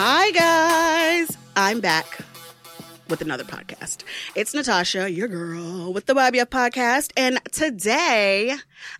Hi, 0.00 0.30
guys. 0.30 1.36
I'm 1.56 1.80
back 1.80 2.20
with 3.08 3.20
another 3.20 3.42
podcast. 3.42 4.04
It's 4.36 4.54
Natasha, 4.54 5.10
your 5.10 5.26
girl, 5.26 5.92
with 5.92 6.06
the 6.06 6.14
YBF 6.14 6.44
podcast. 6.44 7.10
And 7.16 7.40
today 7.50 8.54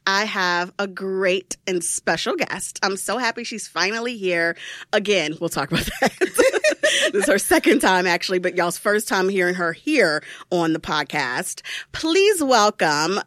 I 0.09 0.25
have 0.25 0.73
a 0.77 0.89
great 0.89 1.57
and 1.69 1.85
special 1.85 2.35
guest. 2.35 2.81
I'm 2.83 2.97
so 2.97 3.17
happy 3.17 3.45
she's 3.45 3.69
finally 3.69 4.17
here. 4.17 4.57
Again, 4.93 5.37
we'll 5.41 5.51
talk 5.51 5.71
about 5.71 5.85
that. 6.01 7.11
this 7.13 7.23
is 7.23 7.27
her 7.27 7.39
second 7.39 7.79
time, 7.79 8.05
actually, 8.05 8.41
but 8.41 8.57
y'all's 8.57 8.77
first 8.77 9.07
time 9.07 9.29
hearing 9.29 9.55
her 9.55 9.73
here 9.73 10.25
on 10.51 10.73
the 10.73 10.81
podcast. 10.81 11.63
Please 11.93 12.43
welcome 12.43 13.21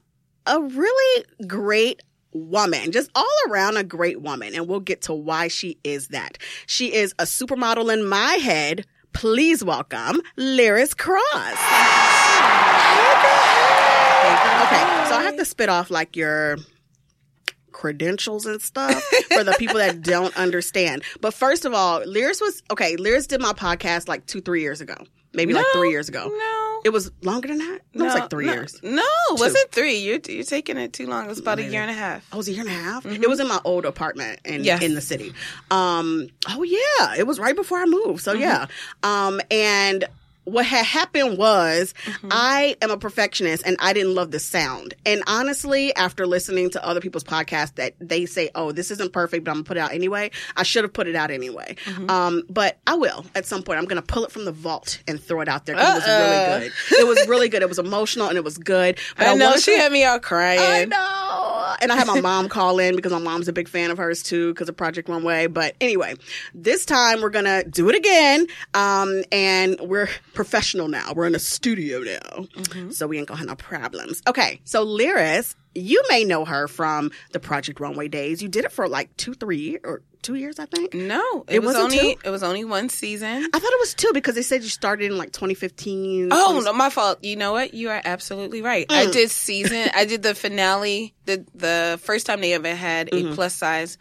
a 0.45 0.61
really 0.61 1.25
great 1.47 2.03
woman, 2.33 2.91
just 2.91 3.09
all 3.15 3.27
around 3.49 3.77
a 3.77 3.83
great 3.83 4.21
woman. 4.21 4.55
And 4.55 4.67
we'll 4.67 4.79
get 4.79 5.01
to 5.03 5.13
why 5.13 5.47
she 5.47 5.77
is 5.83 6.09
that. 6.09 6.37
She 6.65 6.93
is 6.93 7.13
a 7.19 7.23
supermodel 7.23 7.91
in 7.93 8.05
my 8.07 8.33
head. 8.35 8.85
Please 9.13 9.63
welcome 9.63 10.21
Liris 10.37 10.95
Crosse. 10.97 11.21
Okay, 14.63 15.09
so 15.09 15.15
I 15.17 15.23
have 15.25 15.37
to 15.37 15.45
spit 15.45 15.69
off 15.69 15.91
like 15.91 16.15
your 16.15 16.57
credentials 17.71 18.45
and 18.45 18.61
stuff 18.61 19.03
for 19.33 19.43
the 19.43 19.55
people 19.57 19.77
that 19.77 20.01
don't 20.01 20.35
understand. 20.37 21.03
But 21.19 21.33
first 21.33 21.65
of 21.65 21.73
all, 21.73 22.01
Liris 22.01 22.39
was 22.39 22.61
okay. 22.71 22.95
Liris 22.95 23.27
did 23.27 23.41
my 23.41 23.53
podcast 23.53 24.07
like 24.07 24.25
two, 24.27 24.39
three 24.41 24.61
years 24.61 24.81
ago, 24.81 24.95
maybe 25.33 25.53
like 25.53 25.65
three 25.73 25.89
years 25.91 26.09
ago. 26.09 26.27
No. 26.27 26.81
It 26.83 26.89
was 26.89 27.11
longer 27.21 27.47
than 27.47 27.59
that. 27.59 27.79
No, 27.93 28.05
it 28.05 28.07
was 28.07 28.15
like 28.15 28.29
three 28.31 28.47
no, 28.47 28.53
years. 28.53 28.79
No, 28.81 29.03
it 29.29 29.39
wasn't 29.39 29.71
three. 29.71 29.97
You're, 29.97 30.19
you're 30.27 30.43
taking 30.43 30.77
it 30.77 30.93
too 30.93 31.05
long. 31.05 31.25
It 31.25 31.29
was 31.29 31.37
about 31.37 31.59
a 31.59 31.63
year 31.63 31.81
and 31.81 31.91
a 31.91 31.93
half. 31.93 32.27
Oh, 32.31 32.35
it 32.35 32.37
was 32.37 32.47
a 32.47 32.53
year 32.53 32.61
and 32.61 32.69
a 32.69 32.73
half. 32.73 33.05
It 33.05 33.29
was 33.29 33.39
in 33.39 33.47
my 33.47 33.59
old 33.63 33.85
apartment 33.85 34.39
in 34.45 34.63
Yes. 34.63 34.81
in 34.81 34.95
the 34.95 35.01
city. 35.01 35.33
Um. 35.69 36.29
Oh 36.49 36.63
yeah, 36.63 37.15
it 37.17 37.27
was 37.27 37.39
right 37.39 37.55
before 37.55 37.77
I 37.77 37.85
moved. 37.85 38.21
So 38.23 38.33
yeah. 38.33 38.65
Um. 39.03 39.39
And 39.51 40.05
what 40.45 40.65
had 40.65 40.85
happened 40.85 41.37
was 41.37 41.93
I 42.29 42.75
am 42.81 42.89
a 42.91 42.97
perfectionist 42.97 43.63
and 43.65 43.77
I 43.79 43.93
didn't 43.93 44.15
love 44.15 44.31
the 44.31 44.39
sound. 44.39 44.93
And 45.05 45.23
honestly, 45.27 45.95
after 45.95 46.25
listening 46.25 46.69
to 46.71 46.85
other 46.85 46.99
people's 46.99 47.23
podcasts 47.23 47.75
that 47.75 47.93
they 47.99 48.25
say, 48.25 48.49
"Oh, 48.55 48.71
this 48.71 48.91
isn't 48.91 49.13
perfect, 49.13 49.43
but 49.43 49.51
I'm 49.51 49.57
gonna 49.57 49.65
put 49.65 49.77
it 49.77 49.81
out 49.81 49.93
anyway," 49.93 50.31
I 50.55 50.63
should 50.63 50.83
have 50.83 50.93
put 50.93 51.07
it 51.07 51.15
out 51.15 51.31
anyway. 51.31 51.75
Um. 52.09 52.43
But 52.49 52.79
I 52.87 52.95
will 52.95 53.25
at 53.35 53.45
some 53.45 53.63
point. 53.63 53.79
I'm 53.79 53.85
gonna 53.85 54.01
pull 54.01 54.25
it 54.25 54.31
from 54.31 54.45
the 54.45 54.51
vault 54.51 54.99
and 55.07 55.21
throw 55.21 55.41
it 55.41 55.47
out 55.47 55.65
there 55.65 55.75
it 55.75 55.79
was 55.79 56.05
really 56.07 56.59
good. 56.69 56.99
It 56.99 57.07
was 57.07 57.27
really 57.27 57.49
good. 57.49 57.61
It 57.61 57.69
was 57.69 57.79
emotional 57.79 58.27
and 58.27 58.37
it 58.37 58.43
was 58.43 58.57
good. 58.57 58.97
But 59.17 59.27
I 59.27 59.33
know 59.35 59.55
she 59.57 59.71
to- 59.75 59.77
had 59.77 59.91
me 59.91 60.03
out 60.03 60.21
crying. 60.23 60.59
I 60.59 60.85
know. 60.85 61.75
And 61.81 61.91
I 61.91 61.95
had 61.95 62.07
my 62.07 62.19
mom 62.21 62.49
call 62.49 62.79
in 62.79 62.95
because 62.95 63.11
my 63.11 63.19
mom's 63.19 63.47
a 63.47 63.53
big 63.53 63.67
fan 63.67 63.91
of 63.91 63.97
hers 63.97 64.23
too 64.23 64.53
because 64.53 64.67
of 64.69 64.75
Project 64.75 65.07
Runway. 65.09 65.47
But 65.47 65.75
anyway, 65.79 66.15
this 66.53 66.85
time 66.85 67.21
we're 67.21 67.29
going 67.29 67.45
to 67.45 67.63
do 67.69 67.89
it 67.89 67.95
again. 67.95 68.47
Um, 68.73 69.23
and 69.31 69.79
we're 69.79 70.09
professional 70.33 70.87
now. 70.87 71.13
We're 71.15 71.27
in 71.27 71.35
a 71.35 71.39
studio 71.39 71.99
now. 71.99 72.47
So 72.91 73.07
we 73.07 73.17
ain't 73.17 73.27
to 73.27 73.35
have 73.35 73.47
no 73.47 73.55
problems. 73.55 74.21
Okay. 74.27 74.61
So 74.63 74.85
Liris, 74.85 75.55
you 75.75 76.01
may 76.09 76.23
know 76.23 76.45
her 76.45 76.67
from 76.67 77.11
the 77.31 77.39
Project 77.39 77.79
Runway 77.79 78.07
days. 78.07 78.41
You 78.41 78.49
did 78.49 78.65
it 78.65 78.71
for 78.71 78.87
like 78.87 79.15
two, 79.17 79.33
three 79.33 79.77
or 79.83 80.01
two 80.21 80.35
years, 80.35 80.59
I 80.59 80.65
think. 80.65 80.93
No, 80.93 81.45
it, 81.47 81.55
It 81.55 81.63
was 81.63 81.75
only 81.75 81.97
two? 81.97 82.15
it 82.23 82.29
was 82.29 82.43
only 82.43 82.63
one 82.63 82.89
season. 82.89 83.27
I 83.53 83.59
thought 83.59 83.71
it 83.71 83.79
was 83.79 83.93
two 83.93 84.11
because 84.13 84.35
they 84.35 84.41
said 84.41 84.61
you 84.63 84.69
started 84.69 85.11
in 85.11 85.17
like 85.17 85.31
2015. 85.31 86.29
Oh 86.31 86.61
no, 86.63 86.73
my 86.73 86.89
fault. 86.89 87.23
You 87.23 87.35
know 87.37 87.53
what? 87.53 87.73
You 87.73 87.89
are 87.89 88.01
absolutely 88.03 88.61
right. 88.61 88.85
I 88.89 89.05
Mm. 89.07 89.13
did 89.13 89.31
season. 89.31 89.89
I 89.95 90.05
did 90.05 90.23
the 90.23 90.35
finale. 90.35 91.13
The 91.25 91.45
the 91.55 91.99
first 92.03 92.25
time 92.25 92.41
they 92.41 92.53
ever 92.53 92.75
had 92.75 93.13
a 93.13 93.33
plus 93.33 93.55
size 93.55 93.97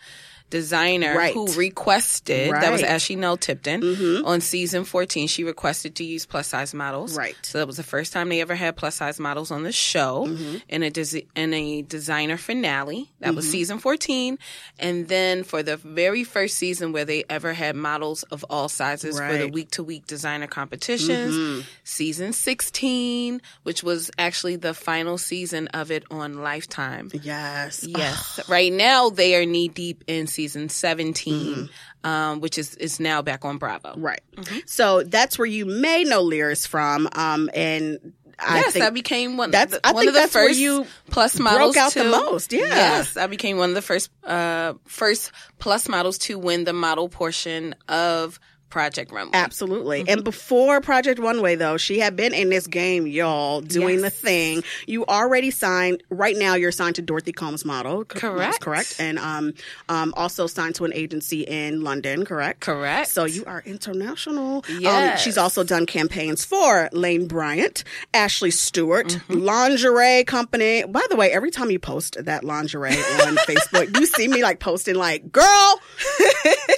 designer 0.51 1.09
Mm-hmm. 1.11 1.17
Right. 1.19 1.35
who 1.35 1.47
requested 1.55 2.51
that 2.53 2.71
was 2.73 2.83
Right. 2.83 2.89
Mm-hmm. 2.89 2.95
Ashley 2.95 3.17
Nell 3.17 3.37
Tipton 3.37 4.25
on 4.25 4.41
season 4.41 4.85
14 4.85 5.29
she 5.29 5.45
requested 5.45 5.95
to 5.97 6.05
use 6.05 6.27
plus 6.27 6.49
size 6.49 6.75
models 6.75 7.17
Right. 7.17 7.37
so 7.43 7.59
that 7.59 7.67
was 7.67 7.77
the 7.77 7.83
first 7.83 8.13
time 8.13 8.29
they 8.29 8.41
ever 8.41 8.55
had 8.55 8.77
plus 8.77 8.97
size 8.97 9.19
models 9.21 9.51
on 9.51 9.63
the 9.63 9.73
show 9.73 10.27
Mm-hmm. 10.27 10.57
in 10.69 10.83
a 10.83 10.91
desi- 10.91 11.27
in 11.37 11.55
a 11.55 11.83
designer 11.83 12.37
finale 12.37 13.09
that 13.21 13.35
was 13.35 13.49
season 13.51 13.79
14 13.79 14.39
and 14.79 15.09
then 15.09 15.45
for 15.45 15.63
the 15.63 15.77
very 15.77 16.25
first 16.25 16.57
season 16.57 16.93
where 16.93 17.05
they 17.05 17.25
ever 17.31 17.53
had 17.53 17.77
models 17.77 18.23
of 18.25 18.45
all 18.51 18.69
sizes 18.69 19.19
for 19.19 19.33
the 19.33 19.45
Mm-hmm. 19.45 19.55
week 19.55 19.71
to 19.73 19.85
week 19.85 20.07
designer 20.07 20.47
competitions 20.49 21.65
season 21.85 22.33
16 22.33 23.41
which 23.63 23.83
was 23.83 24.11
actually 24.19 24.57
the 24.57 24.75
final 24.75 25.17
season 25.17 25.69
of 25.69 25.91
it 25.91 26.03
on 26.11 26.43
lifetime 26.43 27.11
Yes. 27.23 27.85
Yes. 27.87 28.41
right 28.49 28.73
now 28.73 29.11
they 29.11 29.37
are 29.37 29.47
knee 29.47 29.69
deep 29.69 30.03
in 30.09 30.27
season 30.27 30.40
17, 30.49 31.69
um, 32.05 32.41
which 32.41 32.59
is, 32.59 32.75
is 32.77 33.01
now 33.01 33.23
back 33.23 33.45
on 33.45 33.59
Bravo. 33.59 33.95
Right. 33.97 34.21
So 34.67 35.03
that's 35.03 35.39
where 35.39 35.47
you 35.47 35.67
may 35.67 36.05
know 36.05 36.23
Liris 36.25 36.67
from. 36.67 37.09
Um, 37.13 37.51
and 37.55 38.13
I 38.39 38.61
yes, 38.61 38.73
think 38.73 38.85
I 38.85 38.91
became 38.91 39.37
one. 39.37 39.51
that's- 39.51 39.79
the, 39.79 39.87
I 39.87 39.93
one 39.93 40.03
think 40.03 40.09
of 40.09 40.15
the 40.15 40.21
that's 40.21 40.35
where 40.35 40.49
first 40.49 40.59
you 40.59 40.87
plus 41.11 41.39
models 41.39 41.77
out 41.77 41.93
the 41.93 42.05
most, 42.05 42.53
yeah. 42.53 42.67
Yes, 42.69 43.17
I 43.17 43.27
became 43.27 43.59
one 43.59 43.69
of 43.69 43.75
the 43.75 43.83
first 43.83 44.11
uh, 44.25 44.75
first 44.87 45.31
plus 45.59 45.89
models 45.89 46.17
to 46.19 46.39
win 46.39 46.65
the 46.65 46.73
model 46.73 47.09
portion 47.11 47.75
of 47.89 48.41
Project 48.71 49.13
Runway. 49.13 49.33
Absolutely. 49.35 50.05
And 50.09 50.25
before 50.25 50.81
Project 50.81 51.19
Runway, 51.19 51.57
though, 51.57 51.77
she 51.77 51.99
had 51.99 52.17
been 52.17 52.33
in 52.33 52.49
this 52.49 52.67
game, 52.67 53.07
y'all, 53.07 53.61
doing 53.61 54.01
Yes. 54.01 54.03
the 54.03 54.11
thing. 54.11 54.63
You 54.87 55.05
already 55.07 55.51
signed, 55.51 56.03
right 56.11 56.37
now, 56.37 56.55
you're 56.55 56.73
signed 56.73 56.95
to 56.97 57.03
Dorothy 57.03 57.33
Combs 57.33 57.65
Model. 57.65 58.05
Correct. 58.05 58.39
that's 58.39 58.59
correct. 58.59 58.97
And 58.99 59.19
um, 59.19 59.55
um, 59.89 60.15
also 60.17 60.47
signed 60.47 60.77
to 60.77 60.85
an 60.85 60.93
agency 60.95 61.43
in 61.43 61.83
London, 61.83 62.25
correct? 62.25 62.61
Correct. 62.61 63.09
So 63.09 63.25
you 63.25 63.45
are 63.47 63.63
international. 63.67 64.65
Um, 64.69 64.81
Yes. 64.81 65.21
she's 65.23 65.37
also 65.37 65.65
done 65.65 65.85
campaigns 65.87 66.45
for 66.45 66.89
Lane 66.93 67.27
Bryant, 67.27 67.85
Ashley 68.15 68.51
Stewart, 68.51 69.09
Mm-hmm. 69.09 69.41
lingerie 69.41 70.25
company. 70.25 70.85
By 70.85 71.05
the 71.11 71.17
way, 71.17 71.33
every 71.33 71.51
time 71.51 71.71
you 71.71 71.79
post 71.79 72.17
that 72.25 72.45
lingerie 72.45 72.91
on 72.93 73.37
Facebook, 73.39 73.99
you 73.99 74.07
see 74.07 74.29
me 74.29 74.43
like 74.43 74.61
posting 74.61 74.95
like, 74.95 75.33
girl, 75.33 75.81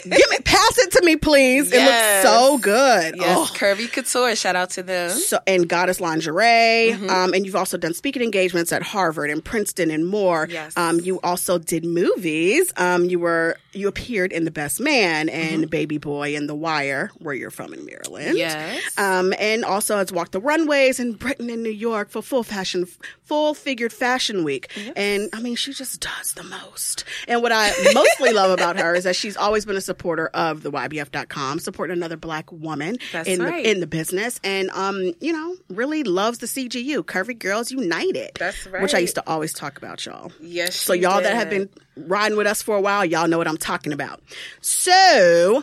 give 0.04 0.30
me, 0.30 0.38
pass 0.44 0.78
it 0.78 0.92
to 0.92 1.02
me, 1.04 1.16
please. 1.16 1.72
It 1.72 1.81
Yes. 1.84 2.24
looks 2.24 2.34
so 2.36 2.58
good. 2.58 3.14
yes, 3.16 3.36
Oh. 3.38 3.50
Curvy 3.54 3.90
Couture. 3.92 4.34
Shout 4.36 4.56
out 4.56 4.70
to 4.70 4.82
them. 4.82 5.10
So, 5.10 5.38
and 5.46 5.68
Goddess 5.68 6.00
Lingerie, 6.00 6.92
Mm-hmm. 6.92 7.10
um, 7.10 7.34
and 7.34 7.44
you've 7.46 7.56
also 7.56 7.76
done 7.76 7.94
speaking 7.94 8.22
engagements 8.22 8.72
at 8.72 8.82
Harvard 8.82 9.30
and 9.30 9.44
Princeton 9.44 9.90
and 9.90 10.06
more. 10.06 10.46
Yes. 10.50 10.76
Um, 10.76 11.00
you 11.00 11.20
also 11.22 11.58
did 11.58 11.84
movies. 11.84 12.72
Um, 12.76 13.04
you 13.06 13.18
were 13.18 13.56
you 13.74 13.88
appeared 13.88 14.32
in 14.32 14.44
The 14.44 14.50
Best 14.50 14.80
Man 14.80 15.30
and 15.30 15.70
Baby 15.70 15.96
Boy 15.96 16.36
and 16.36 16.46
The 16.46 16.54
Wire, 16.54 17.10
where 17.18 17.34
you're 17.34 17.50
from 17.50 17.72
in 17.72 17.86
Maryland. 17.86 18.26
Mm-hmm. 18.28 18.36
Yes. 18.36 18.98
Um, 18.98 19.32
and 19.38 19.64
also 19.64 19.96
has 19.96 20.12
walked 20.12 20.32
the 20.32 20.40
runways 20.40 21.00
in 21.00 21.14
Britain 21.14 21.48
and 21.48 21.62
New 21.62 21.70
York 21.70 22.10
for 22.10 22.20
full 22.20 22.42
fashion, 22.42 22.86
full 23.24 23.54
figured 23.54 23.90
fashion 23.92 24.44
week. 24.44 24.70
And 24.94 25.30
I 25.32 25.40
mean, 25.40 25.56
she 25.56 25.72
just 25.72 26.00
does 26.00 26.32
the 26.34 26.42
most. 26.42 27.04
And 27.26 27.40
what 27.42 27.50
I 27.52 27.70
mostly 27.94 28.32
love 28.34 28.50
about 28.50 28.78
her 28.78 28.94
is 28.94 29.04
that 29.04 29.16
she's 29.16 29.38
always 29.38 29.64
been 29.64 29.76
a 29.76 29.80
supporter 29.80 30.26
of 30.34 30.62
the 30.62 30.70
YBF.com, 30.70 31.58
supporting 31.72 31.96
another 31.96 32.16
black 32.16 32.50
woman 32.52 32.98
That's 33.12 33.28
in 33.28 33.40
right. 33.40 33.64
the 33.64 33.70
in 33.70 33.80
the 33.80 33.86
business, 33.86 34.38
and 34.44 34.70
um, 34.70 35.12
you 35.20 35.32
know, 35.32 35.56
really 35.68 36.04
loves 36.04 36.38
the 36.38 36.46
CGU, 36.46 36.98
Curvy 37.04 37.38
Girls 37.38 37.70
United. 37.70 38.32
That's 38.38 38.66
right. 38.66 38.82
Which 38.82 38.94
I 38.94 38.98
used 38.98 39.14
to 39.14 39.24
always 39.26 39.52
talk 39.52 39.78
about, 39.78 40.04
y'all. 40.04 40.30
Yes. 40.40 40.76
So 40.76 40.92
y'all 40.92 41.22
that 41.22 41.34
have 41.34 41.50
been 41.50 41.68
riding 41.96 42.36
with 42.36 42.46
us 42.46 42.62
for 42.62 42.76
a 42.76 42.80
while, 42.80 43.04
y'all 43.04 43.28
know 43.28 43.38
what 43.38 43.48
I'm 43.48 43.56
talking 43.56 43.92
about. 43.92 44.22
So 44.60 45.62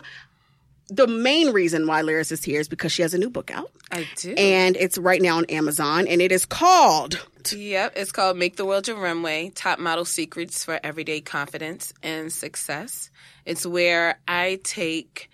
the 0.88 1.06
main 1.06 1.52
reason 1.52 1.86
why 1.86 2.02
Liris 2.02 2.32
is 2.32 2.42
here 2.42 2.60
is 2.60 2.68
because 2.68 2.90
she 2.90 3.02
has 3.02 3.14
a 3.14 3.18
new 3.18 3.30
book 3.30 3.50
out. 3.52 3.70
I 3.92 4.08
do. 4.16 4.34
And 4.34 4.76
it's 4.76 4.98
right 4.98 5.22
now 5.22 5.36
on 5.36 5.44
Amazon 5.46 6.08
and 6.08 6.20
it 6.20 6.32
is 6.32 6.44
called 6.44 7.24
Yep, 7.52 7.94
it's 7.96 8.12
called 8.12 8.36
Make 8.36 8.56
the 8.56 8.66
World 8.66 8.86
Your 8.86 8.98
Runway 8.98 9.50
Top 9.54 9.78
Model 9.78 10.04
Secrets 10.04 10.64
for 10.64 10.78
Everyday 10.82 11.20
Confidence 11.20 11.92
and 12.02 12.30
Success. 12.30 13.10
It's 13.46 13.64
where 13.64 14.18
I 14.28 14.60
take 14.62 15.29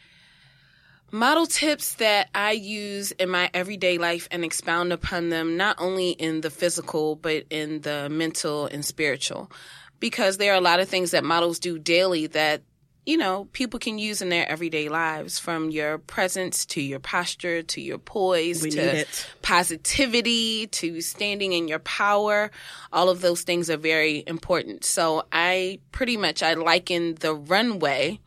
model 1.17 1.47
tips 1.47 1.95
that 1.95 2.29
I 2.35 2.53
use 2.53 3.11
in 3.13 3.31
my 3.31 3.51
everyday 3.55 3.99
life 3.99 4.29
and 4.31 4.45
expound 4.45 4.93
upon 4.93 5.31
them, 5.31 5.57
not 5.57 5.77
only 5.79 6.11
in 6.11 6.43
the 6.43 6.51
physical, 6.51 7.17
but 7.17 7.47
in 7.51 7.81
the 7.81 8.09
mental 8.09 8.67
and 8.67 8.85
spiritual. 8.85 9.51
Because 9.99 10.37
there 10.37 10.53
are 10.53 10.59
a 10.59 10.61
lot 10.61 10.79
of 10.79 10.89
things 10.89 11.13
that 11.13 11.25
models 11.25 11.59
do 11.59 11.79
daily 11.79 12.27
that 12.29 12.63
you 13.07 13.17
know, 13.17 13.45
people 13.53 13.79
can 13.79 14.01
use 14.01 14.21
in 14.21 14.31
their 14.31 14.49
everyday 14.49 14.89
lives 14.89 15.39
from 15.39 15.71
your 15.71 15.99
presence 15.99 16.67
to 16.67 16.81
your 16.81 16.99
posture 16.99 17.63
to 17.63 17.81
your 17.81 17.99
poise 17.99 18.65
We 18.65 18.71
to 18.71 19.07
positivity 19.43 20.67
to 20.67 21.01
standing 21.01 21.53
in 21.53 21.69
your 21.69 21.79
power. 21.79 22.51
All 22.93 23.09
of 23.09 23.21
those 23.21 23.43
things 23.43 23.71
are 23.71 23.77
very 23.77 24.25
important. 24.27 24.85
So 24.85 25.25
I 25.31 25.79
pretty 25.93 26.17
much 26.17 26.43
I 26.43 26.55
liken 26.55 27.15
the 27.15 27.33
runway 27.33 28.19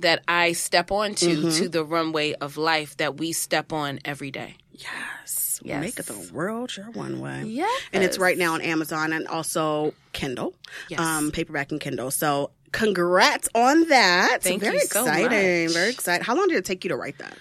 that 0.00 0.22
I 0.28 0.52
step 0.52 0.90
onto 0.90 1.28
Mm-hmm. 1.28 1.62
to 1.62 1.68
the 1.68 1.84
runway 1.84 2.34
of 2.34 2.56
life 2.56 2.96
that 2.98 3.16
we 3.16 3.32
step 3.32 3.72
on 3.72 3.98
every 4.04 4.30
day. 4.30 4.56
Yes. 4.72 5.60
Yes. 5.62 5.80
Make 5.82 5.98
it 5.98 6.06
the 6.06 6.30
world 6.32 6.74
your 6.76 6.90
Runway. 6.90 7.44
Yes. 7.44 7.82
And 7.92 8.02
it's 8.02 8.18
right 8.18 8.38
now 8.38 8.54
on 8.54 8.62
Amazon 8.62 9.12
and 9.12 9.26
also 9.28 9.92
Kindle, 10.12 10.54
Yes. 10.88 11.00
um, 11.00 11.30
paperback 11.32 11.70
and 11.70 11.80
Kindle. 11.80 12.10
So 12.10 12.50
congrats 12.72 13.48
on 13.54 13.88
that. 13.88 14.38
Thank 14.42 14.62
Very 14.62 14.76
you 14.76 14.80
so 14.86 15.02
exciting. 15.04 15.64
much. 15.66 15.74
Very 15.74 15.90
exciting. 15.90 16.24
How 16.24 16.34
long 16.34 16.48
did 16.48 16.56
it 16.56 16.64
take 16.64 16.82
you 16.84 16.88
to 16.88 16.96
write 16.96 17.18
that? 17.18 17.36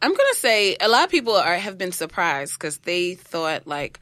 I'm 0.00 0.10
gonna 0.10 0.34
say 0.34 0.76
a 0.80 0.88
lot 0.88 1.04
of 1.04 1.10
people 1.10 1.34
are 1.36 1.54
have 1.56 1.78
been 1.78 1.92
surprised 1.92 2.54
because 2.54 2.78
they 2.78 3.14
thought 3.14 3.68
like, 3.68 4.00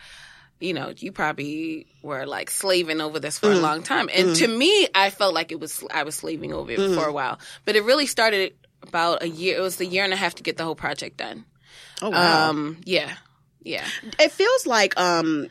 you 0.60 0.74
know, 0.74 0.92
you 0.96 1.10
probably 1.12 1.86
were 2.02 2.26
like 2.26 2.50
slaving 2.50 3.00
over 3.00 3.18
this 3.18 3.38
for 3.38 3.48
Mm. 3.48 3.56
a 3.56 3.60
long 3.60 3.82
time, 3.82 4.08
and 4.12 4.36
to 4.36 4.46
me, 4.46 4.86
I 4.94 5.10
felt 5.10 5.34
like 5.34 5.50
it 5.52 5.58
was 5.60 5.82
I 5.92 6.02
was 6.04 6.14
slaving 6.14 6.52
over 6.52 6.70
it 6.70 6.78
Mm. 6.78 6.94
for 6.94 7.06
a 7.06 7.12
while, 7.12 7.38
but 7.64 7.76
it 7.76 7.82
really 7.84 8.06
started 8.06 8.52
about 8.82 9.22
a 9.22 9.28
year. 9.28 9.56
It 9.58 9.60
was 9.60 9.76
the 9.76 9.86
year 9.86 10.04
and 10.04 10.12
a 10.12 10.16
half 10.16 10.34
to 10.36 10.42
get 10.42 10.56
the 10.56 10.64
whole 10.64 10.74
project 10.74 11.16
done. 11.16 11.44
Oh 12.02 12.10
wow. 12.10 12.50
Um, 12.50 12.80
yeah, 12.84 13.12
yeah. 13.62 13.86
it 14.18 14.32
feels 14.32 14.66
like 14.66 14.98
um 14.98 15.48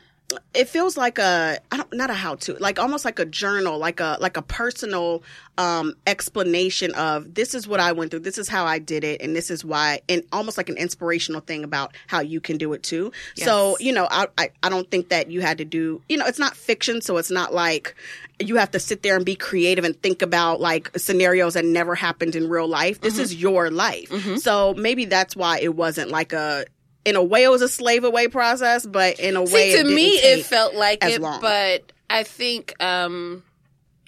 it 0.54 0.68
feels 0.68 0.96
like 0.96 1.18
a 1.18 1.58
I 1.70 1.76
don't 1.76 1.92
not 1.92 2.10
a 2.10 2.14
how 2.14 2.34
to 2.36 2.54
like 2.54 2.78
almost 2.78 3.04
like 3.04 3.18
a 3.18 3.24
journal 3.24 3.78
like 3.78 4.00
a 4.00 4.16
like 4.20 4.36
a 4.36 4.42
personal 4.42 5.22
um 5.58 5.94
explanation 6.06 6.92
of 6.94 7.34
this 7.34 7.54
is 7.54 7.66
what 7.66 7.80
I 7.80 7.92
went 7.92 8.10
through 8.10 8.20
this 8.20 8.38
is 8.38 8.48
how 8.48 8.64
I 8.64 8.78
did 8.78 9.04
it 9.04 9.20
and 9.22 9.34
this 9.34 9.50
is 9.50 9.64
why 9.64 10.00
and 10.08 10.22
almost 10.32 10.56
like 10.56 10.68
an 10.68 10.76
inspirational 10.76 11.40
thing 11.40 11.64
about 11.64 11.94
how 12.06 12.20
you 12.20 12.40
can 12.40 12.58
do 12.58 12.72
it 12.72 12.82
too. 12.82 13.12
So 13.44 13.76
you 13.80 13.92
know 13.92 14.06
I, 14.10 14.26
I 14.38 14.50
I 14.62 14.68
don't 14.68 14.90
think 14.90 15.08
that 15.10 15.30
you 15.30 15.40
had 15.40 15.58
to 15.58 15.64
do 15.64 16.02
you 16.08 16.16
know 16.16 16.26
it's 16.26 16.38
not 16.38 16.56
fiction 16.56 17.00
so 17.00 17.16
it's 17.16 17.30
not 17.30 17.52
like 17.54 17.94
you 18.40 18.56
have 18.56 18.70
to 18.70 18.78
sit 18.78 19.02
there 19.02 19.16
and 19.16 19.24
be 19.24 19.36
creative 19.36 19.84
and 19.84 20.00
think 20.02 20.22
about 20.22 20.60
like 20.60 20.90
scenarios 20.96 21.54
that 21.54 21.64
never 21.64 21.94
happened 21.94 22.34
in 22.34 22.48
real 22.48 22.66
life. 22.66 23.00
This 23.02 23.18
is 23.18 23.34
your 23.34 23.70
life. 23.70 24.10
So 24.38 24.72
maybe 24.74 25.04
that's 25.04 25.36
why 25.36 25.60
it 25.60 25.76
wasn't 25.76 26.10
like 26.10 26.32
a 26.32 26.64
in 27.04 27.16
a 27.16 27.22
way 27.22 27.44
it 27.44 27.50
was 27.50 27.62
a 27.62 27.68
slave 27.68 28.04
away 28.04 28.28
process 28.28 28.84
but 28.84 29.18
in 29.20 29.36
a 29.36 29.42
way 29.42 29.72
See, 29.72 29.82
to 29.82 29.88
it 29.88 29.94
me, 29.94 30.08
it 30.08 30.44
felt 30.44 30.74
like 30.74 31.04
it, 31.04 31.20
long. 31.20 31.40
but 31.40 31.92
I 32.10 32.24
think 32.24 32.74
um, 32.82 33.44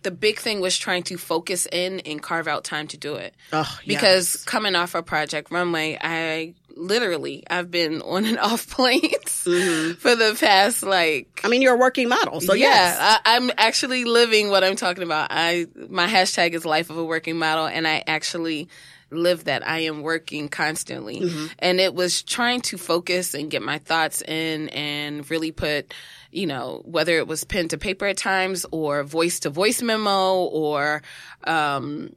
the 0.03 0.11
big 0.11 0.39
thing 0.39 0.61
was 0.61 0.77
trying 0.77 1.05
to 1.05 1.17
focus 1.17 1.67
in 1.71 2.01
and 2.01 2.23
carve 2.23 2.49
out 2.49 2.65
time 2.65 2.89
to 2.89 2.97
do 2.97 3.15
it. 3.15 3.35
Because 3.87 4.35
yes. 4.35 4.45
coming 4.45 4.75
off 4.75 4.95
a 4.95 5.03
project 5.03 5.51
runway, 5.51 5.97
I 6.01 6.55
literally 6.75 7.45
I've 7.49 7.71
been 7.71 8.03
on 8.05 8.25
and 8.25 8.39
off 8.39 8.69
planes 8.69 9.31
for 9.43 10.17
the 10.17 10.37
past 10.41 10.83
like 10.83 11.43
I 11.45 11.49
mean 11.49 11.61
you're 11.61 11.75
a 11.75 11.79
working 11.79 12.09
model 12.09 12.41
so 12.41 12.55
yeah, 12.55 12.67
yes 12.67 12.97
I, 12.99 13.37
I'm 13.37 13.51
actually 13.59 14.05
living 14.05 14.49
what 14.49 14.65
I'm 14.65 14.77
talking 14.77 15.03
about. 15.03 15.29
I 15.31 15.67
my 15.89 16.07
hashtag 16.07 16.55
is 16.55 16.65
life 16.65 16.91
of 16.91 16.97
a 16.97 17.05
working 17.05 17.39
model, 17.39 17.67
and 17.67 17.87
I 17.87 18.03
actually 18.07 18.69
live 19.13 19.45
that. 19.45 19.67
I 19.67 19.81
am 19.81 20.03
working 20.03 20.49
constantly, 20.49 21.21
Mm-hmm. 21.21 21.47
and 21.59 21.81
it 21.81 21.95
was 21.95 22.23
trying 22.23 22.61
to 22.63 22.79
focus 22.79 23.35
and 23.35 23.51
get 23.51 23.63
my 23.63 23.79
thoughts 23.79 24.23
in, 24.23 24.69
and 24.71 25.29
really 25.31 25.53
put, 25.53 25.95
you 26.31 26.47
know, 26.47 26.83
whether 26.85 27.17
it 27.19 27.27
was 27.29 27.45
pen 27.45 27.69
to 27.69 27.79
paper 27.79 28.07
at 28.07 28.17
times 28.17 28.67
or 28.71 29.03
voice 29.05 29.41
to 29.41 29.51
voice 29.51 29.83
memo 29.83 30.35
or, 30.45 31.03
um, 31.45 32.11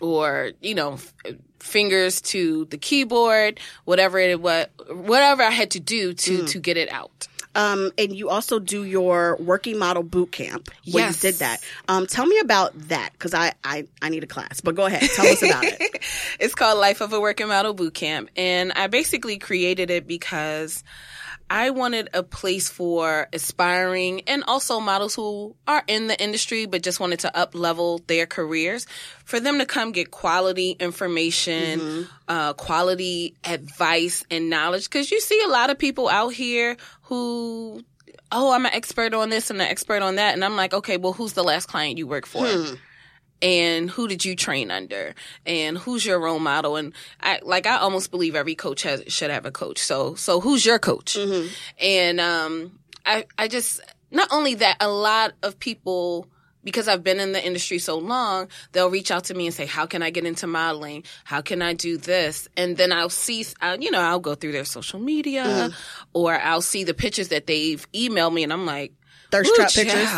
or 0.00 0.52
you 0.60 0.74
know. 0.74 0.94
F- 0.94 1.14
fingers 1.60 2.20
to 2.20 2.64
the 2.70 2.76
keyboard 2.76 3.60
whatever 3.84 4.18
it 4.18 4.40
was 4.40 4.66
whatever 4.90 5.44
i 5.44 5.50
had 5.50 5.70
to 5.70 5.78
do 5.78 6.12
to 6.12 6.38
Mm. 6.38 6.48
to 6.50 6.58
get 6.58 6.76
it 6.76 6.90
out 6.90 7.28
um 7.54 7.90
and 7.98 8.14
you 8.16 8.28
also 8.28 8.58
do 8.58 8.84
your 8.84 9.36
working 9.40 9.78
model 9.78 10.02
boot 10.02 10.32
camp 10.32 10.68
where 10.90 11.04
Yes. 11.06 11.22
you 11.22 11.30
did 11.30 11.38
that 11.40 11.62
um 11.88 12.06
tell 12.06 12.26
me 12.26 12.38
about 12.38 12.72
that 12.88 13.10
because 13.12 13.34
I, 13.34 13.52
I 13.64 13.86
i 14.00 14.08
need 14.08 14.24
a 14.24 14.26
class 14.26 14.60
but 14.60 14.74
go 14.74 14.86
ahead 14.86 15.02
tell 15.14 15.26
us 15.26 15.42
about 15.42 15.64
it 15.64 16.02
it's 16.40 16.54
called 16.54 16.78
Life 16.78 17.00
of 17.00 17.12
a 17.12 17.20
Working 17.20 17.48
Model 17.48 17.74
Boot 17.74 17.94
Camp. 17.94 18.28
And 18.36 18.72
I 18.72 18.86
basically 18.86 19.38
created 19.38 19.90
it 19.90 20.06
because 20.06 20.82
I 21.50 21.68
wanted 21.70 22.08
a 22.14 22.22
place 22.22 22.70
for 22.70 23.28
aspiring 23.32 24.22
and 24.26 24.42
also 24.46 24.80
models 24.80 25.14
who 25.14 25.54
are 25.68 25.82
in 25.86 26.06
the 26.06 26.20
industry 26.22 26.64
but 26.66 26.82
just 26.82 26.98
wanted 26.98 27.20
to 27.20 27.36
up 27.36 27.54
level 27.54 28.00
their 28.06 28.24
careers 28.26 28.86
for 29.24 29.38
them 29.38 29.58
to 29.58 29.66
come 29.66 29.92
get 29.92 30.10
quality 30.10 30.70
information, 30.80 32.08
uh, 32.28 32.54
quality 32.54 33.34
advice 33.44 34.24
and 34.30 34.48
knowledge. 34.50 34.88
Cause 34.88 35.10
you 35.10 35.20
see 35.20 35.42
a 35.44 35.48
lot 35.48 35.68
of 35.70 35.78
people 35.78 36.08
out 36.08 36.32
here 36.32 36.76
who, 37.12 37.82
oh, 38.30 38.52
I'm 38.52 38.64
an 38.64 38.72
expert 38.72 39.12
on 39.12 39.28
this 39.28 39.50
and 39.50 39.60
an 39.60 39.68
expert 39.68 40.00
on 40.00 40.14
that. 40.16 40.32
And 40.32 40.42
I'm 40.42 40.56
like, 40.56 40.72
okay, 40.72 40.96
well, 40.96 41.12
who's 41.12 41.34
the 41.34 41.44
last 41.44 41.66
client 41.66 41.98
you 41.98 42.06
work 42.06 42.24
for? 42.26 42.46
and 43.42 43.90
who 43.90 44.06
did 44.08 44.24
you 44.24 44.34
train 44.36 44.70
under? 44.70 45.14
And 45.44 45.76
who's 45.76 46.06
your 46.06 46.18
role 46.20 46.38
model? 46.38 46.76
And 46.76 46.94
i 47.20 47.38
like 47.42 47.66
i 47.66 47.76
almost 47.76 48.10
believe 48.10 48.34
every 48.36 48.54
coach 48.54 48.82
has 48.84 49.02
should 49.08 49.30
have 49.30 49.44
a 49.44 49.50
coach. 49.50 49.78
So 49.78 50.14
so 50.14 50.40
who's 50.40 50.64
your 50.64 50.78
coach? 50.78 51.16
And 51.80 52.20
um 52.20 52.78
i 53.04 53.26
i 53.36 53.48
just 53.48 53.80
not 54.10 54.28
only 54.30 54.54
that 54.54 54.76
a 54.80 54.88
lot 54.88 55.32
of 55.42 55.58
people 55.58 56.28
because 56.64 56.88
I've 56.88 57.02
been 57.02 57.20
in 57.20 57.32
the 57.32 57.44
industry 57.44 57.78
so 57.78 57.98
long, 57.98 58.48
they'll 58.72 58.90
reach 58.90 59.10
out 59.10 59.24
to 59.24 59.34
me 59.34 59.46
and 59.46 59.54
say, 59.54 59.66
"How 59.66 59.86
can 59.86 60.02
I 60.02 60.10
get 60.10 60.24
into 60.24 60.46
modeling? 60.46 61.04
How 61.24 61.40
can 61.40 61.62
I 61.62 61.72
do 61.72 61.96
this?" 61.96 62.48
And 62.56 62.76
then 62.76 62.92
I'll 62.92 63.08
see, 63.08 63.44
uh, 63.60 63.76
you 63.80 63.90
know, 63.90 64.00
I'll 64.00 64.20
go 64.20 64.34
through 64.34 64.52
their 64.52 64.64
social 64.64 64.98
media, 64.98 65.70
or 66.12 66.38
I'll 66.38 66.62
see 66.62 66.84
the 66.84 66.94
pictures 66.94 67.28
that 67.28 67.46
they've 67.46 67.86
emailed 67.92 68.32
me, 68.32 68.42
and 68.42 68.52
I'm 68.52 68.66
like, 68.66 68.92
thirst 69.30 69.50
Ooh, 69.50 69.56
trap 69.56 69.72
pictures. 69.72 70.08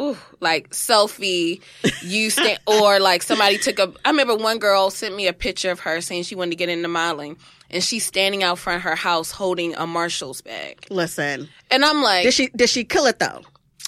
Ooh, 0.00 0.16
like 0.40 0.70
selfie, 0.70 1.60
you 2.02 2.30
stand, 2.30 2.60
or 2.66 3.00
like 3.00 3.22
somebody 3.22 3.58
took 3.58 3.78
a. 3.78 3.92
I 4.04 4.10
remember 4.10 4.36
one 4.36 4.58
girl 4.58 4.90
sent 4.90 5.16
me 5.16 5.26
a 5.26 5.32
picture 5.32 5.70
of 5.70 5.80
her 5.80 6.00
saying 6.00 6.24
she 6.24 6.36
wanted 6.36 6.50
to 6.50 6.56
get 6.56 6.68
into 6.68 6.88
modeling, 6.88 7.36
and 7.70 7.82
she's 7.82 8.04
standing 8.04 8.42
out 8.42 8.58
front 8.58 8.76
of 8.76 8.82
her 8.82 8.94
house 8.94 9.32
holding 9.32 9.74
a 9.74 9.86
Marshalls 9.86 10.42
bag, 10.42 10.86
listen 10.90 11.48
and 11.70 11.84
I'm 11.84 12.02
like, 12.02 12.24
did 12.24 12.34
she 12.34 12.48
did 12.48 12.70
she 12.70 12.84
kill 12.84 13.06
it 13.06 13.18
though 13.18 13.42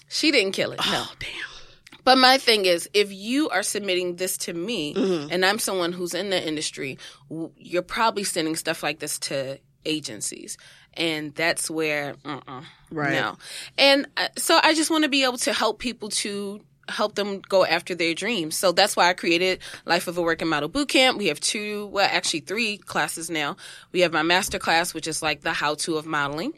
she 0.09 0.33
didn't 0.33 0.53
kill 0.53 0.73
it. 0.73 0.79
No. 0.79 0.85
oh 0.87 1.13
damn 1.21 1.50
But 2.05 2.19
my 2.19 2.39
thing 2.39 2.65
is, 2.67 2.89
if 2.95 3.13
you 3.13 3.49
are 3.51 3.63
submitting 3.63 4.17
this 4.17 4.37
to 4.39 4.53
me, 4.53 4.95
Mm-hmm. 4.95 5.29
and 5.33 5.45
I'm 5.45 5.59
someone 5.59 5.93
who's 5.93 6.15
in 6.15 6.31
the 6.31 6.47
industry, 6.47 6.99
you're 7.57 7.83
probably 7.83 8.25
sending 8.25 8.57
stuff 8.57 8.83
like 8.83 8.99
this 8.99 9.19
to 9.21 9.59
agencies, 9.85 10.57
and 10.95 11.35
that's 11.35 11.71
where, 11.71 12.15
uh-uh, 12.25 12.63
Right. 12.91 13.13
No, 13.13 13.37
and 13.79 14.07
uh, 14.17 14.29
so 14.37 14.59
I 14.63 14.75
just 14.75 14.91
want 14.91 15.05
to 15.05 15.11
be 15.11 15.25
able 15.25 15.39
to 15.39 15.53
help 15.53 15.79
people 15.79 16.09
to 16.09 16.61
help 16.89 17.15
them 17.15 17.41
go 17.49 17.65
after 17.65 17.95
their 17.95 18.15
dreams. 18.15 18.57
So 18.57 18.73
that's 18.73 18.97
why 18.97 19.09
I 19.09 19.13
created 19.13 19.61
Life 19.87 20.09
of 20.09 20.19
a 20.19 20.23
Working 20.23 20.49
Model 20.49 20.69
Bootcamp. 20.69 21.19
We 21.19 21.29
have 21.29 21.39
two, 21.39 21.87
well, 21.87 22.09
actually 22.11 22.41
three 22.41 22.79
classes 22.79 23.31
now. 23.31 23.57
We 23.93 24.01
have 24.01 24.13
my 24.13 24.23
master 24.23 24.59
class, 24.59 24.93
which 24.93 25.07
is 25.07 25.23
like 25.23 25.43
the 25.43 25.53
how-to 25.53 25.99
of 25.99 26.05
modeling. 26.05 26.55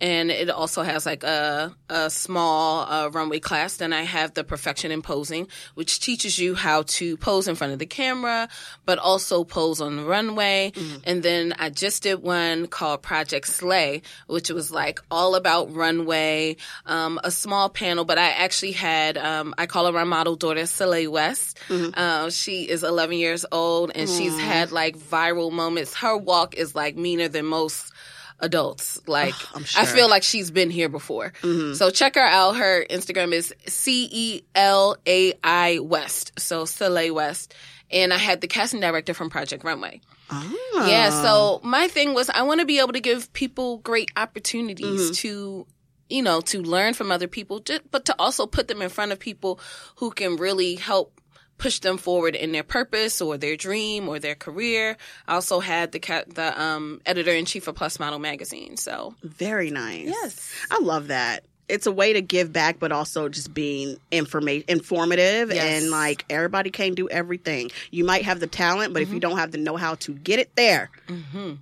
And 0.00 0.30
it 0.30 0.50
also 0.50 0.82
has 0.82 1.06
like 1.06 1.24
a, 1.24 1.74
a 1.88 2.10
small 2.10 2.86
uh, 2.90 3.08
runway 3.08 3.40
class. 3.40 3.76
Then 3.78 3.92
I 3.92 4.02
have 4.02 4.34
the 4.34 4.44
perfection 4.44 4.90
in 4.90 5.00
posing, 5.00 5.48
which 5.74 6.00
teaches 6.00 6.38
you 6.38 6.54
how 6.54 6.82
to 6.82 7.16
pose 7.16 7.48
in 7.48 7.54
front 7.54 7.72
of 7.72 7.78
the 7.78 7.86
camera, 7.86 8.48
but 8.84 8.98
also 8.98 9.42
pose 9.44 9.80
on 9.80 9.96
the 9.96 10.04
runway. 10.04 10.72
And 11.04 11.22
then 11.22 11.54
I 11.58 11.70
just 11.70 12.02
did 12.02 12.22
one 12.22 12.66
called 12.66 13.02
Project 13.02 13.46
Slay, 13.48 14.02
which 14.26 14.50
was 14.50 14.70
like 14.70 15.00
all 15.10 15.34
about 15.34 15.74
runway, 15.74 16.56
um, 16.84 17.18
a 17.24 17.30
small 17.30 17.68
panel, 17.70 18.04
but 18.04 18.18
I 18.18 18.30
actually 18.30 18.72
had, 18.72 19.16
um, 19.16 19.54
I 19.56 19.64
call 19.66 19.86
her 19.86 19.92
my 19.92 20.04
model 20.04 20.36
daughter, 20.36 20.66
Soleil 20.66 21.10
West. 21.10 21.58
Uh, 21.94 22.28
she 22.30 22.68
is 22.68 22.82
11 22.82 23.16
years 23.16 23.46
old 23.50 23.92
and 23.94 24.08
she's 24.08 24.38
had 24.38 24.72
like 24.72 24.98
viral 24.98 25.50
moments. 25.50 25.94
Her 25.94 26.16
walk 26.16 26.54
is 26.54 26.74
like 26.74 26.96
meaner 26.96 27.28
than 27.28 27.46
most 27.46 27.92
adults. 28.40 29.00
Like, 29.06 29.34
I'm 29.54 29.64
I 29.76 29.86
feel 29.86 30.08
like 30.08 30.22
she's 30.22 30.50
been 30.50 30.70
here 30.70 30.88
before. 30.88 31.32
Mm-hmm. 31.42 31.74
So 31.74 31.90
check 31.90 32.14
her 32.14 32.20
out. 32.20 32.56
Her 32.56 32.84
Instagram 32.88 33.32
is 33.32 33.54
C 33.66 34.08
E 34.10 34.42
L 34.54 34.96
A 35.06 35.34
I 35.42 35.78
West. 35.80 36.38
So 36.38 36.64
Soleil 36.64 37.14
West. 37.14 37.54
And 37.90 38.12
I 38.12 38.18
had 38.18 38.40
the 38.40 38.48
casting 38.48 38.80
director 38.80 39.14
from 39.14 39.30
Project 39.30 39.62
Runway. 39.62 40.00
oh. 40.28 40.86
Yeah, 40.88 41.10
so 41.22 41.60
my 41.62 41.86
thing 41.86 42.14
was 42.14 42.28
I 42.28 42.42
want 42.42 42.58
to 42.58 42.66
be 42.66 42.80
able 42.80 42.94
to 42.94 43.00
give 43.00 43.32
people 43.32 43.78
great 43.78 44.10
opportunities 44.16 45.02
mm-hmm. 45.02 45.12
to 45.12 45.66
you 46.08 46.22
know, 46.22 46.40
to 46.40 46.62
learn 46.62 46.94
from 46.94 47.10
other 47.10 47.26
people, 47.26 47.60
but 47.90 48.04
to 48.04 48.14
also 48.18 48.46
put 48.46 48.68
them 48.68 48.80
in 48.80 48.88
front 48.88 49.12
of 49.12 49.18
people 49.18 49.58
who 49.96 50.10
can 50.10 50.36
really 50.36 50.76
help 50.76 51.20
push 51.58 51.78
them 51.80 51.96
forward 51.98 52.34
in 52.34 52.52
their 52.52 52.62
purpose 52.62 53.20
or 53.20 53.36
their 53.38 53.56
dream 53.56 54.08
or 54.08 54.18
their 54.18 54.34
career. 54.34 54.96
I 55.26 55.34
also 55.34 55.60
had 55.60 55.92
the 55.92 55.98
ca- 55.98 56.24
the 56.26 56.60
um, 56.60 57.00
editor 57.06 57.32
in 57.32 57.44
chief 57.46 57.66
of 57.68 57.74
Plus 57.74 57.98
Model 57.98 58.18
magazine. 58.18 58.76
So 58.76 59.14
very 59.22 59.70
nice 59.70 60.06
Yes. 60.06 60.52
i 60.70 60.78
love 60.80 61.08
that 61.08 61.44
it's 61.68 61.86
a 61.86 61.90
way 61.92 62.12
to 62.12 62.20
give 62.20 62.52
back 62.52 62.78
but 62.78 62.92
also 62.92 63.28
just 63.28 63.52
being 63.52 63.96
informa- 64.12 64.64
informative 64.68 65.50
Yes. 65.52 65.82
and 65.82 65.90
like 65.90 66.24
everybody 66.30 66.70
can't 66.70 66.94
do 66.94 67.08
everything 67.08 67.70
you 67.90 68.04
might 68.04 68.24
have 68.24 68.38
the 68.40 68.46
talent 68.46 68.92
but 68.92 69.02
if 69.02 69.08
Mm-hmm. 69.08 69.14
you 69.14 69.20
don't 69.20 69.38
have 69.38 69.50
the 69.50 69.58
know-how 69.58 69.96
to 69.96 70.12
get 70.14 70.38
it 70.38 70.54
there 70.56 70.90
hmm 71.08 71.54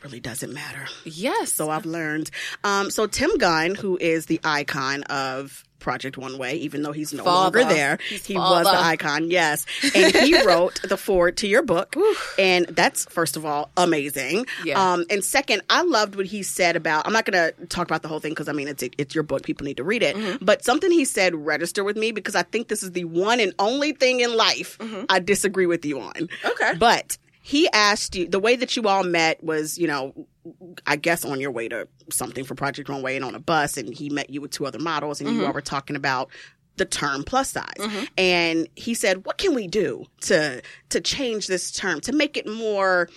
It 0.00 0.04
really 0.04 0.20
doesn't 0.20 0.52
matter. 0.52 0.86
Yes. 1.04 1.52
So 1.52 1.68
I've 1.68 1.84
learned. 1.84 2.30
Um, 2.64 2.90
so 2.90 3.06
Tim 3.06 3.36
Gunn, 3.36 3.74
who 3.74 3.98
is 3.98 4.26
the 4.26 4.40
icon 4.44 5.02
of 5.04 5.62
Project 5.78 6.16
Runway, 6.16 6.56
even 6.56 6.82
though 6.82 6.92
he's 6.92 7.12
no 7.12 7.24
Father. 7.24 7.60
longer 7.60 7.74
there, 7.74 7.98
He's 8.08 8.24
he 8.24 8.34
was 8.34 8.66
the 8.66 8.78
icon. 8.78 9.30
Yes, 9.30 9.66
and 9.94 10.14
he 10.14 10.42
wrote 10.46 10.80
the 10.82 10.96
foreword 10.96 11.38
to 11.38 11.48
your 11.48 11.62
book, 11.62 11.96
and 12.38 12.66
that's 12.66 13.06
first 13.06 13.36
of 13.36 13.44
all 13.44 13.70
amazing. 13.76 14.46
Yeah. 14.64 14.92
Um, 14.92 15.04
and 15.10 15.24
second, 15.24 15.62
I 15.68 15.82
loved 15.82 16.16
what 16.16 16.26
he 16.26 16.42
said 16.42 16.76
about. 16.76 17.06
I'm 17.06 17.12
not 17.12 17.24
going 17.24 17.52
to 17.54 17.66
talk 17.66 17.86
about 17.86 18.02
the 18.02 18.08
whole 18.08 18.20
thing 18.20 18.32
because 18.32 18.48
I 18.48 18.52
mean 18.52 18.68
it's 18.68 18.82
it's 18.82 19.14
your 19.14 19.24
book. 19.24 19.42
People 19.42 19.64
need 19.64 19.78
to 19.78 19.84
read 19.84 20.02
it. 20.02 20.16
Mm-hmm. 20.16 20.44
But 20.44 20.64
something 20.64 20.90
he 20.90 21.04
said 21.04 21.34
registered 21.34 21.84
with 21.84 21.96
me 21.96 22.12
because 22.12 22.34
I 22.34 22.42
think 22.42 22.68
this 22.68 22.82
is 22.82 22.92
the 22.92 23.04
one 23.04 23.40
and 23.40 23.54
only 23.58 23.92
thing 23.92 24.20
in 24.20 24.36
life 24.36 24.78
I 25.08 25.18
disagree 25.18 25.66
with 25.66 25.84
you 25.84 26.00
on. 26.00 26.12
Mm-hmm. 26.12 26.46
Okay. 26.48 26.74
But 26.78 27.16
he 27.42 27.68
asked 27.72 28.14
you 28.14 28.28
the 28.28 28.38
way 28.38 28.56
that 28.56 28.76
you 28.76 28.86
all 28.86 29.02
met 29.02 29.42
was, 29.42 29.78
you 29.78 29.86
know, 29.86 30.26
I 30.86 30.96
guess 30.96 31.24
on 31.24 31.40
your 31.40 31.50
way 31.50 31.68
to 31.68 31.88
something 32.10 32.44
for 32.44 32.54
Project 32.54 32.88
Runway 32.88 33.16
and 33.16 33.24
on 33.24 33.34
a 33.34 33.40
bus, 33.40 33.76
and 33.76 33.92
he 33.92 34.10
met 34.10 34.30
you 34.30 34.40
with 34.40 34.50
two 34.50 34.66
other 34.66 34.78
models, 34.78 35.20
and 35.20 35.30
you 35.30 35.40
all 35.40 35.46
mm-hmm. 35.46 35.54
were 35.54 35.60
talking 35.60 35.96
about 35.96 36.28
the 36.76 36.84
term 36.84 37.24
plus 37.24 37.50
size. 37.50 37.74
Mm-hmm. 37.78 38.04
And 38.18 38.68
he 38.76 38.94
said, 38.94 39.24
"What 39.24 39.38
can 39.38 39.54
we 39.54 39.66
do 39.66 40.06
to 40.22 40.62
to 40.90 41.00
change 41.00 41.46
this 41.46 41.70
term 41.70 42.00
to 42.02 42.12
make 42.12 42.36
it 42.36 42.46
more?" 42.46 43.08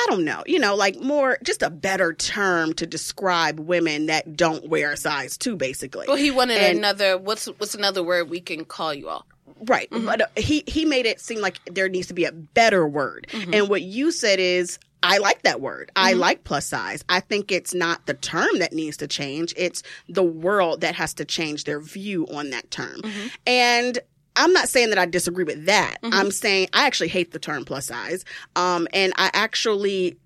I 0.00 0.06
don't 0.06 0.24
know, 0.24 0.44
you 0.46 0.60
know, 0.60 0.76
like 0.76 1.00
more, 1.00 1.38
just 1.42 1.60
a 1.60 1.70
better 1.70 2.12
term 2.12 2.72
to 2.74 2.86
describe 2.86 3.58
women 3.58 4.06
that 4.06 4.36
don't 4.36 4.68
wear 4.68 4.92
a 4.92 4.96
size 4.96 5.36
two, 5.36 5.56
basically. 5.56 6.06
well, 6.06 6.16
he 6.16 6.30
wanted 6.30 6.58
And- 6.58 6.78
another. 6.78 7.18
What's 7.18 7.46
what's 7.46 7.74
another 7.74 8.02
word 8.02 8.30
we 8.30 8.40
can 8.40 8.64
call 8.64 8.94
you 8.94 9.08
all? 9.08 9.26
Right. 9.60 9.90
Mm-hmm. 9.90 10.06
But 10.06 10.20
uh, 10.22 10.26
he 10.36 10.64
he 10.66 10.84
made 10.84 11.06
it 11.06 11.20
seem 11.20 11.40
like 11.40 11.60
there 11.66 11.88
needs 11.88 12.08
to 12.08 12.14
be 12.14 12.24
a 12.24 12.32
better 12.32 12.86
word. 12.86 13.26
Mm-hmm. 13.30 13.54
And 13.54 13.68
what 13.68 13.82
you 13.82 14.12
said 14.12 14.38
is 14.40 14.78
I 15.02 15.18
like 15.18 15.42
that 15.42 15.60
word. 15.60 15.90
I 15.96 16.12
mm-hmm. 16.12 16.20
like 16.20 16.44
plus 16.44 16.66
size. 16.66 17.04
I 17.08 17.20
think 17.20 17.52
it's 17.52 17.74
not 17.74 18.06
the 18.06 18.14
term 18.14 18.58
that 18.58 18.72
needs 18.72 18.96
to 18.98 19.08
change. 19.08 19.54
It's 19.56 19.82
the 20.08 20.22
world 20.22 20.80
that 20.80 20.94
has 20.94 21.14
to 21.14 21.24
change 21.24 21.64
their 21.64 21.80
view 21.80 22.26
on 22.28 22.50
that 22.50 22.70
term. 22.70 23.02
And 23.46 23.98
I'm 24.34 24.52
not 24.52 24.68
saying 24.68 24.90
that 24.90 24.98
I 24.98 25.06
disagree 25.06 25.44
with 25.44 25.66
that. 25.66 25.98
I'm 26.02 26.30
saying 26.30 26.68
I 26.72 26.86
actually 26.86 27.08
hate 27.08 27.32
the 27.32 27.38
term 27.40 27.64
plus 27.64 27.86
size. 27.86 28.24
Um, 28.54 28.86
and 28.92 29.12
I 29.16 29.30
actually 29.34 30.16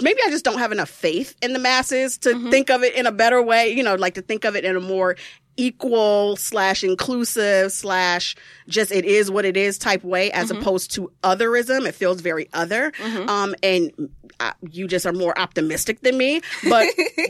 maybe 0.00 0.20
I 0.24 0.30
just 0.30 0.44
don't 0.44 0.58
have 0.58 0.72
enough 0.72 0.90
faith 0.90 1.34
in 1.42 1.52
the 1.52 1.58
masses 1.58 2.18
to 2.18 2.50
think 2.50 2.70
of 2.70 2.82
it 2.82 2.94
in 2.94 3.06
a 3.06 3.12
better 3.12 3.42
way, 3.42 3.70
you 3.70 3.82
know, 3.82 3.94
like 3.94 4.14
to 4.14 4.22
think 4.22 4.44
of 4.44 4.56
it 4.56 4.64
in 4.64 4.76
a 4.76 4.80
more 4.80 5.16
equal 5.58 6.36
slash 6.36 6.82
inclusive 6.82 7.70
slash 7.72 8.34
just 8.68 8.90
it 8.92 9.04
is 9.04 9.30
what 9.30 9.44
it 9.44 9.56
is 9.56 9.76
type 9.76 10.02
way 10.04 10.30
as 10.30 10.50
opposed 10.50 10.92
to 10.92 11.12
otherism. 11.22 11.86
It 11.86 11.94
feels 11.94 12.22
very 12.22 12.48
other. 12.54 12.92
Um, 13.28 13.54
and 13.62 14.10
uh, 14.40 14.52
you 14.70 14.86
just 14.86 15.04
are 15.04 15.12
more 15.12 15.38
optimistic 15.38 16.00
than 16.00 16.16
me. 16.16 16.40
But 16.68 16.86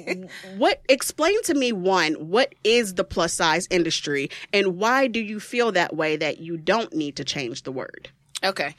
what, 0.56 0.82
explain 0.88 1.42
to 1.44 1.54
me 1.54 1.72
one, 1.72 2.14
what 2.14 2.54
is 2.62 2.94
the 2.94 3.04
plus 3.04 3.32
size 3.32 3.66
industry 3.70 4.30
and 4.52 4.76
why 4.78 5.06
do 5.06 5.20
you 5.20 5.40
feel 5.40 5.72
that 5.72 5.96
way 5.96 6.16
that 6.16 6.38
you 6.38 6.58
don't 6.58 6.94
need 6.94 7.16
to 7.16 7.24
change 7.24 7.62
the 7.62 7.72
word? 7.72 8.10
Okay. 8.44 8.74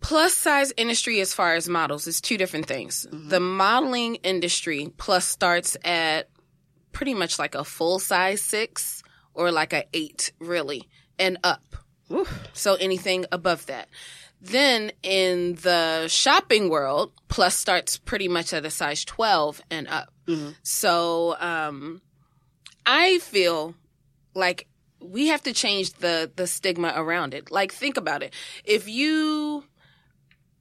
Plus 0.00 0.34
size 0.34 0.72
industry 0.76 1.20
as 1.20 1.32
far 1.32 1.54
as 1.54 1.68
models 1.68 2.06
is 2.06 2.20
two 2.20 2.36
different 2.36 2.66
things. 2.66 3.06
The 3.12 3.40
modeling 3.40 4.16
industry 4.16 4.92
plus 4.96 5.24
starts 5.24 5.76
at 5.84 6.28
pretty 6.92 7.14
much 7.14 7.38
like 7.38 7.54
a 7.54 7.64
full 7.64 7.98
size 7.98 8.40
six 8.42 9.02
or 9.34 9.50
like 9.52 9.72
a 9.72 9.84
eight, 9.92 10.32
really, 10.38 10.88
and 11.18 11.38
up. 11.44 11.62
So 12.52 12.74
anything 12.74 13.26
above 13.30 13.66
that. 13.66 13.88
Then 14.40 14.92
in 15.02 15.54
the 15.56 16.06
shopping 16.08 16.70
world, 16.70 17.12
plus 17.28 17.54
starts 17.56 17.98
pretty 17.98 18.28
much 18.28 18.52
at 18.52 18.64
a 18.64 18.70
size 18.70 19.04
12 19.04 19.60
and 19.70 19.88
up. 19.88 20.12
So 20.62 21.36
um, 21.40 22.00
I 22.86 23.18
feel 23.18 23.74
like 24.34 24.66
we 25.00 25.28
have 25.28 25.42
to 25.42 25.52
change 25.52 25.92
the 25.94 26.30
the 26.34 26.46
stigma 26.46 26.92
around 26.96 27.34
it. 27.34 27.50
Like 27.50 27.72
think 27.72 27.96
about 27.96 28.22
it. 28.22 28.32
If 28.64 28.88
you 28.88 29.64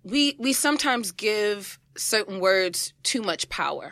we 0.03 0.35
we 0.39 0.53
sometimes 0.53 1.11
give 1.11 1.79
certain 1.97 2.39
words 2.39 2.93
too 3.03 3.21
much 3.21 3.47
power. 3.49 3.89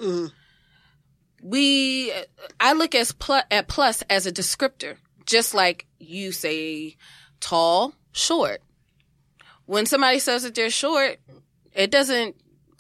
We 1.46 2.12
I 2.60 2.74
look 2.74 2.96
as 2.96 3.12
pl- 3.12 3.44
at 3.52 3.68
plus 3.68 4.02
as 4.10 4.26
a 4.26 4.32
descriptor, 4.32 4.98
just 5.28 5.54
like 5.54 5.86
you 6.00 6.32
say 6.32 6.98
tall, 7.40 7.94
short. 8.14 8.62
When 9.68 9.86
somebody 9.86 10.18
says 10.18 10.42
that 10.42 10.56
they're 10.56 10.72
short, 10.72 11.20
it 11.74 11.92
doesn't 11.92 12.36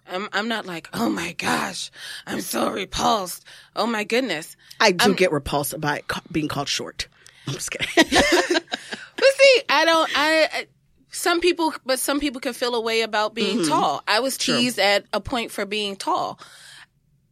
I'm 0.07 0.29
I'm 0.33 0.47
not 0.47 0.65
like, 0.65 0.89
"Oh 0.93 1.09
my 1.09 1.33
gosh, 1.33 1.91
I'm 2.25 2.41
so 2.41 2.69
repulsed. 2.71 3.45
Oh 3.75 3.87
my 3.87 4.03
goodness." 4.03 4.55
I 4.79 4.91
do 4.91 5.13
get 5.13 5.31
repulsed 5.31 5.79
by 5.79 6.01
being 6.31 6.47
called 6.47 6.67
short. 6.69 7.07
I'm 7.47 7.53
just 7.53 7.71
kidding. 7.71 8.11
But 9.17 9.27
see, 9.37 9.61
I 9.69 9.85
don't. 9.85 10.11
I 10.17 10.49
I- 10.51 10.67
some 11.09 11.39
people, 11.39 11.73
but 11.85 11.97
some 11.97 12.19
people 12.19 12.41
can 12.41 12.51
feel 12.51 12.75
a 12.75 12.81
way 12.81 13.01
about 13.01 13.33
being 13.33 13.59
mm-hmm. 13.59 13.69
tall. 13.69 14.03
I 14.05 14.19
was 14.19 14.37
teased 14.37 14.79
at 14.79 15.05
a 15.13 15.21
point 15.21 15.49
for 15.49 15.65
being 15.65 15.95
tall. 15.95 16.37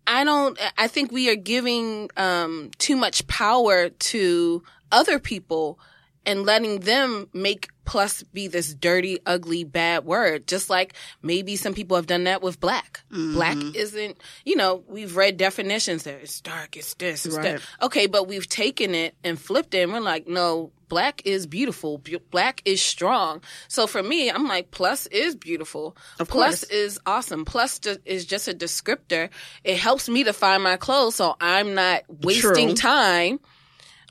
I 0.06 0.24
don't. 0.24 0.60
I 0.78 0.88
think 0.88 1.12
we 1.12 1.30
are 1.30 1.36
giving 1.36 2.10
um, 2.18 2.72
too 2.78 2.96
much 2.96 3.26
power 3.28 3.90
to 3.90 4.64
other 4.92 5.20
people 5.20 5.80
and 6.26 6.46
letting 6.46 6.80
them 6.82 7.28
make 7.34 7.70
plus 7.86 8.24
be 8.24 8.48
this 8.48 8.74
dirty, 8.74 9.20
ugly, 9.26 9.66
bad 9.66 10.06
word. 10.06 10.48
Just 10.48 10.70
like 10.70 10.94
maybe 11.22 11.56
some 11.58 11.74
people 11.74 11.98
have 11.98 12.08
done 12.08 12.24
that 12.24 12.42
with 12.42 12.60
black. 12.60 13.02
Mm-hmm. 13.12 13.34
Black 13.34 13.58
isn't. 13.76 14.18
You 14.46 14.56
know, 14.56 14.84
we've 14.88 15.18
read 15.18 15.36
definitions 15.38 16.04
there. 16.04 16.18
It's 16.20 16.40
dark. 16.40 16.78
It's 16.78 16.94
this. 16.94 17.26
It's 17.26 17.36
Right. 17.36 17.58
that. 17.60 17.86
Okay, 17.86 18.08
but 18.08 18.28
we've 18.28 18.48
taken 18.48 18.96
it 18.96 19.16
and 19.24 19.38
flipped 19.40 19.74
it, 19.74 19.80
and 19.84 19.92
we're 19.92 20.00
like, 20.00 20.28
no, 20.28 20.72
black 20.88 21.22
is 21.26 21.46
beautiful. 21.46 22.02
Black 22.32 22.62
is 22.64 22.82
strong. 22.82 23.42
So 23.68 23.86
for 23.86 24.02
me, 24.02 24.30
I'm 24.32 24.48
like, 24.48 24.72
plus 24.72 25.08
is 25.08 25.36
beautiful. 25.36 25.98
Of 26.20 26.30
plus 26.30 26.62
course. 26.62 26.72
is 26.72 27.00
awesome. 27.06 27.44
Plus 27.44 27.82
is 28.06 28.26
just 28.26 28.48
a 28.48 28.54
descriptor. 28.54 29.30
It 29.66 29.78
helps 29.78 30.08
me 30.08 30.24
to 30.24 30.32
find 30.32 30.64
my 30.64 30.78
clothes, 30.78 31.16
so 31.16 31.36
I'm 31.42 31.74
not 31.74 32.04
wasting 32.08 32.68
True. 32.70 32.76
time. 32.76 33.40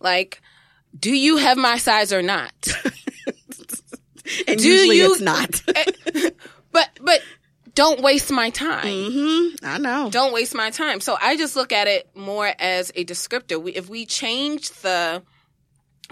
Like, 0.01 0.43
do 0.99 1.15
you 1.15 1.37
have 1.39 1.57
my 1.57 1.79
size 1.79 2.13
or 2.13 2.23
not? 2.23 2.53
and 4.49 4.59
Do 4.59 4.69
usually 4.69 4.99
you- 4.99 5.13
it's 5.13 5.21
not. 5.21 5.63
but 6.73 6.89
but 7.01 7.21
don't 7.75 8.01
waste 8.03 8.31
my 8.31 8.51
time. 8.51 9.11
hmm 9.13 9.49
I 9.63 9.79
know. 9.79 10.11
don't 10.11 10.33
waste 10.35 10.55
my 10.55 10.71
time. 10.71 11.01
So 11.01 11.17
I 11.21 11.37
just 11.37 11.57
look 11.57 11.73
at 11.73 11.89
it 11.89 12.09
more 12.15 12.51
as 12.59 12.91
a 12.95 13.05
descriptor. 13.05 13.61
We, 13.63 13.73
if 13.73 13.89
we 13.89 14.05
change 14.07 14.71
the 14.83 15.23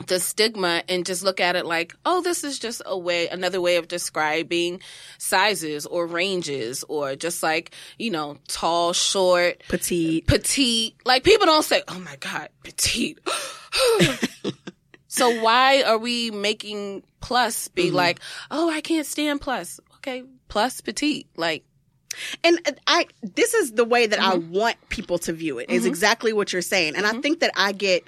the 0.06 0.18
stigma 0.18 0.82
and 0.88 1.04
just 1.04 1.22
look 1.22 1.40
at 1.40 1.56
it 1.56 1.66
like, 1.66 1.94
oh, 2.06 2.22
this 2.22 2.42
is 2.42 2.58
just 2.58 2.80
a 2.86 2.96
way, 2.98 3.28
another 3.28 3.60
way 3.60 3.76
of 3.76 3.86
describing 3.86 4.80
sizes 5.18 5.84
or 5.84 6.06
ranges, 6.06 6.82
or 6.88 7.14
just 7.16 7.42
like 7.42 7.72
you 7.98 8.10
know, 8.10 8.38
tall, 8.48 8.94
short, 8.94 9.62
Petite. 9.68 10.26
petite. 10.26 10.94
Like 11.04 11.22
people 11.24 11.44
don't 11.44 11.64
say, 11.64 11.82
oh 11.88 11.98
my 11.98 12.16
god, 12.16 12.48
petite. 12.64 13.18
so 15.20 15.42
why 15.42 15.82
are 15.82 15.98
we 15.98 16.30
making 16.30 17.02
plus 17.20 17.68
be 17.68 17.86
mm-hmm. 17.86 17.96
like, 17.96 18.20
oh, 18.50 18.70
I 18.70 18.80
can't 18.80 19.06
stand 19.06 19.40
plus? 19.40 19.78
Okay, 19.96 20.24
plus 20.48 20.80
petite. 20.80 21.28
Like 21.36 21.64
And 22.42 22.58
I, 22.86 23.06
this 23.22 23.54
is 23.54 23.72
the 23.72 23.84
way 23.84 24.06
that 24.06 24.20
I 24.20 24.36
mm-hmm. 24.36 24.52
want 24.52 24.76
people 24.88 25.18
to 25.18 25.32
view 25.32 25.58
it. 25.58 25.70
Is 25.70 25.82
mm-hmm. 25.82 25.88
exactly 25.88 26.32
what 26.32 26.52
you're 26.52 26.62
saying. 26.62 26.96
And 26.96 27.06
I 27.06 27.12
think 27.20 27.40
that 27.40 27.52
I 27.54 27.72
get 27.72 28.04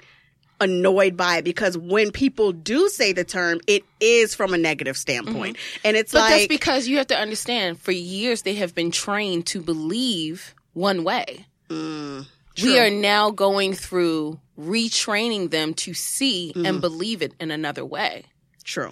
annoyed 0.59 1.17
by 1.17 1.37
it 1.37 1.43
because 1.43 1.77
when 1.77 2.11
people 2.11 2.51
do 2.51 2.89
say 2.89 3.13
the 3.13 3.23
term, 3.23 3.59
it 3.67 3.83
is 3.99 4.33
from 4.33 4.53
a 4.53 4.57
negative 4.57 4.97
standpoint, 4.97 5.57
and 5.83 5.97
it's 5.97 6.13
But 6.13 6.19
like 6.19 6.31
that's 6.31 6.47
because 6.47 6.87
you 6.87 6.97
have 6.97 7.07
to 7.07 7.17
understand 7.17 7.79
for 7.79 7.91
years 7.91 8.43
they 8.43 8.55
have 8.55 8.73
been 8.73 8.91
trained 8.91 9.45
to 9.47 9.61
believe 9.61 10.55
one 10.73 11.03
way. 11.03 11.45
Mm, 11.69 12.27
We 12.61 12.79
are 12.79 12.89
now 12.89 13.31
going 13.31 13.73
through 13.73 14.39
retraining 14.59 15.49
them 15.51 15.73
to 15.73 15.93
see 15.93 16.51
Mm-hmm. 16.55 16.65
and 16.65 16.81
believe 16.81 17.21
it 17.21 17.33
in 17.39 17.51
another 17.51 17.85
way. 17.85 18.25
true. 18.63 18.91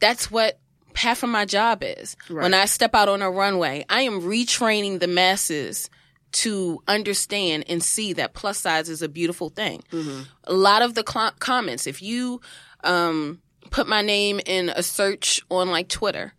That's 0.00 0.30
what 0.30 0.58
half 0.94 1.22
of 1.24 1.28
my 1.28 1.44
job 1.44 1.82
is. 1.82 2.16
Right. 2.30 2.42
When 2.44 2.54
I 2.54 2.66
step 2.66 2.94
out 2.94 3.08
on 3.08 3.20
a 3.22 3.30
runway, 3.30 3.84
I 3.88 4.02
am 4.02 4.20
retraining 4.22 5.00
the 5.00 5.08
masses 5.08 5.90
to 6.32 6.80
understand 6.86 7.64
and 7.68 7.82
see 7.82 8.12
that 8.14 8.34
plus 8.34 8.58
size 8.58 8.88
is 8.88 9.02
a 9.02 9.08
beautiful 9.08 9.48
thing. 9.48 9.82
Mm-hmm. 9.92 10.22
A 10.44 10.52
lot 10.52 10.82
of 10.82 10.94
the 10.94 11.04
cl- 11.08 11.32
comments, 11.40 11.86
if 11.86 12.00
you 12.02 12.40
um, 12.84 13.40
put 13.70 13.88
my 13.88 14.02
name 14.02 14.40
in 14.46 14.68
a 14.68 14.82
search 14.82 15.40
on 15.50 15.68
like 15.70 15.88
Twitter 15.88 16.32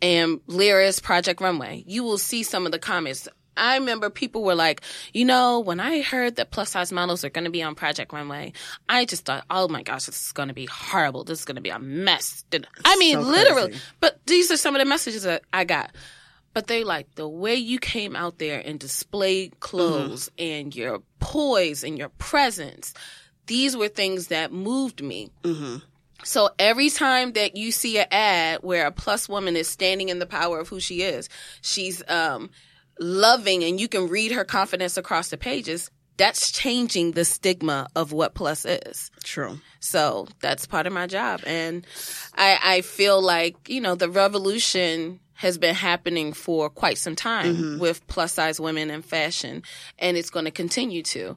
and 0.00 0.38
Liris 0.46 1.02
Project 1.02 1.40
Runway, 1.40 1.84
you 1.86 2.02
will 2.04 2.18
see 2.18 2.42
some 2.42 2.66
of 2.66 2.72
the 2.72 2.78
comments. 2.78 3.28
I 3.58 3.76
remember 3.76 4.08
people 4.10 4.42
were 4.42 4.54
like, 4.54 4.80
you 5.12 5.24
know, 5.24 5.60
when 5.60 5.80
I 5.80 6.00
heard 6.02 6.36
that 6.36 6.50
plus 6.50 6.70
size 6.70 6.92
models 6.92 7.24
are 7.24 7.30
going 7.30 7.44
to 7.44 7.50
be 7.50 7.62
on 7.62 7.74
Project 7.74 8.12
Runway, 8.12 8.52
I 8.88 9.04
just 9.04 9.24
thought, 9.24 9.44
oh 9.50 9.68
my 9.68 9.82
gosh, 9.82 10.06
this 10.06 10.26
is 10.26 10.32
going 10.32 10.48
to 10.48 10.54
be 10.54 10.66
horrible. 10.66 11.24
This 11.24 11.40
is 11.40 11.44
going 11.44 11.56
to 11.56 11.60
be 11.62 11.70
a 11.70 11.78
mess. 11.78 12.44
I 12.84 12.96
mean, 12.96 13.14
So 13.22 13.28
literally. 13.28 13.68
crazy. 13.68 13.80
But 14.00 14.20
these 14.26 14.50
are 14.50 14.56
some 14.56 14.74
of 14.74 14.80
the 14.80 14.86
messages 14.86 15.24
that 15.24 15.42
I 15.52 15.64
got. 15.64 15.90
But 16.54 16.66
they 16.66 16.82
like 16.82 17.14
the 17.14 17.28
way 17.28 17.54
you 17.54 17.78
came 17.78 18.16
out 18.16 18.38
there 18.38 18.60
and 18.64 18.80
displayed 18.80 19.60
clothes 19.60 20.30
and 20.38 20.74
your 20.74 21.02
poise 21.20 21.84
and 21.84 21.98
your 21.98 22.08
presence. 22.08 22.94
These 23.46 23.76
were 23.76 23.88
things 23.88 24.28
that 24.28 24.52
moved 24.52 25.02
me. 25.02 25.30
hmm 25.44 25.76
So 26.24 26.50
every 26.58 26.90
time 26.90 27.32
that 27.34 27.56
you 27.56 27.70
see 27.70 27.98
an 27.98 28.06
ad 28.10 28.60
where 28.62 28.86
a 28.86 28.92
plus 28.92 29.28
woman 29.28 29.56
is 29.56 29.68
standing 29.68 30.08
in 30.08 30.18
the 30.18 30.26
power 30.26 30.58
of 30.58 30.68
who 30.68 30.80
she 30.80 31.02
is, 31.02 31.28
she's 31.60 32.02
um, 32.08 32.50
loving 33.00 33.64
and 33.64 33.80
you 33.80 33.88
can 33.88 34.08
read 34.08 34.32
her 34.32 34.44
confidence 34.44 34.96
across 34.96 35.28
the 35.30 35.36
pages, 35.36 35.90
that's 36.16 36.50
changing 36.50 37.12
the 37.12 37.24
stigma 37.24 37.88
of 37.94 38.12
what 38.12 38.34
plus 38.34 38.64
is. 38.64 39.10
True. 39.22 39.60
So 39.80 40.26
that's 40.40 40.66
part 40.66 40.86
of 40.86 40.92
my 40.92 41.06
job. 41.06 41.42
And 41.46 41.86
I, 42.34 42.58
I 42.62 42.80
feel 42.80 43.22
like, 43.22 43.68
you 43.68 43.80
know, 43.80 43.94
the 43.94 44.10
revolution 44.10 45.20
has 45.34 45.56
been 45.56 45.76
happening 45.76 46.32
for 46.32 46.68
quite 46.68 46.98
some 46.98 47.14
time 47.14 47.56
mm-hmm. 47.56 47.78
with 47.78 48.04
plus 48.08 48.32
size 48.32 48.58
women 48.58 48.90
in 48.90 49.02
fashion, 49.02 49.62
and 49.96 50.16
it's 50.16 50.30
going 50.30 50.46
to 50.46 50.50
continue 50.50 51.04
to. 51.04 51.36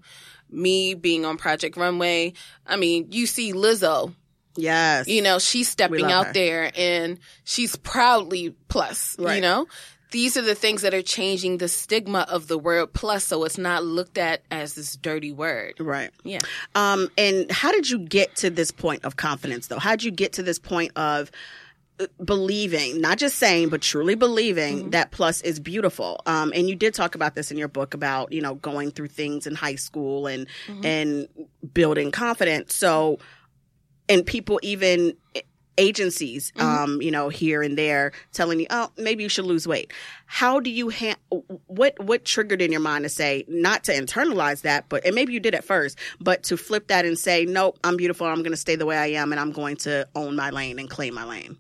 Me 0.50 0.96
being 0.96 1.24
on 1.24 1.38
Project 1.38 1.78
Runway, 1.78 2.34
I 2.66 2.78
mean, 2.78 3.10
you 3.12 3.28
see 3.28 3.54
Lizzo, 3.54 4.16
Yes. 4.58 5.08
you 5.08 5.22
know, 5.22 5.38
she's 5.38 5.70
stepping 5.70 6.12
out 6.12 6.28
her. 6.28 6.34
there 6.34 6.72
and 6.76 7.20
she's 7.44 7.76
proudly 7.76 8.56
plus, 8.68 9.16
Right. 9.20 9.36
you 9.36 9.42
know? 9.42 9.68
These 10.12 10.36
are 10.36 10.42
the 10.42 10.56
things 10.56 10.82
that 10.82 10.94
are 10.94 11.02
changing 11.02 11.58
the 11.58 11.68
stigma 11.68 12.26
of 12.30 12.48
the 12.48 12.58
word 12.58 12.94
plus 12.94 13.26
so 13.26 13.44
it's 13.46 13.58
not 13.58 13.84
looked 13.84 14.18
at 14.18 14.42
as 14.52 14.76
this 14.76 14.96
dirty 14.98 15.32
word. 15.32 15.76
Right. 15.80 16.12
Yeah. 16.24 16.40
Um, 16.76 17.10
and 17.18 17.50
how 17.50 17.72
did 17.72 17.90
you 17.90 18.00
get 18.00 18.36
to 18.38 18.50
this 18.50 18.72
point 18.72 19.06
of 19.06 19.16
confidence, 19.16 19.68
though? 19.68 19.80
How 19.80 19.92
did 19.92 20.04
you 20.04 20.12
get 20.12 20.34
to 20.34 20.44
this 20.44 20.60
point 20.60 20.92
of 20.98 21.32
uh, 22.00 22.08
believing, 22.24 23.00
not 23.00 23.20
just 23.20 23.38
saying, 23.38 23.70
but 23.70 23.82
truly 23.82 24.16
believing 24.16 24.90
that 24.90 25.12
plus 25.12 25.42
is 25.42 25.60
beautiful? 25.62 26.20
Um, 26.26 26.52
and 26.54 26.68
you 26.68 26.76
did 26.76 26.94
talk 26.94 27.16
about 27.16 27.36
this 27.36 27.50
in 27.50 27.58
your 27.58 27.70
book 27.70 27.94
about 27.94 28.34
you 28.34 28.42
know 28.42 28.56
going 28.56 28.92
through 28.92 29.08
things 29.08 29.48
in 29.48 29.56
high 29.56 29.76
school 29.76 30.28
and 30.28 30.46
and 30.84 31.28
building 31.74 32.12
confidence. 32.12 32.76
So, 32.76 33.20
and 34.10 34.26
people 34.26 34.60
even 34.62 35.16
agencies 35.82 36.52
um 36.58 37.02
you 37.02 37.10
know 37.12 37.30
here 37.30 37.62
and 37.64 37.78
there 37.78 38.12
telling 38.34 38.60
you 38.60 38.68
oh 38.70 38.90
maybe 38.98 39.24
you 39.24 39.30
should 39.30 39.46
lose 39.46 39.68
weight 39.68 39.92
how 40.26 40.60
do 40.60 40.70
you 40.70 40.90
ha- 40.92 41.16
what 41.68 41.94
what 42.00 42.24
triggered 42.24 42.62
in 42.62 42.72
your 42.72 42.82
mind 42.82 43.04
to 43.04 43.10
say 43.10 43.44
not 43.48 43.84
to 43.84 43.92
internalize 43.92 44.62
that 44.62 44.86
but 44.90 45.04
and 45.06 45.16
maybe 45.16 45.34
you 45.34 45.40
did 45.40 45.56
at 45.56 45.64
first 45.64 45.98
but 46.20 46.44
to 46.44 46.56
flip 46.58 46.88
that 46.88 47.04
and 47.06 47.18
say 47.18 47.46
nope 47.46 47.78
i'm 47.84 47.98
beautiful 47.98 48.28
i'm 48.28 48.44
going 48.44 48.52
to 48.52 48.58
stay 48.58 48.76
the 48.76 48.86
way 48.86 48.98
i 48.98 49.08
am 49.08 49.32
and 49.32 49.40
i'm 49.42 49.52
going 49.52 49.76
to 49.76 50.08
own 50.16 50.36
my 50.36 50.50
lane 50.52 50.78
and 50.80 50.90
claim 50.90 51.14
my 51.14 51.24
lane 51.26 51.58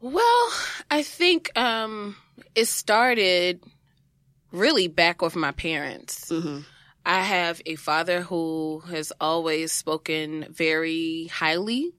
Well, 0.00 0.50
I 0.90 1.02
think 1.02 1.50
um, 1.58 2.16
it 2.54 2.66
started 2.66 3.62
really 4.52 4.88
back 4.88 5.22
with 5.22 5.34
my 5.36 5.52
parents. 5.52 6.30
mm-hmm. 6.30 6.60
I 7.04 7.20
have 7.22 7.62
a 7.66 7.76
father 7.76 8.20
who 8.20 8.82
has 8.90 9.12
always 9.20 9.72
spoken 9.72 10.46
very 10.50 11.28
highly 11.32 11.92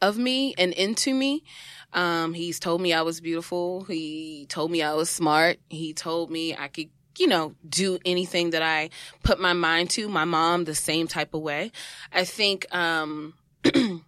of 0.00 0.18
me 0.18 0.54
and 0.58 0.72
into 0.72 1.14
me. 1.14 1.44
Um, 1.92 2.34
he's 2.34 2.58
told 2.58 2.80
me 2.80 2.92
I 2.92 3.02
was 3.02 3.20
beautiful. 3.20 3.84
He 3.84 4.46
told 4.48 4.70
me 4.70 4.82
I 4.82 4.94
was 4.94 5.08
smart. 5.10 5.58
He 5.70 5.92
told 5.94 6.30
me 6.30 6.54
I 6.56 6.68
could, 6.68 6.90
you 7.18 7.26
know, 7.28 7.54
do 7.68 7.98
anything 8.04 8.50
that 8.50 8.62
I 8.62 8.90
put 9.22 9.40
my 9.40 9.52
mind 9.52 9.90
to. 9.90 10.08
My 10.08 10.24
mom, 10.24 10.64
the 10.64 10.74
same 10.74 11.06
type 11.06 11.34
of 11.34 11.42
way. 11.42 11.70
I 12.12 12.24
think, 12.24 12.66
um, 12.74 13.34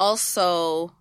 also, 0.00 0.92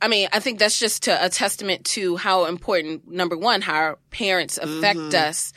I 0.00 0.08
mean, 0.08 0.28
I 0.32 0.38
think 0.40 0.58
that's 0.58 0.78
just 0.78 1.02
to, 1.04 1.24
a 1.24 1.28
testament 1.28 1.84
to 1.86 2.16
how 2.16 2.44
important, 2.44 3.08
number 3.10 3.36
one, 3.36 3.62
how 3.62 3.74
our 3.74 3.98
parents 4.10 4.58
affect 4.58 4.98
Mhm. 4.98 5.14
us 5.28 5.52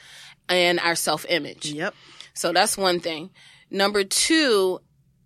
and 0.49 0.79
our 0.79 0.95
self 0.95 1.25
image. 1.29 1.65
yep 1.67 1.93
So 2.33 2.51
that's 2.51 2.77
one 2.77 2.99
thing. 2.99 3.29
Number 3.69 4.03
two, 4.03 4.79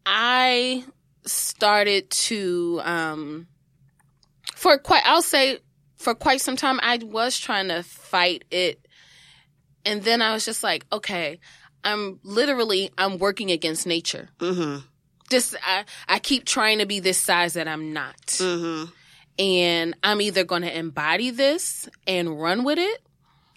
I 0.05 0.83
started 1.25 2.09
to, 2.09 2.81
um, 2.83 3.47
for 4.55 4.77
quite, 4.77 5.03
I'll 5.05 5.21
say 5.21 5.59
for 5.97 6.15
quite 6.15 6.41
some 6.41 6.55
time, 6.55 6.79
I 6.81 6.97
was 6.97 7.39
trying 7.39 7.69
to 7.69 7.83
fight 7.83 8.45
it. 8.51 8.85
And 9.85 10.03
then 10.03 10.21
I 10.21 10.33
was 10.33 10.45
just 10.45 10.63
like, 10.63 10.85
okay, 10.91 11.39
I'm 11.83 12.19
literally, 12.23 12.91
I'm 12.97 13.17
working 13.17 13.51
against 13.51 13.85
nature. 13.85 14.29
mm-hmm. 14.39 14.85
Just, 15.29 15.55
I, 15.65 15.85
I 16.07 16.19
keep 16.19 16.45
trying 16.45 16.79
to 16.79 16.85
be 16.85 16.99
this 16.99 17.17
size 17.17 17.53
that 17.53 17.67
I'm 17.67 17.93
not. 17.93 18.15
Mm-hmm. 18.27 18.91
And 19.39 19.95
I'm 20.03 20.21
either 20.21 20.43
going 20.43 20.61
to 20.61 20.77
embody 20.77 21.31
this 21.31 21.89
and 22.05 22.39
run 22.39 22.63
with 22.63 22.77
it. 22.77 23.04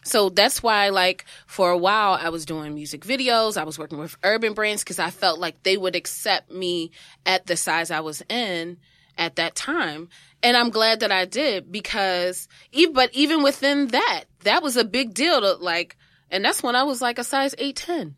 So 0.09 0.29
that's 0.31 0.63
why, 0.63 0.89
like, 0.89 1.25
for 1.47 1.71
a 1.71 1.77
while, 1.79 2.15
I 2.21 2.31
was 2.31 2.45
doing 2.47 2.75
music 2.75 3.03
videos. 3.03 3.57
I 3.57 3.65
was 3.65 3.79
working 3.79 3.99
with 3.99 4.17
urban 4.25 4.55
brands 4.55 4.83
because 4.83 4.99
I 4.99 5.11
felt 5.11 5.39
like 5.39 5.63
they 5.63 5.77
would 5.77 5.95
accept 5.97 6.51
me 6.51 6.91
at 7.27 7.47
the 7.47 7.57
size 7.57 7.91
I 7.91 8.01
was 8.01 8.23
in 8.29 8.79
at 9.17 9.37
that 9.37 9.55
time. 9.55 10.09
And 10.43 10.57
I'm 10.57 10.71
glad 10.71 11.01
that 11.01 11.11
I 11.13 11.25
did 11.25 11.71
because, 11.73 12.49
even, 12.73 12.95
but 12.95 13.11
even 13.13 13.43
within 13.43 13.89
that, 13.89 14.25
that 14.45 14.63
was 14.63 14.77
a 14.77 14.85
big 14.85 15.13
deal 15.15 15.41
to 15.41 15.55
like, 15.55 15.97
and 16.31 16.45
that's 16.45 16.63
when 16.63 16.77
I 16.77 16.85
was 16.85 17.03
like 17.03 17.19
a 17.19 17.25
size 17.25 17.55
8'10. 17.57 18.15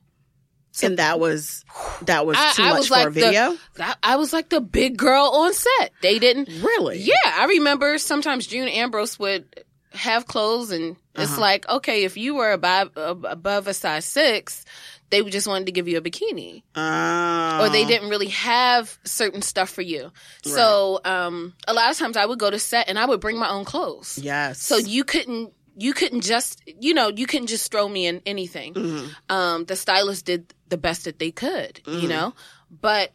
and 0.83 0.99
that 0.99 1.19
was 1.19 1.65
that 2.03 2.25
was 2.27 2.37
I- 2.39 2.53
too 2.53 2.63
I 2.63 2.69
much 2.71 2.79
was 2.79 2.89
for 2.89 2.95
like 2.95 3.07
a 3.09 3.11
the- 3.11 3.21
video 3.21 3.57
I, 3.81 3.95
I 4.03 4.17
was 4.17 4.33
like 4.33 4.51
the 4.51 4.61
big 4.61 4.97
girl 4.97 5.25
on 5.35 5.53
set. 5.55 5.91
They 6.03 6.19
didn't, 6.21 6.49
really 6.63 6.99
Yeah, 6.99 7.15
I 7.25 7.47
remember 7.47 7.99
sometimes 7.99 8.47
June 8.47 8.69
Ambrose 8.69 9.19
would 9.19 9.65
have 9.93 10.27
clothes, 10.27 10.71
and 10.71 10.97
it's 11.15 11.33
Uh-huh. 11.33 11.41
like, 11.41 11.69
okay, 11.69 12.05
if 12.05 12.17
you 12.17 12.35
were 12.35 12.53
above 12.53 12.91
above 12.97 13.67
a 13.67 13.75
size 13.75 14.05
six, 14.05 14.65
they 15.11 15.23
just 15.25 15.47
wanted 15.47 15.67
to 15.67 15.73
give 15.73 15.89
you 15.89 15.99
a 15.99 16.01
bikini, 16.01 16.63
oh. 16.77 17.59
or 17.61 17.69
they 17.69 17.85
didn't 17.85 18.09
really 18.11 18.29
have 18.29 18.99
certain 19.05 19.43
stuff 19.43 19.71
for 19.71 19.83
you. 19.83 20.13
So, 20.43 21.01
um, 21.05 21.55
a 21.67 21.75
lot 21.75 21.91
of 21.91 21.99
times 21.99 22.17
I 22.17 22.27
would 22.27 22.39
go 22.39 22.51
to 22.51 22.59
set 22.59 22.89
and 22.89 22.99
I 22.99 23.07
would 23.07 23.21
bring 23.21 23.39
my 23.39 23.51
own 23.51 23.65
clothes. 23.65 24.19
yes 24.23 24.59
So 24.63 24.77
you 24.77 25.05
couldn't. 25.05 25.53
You 25.77 25.95
couldn't 25.95 26.21
just, 26.23 26.61
you 26.67 26.93
know, 26.93 27.09
you 27.09 27.27
couldn't 27.27 27.47
just 27.47 27.71
throw 27.71 27.89
me 27.89 28.07
in 28.07 28.21
anything. 28.27 28.75
Mhm. 28.75 29.15
Um, 29.31 29.65
the 29.65 29.77
stylist 29.77 30.27
did 30.27 30.53
the 30.69 30.77
best 30.77 31.05
that 31.05 31.19
they 31.19 31.31
could, 31.31 31.81
you 31.87 32.07
Mhm. 32.07 32.09
know, 32.09 32.35
but 32.83 33.13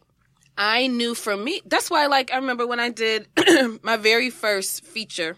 I 0.58 0.88
knew 0.88 1.14
for 1.14 1.36
me, 1.36 1.60
that's 1.66 1.90
why, 1.90 2.06
like, 2.06 2.32
I 2.32 2.36
remember 2.36 2.66
when 2.66 2.80
I 2.80 2.88
did 2.88 3.28
my 3.82 3.96
very 3.98 4.30
first 4.30 4.84
feature 4.84 5.36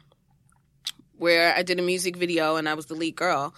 where 1.19 1.55
I 1.55 1.63
did 1.63 1.79
a 1.79 1.83
music 1.83 2.17
video 2.17 2.57
and 2.57 2.69
I 2.69 2.75
was 2.75 2.87
the 2.87 2.95
lead 2.95 3.17
girl. 3.17 3.55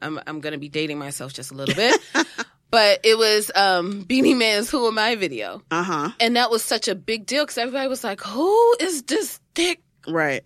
I'm, 0.00 0.18
I'm 0.26 0.40
going 0.40 0.52
to 0.52 0.58
be 0.58 0.68
dating 0.68 0.98
myself 0.98 1.32
just 1.32 1.52
a 1.52 1.54
little 1.54 1.74
bit, 1.74 2.00
but 2.70 3.00
it 3.04 3.16
was, 3.16 3.50
um, 3.54 4.02
Beenie 4.02 4.34
Man's 4.34 4.68
Who 4.70 4.86
Am 4.88 4.98
I 4.98 5.14
video. 5.14 5.62
uh-huh 5.70 6.10
And 6.20 6.36
that 6.36 6.50
was 6.50 6.62
such 6.64 6.88
a 6.88 6.94
big 6.94 7.26
deal 7.26 7.44
because 7.44 7.58
everybody 7.58 7.88
was 7.88 8.02
like, 8.04 8.20
who 8.20 8.76
is 8.80 9.02
this 9.04 9.40
thick, 9.54 9.82
right 10.08 10.42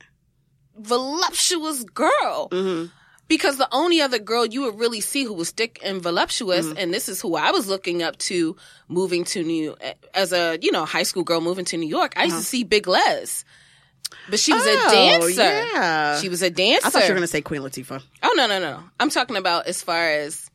voluptuous 0.77 1.85
girl? 1.85 2.49
mm-hmm. 2.51 2.87
because 3.27 3.57
the 3.57 3.69
only 3.73 4.01
other 4.01 4.19
girl 4.19 4.47
you 4.47 4.63
would 4.63 4.79
really 4.79 5.01
see 5.01 5.25
who 5.25 5.35
was 5.35 5.51
thick 5.51 5.81
and 5.83 6.01
voluptuous, 6.03 6.67
Mm-hmm. 6.67 6.79
and 6.79 6.95
this 6.95 7.09
is 7.09 7.21
who 7.21 7.37
I 7.37 7.51
was 7.51 7.69
looking 7.69 8.03
up 8.03 8.17
to 8.19 8.57
moving 8.89 9.25
to 9.25 9.43
New 9.43 9.77
as 10.15 10.33
a 10.33 10.59
you 10.63 10.71
know 10.73 10.85
high 10.85 11.03
school 11.03 11.25
girl 11.25 11.41
moving 11.41 11.65
to 11.67 11.77
New 11.77 11.89
York. 11.89 12.13
I 12.17 12.25
used 12.25 12.39
to 12.39 12.45
see 12.45 12.65
Big 12.65 12.87
Lez, 12.87 13.45
but 14.31 14.39
she 14.39 14.53
was. 14.53 14.63
Oh, 14.65 14.89
a 14.89 14.91
dancer. 14.91 15.43
yeah 15.43 16.21
She 16.21 16.29
was 16.29 16.43
a 16.43 16.51
dancer. 16.51 16.87
i 16.87 16.91
thought 16.91 17.03
you 17.03 17.09
were 17.09 17.15
going 17.15 17.23
to 17.23 17.27
say 17.27 17.41
queen 17.43 17.63
latifah 17.63 18.03
oh 18.23 18.35
no 18.37 18.47
no 18.47 18.59
no 18.59 18.73
no! 18.79 18.83
I'm 19.01 19.11
talking 19.11 19.37
about 19.37 19.67
as 19.67 19.83
far 19.83 20.09
as 20.11 20.51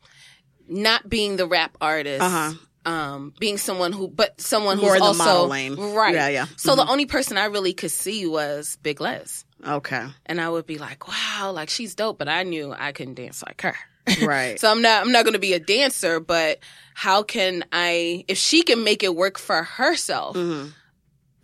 not 0.68 1.08
being 1.08 1.36
the 1.36 1.46
rap 1.46 1.76
artist. 1.80 2.22
Uh-huh. 2.22 2.52
Um, 2.86 3.32
being 3.40 3.56
someone 3.56 3.92
who, 3.92 4.08
but 4.08 4.38
someone 4.38 4.76
More 4.76 4.88
who's 4.90 4.96
in 4.96 5.00
the 5.00 5.06
also 5.06 5.24
model 5.24 5.48
lane. 5.48 5.76
right. 5.94 6.14
Yeah, 6.14 6.28
yeah. 6.28 6.46
So 6.56 6.76
the 6.76 6.86
only 6.86 7.06
person 7.06 7.38
I 7.38 7.46
really 7.46 7.72
could 7.72 7.90
see 7.90 8.26
was 8.26 8.76
Big 8.82 9.00
Lez, 9.00 9.46
okay 9.66 10.06
and 10.26 10.38
I 10.38 10.50
would 10.50 10.66
be 10.66 10.76
like, 10.76 11.08
"Wow, 11.08 11.52
like 11.54 11.70
she's 11.70 11.94
dope," 11.94 12.18
but 12.18 12.28
I 12.28 12.42
knew 12.42 12.74
I 12.76 12.92
couldn't 12.92 13.14
dance 13.14 13.42
like 13.42 13.62
her. 13.62 13.74
right 14.26 14.60
So 14.60 14.70
I'm 14.70 14.82
not 14.82 15.00
I'm 15.00 15.12
not 15.12 15.24
going 15.24 15.32
to 15.32 15.38
be 15.38 15.54
a 15.54 15.58
dancer, 15.58 16.20
but 16.20 16.58
how 16.92 17.22
can 17.22 17.64
I 17.72 18.26
if 18.28 18.36
she 18.36 18.62
can 18.62 18.84
make 18.84 19.02
it 19.02 19.16
work 19.16 19.38
for 19.38 19.62
herself, 19.62 20.36
hmm 20.36 20.66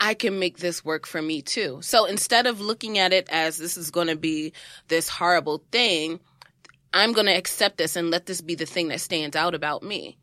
I 0.00 0.14
can 0.14 0.38
make 0.38 0.58
this 0.58 0.84
work 0.84 1.06
for 1.06 1.20
me 1.20 1.42
too. 1.42 1.78
So 1.82 2.06
instead 2.06 2.46
of 2.46 2.60
looking 2.60 2.98
at 2.98 3.12
it 3.12 3.28
as 3.30 3.58
this 3.58 3.76
is 3.76 3.90
going 3.90 4.08
to 4.08 4.16
be 4.16 4.52
this 4.88 5.08
horrible 5.08 5.62
thing, 5.70 6.20
I'm 6.92 7.12
going 7.12 7.26
to 7.26 7.36
accept 7.36 7.78
this 7.78 7.96
and 7.96 8.10
let 8.10 8.26
this 8.26 8.40
be 8.40 8.54
the 8.54 8.66
thing 8.66 8.88
that 8.88 9.00
stands 9.00 9.36
out 9.36 9.54
about 9.54 9.82
me. 9.82 10.16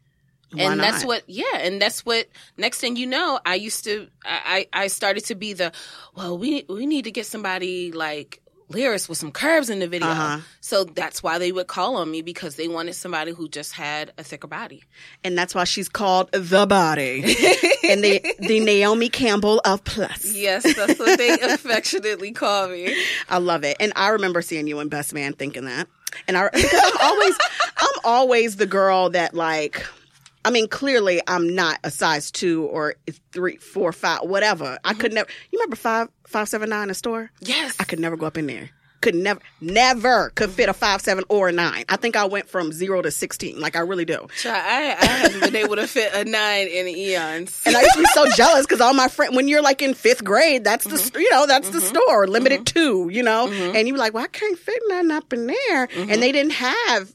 Why 0.51 0.71
and 0.71 0.79
that's 0.79 1.01
not? 1.01 1.07
what 1.07 1.23
yeah 1.27 1.57
and 1.57 1.81
that's 1.81 2.05
what 2.05 2.27
next 2.55 2.79
thing 2.79 2.95
you 2.95 3.05
know 3.05 3.37
i 3.45 3.55
used 3.55 3.83
to 3.83 4.07
i 4.23 4.65
i 4.73 4.83
I 4.83 4.87
started 4.87 5.25
to 5.25 5.35
be 5.35 5.51
the 5.51 5.73
well 6.15 6.37
we 6.37 6.63
we 6.69 6.85
need 6.85 7.03
to 7.03 7.11
get 7.11 7.25
somebody 7.25 7.91
like 7.91 8.41
Liris 8.71 9.07
with 9.07 9.17
some 9.17 9.31
curves 9.31 9.69
in 9.69 9.79
the 9.79 9.87
video. 9.87 10.09
Uh-huh. 10.09 10.39
So 10.59 10.83
that's 10.83 11.23
why 11.23 11.37
they 11.37 11.51
would 11.51 11.67
call 11.67 11.95
on 11.95 12.11
me 12.11 12.21
because 12.21 12.55
they 12.55 12.67
wanted 12.67 12.93
somebody 12.93 13.31
who 13.31 13.47
just 13.47 13.73
had 13.73 14.11
a 14.17 14.23
thicker 14.23 14.47
body. 14.47 14.83
And 15.23 15.37
that's 15.37 15.55
why 15.55 15.63
she's 15.63 15.87
called 15.87 16.31
the 16.31 16.65
body. 16.65 17.21
and 17.83 18.03
the 18.03 18.35
the 18.39 18.59
Naomi 18.59 19.09
Campbell 19.09 19.61
of 19.63 19.83
plus. 19.83 20.33
Yes, 20.33 20.63
that's 20.75 20.99
what 20.99 21.17
they 21.17 21.29
affectionately 21.41 22.31
call 22.31 22.67
me. 22.67 22.95
I 23.29 23.37
love 23.37 23.63
it. 23.63 23.77
And 23.79 23.93
I 23.95 24.09
remember 24.09 24.41
seeing 24.41 24.67
you 24.67 24.79
in 24.79 24.89
Best 24.89 25.13
Man 25.13 25.33
thinking 25.33 25.65
that. 25.65 25.87
And 26.27 26.37
I 26.37 26.49
because 26.53 26.81
I'm 26.83 26.97
always 27.01 27.37
I'm 27.77 27.99
always 28.03 28.55
the 28.57 28.65
girl 28.65 29.09
that 29.11 29.33
like 29.33 29.85
I 30.45 30.49
mean, 30.49 30.67
clearly 30.67 31.21
I'm 31.27 31.55
not 31.55 31.79
a 31.83 31.91
size 31.91 32.31
two 32.31 32.65
or 32.65 32.95
three, 33.31 33.57
four, 33.57 33.91
five, 33.91 34.21
whatever. 34.21 34.77
I 34.83 34.91
mm-hmm. 34.91 35.01
could 35.01 35.13
never 35.13 35.29
you 35.51 35.59
remember 35.59 35.75
five 35.75 36.09
five 36.25 36.47
seven 36.47 36.69
nine 36.69 36.89
in 36.89 36.95
store? 36.95 37.31
Yes. 37.41 37.75
I 37.79 37.83
could 37.83 37.99
never 37.99 38.15
go 38.15 38.25
up 38.25 38.37
in 38.37 38.47
there. 38.47 38.69
Could 38.99 39.13
never 39.13 39.39
never 39.61 40.31
could 40.31 40.49
fit 40.49 40.69
a 40.69 40.73
five 40.73 41.01
seven 41.01 41.23
or 41.29 41.49
a 41.49 41.51
nine. 41.51 41.85
I 41.87 41.97
think 41.97 42.15
I 42.15 42.25
went 42.25 42.49
from 42.49 42.71
zero 42.71 43.01
to 43.03 43.11
sixteen. 43.11 43.59
Like 43.59 43.75
I 43.75 43.81
really 43.81 44.05
do. 44.05 44.27
Child, 44.39 44.65
I, 44.67 44.95
I 44.99 45.05
haven't 45.05 45.39
been 45.41 45.55
able 45.55 45.75
to 45.75 45.85
fit 45.85 46.15
a 46.15 46.25
nine 46.25 46.67
in 46.67 46.87
eons. 46.87 47.61
And 47.65 47.77
I 47.77 47.81
used 47.81 47.93
to 47.93 47.99
be 47.99 48.05
so 48.05 48.25
jealous 48.29 48.65
because 48.65 48.81
all 48.81 48.95
my 48.95 49.07
friends, 49.07 49.35
when 49.35 49.47
you're 49.47 49.61
like 49.61 49.83
in 49.83 49.93
fifth 49.93 50.23
grade, 50.23 50.63
that's 50.63 50.83
the 50.83 50.91
mm-hmm. 50.91 50.97
st- 50.97 51.23
you 51.23 51.29
know 51.29 51.45
that's 51.45 51.69
the 51.69 51.77
mm-hmm. 51.77 51.95
store 51.95 52.27
Limited 52.27 52.65
Too, 52.65 53.09
you 53.11 53.21
know, 53.21 53.47
and 53.49 53.87
you're 53.87 53.97
like, 53.97 54.15
well, 54.15 54.23
I 54.23 54.27
can't 54.27 54.57
fit 54.57 54.81
nothing 54.87 55.11
up 55.11 55.31
in 55.31 55.45
there, 55.45 55.89
and 55.95 56.21
they 56.21 56.31
didn't 56.31 56.53
have. 56.53 57.13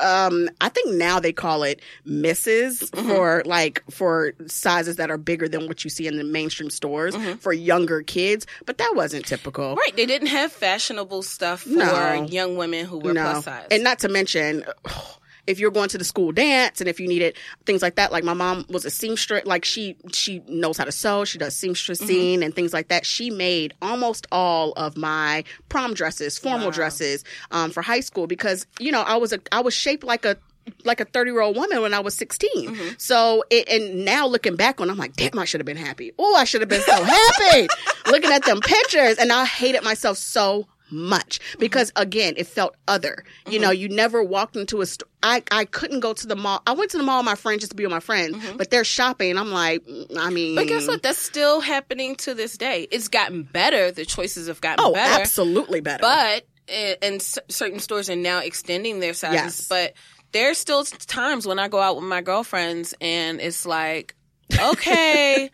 Um, 0.00 0.48
I 0.62 0.70
think 0.70 0.94
now 0.94 1.20
they 1.20 1.32
call 1.34 1.62
it 1.64 1.80
misses 2.06 2.88
for 2.90 3.42
like 3.44 3.82
for 3.90 4.32
sizes 4.46 4.96
that 4.96 5.10
are 5.10 5.18
bigger 5.18 5.48
than 5.48 5.66
what 5.68 5.84
you 5.84 5.90
see 5.90 6.06
in 6.06 6.16
the 6.16 6.24
mainstream 6.24 6.70
stores 6.70 7.14
for 7.40 7.52
younger 7.52 8.02
kids, 8.02 8.46
but 8.64 8.78
that 8.78 8.92
wasn't 8.96 9.26
typical. 9.26 9.74
Right. 9.76 9.94
They 9.94 10.06
didn't 10.06 10.28
have 10.28 10.50
fashionable 10.50 11.22
stuff 11.22 11.60
for 11.62 11.68
No. 11.70 12.26
young 12.30 12.56
women 12.56 12.86
who 12.86 12.98
were 13.00 13.12
plus 13.12 13.44
size. 13.44 13.66
And 13.70 13.84
not 13.84 13.98
to 14.00 14.08
mention, 14.08 14.64
if 15.46 15.58
you're 15.58 15.70
going 15.72 15.88
to 15.88 15.98
the 15.98 16.04
school 16.04 16.30
dance 16.32 16.80
and 16.80 16.88
if 16.88 17.00
you 17.00 17.08
needed 17.08 17.36
things 17.66 17.82
like 17.82 17.96
that, 17.96 18.12
like 18.12 18.22
my 18.24 18.32
mom 18.32 18.64
was 18.68 18.84
a 18.84 18.90
seamstress, 18.90 19.44
like 19.44 19.64
she 19.64 19.96
she 20.12 20.40
knows 20.46 20.76
how 20.78 20.84
to 20.84 20.92
sew, 20.92 21.24
she 21.24 21.38
does 21.38 21.54
seamstressing 21.56 22.06
Mm-hmm. 22.34 22.42
and 22.42 22.54
things 22.54 22.72
like 22.72 22.88
that. 22.88 23.04
She 23.04 23.30
made 23.30 23.74
almost 23.82 24.26
all 24.30 24.72
of 24.72 24.96
my 24.96 25.44
prom 25.68 25.94
dresses, 25.94 26.38
formal 26.38 26.66
Wow. 26.68 26.72
dresses, 26.72 27.24
um, 27.50 27.70
for 27.70 27.82
high 27.82 28.00
school 28.00 28.26
because 28.26 28.66
you 28.78 28.92
know 28.92 29.00
I 29.02 29.16
was 29.16 29.32
a 29.32 29.40
I 29.50 29.60
was 29.60 29.74
shaped 29.74 30.04
like 30.04 30.24
a 30.24 30.36
like 30.84 31.00
a 31.00 31.04
30 31.04 31.32
year 31.32 31.40
old 31.40 31.56
woman 31.56 31.82
when 31.82 31.92
I 31.92 31.98
was 31.98 32.14
16. 32.14 32.48
Mm-hmm. 32.68 32.88
So, 32.96 33.42
it, 33.50 33.68
and 33.68 34.04
now 34.04 34.28
looking 34.28 34.54
back 34.54 34.80
on, 34.80 34.88
I'm 34.90 34.96
like, 34.96 35.14
damn, 35.16 35.36
I 35.36 35.44
should 35.44 35.58
have 35.60 35.66
been 35.66 35.76
happy. 35.76 36.12
Oh, 36.20 36.36
I 36.36 36.44
should 36.44 36.60
have 36.60 36.68
been 36.70 36.82
so 36.82 37.02
happy 37.02 37.66
looking 38.06 38.30
at 38.30 38.44
them 38.44 38.60
pictures. 38.60 39.16
And 39.18 39.32
I 39.32 39.44
hated 39.44 39.82
myself 39.82 40.18
so 40.18 40.68
much 40.92 41.40
because 41.58 41.90
again, 41.96 42.34
it 42.36 42.46
felt 42.46 42.76
other. 42.86 43.24
You 43.48 43.58
know, 43.58 43.70
you 43.70 43.88
never 43.88 44.22
walked 44.22 44.56
into 44.56 44.80
a 44.80 44.86
store. 44.86 45.08
I, 45.22 45.42
I 45.50 45.64
couldn't 45.64 46.00
go 46.00 46.12
to 46.12 46.26
the 46.26 46.36
mall. 46.36 46.62
I 46.66 46.72
went 46.72 46.90
to 46.92 46.98
the 46.98 47.02
mall 47.04 47.18
with 47.20 47.26
my 47.26 47.34
friends 47.36 47.60
just 47.60 47.70
to 47.70 47.76
be 47.76 47.84
with 47.84 47.92
my 47.92 48.00
friends, 48.00 48.36
but 48.56 48.70
they're 48.70 48.84
shopping. 48.84 49.38
I'm 49.38 49.50
like, 49.52 49.84
mm, 49.86 50.16
I 50.18 50.30
mean, 50.30 50.56
But 50.56 50.66
guess 50.66 50.86
what? 50.88 51.02
That's 51.02 51.18
still 51.18 51.60
happening 51.60 52.16
to 52.16 52.34
this 52.34 52.56
day. 52.58 52.88
It's 52.90 53.08
gotten 53.08 53.42
better. 53.44 53.90
The 53.92 54.04
choices 54.04 54.48
have 54.48 54.60
gotten 54.60 54.84
Oh, 54.84 54.92
better. 54.92 55.20
absolutely 55.22 55.80
better. 55.80 56.02
But 56.02 56.44
eh, 56.68 56.96
and 57.02 57.22
certain 57.22 57.78
stores 57.80 58.10
are 58.10 58.16
now 58.16 58.40
extending 58.40 59.00
their 59.00 59.14
sizes. 59.14 59.34
Yes. 59.36 59.68
But 59.68 59.92
there's 60.32 60.58
still 60.58 60.84
times 60.84 61.46
when 61.46 61.58
I 61.58 61.68
go 61.68 61.78
out 61.80 61.96
with 61.96 62.04
my 62.04 62.20
girlfriends 62.20 62.94
and 63.00 63.40
it's 63.40 63.64
like, 63.64 64.14
okay, 64.60 65.50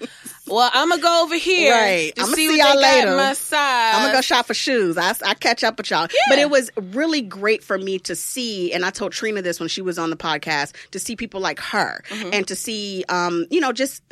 well 0.47 0.71
I'm 0.73 0.89
gonna 0.89 1.03
go 1.03 1.23
over 1.25 1.37
here 1.37 1.73
Right. 1.75 2.15
to 2.17 2.23
I'ma 2.23 2.33
see, 2.35 2.49
see 2.49 2.59
y'all 2.59 2.77
later. 2.81 3.09
I'm 3.11 4.03
gonna 4.03 4.13
go 4.15 4.21
shop 4.21 4.47
for 4.47 4.55
shoes. 4.55 4.97
I, 4.99 5.15
I 5.25 5.35
catch 5.35 5.63
up 5.65 5.77
with 5.79 5.91
y'all. 5.91 6.09
But 6.29 6.39
it 6.39 6.51
was 6.51 6.71
really 6.77 7.21
great 7.23 7.63
for 7.63 7.79
me 7.79 7.99
to 8.01 8.15
see, 8.17 8.73
and 8.73 8.85
I 8.85 8.91
told 8.91 9.13
Trina 9.13 9.43
this 9.43 9.61
when 9.61 9.69
she 9.69 9.83
was 9.83 9.99
on 9.99 10.11
the 10.11 10.17
podcast, 10.17 10.75
to 10.93 10.99
see 10.99 11.17
people 11.17 11.41
like 11.41 11.61
her 11.61 12.03
Mm-hmm. 12.09 12.31
and 12.33 12.47
to 12.49 12.57
see, 12.57 13.05
um, 13.09 13.47
you 13.51 13.61
know, 13.61 13.73
just. 13.73 14.03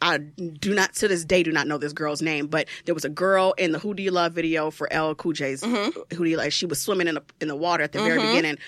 I 0.00 0.18
do 0.18 0.76
not 0.76 0.94
to 0.94 1.08
this 1.08 1.24
day 1.24 1.42
do 1.42 1.50
not 1.50 1.66
know 1.66 1.76
this 1.76 1.92
girl's 1.92 2.22
name, 2.22 2.46
but 2.46 2.68
there 2.84 2.94
was 2.94 3.04
a 3.04 3.08
girl 3.08 3.52
in 3.58 3.72
the 3.72 3.80
Who 3.80 3.94
Do 3.94 4.02
You 4.04 4.12
Love 4.12 4.32
video 4.32 4.70
for 4.70 4.88
LL 4.94 5.14
Cool 5.14 5.32
J's 5.32 5.60
Mm-hmm. 5.62 6.14
Who 6.14 6.22
Do 6.22 6.30
You 6.30 6.36
Love. 6.36 6.52
She 6.52 6.66
was 6.66 6.80
swimming 6.80 7.08
in 7.08 7.16
the 7.16 7.22
in 7.40 7.48
the 7.48 7.56
water 7.56 7.82
at 7.82 7.90
the 7.90 7.98
very 7.98 8.20
beginning. 8.20 8.58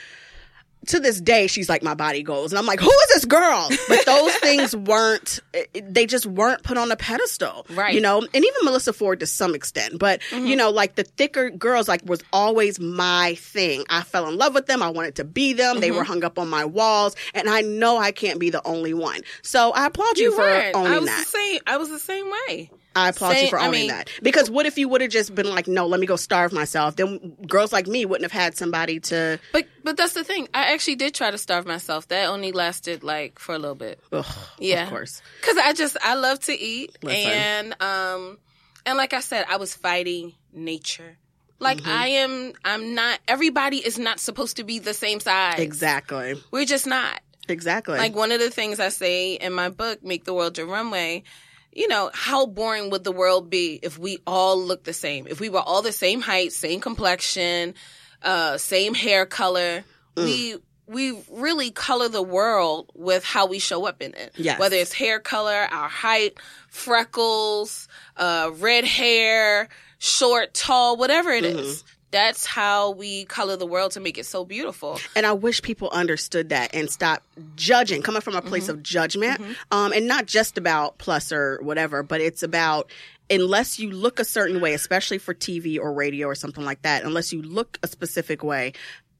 To 0.86 0.98
this 0.98 1.20
day, 1.20 1.46
she's 1.46 1.68
like 1.68 1.82
my 1.82 1.94
body 1.94 2.22
goals, 2.22 2.52
and 2.52 2.58
I'm 2.58 2.64
like, 2.64 2.80
who 2.80 2.90
is 2.90 3.14
this 3.14 3.24
girl? 3.26 3.68
But 3.88 4.06
those 4.06 4.34
things 4.36 4.74
weren't. 4.74 5.40
They 5.74 6.06
just 6.06 6.24
weren't 6.26 6.62
put 6.62 6.78
on 6.78 6.90
a 6.90 6.96
pedestal, 6.96 7.66
Right. 7.70 7.94
You 7.94 8.00
know, 8.00 8.18
and 8.20 8.34
even 8.34 8.54
Melissa 8.64 8.92
Ford 8.92 9.20
to 9.20 9.26
some 9.26 9.54
extent. 9.54 9.98
But 9.98 10.20
mm-hmm. 10.30 10.46
you 10.46 10.56
know, 10.56 10.70
like 10.70 10.94
the 10.94 11.04
thicker 11.04 11.50
girls, 11.50 11.86
like 11.86 12.00
was 12.04 12.22
always 12.32 12.80
my 12.80 13.34
thing. 13.34 13.84
I 13.90 14.02
fell 14.02 14.26
in 14.28 14.38
love 14.38 14.54
with 14.54 14.66
them. 14.66 14.82
I 14.82 14.88
wanted 14.88 15.16
to 15.16 15.24
be 15.24 15.52
them. 15.52 15.80
They 15.80 15.90
were 15.90 15.98
mm-hmm. 15.98 16.06
hung 16.06 16.24
up 16.24 16.38
on 16.38 16.48
my 16.48 16.64
walls, 16.64 17.14
and 17.34 17.48
I 17.48 17.60
know 17.60 17.98
I 17.98 18.12
can't 18.12 18.40
be 18.40 18.50
the 18.50 18.66
only 18.66 18.94
one. 18.94 19.20
So 19.42 19.72
I 19.72 19.86
applaud 19.86 20.16
you, 20.18 20.30
you 20.30 20.36
for 20.36 20.48
owning 20.76 20.92
I 20.92 20.98
was 20.98 21.08
that. 21.08 21.24
the 21.24 21.30
same. 21.30 21.60
I 21.66 21.76
was 21.76 21.90
the 21.90 21.98
same 21.98 22.30
way. 22.30 22.70
I 23.00 23.08
applaud 23.10 23.36
you 23.36 23.48
for 23.48 23.58
I 23.58 23.66
owning 23.66 23.80
mean- 23.82 23.88
that. 23.88 24.10
Because 24.22 24.50
what 24.50 24.66
if 24.66 24.78
you 24.78 24.88
would 24.88 25.00
have 25.00 25.10
just 25.10 25.34
been 25.34 25.48
like, 25.50 25.66
no, 25.68 25.86
let 25.86 26.00
me 26.00 26.06
go 26.06 26.16
starve 26.16 26.52
myself? 26.52 26.96
Then 26.96 27.36
girls 27.46 27.72
like 27.72 27.86
me 27.86 28.04
wouldn't 28.04 28.30
have 28.30 28.40
had 28.40 28.56
somebody 28.56 29.00
to. 29.00 29.38
But 29.52 29.66
but 29.82 29.96
that's 29.96 30.12
the 30.14 30.24
thing. 30.24 30.48
I 30.54 30.72
actually 30.72 30.96
did 30.96 31.14
try 31.14 31.30
to 31.30 31.38
starve 31.38 31.66
myself. 31.66 32.08
That 32.08 32.28
only 32.28 32.52
lasted 32.52 33.02
like 33.02 33.38
for 33.38 33.54
a 33.54 33.58
little 33.58 33.74
bit. 33.74 33.98
Ugh, 34.12 34.24
Yeah. 34.58 34.84
of 34.84 34.90
course. 34.90 35.22
Cause 35.42 35.56
I 35.56 35.72
just 35.72 35.96
I 36.02 36.14
love 36.14 36.38
to 36.40 36.52
eat 36.58 36.96
Listen. 37.02 37.30
and 37.32 37.82
um 37.82 38.38
and 38.86 38.96
like 38.96 39.12
I 39.12 39.20
said, 39.20 39.44
I 39.48 39.56
was 39.56 39.74
fighting 39.74 40.34
nature. 40.52 41.16
Like 41.58 41.86
I 41.86 42.08
am 42.08 42.52
I'm 42.64 42.94
not 42.94 43.18
everybody 43.28 43.76
is 43.78 43.98
not 43.98 44.18
supposed 44.18 44.56
to 44.56 44.64
be 44.64 44.78
the 44.78 44.94
same 44.94 45.20
size. 45.20 45.58
Exactly. 45.58 46.34
We're 46.50 46.64
just 46.64 46.86
not. 46.86 47.20
Exactly. 47.48 47.98
Like 47.98 48.14
one 48.14 48.32
of 48.32 48.40
the 48.40 48.48
things 48.50 48.80
I 48.80 48.88
say 48.90 49.34
in 49.34 49.52
my 49.52 49.68
book, 49.70 50.02
Make 50.04 50.24
the 50.24 50.32
World 50.32 50.56
Your 50.56 50.66
Runway, 50.68 51.24
you 51.72 51.88
know, 51.88 52.10
how 52.12 52.46
boring 52.46 52.90
would 52.90 53.04
the 53.04 53.12
world 53.12 53.48
be 53.50 53.78
if 53.82 53.98
we 53.98 54.18
all 54.26 54.60
looked 54.60 54.84
the 54.84 54.92
same? 54.92 55.26
If 55.28 55.40
we 55.40 55.48
were 55.48 55.60
all 55.60 55.82
the 55.82 55.92
same 55.92 56.20
height, 56.20 56.52
same 56.52 56.80
complexion, 56.80 57.74
uh, 58.22 58.58
same 58.58 58.94
hair 58.94 59.26
color. 59.26 59.84
Mm. 60.16 60.24
We 60.24 60.56
we 60.86 61.22
really 61.30 61.70
color 61.70 62.08
the 62.08 62.22
world 62.22 62.90
with 62.94 63.24
how 63.24 63.46
we 63.46 63.60
show 63.60 63.86
up 63.86 64.02
in 64.02 64.12
it. 64.14 64.32
Yes. 64.36 64.58
Whether 64.58 64.74
it's 64.76 64.92
hair 64.92 65.20
color, 65.20 65.68
our 65.70 65.88
height, 65.88 66.36
freckles, 66.68 67.86
uh, 68.16 68.50
red 68.58 68.84
hair, 68.84 69.68
short, 69.98 70.52
tall, 70.54 70.96
whatever 70.96 71.30
it 71.30 71.44
Mm-hmm. 71.44 71.58
is. 71.60 71.84
That's 72.10 72.44
how 72.44 72.90
we 72.90 73.24
color 73.26 73.56
the 73.56 73.66
world 73.66 73.92
to 73.92 74.00
make 74.00 74.18
it 74.18 74.26
so 74.26 74.44
beautiful. 74.44 74.98
And 75.14 75.24
I 75.24 75.32
wish 75.32 75.62
people 75.62 75.90
understood 75.90 76.48
that 76.48 76.74
and 76.74 76.90
stop 76.90 77.22
judging, 77.56 78.02
coming 78.02 78.20
from 78.20 78.34
a 78.34 78.42
place 78.42 78.64
Mm-hmm. 78.64 78.70
of 78.72 78.82
judgment, 78.82 79.40
um, 79.70 79.92
and 79.92 80.06
not 80.08 80.26
just 80.26 80.58
about 80.58 80.98
plus 80.98 81.30
or 81.32 81.58
whatever, 81.62 82.02
but 82.02 82.20
it's 82.20 82.42
about 82.42 82.90
unless 83.30 83.78
you 83.78 83.90
look 83.90 84.18
a 84.18 84.24
certain 84.24 84.60
way, 84.60 84.74
especially 84.74 85.18
for 85.18 85.34
TV 85.34 85.78
or 85.78 85.92
radio 85.92 86.26
or 86.26 86.34
something 86.34 86.64
like 86.64 86.82
that, 86.82 87.04
unless 87.04 87.32
you 87.32 87.42
look 87.42 87.78
a 87.82 87.86
specific 87.86 88.42
way. 88.42 88.72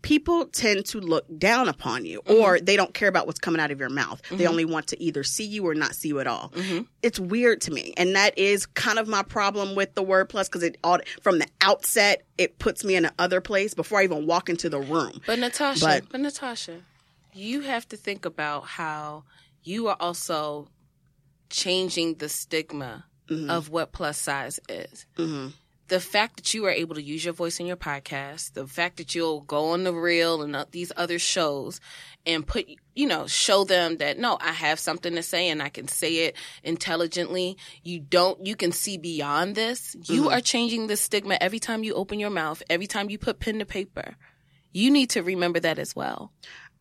People 0.02 0.46
tend 0.46 0.86
to 0.86 1.00
look 1.00 1.26
down 1.38 1.68
upon 1.68 2.04
you, 2.06 2.22
Mm-hmm. 2.22 2.40
or 2.42 2.58
they 2.58 2.76
don't 2.76 2.94
care 2.94 3.08
about 3.08 3.26
what's 3.26 3.38
coming 3.38 3.60
out 3.60 3.70
of 3.70 3.78
your 3.78 3.90
mouth. 3.90 4.22
They 4.30 4.46
only 4.46 4.64
want 4.64 4.86
to 4.88 5.02
either 5.02 5.22
see 5.22 5.44
you 5.44 5.66
or 5.68 5.74
not 5.74 5.94
see 5.94 6.08
you 6.08 6.20
at 6.20 6.26
all. 6.26 6.50
Mm-hmm. 6.54 6.82
It's 7.02 7.20
weird 7.20 7.60
to 7.62 7.70
me, 7.70 7.92
and 7.96 8.16
that 8.16 8.36
is 8.38 8.64
kind 8.66 8.98
of 8.98 9.08
my 9.08 9.22
problem 9.22 9.74
with 9.74 9.94
the 9.94 10.02
word 10.02 10.28
plus 10.30 10.48
because 10.48 10.62
it 10.62 10.78
all 10.82 10.98
from 11.20 11.38
the 11.38 11.46
outset 11.60 12.22
it 12.38 12.58
puts 12.58 12.82
me 12.84 12.96
in 12.96 13.04
a 13.04 13.12
other 13.18 13.40
place 13.40 13.74
before 13.74 14.00
I 14.00 14.04
even 14.04 14.26
walk 14.26 14.48
into 14.48 14.70
the 14.70 14.80
room. 14.80 15.20
But 15.26 15.38
Natasha, 15.38 15.84
But- 15.84 16.04
but, 16.10 16.20
Natasha, 16.20 16.80
you 17.34 17.60
have 17.60 17.86
to 17.90 17.96
think 17.96 18.24
about 18.24 18.64
how 18.64 19.24
you 19.62 19.88
are 19.88 19.96
also 20.00 20.68
changing 21.50 22.14
the 22.14 22.28
stigma 22.28 23.04
Mm-hmm. 23.28 23.48
of 23.48 23.68
what 23.68 23.92
plus 23.92 24.18
size 24.18 24.58
is. 24.68 25.06
The 25.90 26.00
fact 26.00 26.36
that 26.36 26.54
you 26.54 26.64
are 26.66 26.70
able 26.70 26.94
to 26.94 27.02
use 27.02 27.24
your 27.24 27.34
voice 27.34 27.58
in 27.60 27.66
your 27.66 27.76
podcast, 27.76 28.52
the 28.54 28.66
fact 28.66 28.96
that 28.98 29.14
you'll 29.14 29.40
go 29.42 29.70
on 29.72 29.84
the 29.84 29.92
reel 29.92 30.40
and 30.42 30.54
uh, 30.56 30.64
these 30.70 30.92
other 30.96 31.18
shows 31.18 31.80
and 32.24 32.46
put, 32.46 32.66
you 32.94 33.06
know, 33.08 33.26
show 33.26 33.64
them 33.64 33.96
that 33.96 34.18
no, 34.18 34.38
I 34.40 34.52
have 34.52 34.78
something 34.78 35.14
to 35.16 35.22
say 35.22 35.48
and 35.48 35.60
I 35.62 35.68
can 35.68 35.88
say 35.88 36.26
it 36.26 36.36
intelligently. 36.62 37.56
You 37.82 37.98
don't, 38.00 38.46
you 38.46 38.56
can 38.56 38.72
see 38.72 38.98
beyond 38.98 39.54
this. 39.54 39.96
You 40.08 40.22
Mm-hmm. 40.24 40.32
are 40.32 40.40
changing 40.40 40.86
the 40.86 40.96
stigma 40.96 41.36
every 41.40 41.58
time 41.58 41.82
you 41.84 41.94
open 41.94 42.18
your 42.20 42.30
mouth, 42.30 42.62
every 42.70 42.86
time 42.86 43.10
you 43.10 43.18
put 43.18 43.40
pen 43.40 43.58
to 43.58 43.66
paper. 43.66 44.14
You 44.72 44.90
need 44.90 45.10
to 45.10 45.22
remember 45.22 45.60
that 45.60 45.78
as 45.78 45.96
well. 45.96 46.32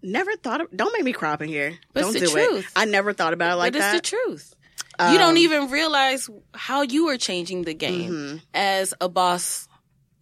Never 0.03 0.35
thought 0.35 0.61
of. 0.61 0.67
Don't 0.75 0.93
make 0.93 1.03
me 1.03 1.11
cry 1.13 1.31
up 1.33 1.41
in 1.41 1.49
here. 1.49 1.77
But 1.93 2.01
don't 2.01 2.15
it's 2.15 2.31
do 2.31 2.35
the 2.37 2.43
it. 2.43 2.47
truth. 2.47 2.71
I 2.75 2.85
never 2.85 3.11
thought 3.13 3.33
about 3.33 3.53
it 3.53 3.55
like 3.55 3.73
that. 3.73 3.79
but 3.79 3.95
it's 3.97 4.11
that. 4.11 4.17
the 4.21 4.27
truth. 4.27 4.55
You 4.99 5.17
don't 5.17 5.31
Um, 5.31 5.37
even 5.37 5.69
realize 5.69 6.29
how 6.53 6.81
you 6.81 7.07
are 7.09 7.17
changing 7.17 7.63
the 7.63 7.73
game 7.73 8.11
Mhm. 8.11 8.41
as 8.53 8.93
a 9.01 9.07
boss 9.09 9.67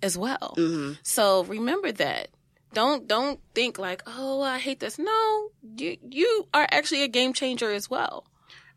as 0.04 0.18
well. 0.18 0.54
Mhm. 0.58 0.98
So 1.04 1.44
remember 1.46 1.92
that. 1.94 2.30
Don't 2.74 3.08
don't 3.08 3.40
think 3.56 3.80
like, 3.80 4.04
oh, 4.06 4.42
I 4.42 4.60
hate 4.60 4.80
this. 4.80 5.00
No, 5.00 5.50
you 5.78 5.98
you 6.10 6.48
are 6.54 6.68
actually 6.70 7.04
a 7.04 7.08
game 7.08 7.34
changer 7.34 7.72
as 7.72 7.90
well. 7.90 8.26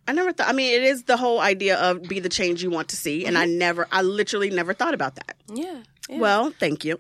I 0.09 0.13
never 0.13 0.33
thought. 0.33 0.49
I 0.49 0.53
mean, 0.53 0.73
it 0.73 0.83
is 0.83 1.05
the 1.05 1.17
whole 1.19 1.41
idea 1.41 1.77
of 1.77 2.03
be 2.03 2.21
the 2.21 2.29
change 2.31 2.63
you 2.63 2.71
want 2.71 2.89
to 2.89 2.97
see, 2.97 3.27
and 3.27 3.37
I 3.37 3.45
Mm-hmm. 3.47 3.59
never. 3.59 3.89
I 3.93 4.03
literally 4.03 4.49
never 4.51 4.73
thought 4.75 4.95
about 4.95 5.17
that. 5.17 5.37
Yeah. 5.53 5.83
Well, 6.19 6.51
thank 6.59 6.85
you. 6.85 6.99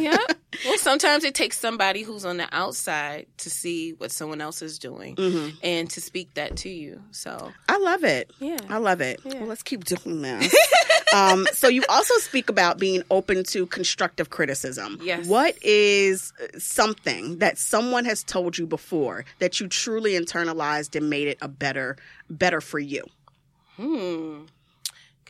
yeah. 0.00 0.18
Well, 0.66 0.76
sometimes 0.78 1.24
it 1.24 1.34
takes 1.34 1.58
somebody 1.58 2.02
who's 2.02 2.24
on 2.26 2.36
the 2.36 2.46
outside 2.52 3.26
to 3.38 3.50
see 3.50 3.94
what 3.94 4.12
someone 4.12 4.40
else 4.42 4.60
is 4.62 4.78
doing 4.78 5.16
Mhm. 5.16 5.56
and 5.62 5.90
to 5.90 6.00
speak 6.00 6.34
that 6.34 6.56
to 6.58 6.68
you. 6.68 7.02
So, 7.10 7.50
I 7.70 7.78
love 7.78 8.04
it. 8.04 8.30
yeah. 8.38 8.58
I 8.68 8.76
love 8.76 9.00
it. 9.00 9.18
Yeah. 9.24 9.38
Well, 9.40 9.46
let's 9.48 9.62
keep 9.64 9.82
doing 9.84 10.20
this. 10.22 10.54
um, 11.14 11.48
so 11.54 11.66
you 11.68 11.82
also 11.88 12.14
speak 12.18 12.48
about 12.50 12.78
being 12.78 13.02
open 13.10 13.42
to 13.44 13.66
constructive 13.66 14.28
criticism. 14.30 15.00
Yes. 15.02 15.26
What 15.26 15.56
is 15.64 16.32
something 16.58 17.38
that 17.38 17.58
someone 17.58 18.04
has 18.04 18.22
told 18.22 18.56
you 18.58 18.66
before 18.66 19.24
that 19.40 19.58
you 19.58 19.66
truly 19.68 20.12
internalized 20.12 20.94
and 20.94 21.08
made 21.10 21.26
it 21.28 21.38
a 21.40 21.48
better 21.48 21.96
better 22.30 22.60
for 22.60 22.78
you? 22.78 23.04
Hmm. 23.78 24.42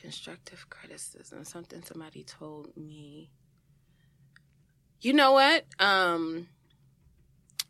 Constructive 0.03 0.69
criticism. 0.69 1.45
Something 1.45 1.83
somebody 1.85 2.25
told 2.25 2.77
me. 2.77 3.31
You 5.01 5.13
know 5.13 5.31
what? 5.33 5.65
Um, 5.79 6.49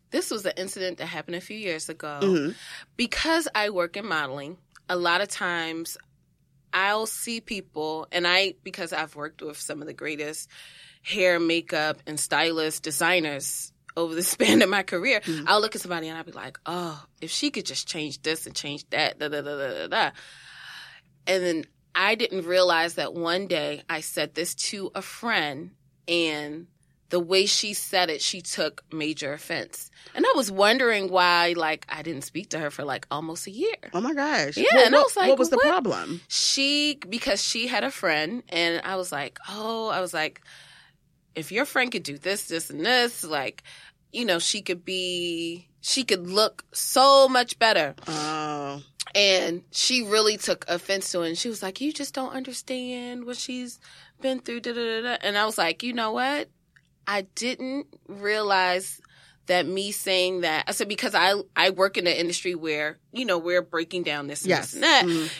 this 0.09 0.31
was 0.31 0.43
an 0.45 0.53
incident 0.57 0.97
that 0.97 1.05
happened 1.05 1.35
a 1.35 1.41
few 1.41 1.57
years 1.57 1.89
ago. 1.89 2.19
Mhm. 2.23 2.55
Because 2.97 3.47
I 3.53 3.69
work 3.69 3.97
in 3.97 4.07
modeling, 4.07 4.57
a 4.89 4.95
lot 4.95 5.21
of 5.21 5.27
times 5.27 5.95
I'll 6.73 7.05
see 7.05 7.39
people, 7.39 8.07
and 8.11 8.27
I, 8.27 8.55
because 8.63 8.93
I've 8.93 9.15
worked 9.15 9.43
with 9.43 9.59
some 9.59 9.79
of 9.81 9.87
the 9.87 9.93
greatest 9.93 10.49
hair, 11.03 11.39
makeup, 11.39 12.01
and 12.07 12.19
stylist 12.19 12.81
designers 12.81 13.71
over 13.95 14.15
the 14.15 14.23
span 14.33 14.63
of 14.63 14.69
my 14.69 14.81
career, 14.81 15.19
Mhm. 15.21 15.43
I'll 15.45 15.61
look 15.61 15.75
at 15.75 15.81
somebody 15.81 16.07
and 16.07 16.17
I'll 16.17 16.23
be 16.23 16.31
like, 16.31 16.57
oh, 16.65 17.05
if 17.21 17.29
she 17.29 17.51
could 17.51 17.67
just 17.67 17.87
change 17.87 18.23
this 18.23 18.47
and 18.47 18.55
change 18.55 18.89
that, 18.89 19.19
da 19.19 19.27
da 19.27 19.41
da 19.41 19.55
da 19.55 19.67
da 19.67 19.87
da. 19.87 20.11
And 21.27 21.43
then 21.43 21.65
I 21.95 22.15
didn't 22.15 22.45
realize 22.45 22.95
that 22.95 23.13
one 23.13 23.47
day 23.47 23.83
I 23.89 24.01
said 24.01 24.33
this 24.35 24.55
to 24.55 24.91
a 24.95 25.01
friend, 25.01 25.71
and 26.07 26.67
the 27.09 27.19
way 27.19 27.45
she 27.45 27.73
said 27.73 28.09
it, 28.09 28.21
she 28.21 28.41
took 28.41 28.83
major 28.91 29.33
offense. 29.33 29.91
And 30.15 30.25
I 30.25 30.33
was 30.35 30.49
wondering 30.51 31.11
why, 31.11 31.53
like, 31.55 31.85
I 31.87 32.01
didn't 32.01 32.23
speak 32.23 32.49
to 32.49 32.59
her 32.59 32.71
for 32.71 32.83
like 32.83 33.05
almost 33.11 33.45
a 33.45 33.51
year. 33.51 33.75
Oh 33.93 34.01
my 34.01 34.13
gosh. 34.15 34.57
Yeah, 34.57 34.65
Well, 34.73 34.85
and 34.87 34.95
I 34.95 34.97
what, 34.97 35.05
was 35.05 35.15
like, 35.15 35.29
what 35.29 35.37
was 35.39 35.49
the 35.51 35.57
what? 35.57 35.67
problem? 35.67 36.21
She, 36.27 36.99
because 37.07 37.43
she 37.43 37.67
had 37.67 37.83
a 37.83 37.91
friend, 37.91 38.41
and 38.49 38.81
I 38.83 38.95
was 38.95 39.11
like, 39.11 39.37
oh, 39.47 39.89
I 39.89 40.01
was 40.01 40.13
like, 40.13 40.41
if 41.35 41.51
your 41.51 41.65
friend 41.65 41.91
could 41.91 42.03
do 42.03 42.17
this, 42.17 42.47
this, 42.47 42.69
and 42.71 42.83
this, 42.83 43.23
like, 43.23 43.63
you 44.11 44.25
know, 44.25 44.39
she 44.39 44.61
could 44.61 44.83
be, 44.83 45.67
she 45.81 46.03
could 46.03 46.27
look 46.27 46.63
so 46.73 47.27
much 47.27 47.59
better. 47.59 47.93
Oh. 48.07 48.81
And 49.15 49.63
she 49.71 50.03
really 50.03 50.37
took 50.37 50.65
offense 50.67 51.11
to 51.11 51.21
it. 51.21 51.29
And 51.29 51.37
she 51.37 51.49
was 51.49 51.61
like, 51.61 51.81
You 51.81 51.93
just 51.93 52.13
don't 52.13 52.33
understand 52.33 53.25
what 53.25 53.37
she's 53.37 53.79
been 54.21 54.39
through. 54.39 54.61
Da, 54.61 54.73
da, 54.73 55.01
da, 55.01 55.01
da. 55.01 55.17
And 55.21 55.37
I 55.37 55.45
was 55.45 55.57
like, 55.57 55.83
You 55.83 55.93
know 55.93 56.11
what? 56.11 56.49
I 57.05 57.21
didn't 57.35 57.87
realize 58.07 59.01
that 59.47 59.67
me 59.67 59.91
saying 59.91 60.41
that. 60.41 60.65
I 60.67 60.71
said, 60.71 60.87
Because 60.87 61.13
I, 61.13 61.33
I 61.55 61.71
work 61.71 61.97
in 61.97 62.07
an 62.07 62.13
industry 62.13 62.55
where, 62.55 62.97
you 63.11 63.25
know, 63.25 63.37
we're 63.37 63.61
breaking 63.61 64.03
down 64.03 64.27
this 64.27 64.43
and 64.43 64.49
yes. 64.49 64.71
this 64.71 64.75
and 64.75 64.83
that. 64.83 65.05
Mhm. 65.05 65.31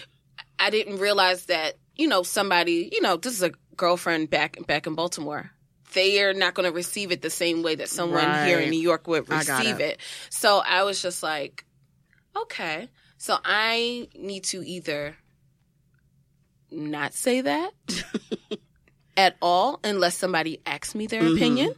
I 0.59 0.69
didn't 0.69 0.99
realize 0.99 1.45
that, 1.45 1.75
you 1.95 2.07
know, 2.07 2.23
somebody, 2.23 2.89
you 2.91 3.01
know, 3.01 3.17
this 3.17 3.33
is 3.33 3.43
a 3.43 3.51
girlfriend 3.75 4.29
back 4.29 4.57
back 4.67 4.87
in 4.87 4.95
Baltimore. 4.95 5.51
They 5.93 6.23
are 6.23 6.33
not 6.33 6.53
going 6.53 6.67
to 6.67 6.75
receive 6.75 7.11
it 7.11 7.21
the 7.21 7.29
same 7.29 7.61
way 7.63 7.75
that 7.75 7.89
someone 7.89 8.45
here 8.45 8.59
in 8.59 8.71
New 8.71 8.79
York 8.79 9.07
would 9.07 9.29
receive 9.29 9.79
it. 9.79 9.81
it. 9.81 9.99
So 10.29 10.57
I 10.65 10.83
was 10.83 11.01
just 11.01 11.21
like, 11.21 11.65
okay. 12.35 12.89
So 13.23 13.37
I 13.45 14.09
need 14.19 14.43
to 14.51 14.61
either 14.67 15.15
not 16.69 17.13
say 17.13 17.39
that 17.39 17.71
at 19.15 19.37
all 19.41 19.79
unless 19.81 20.17
somebody 20.17 20.59
asks 20.65 20.93
me 20.93 21.07
their 21.07 21.21
Mhm. 21.21 21.35
opinion 21.37 21.75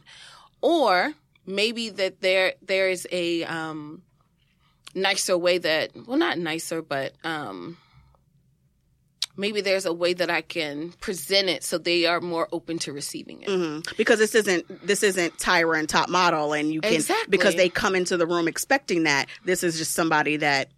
or 0.60 1.14
maybe 1.46 1.88
that 1.90 2.20
there 2.20 2.54
there 2.62 2.88
is 2.88 3.06
a 3.12 3.44
um 3.44 4.02
nicer 4.92 5.38
way 5.38 5.58
that 5.58 5.92
well 6.08 6.18
not 6.18 6.36
nicer 6.36 6.82
but 6.82 7.12
um 7.22 7.76
maybe 9.36 9.60
there's 9.60 9.86
a 9.86 9.92
way 9.92 10.14
that 10.14 10.28
I 10.30 10.40
can 10.40 10.90
present 11.00 11.48
it 11.48 11.62
so 11.62 11.78
they 11.78 12.06
are 12.06 12.20
more 12.20 12.48
open 12.50 12.80
to 12.80 12.92
receiving 12.92 13.42
it. 13.42 13.48
Mhm. 13.50 13.96
Because 13.96 14.18
this 14.18 14.34
isn't 14.34 14.84
this 14.84 15.04
isn't 15.04 15.38
Tyra 15.38 15.78
and 15.78 15.88
top 15.88 16.08
model, 16.08 16.54
and 16.54 16.72
you 16.74 16.80
can 16.80 16.94
Exactly. 16.94 17.30
because 17.30 17.54
they 17.54 17.68
come 17.68 17.94
into 17.94 18.16
the 18.16 18.26
room 18.26 18.48
expecting 18.48 19.04
that. 19.04 19.28
This 19.44 19.62
is 19.62 19.78
just 19.78 19.92
somebody 19.92 20.38
that 20.38 20.70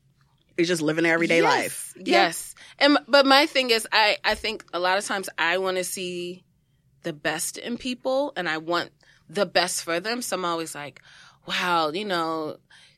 is 0.59 0.69
just 0.69 0.83
living 0.83 1.05
their 1.05 1.15
everyday 1.15 1.41
Yes, 1.41 1.45
life. 1.45 1.95
Yes. 1.97 2.55
And 2.79 2.99
but 3.09 3.25
my 3.27 3.47
thing 3.47 3.71
is 3.71 3.87
I 3.93 4.19
I 4.25 4.35
think 4.35 4.65
a 4.73 4.79
lot 4.79 4.99
of 4.99 5.05
times 5.05 5.29
I 5.39 5.59
want 5.59 5.77
to 5.79 5.85
see 5.85 6.45
the 7.03 7.13
best 7.13 7.57
in 7.59 7.79
people 7.79 8.33
and 8.37 8.49
I 8.49 8.59
want 8.59 8.91
the 9.29 9.47
best 9.47 9.85
for 9.85 10.01
them. 10.01 10.21
So 10.21 10.37
I'm 10.37 10.45
always 10.45 10.75
like, 10.75 11.01
wow, 11.47 11.91
you 11.91 12.05
know, 12.05 12.57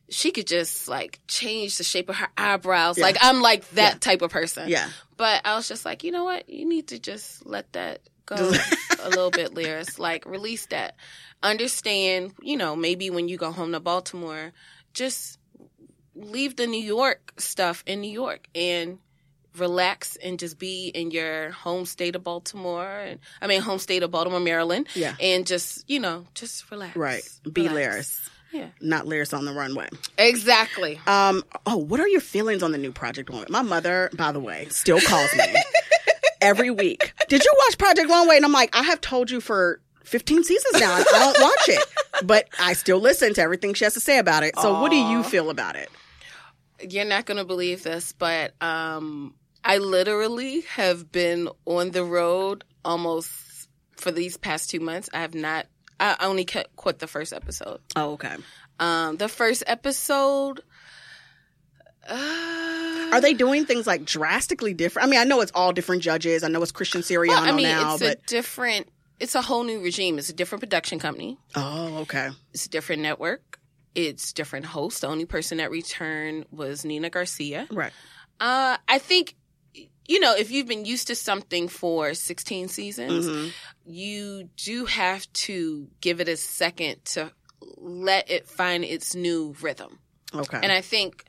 she 0.08 0.30
could 0.32 0.46
just 0.46 0.88
like 0.88 1.20
change 1.28 1.76
the 1.78 1.84
shape 1.84 2.08
of 2.08 2.16
her 2.16 2.28
eyebrows. 2.36 2.98
Yeah. 2.98 3.04
Like 3.04 3.18
I'm 3.20 3.40
like 3.42 3.68
that 3.70 3.94
Yeah. 3.94 3.98
type 3.98 4.22
of 4.22 4.30
person. 4.30 4.68
Yeah. 4.68 4.88
But 5.16 5.42
I 5.44 5.54
was 5.54 5.68
just 5.68 5.84
like, 5.84 6.02
you 6.02 6.12
know 6.12 6.24
what? 6.24 6.48
You 6.48 6.66
need 6.66 6.88
to 6.88 6.98
just 6.98 7.44
let 7.46 7.70
that 7.74 8.00
go 8.26 8.36
a 9.02 9.08
little 9.10 9.30
bit, 9.30 9.54
Liris. 9.54 9.98
Like 9.98 10.24
release 10.24 10.66
that. 10.66 10.96
Understand, 11.42 12.32
you 12.42 12.56
know, 12.56 12.76
maybe 12.76 13.10
when 13.10 13.28
you 13.28 13.36
go 13.36 13.50
home 13.50 13.72
to 13.72 13.80
Baltimore, 13.80 14.52
just 14.94 15.38
leave 16.14 16.56
the 16.56 16.66
New 16.66 16.82
York 16.82 17.32
stuff 17.38 17.82
in 17.86 18.00
New 18.00 18.10
York 18.10 18.46
and 18.54 18.98
relax 19.56 20.16
and 20.16 20.38
just 20.38 20.58
be 20.58 20.88
in 20.88 21.10
your 21.10 21.50
home 21.50 21.84
state 21.84 22.14
of 22.14 22.22
Baltimore 22.22 22.86
and 23.00 23.18
I 23.42 23.46
mean 23.48 23.60
home 23.60 23.78
state 23.80 24.02
of 24.02 24.10
Baltimore, 24.10 24.40
Maryland, 24.40 24.86
Yeah. 24.94 25.14
and 25.20 25.46
just, 25.46 25.88
you 25.90 25.98
know, 26.00 26.26
just 26.34 26.70
relax. 26.70 26.96
Right. 26.96 27.22
Be 27.52 27.68
Relax. 27.68 27.76
Liris. 27.76 28.28
Yeah. 28.52 28.68
Not 28.80 29.06
Liris 29.06 29.36
on 29.36 29.44
the 29.44 29.52
runway. 29.52 29.88
Exactly. 30.18 31.00
Um, 31.06 31.44
oh, 31.66 31.76
what 31.76 32.00
are 32.00 32.08
your 32.08 32.20
feelings 32.20 32.62
on 32.62 32.72
the 32.72 32.78
new 32.78 32.92
Project 32.92 33.30
One? 33.30 33.46
My 33.48 33.62
mother, 33.62 34.10
by 34.16 34.32
the 34.32 34.40
way, 34.40 34.66
still 34.70 35.00
calls 35.00 35.32
me 35.36 35.44
every 36.40 36.70
week. 36.70 37.12
Did 37.28 37.44
you 37.44 37.52
watch 37.66 37.78
Project 37.78 38.08
Runway? 38.08 38.36
And 38.36 38.44
I'm 38.44 38.52
like, 38.52 38.74
I 38.74 38.82
have 38.82 39.00
told 39.00 39.30
you 39.30 39.40
for 39.40 39.80
15 40.10 40.44
seasons 40.44 40.80
now. 40.80 40.92
I 40.94 41.02
don't 41.04 41.40
watch 41.40 41.68
it, 41.68 41.88
but 42.26 42.48
I 42.58 42.72
still 42.72 42.98
listen 42.98 43.32
to 43.34 43.40
everything 43.42 43.74
she 43.74 43.84
has 43.84 43.94
to 43.94 44.00
say 44.00 44.18
about 44.18 44.42
it. 44.42 44.58
So, 44.58 44.80
what 44.80 44.90
do 44.90 44.96
you 44.96 45.22
feel 45.22 45.50
about 45.50 45.76
it? 45.76 45.88
you're 46.88 47.04
not 47.04 47.26
going 47.26 47.36
to 47.36 47.44
believe 47.44 47.82
this, 47.82 48.12
but 48.12 48.54
um, 48.62 49.34
I 49.62 49.78
literally 49.78 50.62
have 50.62 51.12
been 51.12 51.48
on 51.66 51.90
the 51.90 52.04
road 52.04 52.64
almost 52.84 53.68
for 53.96 54.10
these 54.10 54.36
past 54.36 54.70
two 54.70 54.80
months. 54.80 55.08
I 55.12 55.20
have 55.20 55.34
not. 55.34 55.66
I 55.98 56.16
only 56.20 56.46
ca- 56.46 56.64
caught 56.76 56.98
the 56.98 57.06
first 57.06 57.32
episode. 57.34 57.80
Oh, 57.94 58.12
okay. 58.12 58.34
Um, 58.78 59.18
the 59.18 59.28
first 59.28 59.62
episode. 59.66 60.62
Uh, 62.08 63.10
Are 63.12 63.20
they 63.20 63.34
doing 63.34 63.66
things 63.66 63.86
like 63.86 64.06
drastically 64.06 64.72
different? 64.72 65.06
I 65.06 65.10
mean, 65.10 65.20
I 65.20 65.24
know 65.24 65.42
it's 65.42 65.52
all 65.54 65.72
different 65.72 66.02
judges. 66.02 66.42
I 66.42 66.48
know 66.48 66.62
it's 66.62 66.72
Christian 66.72 67.02
Siriano 67.02 67.28
Well, 67.28 67.44
I 67.44 67.52
mean, 67.52 67.64
now, 67.64 67.94
it's 67.94 68.02
but 68.02 68.18
a 68.18 68.26
different. 68.26 68.88
It's 69.20 69.34
a 69.34 69.42
whole 69.42 69.64
new 69.64 69.80
regime. 69.82 70.18
It's 70.18 70.30
a 70.30 70.32
different 70.34 70.60
production 70.60 70.98
company. 70.98 71.38
oh, 71.54 71.98
okay. 71.98 72.30
It's 72.52 72.66
a 72.66 72.70
different 72.70 73.02
network. 73.02 73.58
It's 73.94 74.32
different 74.32 74.66
hosts. 74.66 75.00
The 75.00 75.08
only 75.08 75.26
person 75.26 75.58
that 75.58 75.70
returned 75.70 76.46
was 76.50 76.84
Nina 76.84 77.10
Garcia. 77.10 77.66
Right. 77.70 77.92
Uh, 78.40 78.76
I 78.88 78.98
think, 78.98 79.36
you 80.06 80.20
know, 80.20 80.34
if 80.34 80.50
you've 80.50 80.66
been 80.68 80.84
used 80.84 81.08
to 81.08 81.14
something 81.14 81.68
for 81.68 82.14
16 82.14 82.68
seasons, 82.68 83.26
hmm 83.26 83.48
you 83.86 84.48
do 84.56 84.84
have 84.84 85.30
to 85.32 85.88
give 86.00 86.20
it 86.20 86.28
a 86.28 86.36
second 86.36 87.04
to 87.04 87.32
let 87.76 88.30
it 88.30 88.46
find 88.46 88.84
its 88.84 89.16
new 89.16 89.54
rhythm. 89.60 89.98
Okay. 90.32 90.60
And 90.62 90.70
I 90.70 90.80
think 90.80 91.24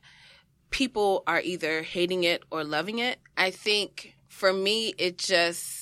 people 0.69 1.23
are 1.25 1.41
either 1.41 1.82
hating 1.82 2.23
it 2.23 2.43
or 2.51 2.63
loving 2.63 2.99
it. 2.99 3.17
I 3.36 3.49
think 3.49 4.13
for 4.27 4.54
me, 4.54 4.93
it 4.99 5.17
just, 5.17 5.81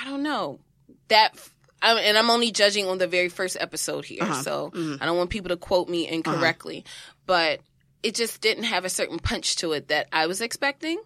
I 0.00 0.04
don't 0.04 0.22
know. 0.22 0.58
That, 1.08 1.30
I, 1.82 1.92
and 2.00 2.16
I'm 2.16 2.30
only 2.30 2.50
judging 2.52 2.86
on 2.86 2.98
the 2.98 3.06
very 3.06 3.28
first 3.28 3.56
episode 3.60 4.04
here. 4.04 4.22
Uh-huh. 4.22 4.42
So 4.42 4.70
Mhm. 4.74 4.98
I 5.00 5.06
don't 5.06 5.16
want 5.16 5.30
people 5.30 5.48
to 5.50 5.56
quote 5.56 5.88
me 5.88 6.08
incorrectly. 6.08 6.84
But 7.26 7.60
it 8.02 8.14
just 8.14 8.40
didn't 8.40 8.64
have 8.64 8.84
a 8.84 8.88
certain 8.90 9.18
punch 9.18 9.56
to 9.56 9.72
it 9.72 9.88
that 9.88 10.06
I 10.12 10.26
was 10.26 10.40
expecting. 10.40 11.00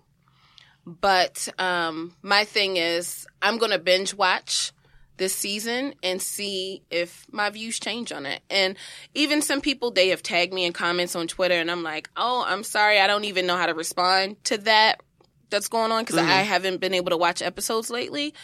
But 0.86 1.48
um, 1.58 2.14
my 2.22 2.44
thing 2.44 2.76
is, 2.76 3.26
I'm 3.42 3.58
going 3.58 3.72
to 3.72 3.78
binge 3.78 4.14
watch 4.14 4.72
this 5.16 5.34
season 5.34 5.94
and 6.02 6.20
see 6.20 6.82
if 6.90 7.24
my 7.30 7.48
views 7.50 7.78
change 7.78 8.12
on 8.12 8.26
it. 8.26 8.42
And 8.50 8.76
even 9.14 9.42
some 9.42 9.60
people, 9.60 9.92
they 9.92 10.08
have 10.08 10.22
tagged 10.22 10.52
me 10.52 10.64
in 10.64 10.72
comments 10.72 11.14
on 11.16 11.26
Twitter, 11.28 11.54
and 11.54 11.70
I'm 11.70 11.82
like, 11.82 12.10
oh, 12.16 12.44
I'm 12.46 12.64
sorry, 12.64 12.98
I 13.00 13.06
don't 13.06 13.24
even 13.24 13.46
know 13.46 13.56
how 13.56 13.66
to 13.66 13.74
respond 13.74 14.42
to 14.44 14.58
that 14.58 15.00
that's 15.50 15.68
going 15.68 15.92
on 15.92 16.02
because 16.04 16.20
Mhm. 16.20 16.28
I 16.28 16.42
haven't 16.42 16.78
been 16.80 16.94
able 16.94 17.10
to 17.10 17.16
watch 17.16 17.42
episodes 17.42 17.90
lately. 17.90 18.34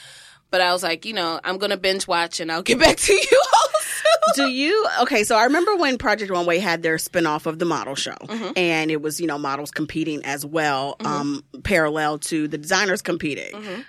But 0.50 0.60
I 0.60 0.72
was 0.72 0.82
like, 0.82 1.04
you 1.04 1.12
know, 1.12 1.38
I'm 1.44 1.58
going 1.58 1.70
to 1.70 1.76
binge 1.76 2.06
watch 2.08 2.40
and 2.40 2.50
I'll 2.50 2.62
get 2.62 2.78
back 2.78 2.96
to 2.96 3.12
you. 3.12 3.42
Do 4.34 4.48
you 4.48 4.86
okay? 5.02 5.24
So 5.24 5.36
I 5.36 5.44
remember 5.44 5.74
when 5.76 5.98
Project 5.98 6.30
Runway 6.30 6.58
had 6.58 6.82
their 6.82 6.96
spinoff 6.96 7.46
of 7.46 7.58
the 7.58 7.64
model 7.64 7.94
show, 7.96 8.14
Mhm. 8.22 8.52
and 8.56 8.90
it 8.90 9.02
was 9.02 9.20
you 9.20 9.26
know 9.26 9.38
models 9.38 9.70
competing 9.70 10.24
as 10.24 10.44
well, 10.46 10.96
um, 11.00 11.42
parallel 11.64 12.18
to 12.20 12.46
the 12.46 12.56
designers 12.58 13.02
competing. 13.02 13.52
Mhm. 13.52 13.84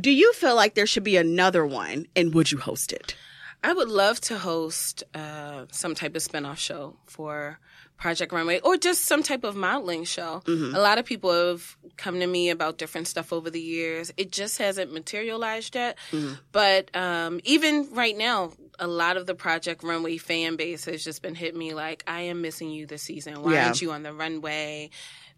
do 0.00 0.10
you 0.10 0.32
feel 0.32 0.54
like 0.56 0.74
there 0.74 0.86
should 0.86 1.02
be 1.04 1.16
another 1.18 1.66
one 1.66 2.06
and 2.16 2.32
would 2.32 2.50
you 2.50 2.56
host 2.58 2.92
it? 2.94 3.14
I 3.62 3.72
would 3.74 3.88
love 3.90 4.20
to 4.22 4.38
host 4.38 5.02
uh, 5.14 5.66
some 5.70 5.94
type 5.94 6.16
of 6.16 6.22
spinoff 6.22 6.56
show 6.58 6.96
for 7.06 7.58
Project 8.02 8.32
Runway 8.32 8.58
or 8.60 8.76
just 8.76 9.04
some 9.04 9.22
type 9.22 9.44
of 9.44 9.54
modeling 9.54 10.02
show. 10.02 10.42
Mm-hmm. 10.44 10.74
A 10.74 10.80
lot 10.80 10.98
of 10.98 11.04
people 11.04 11.30
have 11.32 11.76
come 11.96 12.18
to 12.18 12.26
me 12.26 12.50
about 12.50 12.76
different 12.76 13.06
stuff 13.06 13.32
over 13.32 13.48
the 13.48 13.60
years. 13.60 14.12
It 14.16 14.32
just 14.32 14.58
hasn't 14.58 14.92
materialized 14.92 15.76
yet. 15.76 15.96
Mm-hmm. 16.10 16.34
But 16.50 16.94
um, 16.96 17.40
even 17.44 17.88
right 17.92 18.18
now, 18.18 18.50
a 18.80 18.88
lot 18.88 19.16
of 19.16 19.26
the 19.26 19.36
Project 19.36 19.84
Runway 19.84 20.16
fan 20.16 20.56
base 20.56 20.84
has 20.86 21.04
just 21.04 21.22
been 21.22 21.36
hitting 21.36 21.58
me 21.60 21.74
like, 21.74 22.02
I 22.08 22.22
am 22.22 22.40
missing 22.42 22.70
you 22.70 22.86
this 22.86 23.02
season. 23.02 23.40
Why 23.40 23.52
Yeah. 23.52 23.66
aren't 23.66 23.80
you 23.80 23.92
on 23.92 24.02
the 24.02 24.12
runway? 24.12 24.90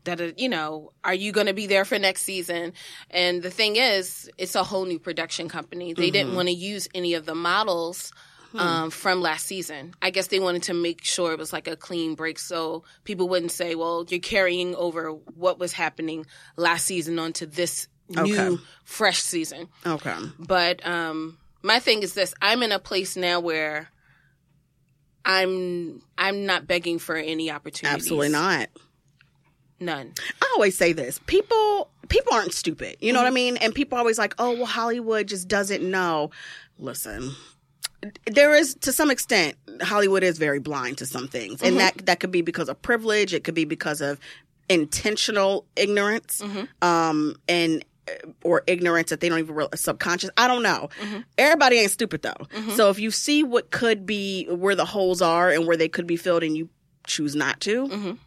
That 0.04 0.20
uh, 0.22 0.32
you 0.38 0.48
know, 0.48 0.92
are 1.02 1.14
you 1.14 1.32
going 1.32 1.48
to 1.48 1.54
be 1.54 1.66
there 1.66 1.84
for 1.84 1.98
next 1.98 2.22
season? 2.22 2.72
And 3.10 3.42
the 3.42 3.50
thing 3.50 3.76
is, 3.76 4.30
it's 4.38 4.54
a 4.54 4.64
whole 4.64 4.86
new 4.86 4.98
production 4.98 5.48
company. 5.50 5.92
They 5.92 6.10
didn't 6.10 6.34
want 6.34 6.48
to 6.48 6.54
use 6.54 6.88
any 6.94 7.12
of 7.12 7.26
the 7.26 7.34
models 7.34 8.10
um, 8.54 8.90
from 8.90 9.20
last 9.20 9.46
season. 9.46 9.94
I 10.00 10.10
guess 10.10 10.28
they 10.28 10.38
wanted 10.40 10.64
to 10.64 10.74
make 10.74 11.04
sure 11.04 11.32
it 11.32 11.38
was 11.38 11.52
like 11.52 11.66
a 11.68 11.76
clean 11.76 12.14
break, 12.14 12.38
so 12.38 12.84
people 13.04 13.28
wouldn't 13.28 13.52
say, 13.52 13.74
"Well, 13.74 14.04
you're 14.08 14.20
carrying 14.20 14.74
over 14.76 15.10
what 15.10 15.58
was 15.58 15.72
happening 15.72 16.26
last 16.56 16.84
season 16.86 17.18
onto 17.18 17.46
this 17.46 17.88
new, 18.08 18.22
Okay. 18.38 18.62
fresh 18.84 19.20
season." 19.20 19.68
Okay. 19.86 20.16
But 20.38 20.84
um, 20.86 21.38
my 21.62 21.78
thing 21.80 22.02
is 22.02 22.14
this: 22.14 22.34
I'm 22.40 22.62
in 22.62 22.72
a 22.72 22.78
place 22.78 23.16
now 23.16 23.40
where 23.40 23.88
I'm 25.24 26.02
I'm 26.18 26.46
not 26.46 26.66
begging 26.66 26.98
for 26.98 27.16
any 27.16 27.50
opportunities. 27.50 27.94
Absolutely 28.02 28.28
not. 28.28 28.68
None. 29.80 30.12
I 30.40 30.52
always 30.54 30.76
say 30.76 30.92
this. 30.92 31.18
People 31.26 31.90
people 32.08 32.32
aren't 32.34 32.52
stupid. 32.54 32.96
You 33.00 33.12
know 33.12 33.20
what 33.20 33.26
I 33.26 33.30
mean? 33.30 33.56
And 33.56 33.74
people 33.74 33.98
always 33.98 34.18
like, 34.18 34.34
"Oh, 34.38 34.52
well 34.54 34.66
Hollywood 34.66 35.26
just 35.28 35.48
doesn't 35.48 35.82
know." 35.82 36.30
Listen. 36.78 37.34
There 38.26 38.54
is 38.54 38.74
to 38.76 38.92
some 38.92 39.10
extent 39.10 39.56
Hollywood 39.82 40.22
is 40.22 40.38
very 40.38 40.60
blind 40.60 40.98
to 40.98 41.06
some 41.06 41.28
things. 41.28 41.62
And 41.62 41.70
mm-hmm. 41.70 41.78
that 41.78 42.06
that 42.06 42.20
could 42.20 42.30
be 42.30 42.42
because 42.42 42.68
of 42.68 42.80
privilege, 42.82 43.32
it 43.32 43.44
could 43.44 43.54
be 43.54 43.64
because 43.64 44.00
of 44.00 44.18
intentional 44.68 45.64
ignorance. 45.76 46.42
Mm-hmm. 46.42 46.86
Um 46.86 47.36
and 47.48 47.84
uh, 48.08 48.28
or 48.42 48.62
ignorance 48.66 49.10
that 49.10 49.20
they 49.20 49.28
don't 49.30 49.38
even 49.38 49.54
realize 49.54 49.80
subconscious. 49.80 50.30
I 50.36 50.48
don't 50.48 50.62
know. 50.62 50.90
Mm-hmm. 51.00 51.20
Everybody 51.38 51.78
ain't 51.78 51.90
stupid 51.90 52.22
though. 52.22 52.46
So 52.74 52.90
if 52.90 52.98
you 52.98 53.10
see 53.10 53.42
what 53.42 53.70
could 53.70 54.04
be 54.04 54.46
where 54.46 54.74
the 54.74 54.84
holes 54.84 55.22
are 55.22 55.50
and 55.50 55.66
where 55.66 55.76
they 55.76 55.88
could 55.88 56.06
be 56.06 56.16
filled 56.16 56.42
and 56.42 56.56
you 56.56 56.68
choose 57.06 57.34
not 57.34 57.60
to, 57.60 58.18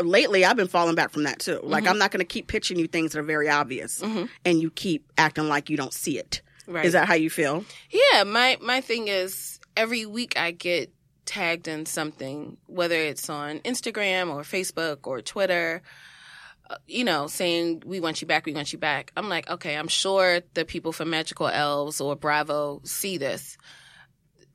lately 0.00 0.44
I've 0.44 0.56
been 0.56 0.68
falling 0.68 0.94
back 0.94 1.10
from 1.10 1.24
that 1.24 1.40
too. 1.40 1.60
Like 1.62 1.86
I'm 1.86 1.98
not 1.98 2.10
going 2.12 2.20
to 2.20 2.24
keep 2.24 2.46
pitching 2.46 2.78
you 2.78 2.86
things 2.86 3.12
that 3.12 3.18
are 3.18 3.24
very 3.24 3.48
obvious, 3.48 4.00
and 4.44 4.60
you 4.60 4.70
keep 4.70 5.10
acting 5.18 5.48
like 5.48 5.70
you 5.70 5.76
don't 5.76 5.92
see 5.92 6.18
it. 6.18 6.40
Is 6.68 6.92
that 6.92 7.08
how 7.08 7.14
you 7.14 7.30
feel? 7.30 7.64
Yeah, 7.90 8.24
my 8.24 8.58
my 8.60 8.80
thing 8.80 9.08
is 9.08 9.60
every 9.76 10.06
week 10.06 10.38
I 10.38 10.50
get 10.50 10.92
tagged 11.24 11.68
in 11.68 11.86
something, 11.86 12.56
whether 12.66 12.96
it's 12.96 13.28
on 13.30 13.60
Instagram 13.60 14.34
or 14.34 14.42
Facebook 14.42 15.06
or 15.06 15.20
Twitter, 15.20 15.82
uh, 16.68 16.76
you 16.86 17.04
know, 17.04 17.26
saying 17.26 17.82
we 17.86 18.00
want 18.00 18.20
you 18.20 18.26
back, 18.26 18.46
we 18.46 18.52
want 18.52 18.72
you 18.72 18.78
back. 18.78 19.12
I'm 19.16 19.28
like, 19.28 19.48
okay, 19.50 19.76
I'm 19.76 19.88
sure 19.88 20.40
the 20.54 20.64
people 20.64 20.92
from 20.92 21.10
Magical 21.10 21.48
Elves 21.48 22.00
or 22.00 22.16
Bravo 22.16 22.80
see 22.84 23.18
this. 23.18 23.56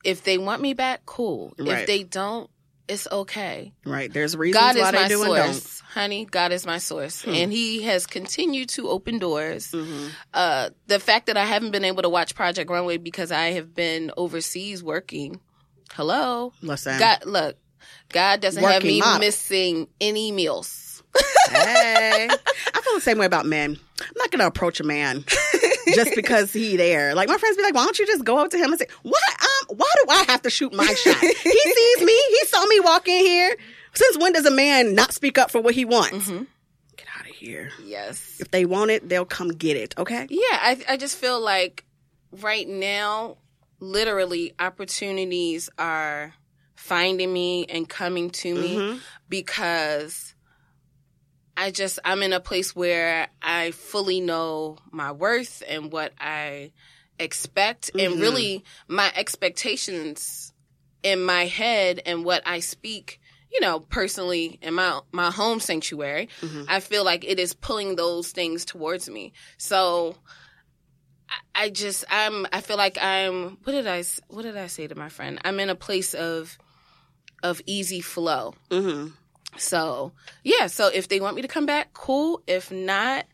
If 0.03 0.23
they 0.23 0.37
want 0.37 0.61
me 0.61 0.73
back, 0.73 1.05
cool. 1.05 1.53
Right. 1.57 1.79
If 1.79 1.87
they 1.87 2.03
don't, 2.03 2.49
it's 2.87 3.07
okay. 3.11 3.73
Right. 3.85 4.11
There's 4.11 4.35
reasons 4.37 4.61
God 4.61 4.75
why 4.77 4.81
is 4.85 4.91
they 4.91 5.01
my 5.01 5.07
do 5.07 5.23
and 5.23 5.35
don't. 5.35 5.53
source, 5.53 5.79
honey. 5.81 6.25
God 6.25 6.51
is 6.51 6.65
my 6.65 6.77
source, 6.77 7.25
and 7.25 7.51
He 7.51 7.83
has 7.83 8.05
continued 8.07 8.69
to 8.69 8.87
open 8.89 9.19
doors. 9.19 9.71
Mm-hmm. 9.71 10.07
Uh, 10.33 10.69
the 10.87 10.99
fact 10.99 11.27
that 11.27 11.37
I 11.37 11.45
haven't 11.45 11.71
been 11.71 11.85
able 11.85 12.03
to 12.03 12.09
watch 12.09 12.35
Project 12.35 12.69
Runway 12.69 12.97
because 12.97 13.31
I 13.31 13.47
have 13.51 13.73
been 13.75 14.11
overseas 14.17 14.83
working. 14.83 15.39
Hello, 15.93 16.53
Listen. 16.61 16.99
God. 16.99 17.25
Look, 17.25 17.57
God 18.09 18.41
doesn't 18.41 18.63
have 18.63 18.83
me 18.83 18.99
model. 18.99 19.19
missing 19.19 19.87
any 19.99 20.31
meals. 20.31 21.03
hey. 21.49 22.29
I 22.73 22.81
feel 22.81 22.93
the 22.95 23.01
same 23.01 23.17
way 23.17 23.25
about 23.25 23.45
men. 23.45 23.77
I'm 23.99 24.07
not 24.17 24.31
going 24.31 24.39
to 24.39 24.47
approach 24.47 24.79
a 24.79 24.83
man 24.83 25.25
just 25.93 26.15
because 26.15 26.53
he 26.53 26.77
there. 26.77 27.15
Like 27.15 27.29
my 27.29 27.37
friends 27.37 27.57
be 27.57 27.63
like, 27.63 27.73
why 27.73 27.83
don't 27.83 27.97
you 27.97 28.05
just 28.05 28.23
go 28.23 28.37
up 28.37 28.49
to 28.51 28.57
him 28.57 28.71
and 28.71 28.79
say, 28.79 28.87
why, 29.03 29.19
um, 29.41 29.77
why 29.77 29.91
do 30.03 30.11
I 30.11 30.23
have 30.27 30.41
to 30.43 30.49
shoot 30.49 30.73
my 30.73 30.85
shot? 30.85 31.17
he 31.21 31.27
sees 31.29 32.01
me. 32.01 32.13
He 32.29 32.45
saw 32.45 32.65
me 32.65 32.79
walk 32.79 33.07
in 33.07 33.25
here. 33.25 33.55
Since 33.93 34.17
when 34.19 34.33
does 34.33 34.45
a 34.45 34.51
man 34.51 34.93
not 34.93 35.13
speak 35.13 35.37
up 35.37 35.49
for 35.51 35.61
what 35.61 35.73
he 35.73 35.85
wants? 35.85 36.29
Get 36.29 37.07
out 37.17 37.27
of 37.27 37.35
here. 37.35 37.71
Yes. 37.83 38.37
If 38.39 38.51
they 38.51 38.65
want 38.65 38.91
it, 38.91 39.09
they'll 39.09 39.25
come 39.25 39.49
get 39.49 39.75
it. 39.77 39.95
Okay. 39.97 40.27
Yeah, 40.29 40.41
I 40.51 40.77
I 40.89 40.97
just 40.97 41.17
feel 41.17 41.39
like 41.39 41.83
right 42.31 42.67
now, 42.67 43.37
literally, 43.79 44.53
opportunities 44.59 45.69
are 45.79 46.33
finding 46.75 47.33
me 47.33 47.65
and 47.65 47.89
coming 47.89 48.29
to 48.29 48.53
me 48.53 48.99
because 49.29 50.35
I 51.57 51.71
just 51.71 51.97
I'm 52.05 52.21
in 52.23 52.31
a 52.33 52.39
place 52.39 52.75
where 52.75 53.27
I 53.41 53.71
fully 53.71 54.21
know 54.21 54.77
my 54.91 55.11
worth 55.11 55.63
and 55.67 55.91
what 55.91 56.13
I 56.19 56.71
expect 57.19 57.89
and 57.97 58.21
really 58.21 58.63
my 58.87 59.11
expectations 59.15 60.53
in 61.03 61.23
my 61.23 61.45
head 61.47 61.99
and 62.05 62.23
what 62.23 62.43
I 62.45 62.59
speak 62.59 63.19
you 63.51 63.59
know 63.59 63.79
personally 63.79 64.59
in 64.61 64.73
my 64.75 64.99
my 65.11 65.31
home 65.31 65.59
sanctuary 65.59 66.29
I 66.69 66.79
feel 66.79 67.03
like 67.03 67.23
it 67.25 67.39
is 67.39 67.53
pulling 67.53 67.95
those 67.95 68.31
things 68.31 68.63
towards 68.65 69.09
me. 69.09 69.33
So 69.57 70.15
I- 71.29 71.63
I 71.63 71.69
just 71.69 72.05
I'm 72.09 72.45
I 72.53 72.61
feel 72.61 72.77
like 72.77 72.97
I'm 73.01 73.57
what 73.63 73.73
did 73.73 73.87
I 73.87 74.03
what 74.27 74.43
did 74.43 74.57
I 74.57 74.67
say 74.67 74.85
to 74.87 74.95
my 74.95 75.09
friend? 75.09 75.39
I'm 75.43 75.59
in 75.59 75.69
a 75.69 75.75
place 75.75 76.13
of 76.13 76.57
of 77.43 77.61
easy 77.65 78.01
flow. 78.01 78.53
Mm-hmm. 78.69 79.07
So 79.55 80.11
yeah, 80.43 80.67
so 80.67 80.87
if 80.93 81.07
they 81.07 81.19
want 81.19 81.35
me 81.35 81.41
to 81.41 81.47
come 81.47 81.65
back, 81.65 81.93
cool. 81.93 82.41
If 82.47 82.71
not, 82.71 83.25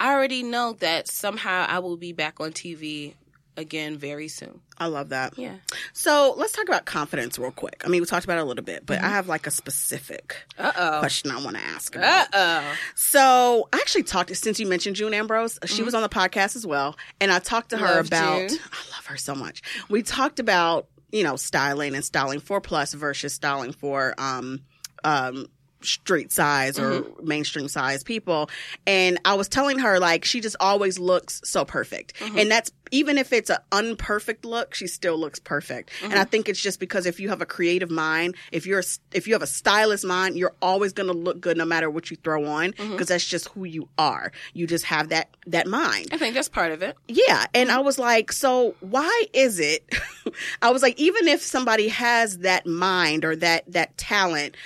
I 0.00 0.12
already 0.12 0.42
know 0.42 0.74
that 0.80 1.08
somehow 1.08 1.66
I 1.68 1.78
will 1.78 1.96
be 1.96 2.12
back 2.12 2.40
on 2.40 2.50
TV 2.52 3.14
again 3.56 3.98
very 3.98 4.28
soon. 4.28 4.60
I 4.78 4.86
love 4.86 5.10
that. 5.10 5.36
Yeah. 5.38 5.56
So 5.92 6.34
let's 6.38 6.52
talk 6.52 6.66
about 6.66 6.86
confidence 6.86 7.38
real 7.38 7.50
quick. 7.50 7.82
I 7.84 7.88
mean, 7.88 8.00
we 8.00 8.06
talked 8.06 8.24
about 8.24 8.38
it 8.38 8.40
a 8.40 8.44
little 8.44 8.64
bit, 8.64 8.86
but 8.86 9.00
I 9.02 9.08
have 9.10 9.28
like 9.28 9.46
a 9.46 9.50
specific 9.50 10.36
Uh 10.58 10.72
oh. 10.76 10.98
question 11.00 11.30
I 11.30 11.36
want 11.42 11.56
to 11.56 11.62
ask. 11.62 11.94
Uh 11.96 12.24
oh. 12.32 12.74
So 12.94 13.68
I 13.72 13.76
actually 13.76 14.04
talked 14.04 14.34
since 14.36 14.58
you 14.58 14.66
mentioned 14.66 14.96
June 14.96 15.12
Ambrose. 15.14 15.58
She 15.66 15.82
was 15.82 15.94
on 15.94 16.02
the 16.02 16.08
podcast 16.08 16.56
as 16.56 16.66
well, 16.66 16.96
and 17.20 17.30
I 17.30 17.38
talked 17.38 17.70
to 17.70 17.76
her 17.78 17.86
Mm-hmm. 17.86 17.96
Love 17.96 18.06
about. 18.06 18.48
June. 18.48 18.58
I 18.72 18.96
love 18.96 19.06
her 19.06 19.16
so 19.18 19.34
much. 19.34 19.62
We 19.88 20.02
talked 20.02 20.40
about 20.40 20.88
you 21.12 21.22
know 21.22 21.36
styling 21.36 21.94
and 21.94 22.04
styling 22.04 22.40
for 22.40 22.60
plus 22.60 22.94
versus 22.94 23.34
styling 23.34 23.72
for 23.72 24.14
um 24.18 24.60
um 25.04 25.46
street 25.84 26.30
size 26.30 26.78
or 26.78 27.00
Mm-hmm. 27.00 27.26
mainstream 27.26 27.66
size 27.66 28.04
people 28.04 28.48
and 28.86 29.18
i 29.24 29.34
was 29.34 29.48
telling 29.48 29.80
her 29.80 29.98
like 29.98 30.24
she 30.24 30.40
just 30.40 30.54
always 30.60 30.96
looks 30.96 31.40
so 31.44 31.64
perfect 31.64 32.14
Mm-hmm. 32.20 32.38
and 32.38 32.50
that's 32.52 32.70
even 32.92 33.16
if 33.18 33.32
it's 33.32 33.50
an 33.50 33.56
unperfect 33.72 34.44
look 34.44 34.74
she 34.74 34.86
still 34.86 35.18
looks 35.18 35.40
perfect 35.40 35.90
and 36.04 36.12
Mm-hmm. 36.12 36.20
i 36.20 36.24
think 36.24 36.48
it's 36.48 36.60
just 36.62 36.78
because 36.78 37.04
if 37.04 37.18
you 37.18 37.30
have 37.30 37.42
a 37.42 37.46
creative 37.46 37.90
mind 37.90 38.36
if 38.52 38.64
you're 38.64 38.84
if 39.12 39.26
you 39.26 39.32
have 39.32 39.42
a 39.42 39.46
stylist 39.48 40.04
mind 40.04 40.36
you're 40.38 40.54
always 40.62 40.92
going 40.92 41.08
to 41.08 41.12
look 41.18 41.40
good 41.40 41.56
no 41.56 41.64
matter 41.64 41.90
what 41.90 42.12
you 42.12 42.16
throw 42.22 42.44
on 42.44 42.70
because 42.70 42.86
Mm-hmm. 42.88 43.02
that's 43.04 43.26
just 43.26 43.48
who 43.48 43.64
you 43.64 43.88
are 43.98 44.30
you 44.54 44.68
just 44.68 44.84
have 44.84 45.08
that 45.08 45.30
that 45.48 45.66
mind 45.66 46.10
I 46.12 46.16
think 46.16 46.36
that's 46.36 46.48
part 46.48 46.70
of 46.70 46.82
it. 46.82 46.96
yeah. 47.08 47.46
And 47.54 47.72
I 47.72 47.80
was 47.80 47.98
like, 47.98 48.30
so 48.30 48.76
why 48.78 49.24
is 49.32 49.58
it? 49.58 49.92
I 50.62 50.70
was 50.70 50.80
like, 50.82 50.96
even 51.00 51.26
if 51.26 51.42
somebody 51.42 51.88
has 51.88 52.38
that 52.38 52.66
mind 52.66 53.24
or 53.24 53.34
that, 53.36 53.64
that 53.72 53.96
talent, 53.98 54.56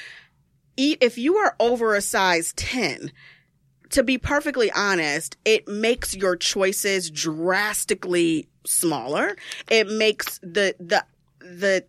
if 0.76 1.18
you 1.18 1.36
are 1.36 1.56
over 1.58 1.94
a 1.94 2.00
size 2.00 2.52
10, 2.54 3.12
to 3.90 4.02
be 4.02 4.18
perfectly 4.18 4.70
honest, 4.72 5.36
it 5.44 5.66
makes 5.68 6.14
your 6.14 6.36
choices 6.36 7.10
drastically 7.10 8.48
smaller. 8.64 9.36
It 9.70 9.88
makes 9.88 10.38
the, 10.38 10.74
the, 10.80 11.04
the, 11.40 11.84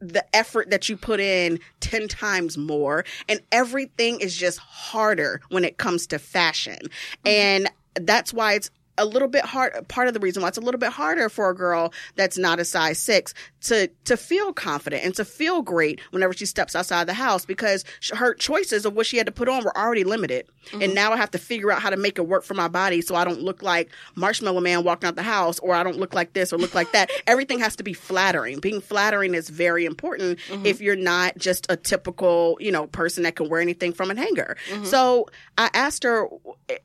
the 0.00 0.24
effort 0.34 0.70
that 0.70 0.88
you 0.88 0.96
put 0.96 1.20
in 1.20 1.58
10 1.80 2.08
times 2.08 2.56
more 2.56 3.04
and 3.28 3.40
everything 3.52 4.20
is 4.20 4.36
just 4.36 4.58
harder 4.58 5.40
when 5.48 5.64
it 5.64 5.76
comes 5.76 6.06
to 6.08 6.18
fashion. 6.18 6.78
Mm-hmm. 6.80 7.28
And 7.28 7.70
that's 8.06 8.32
why 8.32 8.54
it's 8.54 8.70
a 8.98 9.04
little 9.04 9.28
bit 9.28 9.44
hard 9.44 9.86
part 9.88 10.08
of 10.08 10.14
the 10.14 10.20
reason 10.20 10.42
why 10.42 10.48
it's 10.48 10.58
a 10.58 10.62
little 10.62 10.78
bit 10.78 10.92
harder 10.92 11.28
for 11.28 11.50
a 11.50 11.54
girl 11.54 11.92
that's 12.16 12.36
not 12.36 12.60
a 12.60 12.64
size 12.64 12.98
6 12.98 13.32
to 13.62 13.88
to 14.04 14.16
feel 14.16 14.52
confident 14.52 15.04
and 15.04 15.14
to 15.14 15.24
feel 15.24 15.62
great 15.62 16.00
whenever 16.10 16.32
she 16.32 16.46
steps 16.46 16.76
outside 16.76 17.06
the 17.06 17.14
house 17.14 17.44
because 17.44 17.84
her 18.12 18.34
choices 18.34 18.84
of 18.84 18.94
what 18.94 19.06
she 19.06 19.16
had 19.16 19.26
to 19.26 19.32
put 19.32 19.48
on 19.48 19.64
were 19.64 19.76
already 19.76 20.04
limited. 20.04 20.46
And 20.72 20.82
mm-hmm. 20.82 20.94
now 20.94 21.12
I 21.12 21.16
have 21.16 21.30
to 21.30 21.38
figure 21.38 21.72
out 21.72 21.80
how 21.80 21.90
to 21.90 21.96
make 21.96 22.18
it 22.18 22.26
work 22.26 22.44
for 22.44 22.54
my 22.54 22.68
body 22.68 23.00
so 23.00 23.14
I 23.14 23.24
don't 23.24 23.40
look 23.40 23.62
like 23.62 23.90
Marshmallow 24.16 24.60
Man 24.60 24.84
walking 24.84 25.08
out 25.08 25.16
the 25.16 25.22
house 25.22 25.58
or 25.60 25.74
I 25.74 25.82
don't 25.82 25.96
look 25.96 26.14
like 26.14 26.34
this 26.34 26.52
or 26.52 26.58
look 26.58 26.74
like 26.74 26.92
that. 26.92 27.10
Everything 27.26 27.58
has 27.60 27.76
to 27.76 27.82
be 27.82 27.92
flattering. 27.92 28.60
Being 28.60 28.80
flattering 28.80 29.34
is 29.34 29.48
very 29.48 29.86
important 29.86 30.38
mm-hmm. 30.48 30.66
if 30.66 30.80
you're 30.80 30.96
not 30.96 31.38
just 31.38 31.66
a 31.70 31.76
typical, 31.76 32.56
you 32.60 32.70
know, 32.70 32.86
person 32.88 33.22
that 33.22 33.36
can 33.36 33.48
wear 33.48 33.60
anything 33.60 33.92
from 33.92 34.10
a 34.10 34.14
hanger. 34.14 34.56
Mm-hmm. 34.70 34.84
So 34.84 35.26
I 35.56 35.70
asked 35.72 36.04
her, 36.04 36.26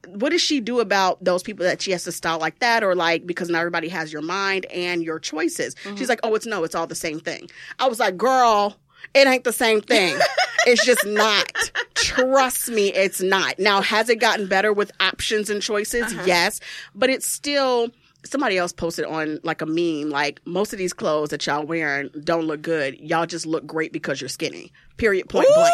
what 0.08 0.30
does 0.30 0.42
she 0.42 0.60
do 0.62 0.80
about 0.80 1.24
those 1.24 1.44
people 1.44 1.66
that 1.66 1.82
she 1.82 1.92
has 1.92 2.03
to 2.04 2.12
style 2.12 2.40
like 2.40 2.60
that 2.60 2.84
or 2.84 2.96
like 2.96 3.26
because 3.26 3.50
not 3.50 3.60
everybody 3.60 3.90
has 3.90 4.12
your 4.12 4.22
mind 4.22 4.66
and 4.68 5.04
your 5.04 5.20
choices. 5.20 5.76
Mm-hmm. 5.76 5.96
She's 5.98 6.10
like, 6.10 6.20
oh, 6.24 6.36
it's 6.36 6.46
no, 6.46 6.64
it's 6.64 6.76
all 6.76 6.88
the 6.88 6.96
same 6.96 7.20
thing. 7.20 7.50
I 7.80 7.88
was 7.88 8.00
like, 8.00 8.18
girl, 8.18 8.78
it 9.14 9.28
ain't 9.28 9.44
the 9.44 9.54
same 9.54 9.82
thing. 9.82 10.18
it's 10.68 10.86
just 10.86 11.06
not. 11.06 11.52
Trust 11.96 12.70
me, 12.70 12.94
it's 12.94 13.22
not. 13.22 13.60
Now, 13.60 13.82
has 13.82 14.10
it 14.10 14.20
gotten 14.20 14.48
better 14.48 14.74
with 14.74 14.92
options 15.00 15.50
and 15.50 15.62
choices? 15.62 16.12
Uh-huh. 16.12 16.24
Yes, 16.26 16.60
but 16.96 17.10
it's 17.10 17.28
still. 17.28 17.90
Somebody 18.26 18.58
else 18.58 18.72
posted 18.72 19.04
on 19.04 19.42
like 19.44 19.62
a 19.62 19.66
meme, 19.66 20.10
like 20.10 20.40
most 20.46 20.72
of 20.72 20.80
these 20.80 20.94
clothes 20.94 21.32
that 21.32 21.46
y'all 21.46 21.66
wearing 21.66 22.10
don't 22.24 22.46
look 22.46 22.62
good. 22.62 22.98
Y'all 22.98 23.26
just 23.26 23.46
look 23.46 23.66
great 23.66 23.92
because 23.92 24.22
you're 24.22 24.30
skinny. 24.30 24.72
Period. 24.96 25.28
Point 25.28 25.50
blank. 25.54 25.74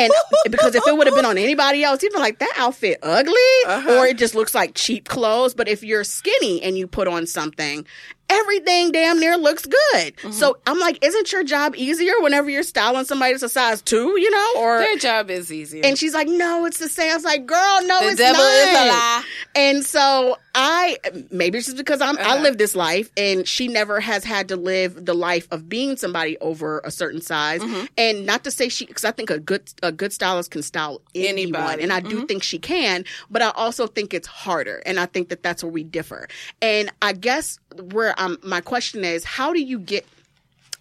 And 0.00 0.12
because 0.52 0.74
if 0.74 0.86
it 0.86 0.96
would 0.96 1.06
have 1.06 1.16
been 1.16 1.24
on 1.24 1.38
anybody 1.38 1.82
else, 1.84 2.02
you'd 2.02 2.12
be 2.12 2.18
like, 2.18 2.38
that 2.38 2.52
outfit 2.56 2.98
ugly, 3.02 3.34
Uh-huh. 3.66 3.98
or 3.98 4.06
it 4.06 4.16
just 4.18 4.34
looks 4.34 4.54
like 4.54 4.72
cheap 4.74 5.08
clothes. 5.08 5.54
But 5.54 5.68
if 5.68 5.82
you're 5.82 6.04
skinny 6.04 6.62
and 6.62 6.76
you 6.78 6.86
put 6.86 7.08
on 7.08 7.26
something, 7.26 7.86
everything 8.28 8.92
damn 8.92 9.18
near 9.18 9.36
looks 9.36 9.66
good. 9.66 10.16
Mm-hmm. 10.16 10.30
So 10.30 10.58
I'm 10.66 10.78
like, 10.78 11.04
isn't 11.04 11.32
your 11.32 11.42
job 11.42 11.74
easier 11.76 12.12
whenever 12.20 12.48
you're 12.48 12.62
styling 12.62 13.04
somebody 13.04 13.32
that's 13.32 13.42
a 13.42 13.48
size 13.48 13.82
two, 13.82 14.18
you 14.20 14.30
know? 14.30 14.52
Or 14.58 14.78
Their 14.78 14.96
job 14.96 15.30
is 15.30 15.52
easier. 15.52 15.84
and 15.84 15.98
she's 15.98 16.14
like, 16.14 16.28
no, 16.28 16.64
it's 16.64 16.78
the 16.78 16.88
same. 16.88 17.10
I 17.10 17.14
was 17.16 17.24
like, 17.24 17.44
girl, 17.46 17.78
no, 17.86 18.00
the 18.00 18.06
it's 18.10 18.16
devil 18.18 18.40
not. 18.40 18.52
is 18.52 18.68
a 18.70 18.88
lie. 18.88 19.22
And 19.56 19.84
so 19.84 20.36
I 20.54 20.96
maybe 21.32 21.58
it's 21.58 21.66
just 21.66 21.76
because 21.76 22.00
I'm 22.00 22.16
I 22.18 22.20
Uh-huh. 22.22 22.42
live 22.42 22.58
this 22.58 22.76
life 22.76 23.10
and 23.16 23.46
she 23.48 23.66
never 23.66 23.98
has 23.98 24.22
had 24.24 24.48
to 24.48 24.56
live 24.56 25.04
the 25.04 25.14
life 25.14 25.48
of 25.50 25.68
being 25.68 25.96
somebody 25.96 26.38
over 26.38 26.80
a 26.84 26.90
certain 26.92 27.20
size. 27.20 27.60
Mm-hmm. 27.60 27.84
And 27.98 28.26
not 28.26 28.44
to 28.44 28.52
say 28.52 28.68
she 28.68 28.86
because 28.86 29.04
I 29.04 29.10
think 29.10 29.30
a 29.30 29.40
good 29.40 29.68
a 29.82 29.89
good 29.92 30.12
stylist 30.12 30.50
can 30.50 30.62
style 30.62 31.00
anyone, 31.14 31.54
Anybody. 31.62 31.82
and 31.82 31.92
I 31.92 32.00
do 32.00 32.26
think 32.26 32.42
she 32.42 32.58
can, 32.58 33.04
but 33.30 33.42
I 33.42 33.50
also 33.50 33.86
think 33.86 34.12
it's 34.14 34.26
harder, 34.28 34.82
and 34.86 34.98
I 35.00 35.06
think 35.06 35.28
that 35.28 35.42
that's 35.42 35.62
where 35.62 35.72
we 35.72 35.82
differ. 35.84 36.28
And 36.62 36.90
I 37.02 37.12
guess 37.12 37.58
where 37.92 38.14
um 38.20 38.38
my 38.42 38.60
question 38.60 39.04
is, 39.04 39.24
how 39.24 39.52
do 39.52 39.60
you 39.62 39.78
get 39.78 40.06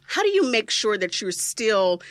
how 0.06 0.24
do 0.24 0.30
you 0.30 0.50
make 0.52 0.70
sure 0.72 0.98
that 0.98 1.22
you're 1.22 1.32
still 1.32 2.02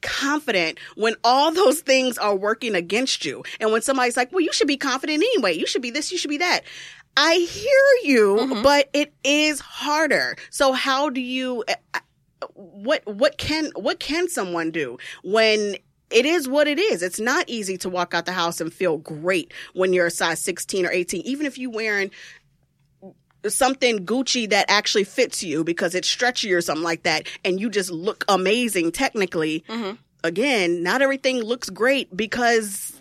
confident 0.00 0.78
when 0.94 1.16
all 1.24 1.52
those 1.52 1.80
things 1.80 2.18
are 2.18 2.36
working 2.36 2.74
against 2.74 3.24
you? 3.24 3.42
And 3.60 3.72
when 3.72 3.82
somebody's 3.82 4.16
like 4.16 4.30
well 4.32 4.40
you 4.40 4.52
should 4.52 4.68
be 4.68 4.76
confident 4.76 5.18
anyway. 5.22 5.54
You 5.54 5.66
should 5.66 5.82
be 5.82 5.90
this 5.90 6.12
you 6.12 6.18
should 6.18 6.30
be 6.30 6.38
that. 6.38 6.60
I 7.16 7.34
hear 7.34 8.10
you 8.12 8.60
but 8.62 8.88
it 8.92 9.12
is 9.24 9.60
harder. 9.60 10.36
So 10.50 10.72
how 10.72 11.10
do 11.10 11.20
you 11.20 11.64
what 12.54 13.02
what 13.06 13.36
can 13.38 13.72
what 13.74 13.98
can 13.98 14.28
someone 14.28 14.70
do 14.70 14.98
when 15.24 15.76
it 16.10 16.24
is 16.24 16.48
what 16.48 16.66
it 16.66 16.78
is. 16.78 17.02
It's 17.02 17.20
not 17.20 17.48
easy 17.48 17.76
to 17.78 17.88
walk 17.88 18.14
out 18.14 18.26
the 18.26 18.32
house 18.32 18.60
and 18.60 18.72
feel 18.72 18.98
great 18.98 19.52
when 19.74 19.92
you're 19.92 20.06
a 20.06 20.10
size 20.10 20.40
16 20.40 20.86
or 20.86 20.90
18, 20.90 21.22
even 21.22 21.46
if 21.46 21.58
you're 21.58 21.70
wearing 21.70 22.10
something 23.46 24.04
Gucci 24.04 24.48
that 24.50 24.66
actually 24.68 25.04
fits 25.04 25.42
you 25.42 25.64
because 25.64 25.94
it's 25.94 26.08
stretchy 26.08 26.52
or 26.52 26.60
something 26.60 26.84
like 26.84 27.02
that, 27.04 27.26
and 27.44 27.60
you 27.60 27.70
just 27.70 27.90
look 27.90 28.24
amazing 28.28 28.92
technically. 28.92 29.64
Mm-hmm. 29.68 29.96
Again, 30.24 30.82
not 30.82 31.00
everything 31.00 31.40
looks 31.42 31.70
great 31.70 32.14
because 32.16 33.00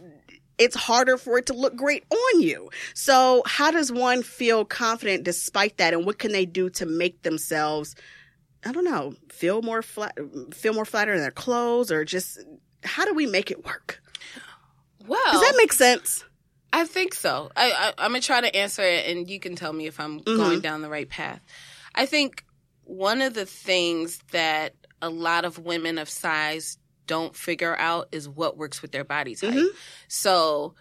it's 0.58 0.76
harder 0.76 1.18
for 1.18 1.38
it 1.38 1.48
to 1.48 1.54
look 1.54 1.76
great 1.76 2.04
on 2.12 2.42
you. 2.42 2.70
So, 2.94 3.44
how 3.46 3.72
does 3.72 3.92
one 3.92 4.24
feel 4.24 4.66
confident 4.66 5.24
despite 5.24 5.78
that, 5.78 5.94
and 5.94 6.06
what 6.06 6.20
can 6.20 6.32
they 6.32 6.46
do 6.46 6.70
to 6.72 6.86
make 6.86 7.24
themselves? 7.24 7.96
I 8.66 8.72
don't 8.72 8.86
know, 8.86 9.16
feel 9.30 9.62
more 9.62 9.82
flat, 9.82 10.18
feel 10.52 10.74
more 10.74 10.86
flatter 10.86 11.14
in 11.14 11.22
their 11.22 11.32
clothes, 11.32 11.92
or 11.92 12.06
just 12.06 12.40
how 12.84 13.06
do 13.06 13.14
we 13.14 13.26
make 13.26 13.52
it 13.52 13.66
work? 13.66 14.02
well, 15.08 15.32
Does 15.32 15.42
that 15.42 15.56
make 15.58 15.74
sense? 15.74 16.24
I 16.72 16.86
think 16.86 17.14
so. 17.14 17.50
I, 17.56 17.72
I, 17.72 18.06
I'm 18.06 18.12
gonna 18.12 18.22
try 18.22 18.42
to 18.42 18.56
answer 18.56 18.84
it, 18.84 19.10
and 19.10 19.30
you 19.30 19.40
can 19.40 19.56
tell 19.56 19.74
me 19.74 19.88
if 19.88 20.00
I'm 20.00 20.20
mm-hmm. 20.20 20.38
going 20.38 20.60
down 20.60 20.82
the 20.82 20.90
right 20.90 21.10
path. 21.10 21.42
I 21.96 22.06
think 22.06 22.44
one 22.84 23.22
of 23.22 23.34
the 23.34 23.46
things 23.46 24.20
that 24.32 24.74
a 25.02 25.10
lot 25.10 25.46
of 25.46 25.60
women 25.60 25.98
of 25.98 26.10
size 26.10 26.78
don't 27.06 27.36
figure 27.36 27.76
out 27.76 28.10
is 28.12 28.28
what 28.28 28.58
works 28.58 28.82
with 28.82 28.92
their 28.92 29.04
body 29.04 29.36
type. 29.36 29.54
Mm-hmm. 29.54 29.76
So 30.08 30.76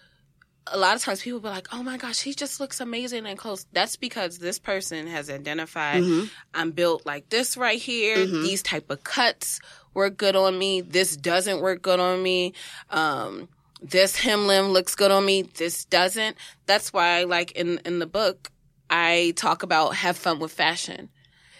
a 0.67 0.77
lot 0.77 0.97
of 0.97 1.03
times 1.03 1.23
people 1.23 1.41
be 1.41 1.49
like, 1.49 1.69
"Oh 1.73 1.83
my 1.83 1.97
gosh, 1.97 2.21
he 2.21 2.35
just 2.35 2.59
looks 2.59 2.81
amazing 2.81 3.27
and 3.27 3.39
close." 3.39 3.67
That's 3.73 3.97
because 3.97 4.39
this 4.39 4.59
person 4.59 5.07
has 5.07 5.31
identified 5.31 6.03
mm-hmm. 6.03 6.27
I'm 6.53 6.73
built 6.73 7.07
like 7.07 7.29
this 7.29 7.57
right 7.57 7.81
here. 7.81 8.27
These 8.27 8.63
type 8.63 8.91
of 8.91 9.05
cuts 9.05 9.61
work 9.97 10.17
good 10.17 10.37
on 10.37 10.57
me. 10.57 10.81
This 10.83 11.17
doesn't 11.17 11.61
work 11.61 11.83
good 11.83 11.99
on 11.99 12.23
me. 12.23 12.53
Um, 12.91 13.49
this 13.83 14.17
hem 14.17 14.47
limb 14.47 14.67
looks 14.67 14.95
good 14.95 15.11
on 15.11 15.25
me. 15.25 15.43
This 15.43 15.85
doesn't. 15.87 16.37
That's 16.67 16.93
why, 16.93 17.25
like 17.25 17.51
in 17.53 17.79
in 17.85 17.99
the 17.99 18.07
book, 18.07 18.51
I 18.89 19.33
talk 19.37 19.65
about 19.65 19.97
have 19.97 20.17
fun 20.17 20.39
with 20.39 20.53
fashion. 20.53 21.09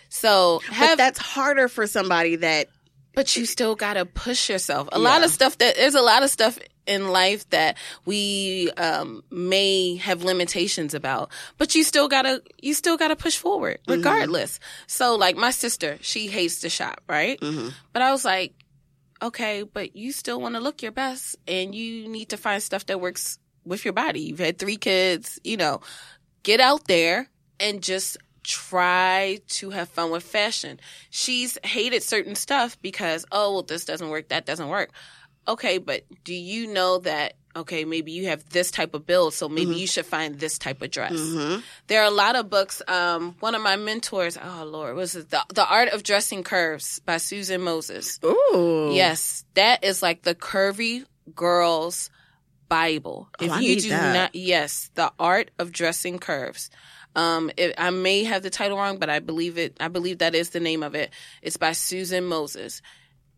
So 0.09 0.61
But 0.79 0.97
that's 0.97 1.19
harder 1.19 1.67
for 1.69 1.87
somebody 1.87 2.37
that 2.37 2.69
but 3.17 3.35
you 3.35 3.47
still 3.47 3.75
gotta 3.75 4.05
push 4.05 4.49
yourself. 4.51 4.89
A 4.93 4.99
lot 4.99 5.25
of 5.25 5.31
stuff 5.31 5.57
that 5.59 5.75
there's 5.75 5.95
a 5.95 6.03
lot 6.03 6.23
of 6.23 6.31
stuff 6.31 6.59
in 6.87 7.09
life 7.09 7.49
that 7.51 7.77
we 8.05 8.71
um, 8.77 9.25
may 9.31 9.97
have 9.97 10.23
limitations 10.23 10.93
about, 10.95 11.31
but 11.59 11.75
you 11.75 11.83
still 11.83 12.09
gotta 12.09 12.43
you 12.61 12.75
still 12.75 12.97
gotta 12.99 13.17
push 13.17 13.37
forward 13.39 13.79
regardless. 13.89 14.61
So 14.87 15.17
like 15.17 15.35
my 15.35 15.51
sister, 15.51 15.99
she 16.03 16.29
hates 16.29 16.61
to 16.61 16.69
shop, 16.69 17.01
right? 17.09 17.41
But 17.93 18.03
I 18.03 18.13
was 18.13 18.25
like, 18.25 18.53
okay, 19.23 19.63
but 19.63 19.97
you 19.97 20.13
still 20.13 20.39
want 20.39 20.55
to 20.55 20.61
look 20.61 20.83
your 20.83 20.93
best, 20.93 21.37
and 21.49 21.75
you 21.75 22.07
need 22.09 22.29
to 22.29 22.37
find 22.37 22.63
stuff 22.63 22.85
that 22.87 23.01
works 23.01 23.39
with 23.65 23.85
your 23.85 23.95
body. 23.95 24.21
You've 24.21 24.39
had 24.39 24.59
three 24.59 24.77
kids, 24.77 25.41
you 25.43 25.57
know, 25.57 25.81
get 26.43 26.61
out 26.61 26.87
there 26.87 27.31
and 27.59 27.83
just 27.83 28.19
try 28.47 29.41
to 29.49 29.71
have 29.71 29.89
fun 29.89 30.11
with 30.11 30.23
fashion. 30.23 30.81
She's 31.11 31.59
hated 31.65 32.03
certain 32.03 32.35
stuff 32.35 32.81
because, 32.81 33.27
oh, 33.33 33.53
well, 33.53 33.63
this 33.63 33.85
doesn't 33.85 34.09
work, 34.09 34.29
that 34.29 34.47
doesn't 34.47 34.69
work. 34.69 34.91
Okay, 35.49 35.79
but 35.79 36.05
do 36.25 36.35
you 36.35 36.67
know 36.67 36.99
that, 36.99 37.35
okay, 37.55 37.85
maybe 37.85 38.11
you 38.13 38.27
have 38.27 38.49
this 38.51 38.71
type 38.71 38.95
of 38.95 39.07
build, 39.07 39.33
so 39.35 39.49
maybe 39.49 39.75
you 39.77 39.87
should 39.87 40.07
find 40.07 40.39
this 40.41 40.59
type 40.59 40.83
of 40.83 40.91
dress. 40.91 41.19
There 41.87 42.01
are 42.03 42.07
a 42.07 42.11
lot 42.11 42.35
of 42.37 42.51
books. 42.51 42.83
Um, 42.89 43.37
one 43.41 43.55
of 43.55 43.63
my 43.63 43.77
mentors, 43.77 44.37
oh 44.43 44.65
Lord, 44.65 44.97
was 44.97 45.15
it 45.15 45.31
the, 45.31 45.45
the 45.55 45.67
Art 45.67 45.91
of 45.91 46.03
Dressing 46.03 46.43
Curves 46.43 46.99
by 47.01 47.19
Susan 47.19 47.61
Moses. 47.63 48.19
ooh 48.25 48.91
Yes, 48.93 49.45
that 49.55 49.85
is 49.85 50.03
like 50.03 50.23
the 50.23 50.35
curvy 50.35 51.05
girl's 51.35 52.11
Bible. 52.69 53.29
If 53.41 53.53
Oh, 53.53 53.59
you 53.59 53.81
do 53.81 53.91
that. 53.91 54.13
not, 54.15 54.35
yes, 54.35 54.91
the 54.97 55.13
art 55.21 55.53
of 55.61 55.71
dressing 55.71 56.19
curves. 56.19 56.71
Um, 57.17 57.51
it, 57.57 57.75
I 57.79 57.91
may 57.91 58.23
have 58.25 58.43
the 58.45 58.51
title 58.51 58.77
wrong, 58.79 58.99
but 58.99 59.11
I 59.11 59.19
believe 59.19 59.59
it. 59.59 59.77
I 59.81 59.89
believe 59.89 60.19
that 60.19 60.35
is 60.37 60.51
the 60.51 60.61
name 60.61 60.83
of 60.85 60.95
it. 60.95 61.11
It's 61.43 61.57
by 61.57 61.73
Susan 61.73 62.25
Moses. 62.27 62.83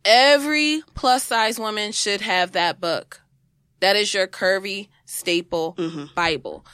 Every 0.04 0.82
plus 0.94 1.24
size 1.24 1.58
woman 1.58 1.92
should 1.92 2.20
have 2.20 2.52
that 2.52 2.80
book. 2.80 3.20
That 3.80 3.96
is 3.96 4.12
your 4.12 4.26
curvy 4.26 4.88
staple 5.06 5.74
Mm-hmm. 5.78 6.06
Bible. 6.14 6.66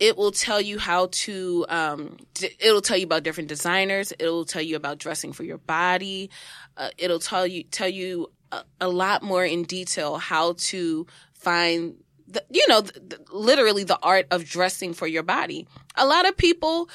It 0.00 0.16
will 0.16 0.32
tell 0.32 0.60
you 0.60 0.78
how 0.78 1.08
to. 1.12 1.64
Um, 1.68 2.16
d- 2.34 2.50
it'll 2.58 2.80
tell 2.80 2.96
you 2.96 3.04
about 3.04 3.22
different 3.22 3.48
designers. 3.48 4.12
It'll 4.18 4.44
tell 4.44 4.62
you 4.62 4.74
about 4.74 4.98
dressing 4.98 5.32
for 5.32 5.44
your 5.44 5.58
body. 5.58 6.30
Uh, 6.76 6.88
it'll 6.98 7.20
tell 7.20 7.46
you 7.46 7.62
tell 7.64 7.88
you 7.88 8.32
a, 8.50 8.64
a 8.80 8.88
lot 8.88 9.22
more 9.22 9.44
in 9.44 9.62
detail 9.62 10.18
how 10.18 10.54
to 10.58 11.06
find 11.34 11.94
the, 12.26 12.42
you 12.50 12.66
know 12.68 12.82
literally 13.30 13.84
the 13.84 13.98
art 14.02 14.26
of 14.30 14.44
dressing 14.44 14.94
for 14.94 15.06
your 15.06 15.22
body 15.22 15.68
a 15.96 16.06
lot 16.06 16.28
of 16.28 16.36
people 16.36 16.88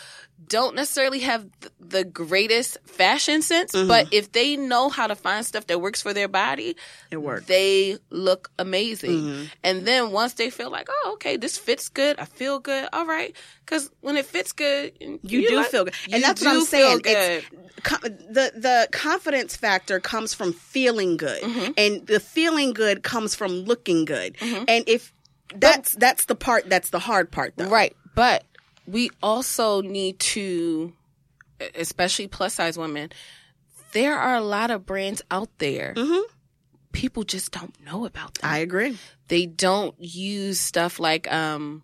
don't 0.48 0.76
necessarily 0.76 1.20
have 1.20 1.48
th- 1.62 1.74
the 1.80 2.04
greatest 2.04 2.78
fashion 2.86 3.42
sense 3.42 3.72
mm-hmm. 3.72 3.88
but 3.88 4.08
if 4.12 4.32
they 4.32 4.56
know 4.56 4.88
how 4.90 5.08
to 5.08 5.16
find 5.16 5.46
stuff 5.46 5.66
that 5.68 5.82
works 5.82 6.02
for 6.02 6.14
their 6.14 6.28
body 6.28 6.76
it 7.12 7.18
works. 7.18 7.46
they 7.48 7.98
look 8.10 8.52
amazing. 8.60 9.12
Mm-hmm. 9.22 9.44
And 9.64 9.86
then 9.86 10.12
once 10.12 10.34
they 10.34 10.50
feel 10.50 10.70
like 10.70 10.88
oh 10.90 11.12
okay 11.14 11.38
this 11.38 11.58
fits 11.58 11.90
good 11.90 12.20
i 12.20 12.26
feel 12.26 12.60
good 12.60 12.88
all 12.94 13.06
right. 13.06 13.36
Because 13.66 13.90
when 14.02 14.16
it 14.16 14.26
fits 14.26 14.52
good 14.52 14.94
you, 15.00 15.48
do 15.48 15.56
like- 15.58 15.68
feel 15.68 15.86
good. 15.86 15.96
And 16.12 16.24
that's 16.24 16.42
what 16.44 16.56
i'm 16.56 16.62
saying. 16.62 17.02
Feel 17.02 17.14
it's 17.16 17.46
co- 17.84 18.08
the 18.08 18.52
the 18.56 18.88
confidence 18.92 19.56
factor 19.56 20.00
comes 20.00 20.34
from 20.34 20.54
feeling 20.54 21.18
good. 21.18 21.42
Mm-hmm. 21.42 21.72
and 21.78 22.06
the 22.08 22.20
feeling 22.20 22.74
good 22.74 23.04
comes 23.04 23.36
from 23.36 23.52
looking 23.64 24.06
good. 24.06 24.36
Mm-hmm. 24.38 24.66
And 24.68 24.84
if 24.88 25.14
that's 25.56 25.94
that's 25.94 26.26
the 26.26 26.36
part 26.36 26.70
that's 26.70 26.90
the 26.90 27.00
hard 27.00 27.32
part 27.32 27.54
though. 27.58 27.70
Right. 27.70 27.96
But 28.16 28.44
we 28.88 29.10
also 29.22 29.82
need 29.82 30.18
to, 30.20 30.94
especially 31.76 32.28
plus 32.28 32.54
size 32.56 32.78
women, 32.78 33.12
there 33.92 34.18
are 34.18 34.36
a 34.36 34.42
lot 34.42 34.72
of 34.72 34.86
brands 34.86 35.22
out 35.30 35.50
there. 35.60 35.94
People 36.94 37.24
just 37.24 37.52
don't 37.52 37.74
know 37.86 38.06
about 38.06 38.34
them. 38.36 38.50
i 38.50 38.58
agree 38.60 38.98
they 39.28 39.46
don't 39.46 39.94
use 40.00 40.60
stuff 40.60 41.00
like, 41.00 41.32
um, 41.32 41.84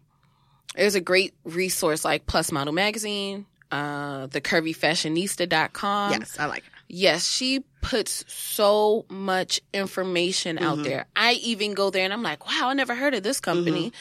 there's 0.75 0.95
a 0.95 1.01
great 1.01 1.33
resource 1.43 2.03
like 2.05 2.25
Plus 2.25 2.51
Model 2.51 2.73
Magazine, 2.73 3.45
uh, 3.69 4.27
the 4.27 4.39
curvyfashionista.com. 4.41 6.11
yes 6.11 6.39
i 6.39 6.45
like 6.45 6.59
it 6.59 6.69
Yes, 6.95 7.27
she 7.27 7.63
puts 7.81 8.23
so 8.31 9.05
much 9.09 9.59
information 9.73 10.59
out 10.59 10.75
Mm-hmm. 10.75 10.83
there. 10.83 11.05
I 11.15 11.33
even 11.33 11.73
go 11.73 11.89
there 11.89 12.03
and 12.03 12.13
I'm 12.13 12.21
like, 12.21 12.45
wow, 12.45 12.69
I 12.69 12.73
never 12.73 12.93
heard 12.93 13.15
of 13.15 13.23
this 13.23 13.39
company. 13.39 13.91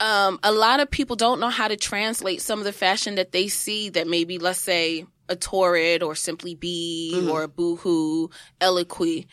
Um, 0.00 0.38
a 0.42 0.52
lot 0.52 0.80
of 0.80 0.90
people 0.90 1.16
don't 1.16 1.40
know 1.40 1.48
how 1.48 1.68
to 1.68 1.76
translate 1.76 2.40
some 2.40 2.58
of 2.60 2.64
the 2.64 2.72
fashion 2.72 3.16
that 3.16 3.32
they 3.32 3.48
see 3.48 3.88
that 3.90 4.06
maybe, 4.06 4.38
let's 4.38 4.60
say, 4.60 5.06
a 5.28 5.36
Torrid 5.36 6.02
or 6.02 6.14
Simply 6.14 6.54
Be 6.54 7.12
Mm-hmm. 7.14 7.30
or 7.30 7.42
a 7.42 7.48
Boohoo, 7.48 8.28
Eloquii. 8.60 9.26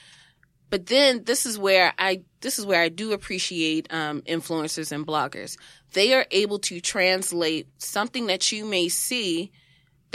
But 0.71 0.87
then 0.87 1.23
this 1.23 1.45
is 1.45 1.57
where 1.59 1.93
I 1.97 2.23
this 2.41 2.57
is 2.59 2.65
where 2.65 2.81
I 2.81 2.89
do 2.89 3.13
appreciate 3.13 3.93
um, 3.93 4.21
influencers 4.23 4.91
and 4.91 5.05
bloggers. 5.05 5.57
They 5.93 6.13
are 6.13 6.25
able 6.31 6.59
to 6.59 6.81
translate 6.81 7.67
something 7.77 8.27
that 8.27 8.51
you 8.51 8.65
may 8.65 8.89
see 8.89 9.51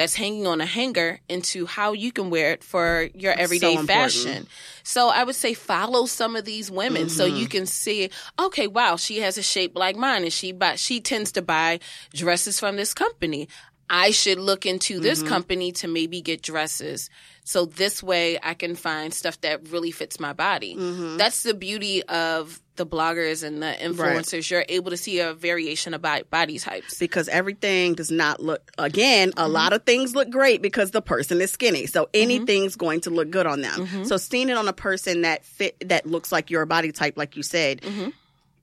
that's 0.00 0.14
hanging 0.14 0.46
on 0.46 0.60
a 0.60 0.66
hanger 0.66 1.20
into 1.28 1.66
how 1.66 1.92
you 1.92 2.10
can 2.10 2.30
wear 2.30 2.52
it 2.52 2.64
for 2.64 3.08
your 3.14 3.32
everyday 3.34 3.74
important. 3.74 3.86
fashion. 3.88 4.46
So 4.82 5.08
I 5.10 5.22
would 5.24 5.34
say 5.36 5.52
follow 5.54 6.06
some 6.06 6.36
of 6.36 6.44
these 6.44 6.70
women 6.70 7.08
so 7.10 7.26
Mm-hmm. 7.26 7.36
you 7.36 7.46
can 7.48 7.66
see, 7.66 8.08
okay, 8.38 8.66
wow, 8.66 8.96
she 8.96 9.18
has 9.20 9.36
a 9.38 9.42
shape 9.42 9.72
like 9.76 9.96
mine 9.96 10.22
and 10.24 10.32
she 10.32 10.52
buy, 10.52 10.76
she 10.76 11.00
tends 11.00 11.30
to 11.32 11.42
buy 11.42 11.80
dresses 12.14 12.58
from 12.58 12.76
this 12.76 12.94
company. 12.94 13.46
I 13.90 14.10
should 14.12 14.38
look 14.38 14.64
into 14.66 14.94
Mm-hmm. 14.94 15.02
this 15.02 15.22
company 15.22 15.72
to 15.72 15.86
maybe 15.88 16.20
get 16.22 16.42
dresses. 16.42 17.10
So 17.50 17.64
this 17.66 18.00
way 18.00 18.38
I 18.40 18.54
can 18.54 18.76
find 18.76 19.12
stuff 19.12 19.40
that 19.40 19.68
really 19.70 19.90
fits 19.90 20.20
my 20.20 20.32
body. 20.32 20.76
Mm-hmm. 20.76 21.16
That's 21.16 21.42
the 21.42 21.52
beauty 21.52 22.02
of 22.04 22.60
the 22.76 22.86
bloggers 22.86 23.42
and 23.42 23.60
the 23.60 23.72
influencers. 23.72 24.48
You're 24.50 24.64
able 24.68 24.90
to 24.92 24.96
see 24.96 25.18
a 25.18 25.34
variation 25.34 25.92
of 25.92 26.00
body 26.00 26.58
types. 26.60 26.98
because 26.98 27.28
everything 27.28 27.94
does 27.94 28.10
not 28.12 28.40
look 28.40 28.70
again 28.78 29.30
Mm-hmm. 29.30 29.38
a 29.40 29.48
lot 29.48 29.72
of 29.72 29.82
things 29.84 30.14
look 30.14 30.30
great 30.30 30.62
because 30.62 30.92
the 30.92 31.02
person 31.02 31.40
is 31.40 31.50
skinny 31.50 31.86
so 31.86 32.08
anything's 32.14 32.76
going 32.76 33.00
to 33.02 33.10
look 33.10 33.30
good 33.30 33.46
on 33.46 33.60
them 33.60 33.80
Mm-hmm. 33.80 34.04
so 34.04 34.16
seeing 34.16 34.48
it 34.48 34.56
on 34.56 34.68
a 34.68 34.72
person 34.72 35.22
that 35.22 35.44
fit 35.44 35.88
that 35.88 36.06
looks 36.06 36.30
like 36.32 36.50
your 36.50 36.64
body 36.66 36.92
type 36.92 37.18
like 37.18 37.36
you 37.36 37.42
said 37.42 37.80
Mm-hmm. 37.82 38.10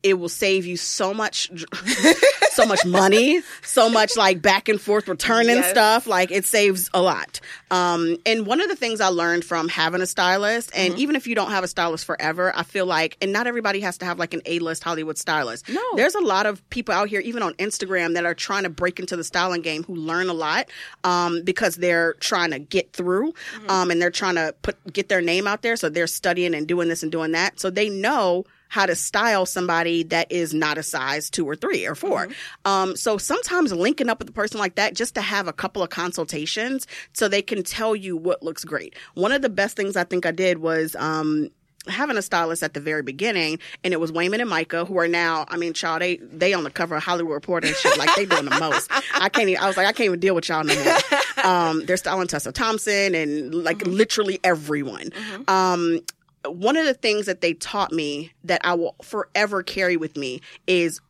It 0.03 0.15
will 0.19 0.29
save 0.29 0.65
you 0.65 0.77
so 0.77 1.13
much 1.13 1.49
so 2.51 2.65
much 2.65 2.85
money 2.85 3.41
so 3.63 3.89
much 3.89 4.15
like 4.15 4.41
back 4.41 4.69
and 4.69 4.79
forth 4.81 5.07
returning 5.07 5.57
Yes. 5.57 5.69
stuff 5.69 6.07
like 6.07 6.31
it 6.31 6.45
saves 6.45 6.89
a 6.93 7.01
lot 7.01 7.39
um 7.71 8.17
and 8.25 8.45
one 8.45 8.61
of 8.61 8.69
the 8.69 8.75
things 8.75 9.01
i 9.01 9.07
learned 9.07 9.43
from 9.45 9.67
having 9.69 10.01
a 10.01 10.05
stylist 10.07 10.71
and 10.75 10.93
Mm-hmm. 10.93 11.01
even 11.01 11.15
if 11.15 11.27
you 11.27 11.35
don't 11.35 11.51
have 11.51 11.63
a 11.63 11.67
stylist 11.67 12.05
forever 12.05 12.51
i 12.55 12.63
feel 12.63 12.85
like 12.85 13.17
and 13.21 13.31
not 13.33 13.47
everybody 13.47 13.79
has 13.81 13.97
to 13.99 14.05
have 14.05 14.17
like 14.19 14.33
an 14.33 14.41
a-list 14.45 14.83
hollywood 14.83 15.17
stylist 15.17 15.67
No. 15.69 15.81
there's 15.95 16.15
a 16.15 16.19
lot 16.21 16.45
of 16.45 16.67
people 16.69 16.93
out 16.93 17.09
here 17.09 17.19
even 17.21 17.43
on 17.43 17.53
instagram 17.55 18.13
that 18.13 18.25
are 18.25 18.33
trying 18.35 18.63
to 18.63 18.69
break 18.69 18.99
into 18.99 19.15
the 19.15 19.23
styling 19.23 19.61
game 19.61 19.83
who 19.83 19.95
learn 19.95 20.29
a 20.29 20.33
lot 20.33 20.69
um, 21.03 21.41
because 21.43 21.75
they're 21.75 22.13
trying 22.15 22.51
to 22.51 22.59
get 22.59 22.93
through 22.93 23.33
um, 23.69 23.91
and 23.91 24.01
they're 24.01 24.09
trying 24.11 24.35
to 24.35 24.55
put 24.61 24.75
get 24.93 25.09
their 25.09 25.21
name 25.21 25.47
out 25.47 25.61
there 25.61 25.75
so 25.75 25.89
they're 25.89 26.07
studying 26.07 26.53
and 26.55 26.67
doing 26.67 26.87
this 26.87 27.03
and 27.03 27.11
doing 27.11 27.31
that 27.31 27.59
so 27.59 27.69
they 27.69 27.89
know 27.89 28.43
how 28.70 28.86
to 28.86 28.95
style 28.95 29.45
somebody 29.45 30.03
that 30.03 30.32
is 30.32 30.53
not 30.53 30.78
a 30.78 30.84
size 30.84 31.30
two 31.30 31.45
or 31.47 31.55
three 31.55 31.86
or 31.86 31.95
4 31.95 32.28
Um, 32.65 32.95
so 32.95 33.18
sometimes 33.18 33.72
linking 33.74 34.09
up 34.09 34.20
with 34.20 34.30
a 34.30 34.34
person 34.34 34.59
like 34.59 34.76
that 34.76 34.93
just 34.95 35.15
to 35.15 35.22
have 35.22 35.47
a 35.47 35.53
couple 35.53 35.82
of 35.84 35.89
consultations 35.89 36.88
so 37.13 37.28
they 37.28 37.41
can 37.41 37.63
tell 37.63 37.95
you 37.95 38.15
what 38.18 38.43
looks 38.43 38.63
great. 38.65 38.95
One 39.13 39.32
of 39.32 39.41
the 39.41 39.49
best 39.49 39.76
things 39.76 39.95
I 39.95 40.03
think 40.03 40.26
I 40.26 40.32
did 40.32 40.57
was 40.59 40.95
um, 40.95 41.49
having 41.88 42.18
a 42.18 42.22
stylist 42.22 42.63
at 42.63 42.74
the 42.74 42.80
very 42.80 43.01
beginning, 43.01 43.59
and 43.84 43.93
it 43.93 43.99
was 43.99 44.11
Wayman 44.11 44.41
and 44.41 44.49
Micah, 44.49 44.86
who 44.86 44.97
are 44.97 45.07
now, 45.07 45.45
I 45.47 45.57
mean, 45.57 45.74
child, 45.74 46.01
they 46.01 46.18
they 46.18 46.53
on 46.53 46.63
the 46.63 46.70
cover 46.70 46.95
of 46.97 47.03
Hollywood 47.03 47.34
Reporter 47.34 47.68
and 47.68 47.76
shit, 47.76 47.97
like 47.97 48.13
they 48.15 48.26
doing 48.26 48.45
the 48.45 48.59
most. 48.59 48.91
I 49.13 49.30
can't. 49.30 49.49
Even, 49.49 49.63
I 49.63 49.68
was 49.68 49.78
like, 49.78 49.88
I 49.88 49.93
can't 49.93 50.05
even 50.07 50.20
deal 50.20 50.36
with 50.36 50.49
y'all 50.49 50.63
no 50.63 50.76
more. 50.84 50.97
Um, 51.43 51.86
they're 51.86 51.97
styling 51.97 52.28
Tessa 52.28 52.51
Thompson 52.51 53.15
and 53.15 53.53
like 53.53 53.86
literally 53.86 54.39
everyone. 54.43 55.11
Um, 55.47 56.01
one 56.47 56.77
of 56.77 56.85
the 56.85 56.93
things 56.93 57.25
that 57.25 57.41
they 57.41 57.53
taught 57.53 57.91
me 57.91 58.31
that 58.43 58.61
I 58.63 58.73
will 58.73 58.95
forever 59.01 59.63
carry 59.63 59.97
with 59.97 60.15
me 60.17 60.41
is 60.67 61.01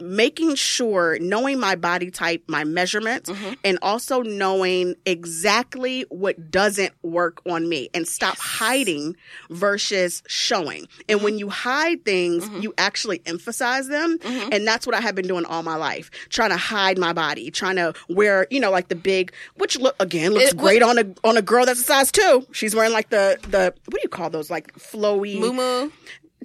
making 0.00 0.54
sure 0.54 1.18
knowing 1.20 1.58
my 1.58 1.74
body 1.74 2.10
type, 2.10 2.42
my 2.46 2.64
measurements, 2.64 3.30
mm-hmm. 3.30 3.54
and 3.64 3.78
also 3.82 4.22
knowing 4.22 4.94
exactly 5.06 6.02
what 6.08 6.50
doesn't 6.50 6.92
work 7.02 7.40
on 7.48 7.68
me 7.68 7.88
and 7.94 8.06
stop 8.06 8.36
hiding 8.38 9.16
versus 9.50 10.22
showing. 10.26 10.86
And 11.08 11.18
mm-hmm. 11.18 11.24
when 11.24 11.38
you 11.38 11.48
hide 11.48 12.04
things, 12.04 12.44
mm-hmm. 12.44 12.60
you 12.60 12.74
actually 12.78 13.22
emphasize 13.26 13.88
them. 13.88 14.18
And 14.52 14.66
that's 14.66 14.86
what 14.86 14.94
I 14.94 15.00
have 15.00 15.14
been 15.14 15.26
doing 15.26 15.44
all 15.44 15.62
my 15.62 15.76
life, 15.76 16.10
trying 16.28 16.50
to 16.50 16.56
hide 16.56 16.98
my 16.98 17.12
body, 17.12 17.50
trying 17.50 17.76
to 17.76 17.94
wear, 18.08 18.46
you 18.50 18.60
know, 18.60 18.70
like 18.70 18.88
the 18.88 18.94
big, 18.94 19.32
which 19.56 19.78
look 19.78 19.96
again 20.00 20.32
looks 20.32 20.52
It- 20.52 20.56
great 20.56 20.82
on 20.82 20.98
a 20.98 21.04
on 21.24 21.36
a 21.36 21.42
girl 21.42 21.66
that's 21.66 21.80
a 21.80 21.84
size 21.84 22.12
two. 22.12 22.46
She's 22.52 22.74
wearing 22.74 22.92
like 22.92 23.10
the 23.10 23.38
the 23.48 23.74
what 23.86 23.94
do 23.94 24.00
you 24.02 24.08
call 24.08 24.30
those 24.30 24.50
like 24.50 24.74
flowy 24.74 25.38
Moo 25.38 25.90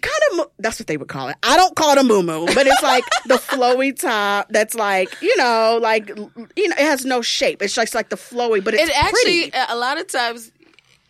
kind 0.04 0.40
of 0.40 0.52
that's 0.60 0.80
what 0.80 0.88
they 0.88 0.98
would 0.98 1.08
call 1.08 1.30
it. 1.30 1.38
I 1.42 1.58
don't 1.58 1.76
call 1.76 1.92
it 1.92 1.98
a 1.98 2.04
moo 2.04 2.24
but 2.24 2.68
it's 2.68 2.84
like 2.84 3.04
the 3.26 3.36
flowy 3.36 3.98
top 3.98 4.48
that's 4.50 4.76
like 4.76 5.10
you 5.22 5.36
know 5.38 5.80
like 5.82 6.10
you 6.10 6.68
know 6.68 6.76
it 6.78 6.86
has 6.86 7.06
no 7.06 7.22
shape. 7.22 7.62
It's 7.62 7.74
just 7.74 7.96
like 7.96 8.10
the 8.10 8.16
flowy, 8.18 8.64
but 8.64 8.74
it's 8.74 8.84
it 8.90 8.98
actually 8.98 9.50
pretty. 9.50 9.66
a 9.70 9.76
lot 9.76 10.00
of 10.00 10.08
times 10.08 10.52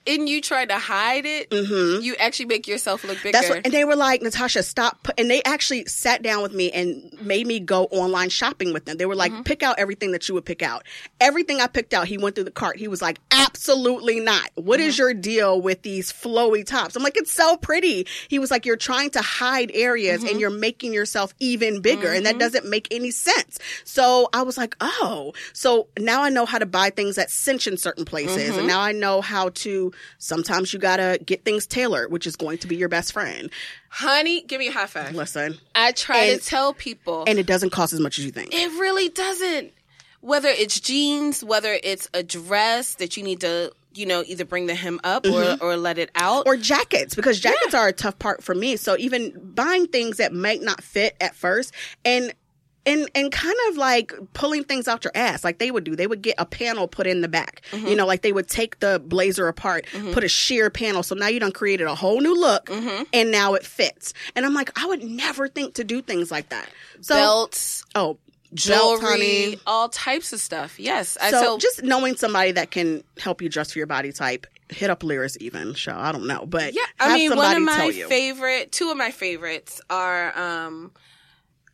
in 0.06 0.28
you 0.28 0.42
trying 0.42 0.68
to 0.68 0.78
hide 0.78 1.26
it 1.26 1.48
you 1.52 2.16
actually 2.20 2.46
make 2.46 2.68
yourself 2.68 3.04
look 3.04 3.18
bigger 3.24 3.38
Mm-hmm. 3.38 3.42
That's 3.42 3.50
what, 3.50 3.66
and 3.66 3.74
they 3.74 3.86
were 3.86 3.96
like, 3.96 4.22
Natasha, 4.22 4.62
stop. 4.64 5.08
And 5.18 5.30
they 5.30 5.42
actually 5.44 5.86
sat 5.86 6.22
down 6.22 6.42
with 6.44 6.54
me 6.54 6.72
and 6.72 7.12
made 7.22 7.48
me 7.48 7.60
go 7.60 7.86
online 7.86 8.30
shopping 8.30 8.74
with 8.74 8.86
them. 8.86 8.98
They 8.98 9.06
were 9.06 9.16
like, 9.16 9.32
Mm-hmm. 9.32 9.44
pick 9.44 9.64
out 9.64 9.80
everything 9.80 10.12
that 10.12 10.28
you 10.28 10.36
would 10.36 10.46
pick 10.46 10.62
out. 10.62 10.84
Everything 11.22 11.62
I 11.62 11.68
picked 11.68 11.94
out, 11.94 12.08
he 12.08 12.18
went 12.18 12.36
through 12.36 12.44
the 12.44 12.52
cart. 12.52 12.78
He 12.78 12.88
was 12.88 13.02
like, 13.02 13.20
absolutely 13.32 14.20
not. 14.20 14.50
What 14.56 14.80
is 14.80 14.96
Mm-hmm. 14.96 15.02
your 15.02 15.14
deal 15.14 15.62
with 15.62 15.82
these 15.84 16.12
flowy 16.12 16.66
tops? 16.66 16.96
I'm 16.96 17.04
like, 17.04 17.16
it's 17.18 17.32
so 17.32 17.56
pretty. 17.58 18.06
He 18.28 18.40
was 18.40 18.52
like, 18.52 18.66
you're 18.66 18.76
trying 18.76 19.10
to 19.12 19.22
hide 19.22 19.72
areas 19.74 20.20
Mm-hmm. 20.20 20.28
and 20.30 20.40
you're 20.40 20.50
making 20.50 20.94
yourself 20.94 21.34
even 21.40 21.82
bigger. 21.82 22.12
And 22.12 22.26
that 22.26 22.38
doesn't 22.40 22.66
make 22.70 22.88
any 22.92 23.12
sense. 23.12 23.58
So 23.86 24.28
I 24.34 24.44
was 24.44 24.58
like, 24.58 24.76
oh, 24.82 25.34
so 25.54 25.88
now 25.98 26.24
I 26.24 26.30
know 26.30 26.46
how 26.46 26.60
to 26.60 26.66
buy 26.66 26.90
things 26.90 27.16
that 27.16 27.30
cinch 27.32 27.68
in 27.68 27.78
certain 27.78 28.04
places. 28.06 28.50
Mm-hmm. 28.50 28.60
And 28.60 28.68
now 28.68 28.82
I 28.82 28.92
know 28.92 29.22
how 29.22 29.50
to, 29.50 29.93
sometimes 30.18 30.74
you 30.74 30.80
gotta 30.80 31.20
get 31.26 31.44
things 31.46 31.66
tailored, 31.68 32.12
which 32.12 32.26
is 32.28 32.36
going 32.36 32.58
to 32.60 32.68
be 32.68 32.76
your 32.76 32.90
best 32.90 33.14
friend. 33.14 33.50
honey 33.90 34.42
give 34.42 34.60
me 34.60 34.68
a 34.68 34.72
high 34.72 34.86
five 34.88 35.14
Listen. 35.16 35.58
i 35.76 35.92
try 35.92 36.18
And- 36.26 36.42
to 36.42 36.46
tell 36.48 36.74
people 36.74 37.24
And 37.28 37.38
it 37.40 37.46
doesn't 37.46 37.70
cost 37.72 37.94
as 37.94 38.00
much 38.00 38.18
as 38.20 38.26
you 38.26 38.32
think. 38.32 38.54
It 38.54 38.68
really 38.80 39.10
doesn't. 39.10 39.72
Whether 40.22 40.48
it's 40.50 40.80
jeans, 40.80 41.44
whether 41.44 41.78
it's 41.84 42.08
a 42.14 42.24
dress 42.24 42.96
that 42.96 43.18
you 43.18 43.24
need 43.24 43.42
to, 43.42 43.74
you 43.94 44.06
know, 44.06 44.24
either 44.26 44.46
bring 44.46 44.68
the 44.68 44.74
hem 44.76 45.00
up 45.04 45.26
or, 45.28 45.58
or 45.62 45.76
let 45.76 45.98
it 45.98 46.10
out. 46.16 46.46
Mm-hmm. 46.46 46.50
Or 46.50 46.56
jackets, 46.58 47.14
because 47.14 47.40
jackets 47.42 47.74
are 47.74 47.90
a 47.90 47.94
tough 47.94 48.18
part 48.20 48.42
for 48.42 48.56
me. 48.56 48.78
So 48.78 48.96
even 48.98 49.34
buying 49.54 49.86
things 49.88 50.18
that 50.18 50.32
might 50.34 50.62
not 50.62 50.82
fit 50.82 51.16
at 51.20 51.36
first 51.36 51.74
and 52.06 52.34
and 52.86 53.10
and 53.16 53.32
kind 53.32 53.56
of 53.70 53.78
like 53.78 54.14
pulling 54.34 54.64
things 54.64 54.88
out 54.88 55.04
your 55.04 55.12
ass 55.16 55.44
like 55.44 55.60
they 55.60 55.72
would 55.72 55.84
do. 55.84 55.96
They 55.96 56.08
would 56.08 56.22
get 56.22 56.36
a 56.38 56.46
panel 56.46 56.88
put 56.88 57.08
in 57.08 57.22
the 57.22 57.28
back. 57.28 57.62
Mm-hmm. 57.72 57.88
You 57.88 57.96
know, 57.96 58.06
like 58.06 58.22
they 58.22 58.32
would 58.34 58.48
take 58.48 58.80
the 58.80 59.02
blazer 59.06 59.48
apart, 59.48 59.86
put 60.12 60.24
a 60.24 60.28
sheer 60.28 60.70
panel. 60.70 61.04
So 61.04 61.16
now 61.16 61.28
you 61.28 61.40
done 61.40 61.52
created 61.54 61.88
a 61.88 61.96
whole 61.96 62.20
new 62.22 62.36
look 62.40 62.66
Mm-hmm. 62.66 63.04
and 63.14 63.32
now 63.32 63.54
it 63.54 63.66
fits. 63.66 64.14
And 64.36 64.46
I'm 64.46 64.54
like, 64.54 64.78
I 64.78 64.86
would 64.86 65.04
never 65.04 65.48
think 65.48 65.76
to 65.76 65.84
do 65.84 66.02
things 66.02 66.30
like 66.32 66.50
that. 66.50 66.68
So 67.02 67.16
Belts, 67.16 67.84
oh, 67.96 68.18
jewelry, 68.54 69.00
honey. 69.02 69.60
all 69.66 69.90
types 69.90 70.34
of 70.34 70.40
stuff. 70.40 70.80
Yes. 70.80 71.18
I 71.22 71.32
So 71.32 71.58
just 71.58 71.84
knowing 71.84 72.16
somebody 72.16 72.52
that 72.54 72.72
can 72.72 73.04
help 73.18 73.42
you 73.42 73.50
dress 73.50 73.72
for 73.72 73.80
your 73.80 73.88
body 73.88 74.12
type, 74.12 74.46
hit 74.70 74.90
up 74.90 75.02
Liris 75.02 75.38
even. 75.40 75.74
Show 75.74 75.94
I 75.96 76.12
don't 76.12 76.28
know, 76.28 76.46
but 76.46 76.74
Yeah, 76.74 76.82
I 77.00 77.16
mean, 77.16 77.36
one 77.36 77.56
of 77.56 77.64
my 77.64 77.92
favorite, 78.10 78.72
two 78.72 78.90
of 78.92 78.98
my 78.98 79.12
favorites 79.12 79.82
are 79.90 80.38
um, 80.38 80.92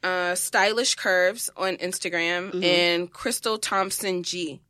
uh, 0.04 0.36
Stylish 0.36 0.96
Curves 0.96 1.50
on 1.58 1.76
Instagram 1.78 2.52
Mm-hmm. 2.52 2.64
and 2.64 3.12
Crystal 3.14 3.58
Thompson 3.58 4.24
G. 4.24 4.62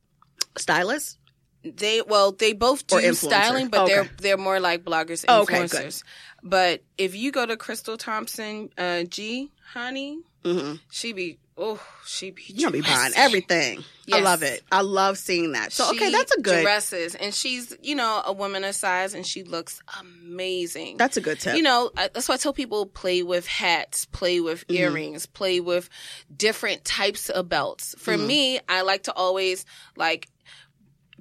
Stylist. 0.58 1.18
They 1.64 2.02
well, 2.02 2.32
they 2.32 2.54
both 2.54 2.88
do 2.88 3.14
styling, 3.14 3.68
but 3.68 3.82
Okay. 3.82 3.94
they're 3.94 4.10
they're 4.18 4.38
more 4.38 4.60
like 4.62 4.86
bloggers, 4.86 5.26
Oh, 5.28 5.42
okay, 5.42 5.68
good. 5.68 5.70
influencers. 5.70 6.04
But 6.42 6.84
if 6.98 7.16
you 7.16 7.32
go 7.34 7.46
to 7.46 7.58
Crystal 7.58 7.98
Thompson 7.98 8.70
uh, 8.78 9.04
G, 9.04 9.52
honey, 9.74 10.20
hmm 10.46 10.76
she 10.90 11.12
be 11.12 11.38
oh, 11.60 11.80
she 12.06 12.32
be 12.32 12.44
You 12.48 12.62
gonna 12.68 12.72
be 12.72 12.82
buying 12.82 13.12
everything. 13.16 13.84
I 14.12 14.22
love 14.22 14.42
it. 14.42 14.64
I 14.72 14.82
love 14.82 15.18
seeing 15.20 15.52
that. 15.52 15.72
So 15.72 15.90
okay, 15.92 16.10
that's 16.12 16.32
a 16.36 16.42
good. 16.42 16.62
dresses, 16.64 17.14
and 17.14 17.32
she's 17.34 17.76
you 17.82 17.94
know 17.96 18.24
a 18.26 18.34
woman 18.34 18.64
of 18.64 18.74
size, 18.74 19.14
and 19.14 19.26
she 19.26 19.44
looks 19.44 19.82
amazing. 20.00 20.98
That's 20.98 21.18
a 21.18 21.22
good 21.22 21.40
tip. 21.40 21.56
you 21.56 21.62
know 21.62 21.92
I, 21.96 22.10
that's 22.14 22.28
why 22.28 22.36
I 22.36 22.38
tell 22.38 22.54
people 22.54 22.86
play 22.88 23.22
with 23.24 23.46
hats, 23.48 24.06
play 24.06 24.40
with 24.42 24.66
Mm-hmm. 24.68 24.76
earrings, 24.82 25.26
play 25.28 25.60
with 25.60 25.90
different 26.36 26.86
types 26.86 27.30
of 27.30 27.50
belts. 27.50 27.94
For 28.00 28.14
Mm-hmm. 28.16 28.28
me, 28.28 28.60
I 28.68 28.82
like 28.82 29.04
to 29.04 29.14
always 29.14 29.66
like 29.96 30.28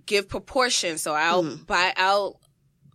give 0.06 0.28
proportion, 0.28 0.96
so 0.98 1.12
I'll 1.14 1.42
Mm-hmm. 1.42 1.64
buy 1.64 1.92
out. 1.96 2.36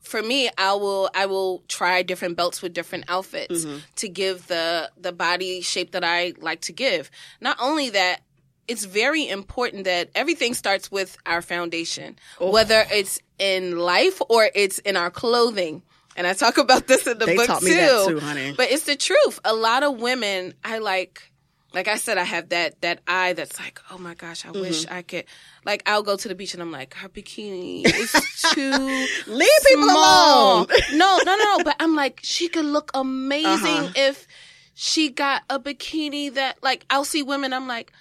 For 0.04 0.22
me, 0.22 0.50
I 0.58 0.74
will 0.74 1.10
I 1.16 1.26
will 1.26 1.64
try 1.68 2.04
different 2.04 2.36
belts 2.38 2.62
with 2.62 2.74
different 2.74 3.06
outfits 3.08 3.66
Mm-hmm. 3.66 3.78
to 3.96 4.10
give 4.10 4.48
the 4.48 4.92
the 5.00 5.12
body 5.12 5.62
shape 5.62 5.92
that 5.92 6.04
I 6.04 6.34
like 6.40 6.62
to 6.62 6.74
give. 6.74 7.10
Not 7.42 7.58
only 7.60 7.90
that, 7.92 8.20
it's 8.68 8.86
very 8.86 9.28
important 9.28 9.86
that 9.86 10.10
everything 10.14 10.54
starts 10.54 10.92
with 10.92 11.18
our 11.26 11.42
foundation, 11.42 12.18
Oh. 12.40 12.52
whether 12.52 12.86
it's 12.92 13.20
in 13.40 13.78
life 13.80 14.22
or 14.30 14.50
it's 14.54 14.80
in 14.80 14.96
our 14.98 15.10
clothing. 15.12 15.82
And 16.16 16.28
I 16.28 16.34
talk 16.34 16.58
about 16.60 16.86
this 16.88 17.08
in 17.08 17.18
the 17.18 17.26
They 17.26 17.36
book 17.36 17.60
too. 17.60 17.66
that 17.74 18.06
too, 18.08 18.20
honey. 18.20 18.54
But 18.56 18.72
it's 18.72 18.84
the 18.86 18.96
truth. 18.96 19.40
A 19.44 19.54
lot 19.56 19.82
of 19.84 20.00
women, 20.00 20.54
I 20.64 20.78
like 20.78 21.32
like 21.74 21.88
I 21.88 21.96
said, 21.98 22.18
I 22.18 22.24
have 22.24 22.50
that 22.50 22.82
that 22.82 23.02
eye 23.08 23.34
that's 23.34 23.60
like, 23.60 23.80
oh 23.92 23.98
my 23.98 24.14
gosh, 24.14 24.46
I 24.46 24.50
Mm-hmm. 24.50 24.62
wish 24.62 24.86
I 24.88 25.02
could. 25.02 25.26
Like 25.66 25.84
I'll 25.86 26.04
go 26.04 26.16
to 26.18 26.28
the 26.28 26.36
beach 26.36 26.54
and 26.54 26.62
I'm 26.62 26.72
like, 26.72 26.94
her 26.96 27.10
bikini 27.10 27.86
is 27.86 28.12
too 28.54 29.08
Leave 29.28 29.50
people 29.68 29.84
alone. 29.90 30.68
no, 30.94 31.20
no, 31.26 31.36
no, 31.36 31.58
no. 31.58 31.64
But 31.64 31.76
I'm 31.80 31.96
like, 31.96 32.20
she 32.24 32.48
could 32.48 32.66
look 32.66 32.92
amazing 32.94 33.48
Uh-huh. 33.86 33.92
if 33.96 34.28
she 34.76 35.10
got 35.12 35.44
a 35.50 35.60
bikini 35.60 36.34
that, 36.34 36.62
like, 36.64 36.86
I'll 36.90 37.06
see 37.06 37.22
women. 37.24 37.54
I'm 37.54 37.68
like, 37.68 37.92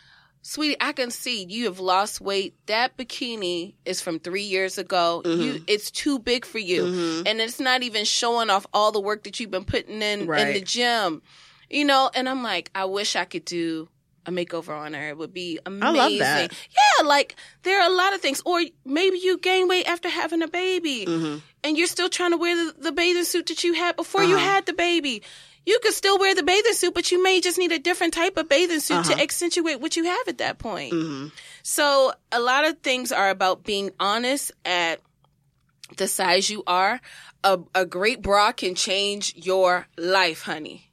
sweetie, 0.41 0.77
I 0.81 0.93
can 0.93 1.11
see 1.11 1.45
you 1.45 1.67
have 1.67 1.79
lost 1.81 2.21
weight. 2.21 2.55
That 2.67 2.97
bikini 2.97 3.75
is 3.85 4.01
from 4.01 4.19
three 4.19 4.43
years 4.45 4.79
ago. 4.79 5.23
Mm-hmm. 5.25 5.41
You, 5.43 5.65
it's 5.67 5.91
too 5.91 6.19
big 6.19 6.45
for 6.45 6.59
you, 6.59 7.23
and 7.27 7.41
it's 7.41 7.61
not 7.61 7.83
even 7.83 8.05
showing 8.05 8.49
off 8.51 8.67
all 8.73 8.91
the 8.91 9.01
work 9.01 9.25
that 9.25 9.39
you've 9.39 9.51
been 9.51 9.65
putting 9.67 10.01
in 10.03 10.21
in 10.23 10.27
the 10.55 10.61
gym. 10.61 11.23
You 11.73 11.85
know, 11.85 12.11
and 12.15 12.29
I'm 12.29 12.43
like, 12.43 12.71
I 12.75 12.85
wish 12.85 13.17
I 13.17 13.25
could 13.25 13.45
do 13.47 13.89
a 14.27 14.31
makeover 14.31 14.77
on 14.79 14.95
her. 14.95 15.09
It 15.09 15.17
would 15.19 15.33
be 15.33 15.59
amazing. 15.67 15.97
I 15.97 15.99
love 15.99 16.19
that. 16.19 16.53
Yeah, 16.53 17.07
like 17.09 17.35
there 17.65 17.81
are 17.81 17.91
a 17.91 17.95
lot 17.95 18.15
of 18.15 18.21
things. 18.21 18.43
Or 18.45 18.63
maybe 18.85 19.19
you 19.19 19.39
gain 19.39 19.67
weight 19.69 19.87
after 19.89 20.09
having 20.09 20.43
a 20.43 20.49
baby 20.49 21.07
Mm-hmm. 21.07 21.39
and 21.65 21.77
you're 21.79 21.87
still 21.89 22.09
trying 22.09 22.31
to 22.33 22.37
wear 22.37 22.55
the, 22.55 22.75
the 22.79 22.93
bathing 22.93 23.25
suit 23.25 23.47
that 23.47 23.65
you 23.65 23.73
had 23.75 23.97
before 23.97 24.23
you 24.23 24.37
Uh-huh. 24.37 24.45
had 24.55 24.67
the 24.67 24.75
baby. 24.75 25.23
You 25.65 25.79
could 25.83 25.95
still 25.95 26.19
wear 26.19 26.35
the 26.35 26.43
bathing 26.43 26.75
suit, 26.75 26.93
but 26.95 27.11
you 27.11 27.23
may 27.23 27.41
just 27.41 27.57
need 27.59 27.73
a 27.73 27.79
different 27.79 28.13
type 28.15 28.37
of 28.37 28.49
bathing 28.49 28.81
suit 28.81 28.99
Uh-huh. 28.99 29.15
to 29.15 29.23
accentuate 29.23 29.81
what 29.81 29.97
you 29.97 30.05
have 30.05 30.29
at 30.29 30.39
that 30.39 30.59
point. 30.59 30.93
hmm 30.93 31.29
So 31.63 32.13
a 32.31 32.39
lot 32.41 32.65
of 32.69 32.79
things 32.81 33.13
are 33.13 33.31
about 33.31 33.65
being 33.65 33.91
honest 33.99 34.53
at 34.65 35.01
the 35.97 36.07
size 36.09 36.51
you 36.51 36.63
are. 36.67 37.01
A, 37.45 37.59
a 37.75 37.87
great 37.87 38.23
bra 38.23 38.53
can 38.53 38.75
change 38.75 39.35
your 39.37 39.87
life, 39.97 40.43
honey. 40.43 40.91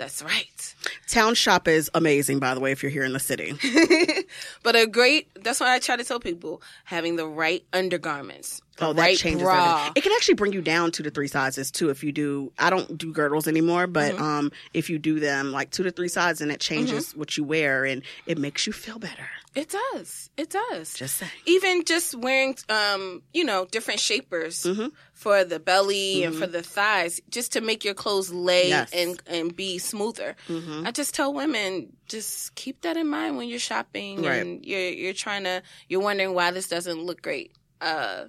That's 0.00 0.22
right. 0.22 0.74
Town 1.08 1.34
Shop 1.34 1.68
is 1.68 1.90
amazing, 1.92 2.38
by 2.38 2.54
the 2.54 2.60
way, 2.60 2.72
if 2.72 2.82
you're 2.82 2.90
here 2.90 3.04
in 3.04 3.12
the 3.12 3.20
city. 3.20 3.52
but 4.62 4.74
a 4.74 4.86
great, 4.86 5.28
that's 5.42 5.60
what 5.60 5.68
I 5.68 5.78
try 5.78 5.96
to 5.96 6.04
tell 6.04 6.18
people, 6.18 6.62
having 6.84 7.16
the 7.16 7.26
right 7.26 7.62
undergarments. 7.74 8.62
The 8.78 8.86
Oh, 8.86 8.92
that 8.94 9.02
right 9.02 9.18
changes 9.18 9.42
bra. 9.42 9.72
everything. 9.74 9.92
It 9.96 10.02
can 10.04 10.12
actually 10.12 10.34
bring 10.36 10.54
you 10.54 10.62
down 10.62 10.90
two 10.90 11.02
to 11.02 11.10
three 11.10 11.28
sizes 11.28 11.70
too 11.70 11.90
if 11.90 12.02
you 12.02 12.12
do. 12.12 12.50
I 12.58 12.70
don't 12.70 12.96
do 12.96 13.12
girdles 13.12 13.46
anymore, 13.46 13.86
but 13.86 14.14
Mm-hmm. 14.14 14.22
um, 14.22 14.52
if 14.72 14.88
you 14.88 14.98
do 14.98 15.20
them 15.20 15.52
like 15.52 15.70
two 15.70 15.82
to 15.82 15.90
three 15.90 16.08
sizes, 16.08 16.40
and 16.40 16.50
it 16.50 16.60
changes 16.60 17.14
what 17.14 17.36
you 17.36 17.44
wear, 17.44 17.84
and 17.84 18.02
it 18.24 18.38
makes 18.38 18.66
you 18.66 18.72
feel 18.72 18.98
better. 18.98 19.28
It 19.52 19.68
does. 19.92 20.30
It 20.36 20.50
does. 20.50 20.94
Just 20.94 21.16
saying. 21.16 21.32
even 21.44 21.84
just 21.84 22.14
wearing 22.14 22.56
um 22.68 23.22
you 23.32 23.44
know 23.44 23.66
different 23.66 23.98
shapers 23.98 24.62
Mhm. 24.62 24.92
for 25.12 25.42
the 25.44 25.58
belly 25.58 26.22
and 26.24 26.34
for 26.36 26.46
the 26.46 26.62
thighs 26.62 27.20
just 27.28 27.52
to 27.54 27.60
make 27.60 27.84
your 27.84 27.94
clothes 27.94 28.30
lay 28.30 28.68
Yes. 28.68 28.90
and 28.92 29.20
and 29.26 29.54
be 29.56 29.78
smoother 29.78 30.36
Mhm. 30.48 30.86
i 30.86 30.90
just 30.92 31.14
tell 31.14 31.34
women 31.34 31.92
just 32.08 32.54
keep 32.54 32.82
that 32.82 32.96
in 32.96 33.08
mind 33.08 33.36
when 33.36 33.48
you're 33.48 33.58
shopping 33.58 34.22
Right. 34.22 34.36
and 34.40 34.64
you're 34.64 34.88
you're 35.02 35.12
trying 35.14 35.44
to 35.44 35.62
you're 35.88 36.00
wondering 36.00 36.32
why 36.32 36.52
this 36.52 36.68
doesn't 36.68 37.02
look 37.02 37.20
great 37.20 37.52
uh 37.80 38.26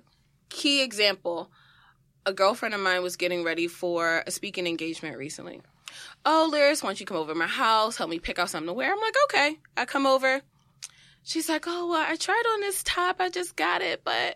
key 0.49 0.82
example 0.82 1.51
a 2.26 2.34
girlfriend 2.34 2.74
of 2.74 2.82
mine 2.82 3.03
was 3.03 3.15
getting 3.15 3.43
ready 3.43 3.67
for 3.67 4.24
a 4.26 4.32
speaking 4.32 4.65
engagement 4.67 5.17
recently 5.17 5.61
oh 6.26 6.49
liris 6.51 6.82
why 6.82 6.89
don't 6.89 6.99
you 6.99 7.05
come 7.05 7.17
over 7.17 7.34
to 7.34 7.38
my 7.39 7.47
house 7.47 7.95
help 7.97 8.09
me 8.09 8.17
pick 8.19 8.39
out 8.39 8.49
something 8.49 8.67
to 8.67 8.74
wear 8.74 8.91
i'm 8.91 8.99
like 8.99 9.15
okay 9.26 9.59
i 9.78 9.86
come 9.86 10.05
over 10.07 10.41
She's 11.24 11.47
like, 11.49 11.65
oh, 11.67 11.88
well, 11.88 12.05
I 12.07 12.15
tried 12.15 12.43
on 12.53 12.61
this 12.61 12.82
top. 12.84 13.17
I 13.19 13.30
just 13.30 13.55
got 13.55 13.82
it, 13.82 14.03
but 14.03 14.36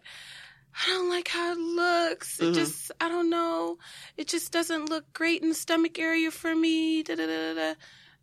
I 0.76 0.88
don't 0.88 1.10
like 1.10 1.28
how 1.28 1.52
it 1.54 1.58
looks. 1.58 2.40
It 2.40 2.52
Mhm. 2.52 2.54
just, 2.56 2.92
I 3.02 3.10
don't 3.10 3.30
know. 3.30 3.78
It 4.18 4.28
just 4.28 4.52
doesn't 4.52 4.90
look 4.90 5.12
great 5.14 5.42
in 5.42 5.50
the 5.50 5.56
stomach 5.56 5.98
area 5.98 6.32
for 6.32 6.54
me. 6.56 7.02
Da, 7.04 7.16
da, 7.16 7.54
da. 7.54 7.74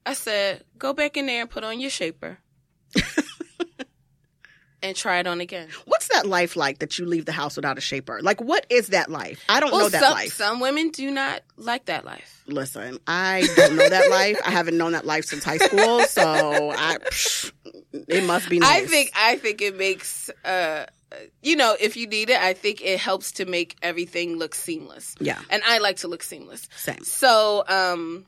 I 0.04 0.14
said, 0.14 0.64
go 0.78 0.92
back 0.92 1.16
in 1.16 1.26
there 1.26 1.42
and 1.42 1.50
put 1.50 1.64
on 1.64 1.80
your 1.80 1.90
shaper 1.90 2.38
and 4.82 4.96
try 4.96 5.18
it 5.18 5.26
on 5.26 5.40
again. 5.40 5.68
What's 5.84 6.08
that 6.08 6.26
life 6.26 6.56
like 6.56 6.78
that 6.80 6.98
you 6.98 7.06
leave 7.06 7.24
the 7.24 7.32
house 7.32 7.56
without 7.56 7.78
a 7.78 7.80
shaper? 7.80 8.20
Like, 8.22 8.40
what 8.40 8.66
is 8.70 8.88
that 8.88 9.10
life? 9.10 9.42
I 9.48 9.60
don't 9.60 9.70
Well, 9.72 9.82
know 9.82 9.88
that 9.90 10.00
some, 10.02 10.12
life. 10.12 10.32
some 10.32 10.60
women 10.60 10.90
do 10.90 11.10
not 11.10 11.42
like 11.56 11.86
that 11.86 12.04
life. 12.04 12.42
Listen, 12.46 12.98
I 13.06 13.46
don't 13.56 13.76
know 13.76 13.88
that 13.88 14.10
life. 14.10 14.38
I 14.44 14.50
haven't 14.50 14.76
known 14.76 14.92
that 14.92 15.06
life 15.06 15.24
since 15.24 15.44
high 15.44 15.58
school, 15.58 16.00
so 16.04 16.70
I, 16.72 16.96
psh, 17.10 17.52
it 18.08 18.24
must 18.24 18.48
be 18.48 18.58
nice. 18.58 18.82
I 18.82 18.86
think, 18.86 19.12
I 19.16 19.36
think 19.36 19.62
it 19.62 19.76
makes, 19.76 20.28
uh, 20.44 20.86
you 21.42 21.54
know, 21.56 21.76
if 21.78 21.96
you 21.96 22.06
need 22.06 22.30
it, 22.30 22.40
I 22.40 22.52
think 22.54 22.80
it 22.82 22.98
helps 22.98 23.32
to 23.32 23.44
make 23.44 23.76
everything 23.82 24.38
look 24.38 24.54
seamless. 24.54 25.14
yeah, 25.20 25.38
And 25.50 25.62
I 25.66 25.78
like 25.78 25.98
to 25.98 26.08
look 26.08 26.22
seamless. 26.22 26.68
same. 26.76 27.04
So, 27.04 27.62
um, 27.68 28.26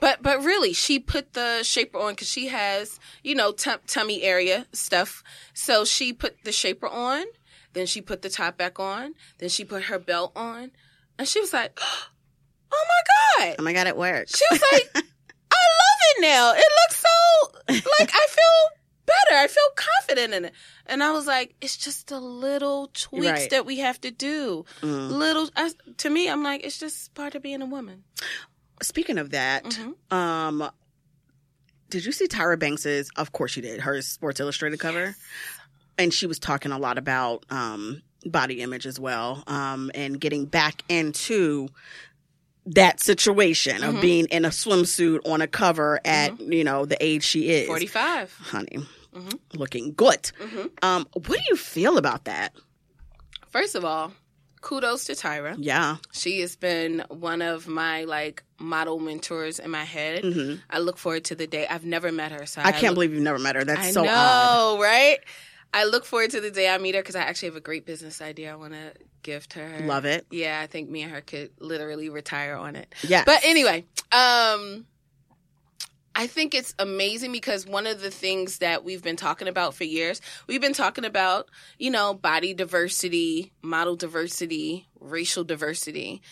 but 0.00 0.22
but 0.22 0.42
really, 0.44 0.72
she 0.72 0.98
put 0.98 1.32
the 1.34 1.62
shaper 1.62 1.98
on 1.98 2.12
because 2.12 2.28
she 2.30 2.48
has 2.48 2.98
you 3.22 3.34
know 3.34 3.52
tum- 3.52 3.80
tummy 3.86 4.22
area 4.22 4.66
stuff. 4.72 5.22
So 5.54 5.84
she 5.84 6.12
put 6.12 6.42
the 6.44 6.52
shaper 6.52 6.88
on, 6.88 7.24
then 7.72 7.86
she 7.86 8.00
put 8.00 8.22
the 8.22 8.30
top 8.30 8.56
back 8.56 8.78
on, 8.80 9.14
then 9.38 9.48
she 9.48 9.64
put 9.64 9.84
her 9.84 9.98
belt 9.98 10.32
on, 10.36 10.70
and 11.18 11.26
she 11.28 11.40
was 11.40 11.52
like, 11.52 11.78
"Oh 12.72 12.84
my 12.88 13.44
god!" 13.46 13.56
Oh 13.58 13.62
my 13.62 13.72
god, 13.72 13.86
it 13.86 13.96
works. 13.96 14.36
She 14.38 14.44
was 14.50 14.62
like, 14.72 14.90
"I 14.94 14.98
love 15.00 16.00
it 16.10 16.20
now. 16.20 16.52
It 16.52 16.58
looks 16.58 17.02
so 17.02 17.80
like 17.98 18.10
I 18.12 18.26
feel." 18.28 18.78
Better. 19.06 19.38
I 19.38 19.46
feel 19.46 19.62
confident 19.76 20.34
in 20.34 20.44
it. 20.46 20.52
And 20.86 21.00
I 21.00 21.12
was 21.12 21.28
like, 21.28 21.54
it's 21.60 21.76
just 21.76 22.08
the 22.08 22.18
little 22.18 22.88
tweaks 22.92 23.24
Right. 23.24 23.50
that 23.50 23.64
we 23.64 23.78
have 23.78 24.00
to 24.00 24.10
do. 24.10 24.64
Mm. 24.82 25.10
Little, 25.12 25.48
I, 25.54 25.70
to 25.98 26.10
me, 26.10 26.28
I'm 26.28 26.42
like, 26.42 26.64
it's 26.66 26.76
just 26.76 27.14
part 27.14 27.36
of 27.36 27.42
being 27.42 27.62
a 27.62 27.66
woman. 27.66 28.02
Speaking 28.82 29.18
of 29.18 29.30
that, 29.30 29.64
Mhm. 29.64 30.12
um, 30.12 30.70
did 31.90 32.04
you 32.04 32.12
see 32.12 32.26
Tyra 32.26 32.58
Banks's? 32.58 33.10
Of 33.16 33.32
course 33.32 33.56
you 33.56 33.62
did. 33.62 33.80
Her 33.80 34.02
Sports 34.02 34.40
Illustrated 34.40 34.78
cover, 34.80 35.16
and 35.98 36.12
she 36.12 36.26
was 36.26 36.38
talking 36.38 36.72
a 36.72 36.78
lot 36.78 36.98
about 36.98 37.44
um, 37.50 38.02
body 38.24 38.60
image 38.60 38.86
as 38.86 38.98
well, 39.00 39.44
um, 39.46 39.90
and 39.94 40.20
getting 40.20 40.46
back 40.46 40.82
into 40.88 41.68
that 42.66 43.00
situation 43.00 43.84
of 43.84 43.94
Mhm. 43.94 44.00
being 44.00 44.26
in 44.26 44.44
a 44.44 44.48
swimsuit 44.50 45.20
on 45.24 45.40
a 45.40 45.46
cover 45.46 46.00
at 46.04 46.38
you 46.40 46.64
know 46.64 46.84
the 46.84 46.96
age 47.02 47.22
she 47.24 47.48
is, 47.48 47.68
45. 47.68 48.32
honey, 48.32 48.84
Mhm. 49.14 49.38
looking 49.54 49.94
good. 49.94 50.32
hmm 50.40 50.66
Um, 50.82 51.06
what 51.12 51.24
do 51.38 51.44
you 51.48 51.56
feel 51.56 51.96
about 51.96 52.24
that? 52.24 52.52
First 53.48 53.76
of 53.76 53.84
all, 53.84 54.12
kudos 54.62 55.04
to 55.04 55.12
Tyra. 55.12 55.54
Yeah, 55.58 55.98
She 56.12 56.40
has 56.40 56.56
been 56.56 57.04
one 57.08 57.40
of 57.40 57.68
my 57.68 58.02
like 58.02 58.42
model 58.58 58.98
mentors 58.98 59.58
in 59.58 59.70
my 59.70 59.84
head. 59.84 60.24
hmm 60.24 60.54
I 60.70 60.78
look 60.78 60.96
forward 60.98 61.24
to 61.26 61.34
the 61.34 61.46
day. 61.46 61.66
I've 61.66 61.84
never 61.84 62.10
met 62.12 62.32
her, 62.32 62.46
so 62.46 62.60
I 62.62 62.72
can't 62.72 62.82
look- 62.84 62.94
believe 62.94 63.12
you've 63.14 63.22
never 63.22 63.38
met 63.38 63.56
her. 63.56 63.64
That's 63.64 63.88
I 63.88 63.90
so 63.90 64.02
know, 64.04 64.10
odd. 64.14 64.80
right? 64.80 65.18
I 65.74 65.84
look 65.84 66.04
forward 66.06 66.30
to 66.30 66.40
the 66.40 66.50
day 66.50 66.68
I 66.70 66.78
meet 66.78 66.94
her 66.94 67.02
because 67.02 67.16
I 67.16 67.20
actually 67.22 67.48
have 67.48 67.56
a 67.56 67.60
great 67.60 67.84
business 67.84 68.22
idea 68.22 68.52
I 68.52 68.56
want 68.56 68.72
to 68.72 68.92
give 69.22 69.46
to 69.50 69.58
her. 69.58 69.86
Love 69.86 70.06
it. 70.06 70.26
Yeah, 70.30 70.58
I 70.62 70.66
think 70.68 70.88
me 70.88 71.02
and 71.02 71.12
her 71.12 71.20
could 71.20 71.50
literally 71.58 72.08
retire 72.08 72.54
on 72.56 72.76
it. 72.76 72.94
Yeah, 73.06 73.24
But 73.26 73.40
anyway, 73.44 73.84
um, 74.10 74.86
I 76.14 76.26
think 76.28 76.54
it's 76.54 76.74
amazing 76.78 77.30
because 77.32 77.66
one 77.66 77.86
of 77.86 78.00
the 78.00 78.10
things 78.10 78.58
that 78.58 78.84
we've 78.84 79.02
been 79.02 79.16
talking 79.16 79.48
about 79.48 79.74
for 79.74 79.84
years, 79.84 80.22
we've 80.46 80.62
been 80.62 80.72
talking 80.72 81.04
about, 81.04 81.50
you 81.78 81.90
know, 81.90 82.14
body 82.14 82.54
diversity, 82.54 83.52
model 83.60 83.96
diversity, 83.96 84.88
racial 84.98 85.44
diversity. 85.44 86.22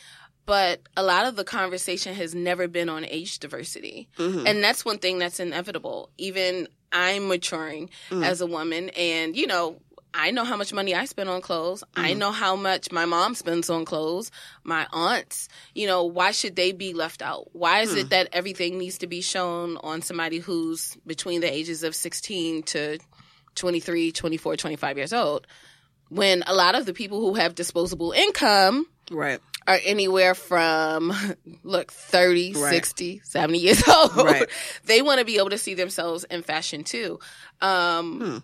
But 0.46 0.80
a 0.96 1.02
lot 1.02 1.26
of 1.26 1.36
the 1.36 1.44
conversation 1.44 2.14
has 2.14 2.34
never 2.34 2.68
been 2.68 2.88
on 2.88 3.04
age 3.04 3.38
diversity. 3.38 4.08
Mhm. 4.18 4.46
And 4.48 4.62
that's 4.62 4.84
one 4.84 4.98
thing 4.98 5.18
that's 5.18 5.40
inevitable. 5.40 6.10
Even 6.18 6.68
I'm 6.92 7.28
maturing 7.28 7.90
Mm. 8.10 8.24
as 8.24 8.40
a 8.40 8.46
woman 8.46 8.90
and, 8.90 9.36
you 9.36 9.46
know, 9.46 9.80
I 10.16 10.30
know 10.30 10.44
how 10.44 10.56
much 10.56 10.72
money 10.72 10.94
I 10.94 11.06
spend 11.06 11.28
on 11.28 11.40
clothes. 11.40 11.82
I 11.96 12.14
know 12.14 12.30
how 12.30 12.54
much 12.54 12.92
my 12.92 13.04
mom 13.04 13.34
spends 13.34 13.68
on 13.68 13.84
clothes, 13.84 14.30
my 14.62 14.86
aunts. 14.92 15.48
You 15.74 15.88
know, 15.88 16.04
why 16.04 16.30
should 16.30 16.54
they 16.54 16.70
be 16.70 16.92
left 16.94 17.20
out? 17.20 17.48
Why 17.52 17.80
is 17.80 17.94
it 17.94 18.10
that 18.10 18.28
everything 18.32 18.78
needs 18.78 18.98
to 18.98 19.08
be 19.08 19.20
shown 19.22 19.76
on 19.78 20.02
somebody 20.02 20.38
who's 20.38 20.96
between 21.04 21.40
the 21.40 21.52
ages 21.52 21.82
of 21.82 21.96
16 21.96 22.62
to 22.64 22.98
23, 23.56 24.12
24, 24.12 24.56
25 24.56 24.96
years 24.98 25.12
old? 25.12 25.48
When 26.10 26.44
a 26.46 26.54
lot 26.54 26.76
of 26.76 26.86
the 26.86 26.94
people 26.94 27.18
who 27.18 27.34
have 27.34 27.56
disposable 27.56 28.12
income 28.12 28.86
right. 29.10 29.40
Are 29.66 29.78
anywhere 29.84 30.34
from 30.34 31.12
look 31.62 31.90
30 31.92 32.52
Right. 32.54 32.70
60 32.74 33.20
70 33.24 33.58
years 33.58 33.82
old 33.88 34.16
Right. 34.16 34.48
they 34.84 35.00
want 35.02 35.20
to 35.20 35.24
be 35.24 35.38
able 35.38 35.50
to 35.50 35.58
see 35.58 35.74
themselves 35.74 36.24
in 36.24 36.42
fashion 36.42 36.84
too 36.84 37.18
um, 37.60 38.20
Hmm. 38.20 38.36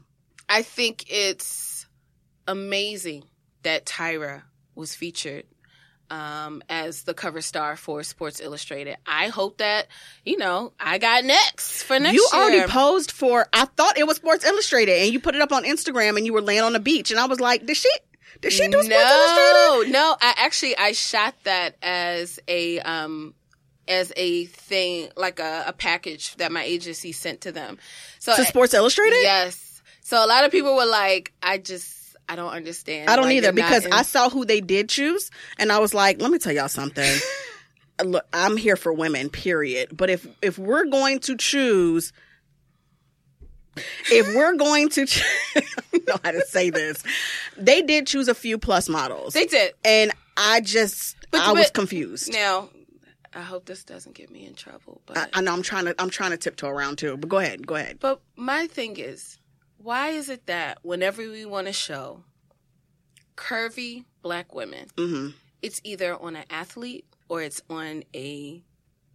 i 0.49 0.63
think 0.63 1.05
it's 1.09 1.87
amazing 2.47 3.25
that 3.63 3.85
tyra 3.87 4.43
was 4.75 4.95
featured 4.95 5.45
um, 6.11 6.61
as 6.69 7.05
the 7.05 7.15
cover 7.15 7.41
star 7.41 7.77
for 7.77 8.03
sports 8.03 8.41
illustrated 8.41 8.97
i 9.07 9.29
hope 9.29 9.59
that 9.59 9.87
you 10.25 10.37
know 10.39 10.73
i 10.81 10.99
got 10.99 11.25
next 11.25 11.85
for 11.85 12.01
next 12.01 12.15
you 12.15 12.29
year 12.33 12.43
already 12.43 12.73
posed 12.73 13.13
for 13.13 13.47
i 13.53 13.65
thought 13.65 13.97
it 13.97 14.07
was 14.09 14.17
sports 14.17 14.45
illustrated 14.45 14.99
and 15.03 15.13
you 15.13 15.21
put 15.21 15.37
it 15.37 15.41
up 15.41 15.53
on 15.53 15.63
instagram 15.65 16.17
and 16.17 16.27
you 16.27 16.33
were 16.33 16.41
laying 16.43 16.63
on 16.63 16.73
the 16.73 16.81
beach 16.81 17.13
and 17.13 17.21
i 17.21 17.27
was 17.27 17.39
like 17.39 17.65
did 17.65 17.77
she 17.77 17.91
did 18.41 18.53
she 18.53 18.67
do 18.69 18.83
sports 18.83 18.89
illustrated 18.91 19.93
no, 19.93 20.01
no. 20.11 20.17
I 20.21 20.35
actually 20.39 20.77
I 20.77 20.93
shot 20.93 21.35
that 21.45 21.77
as 21.83 22.39
a 22.49 22.81
um 22.81 23.35
as 23.89 24.13
a 24.17 24.45
thing, 24.45 25.09
like 25.17 25.41
a, 25.41 25.65
a 25.67 25.73
package 25.73 26.37
that 26.37 26.53
my 26.53 26.63
agency 26.63 27.13
sent 27.13 27.41
to 27.43 27.53
them. 27.53 27.79
So 28.21 28.35
To 28.37 28.45
Sports 28.45 28.73
Illustrated? 28.73 29.19
yes. 29.21 29.83
So 30.03 30.25
a 30.25 30.27
lot 30.27 30.45
of 30.45 30.53
people 30.53 30.77
were 30.77 30.87
like, 30.87 31.33
I 31.43 31.59
just, 31.59 32.17
I 32.29 32.37
don't 32.37 32.53
understand. 32.53 33.11
I 33.11 33.17
don't 33.17 33.31
either 33.33 33.53
because 33.53 33.85
in- 33.87 33.93
I 33.93 34.03
saw 34.03 34.31
who 34.31 34.45
they 34.45 34.61
did 34.61 34.89
choose 34.89 35.31
and 35.59 35.73
I 35.73 35.79
was 35.81 35.93
like, 35.93 36.23
let 36.23 36.31
me 36.31 36.39
tell 36.39 36.53
y'all 36.53 36.69
something. 36.69 37.19
Look, 38.05 38.25
I'm 38.33 38.57
here 38.57 38.77
for 38.77 38.93
women, 38.93 39.29
period. 39.29 39.97
But 39.97 40.09
if 40.09 40.27
if 40.41 40.59
we're 40.59 40.87
going 40.87 41.19
to 41.21 41.37
choose 41.37 42.13
if 44.11 44.35
we're 44.35 44.55
going 44.57 44.89
to 44.91 45.07
ch- 45.07 45.23
I 45.57 45.63
don't 45.93 46.09
know 46.09 46.17
how 46.25 46.31
to 46.33 46.43
say 46.47 46.71
this. 46.71 47.03
They 47.57 47.83
did 47.83 48.07
choose 48.07 48.29
a 48.29 48.35
few 48.35 48.59
plus 48.59 48.89
models. 48.89 49.35
they 49.35 49.47
did. 49.47 49.75
and 49.85 50.11
I 50.37 50.61
just 50.61 51.17
But- 51.31 51.41
I 51.43 51.53
was 51.53 51.71
confused. 51.71 52.33
Now, 52.33 52.71
I 53.33 53.43
hope 53.43 53.65
this 53.67 53.85
doesn't 53.85 54.15
get 54.17 54.31
me 54.31 54.45
in 54.47 54.55
trouble, 54.55 55.01
but 55.07 55.17
I, 55.17 55.27
I 55.35 55.41
know 55.41 55.53
I'm 55.53 55.63
trying 55.63 55.85
to 55.85 55.95
I'm 56.01 56.11
trying 56.11 56.31
to 56.33 56.37
tiptoe 56.37 56.69
around 56.69 56.99
too, 56.99 57.17
but 57.17 57.29
go 57.29 57.39
ahead, 57.39 57.65
go 57.67 57.77
ahead. 57.77 57.99
But 58.01 58.21
my 58.37 58.67
thing 58.67 58.97
is, 58.99 59.39
why 59.79 60.09
is 60.09 60.29
it 60.29 60.47
that 60.47 60.79
whenever 60.83 61.23
we 61.23 61.45
want 61.45 61.69
to 61.69 61.73
show 61.73 62.25
curvy 63.37 64.05
black 64.23 64.55
women, 64.55 64.87
hmm 64.99 65.29
it's 65.63 65.79
either 65.85 66.17
on 66.17 66.37
an 66.37 66.45
athlete 66.49 67.05
or 67.29 67.43
it's 67.43 67.61
on 67.69 68.03
a 68.15 68.63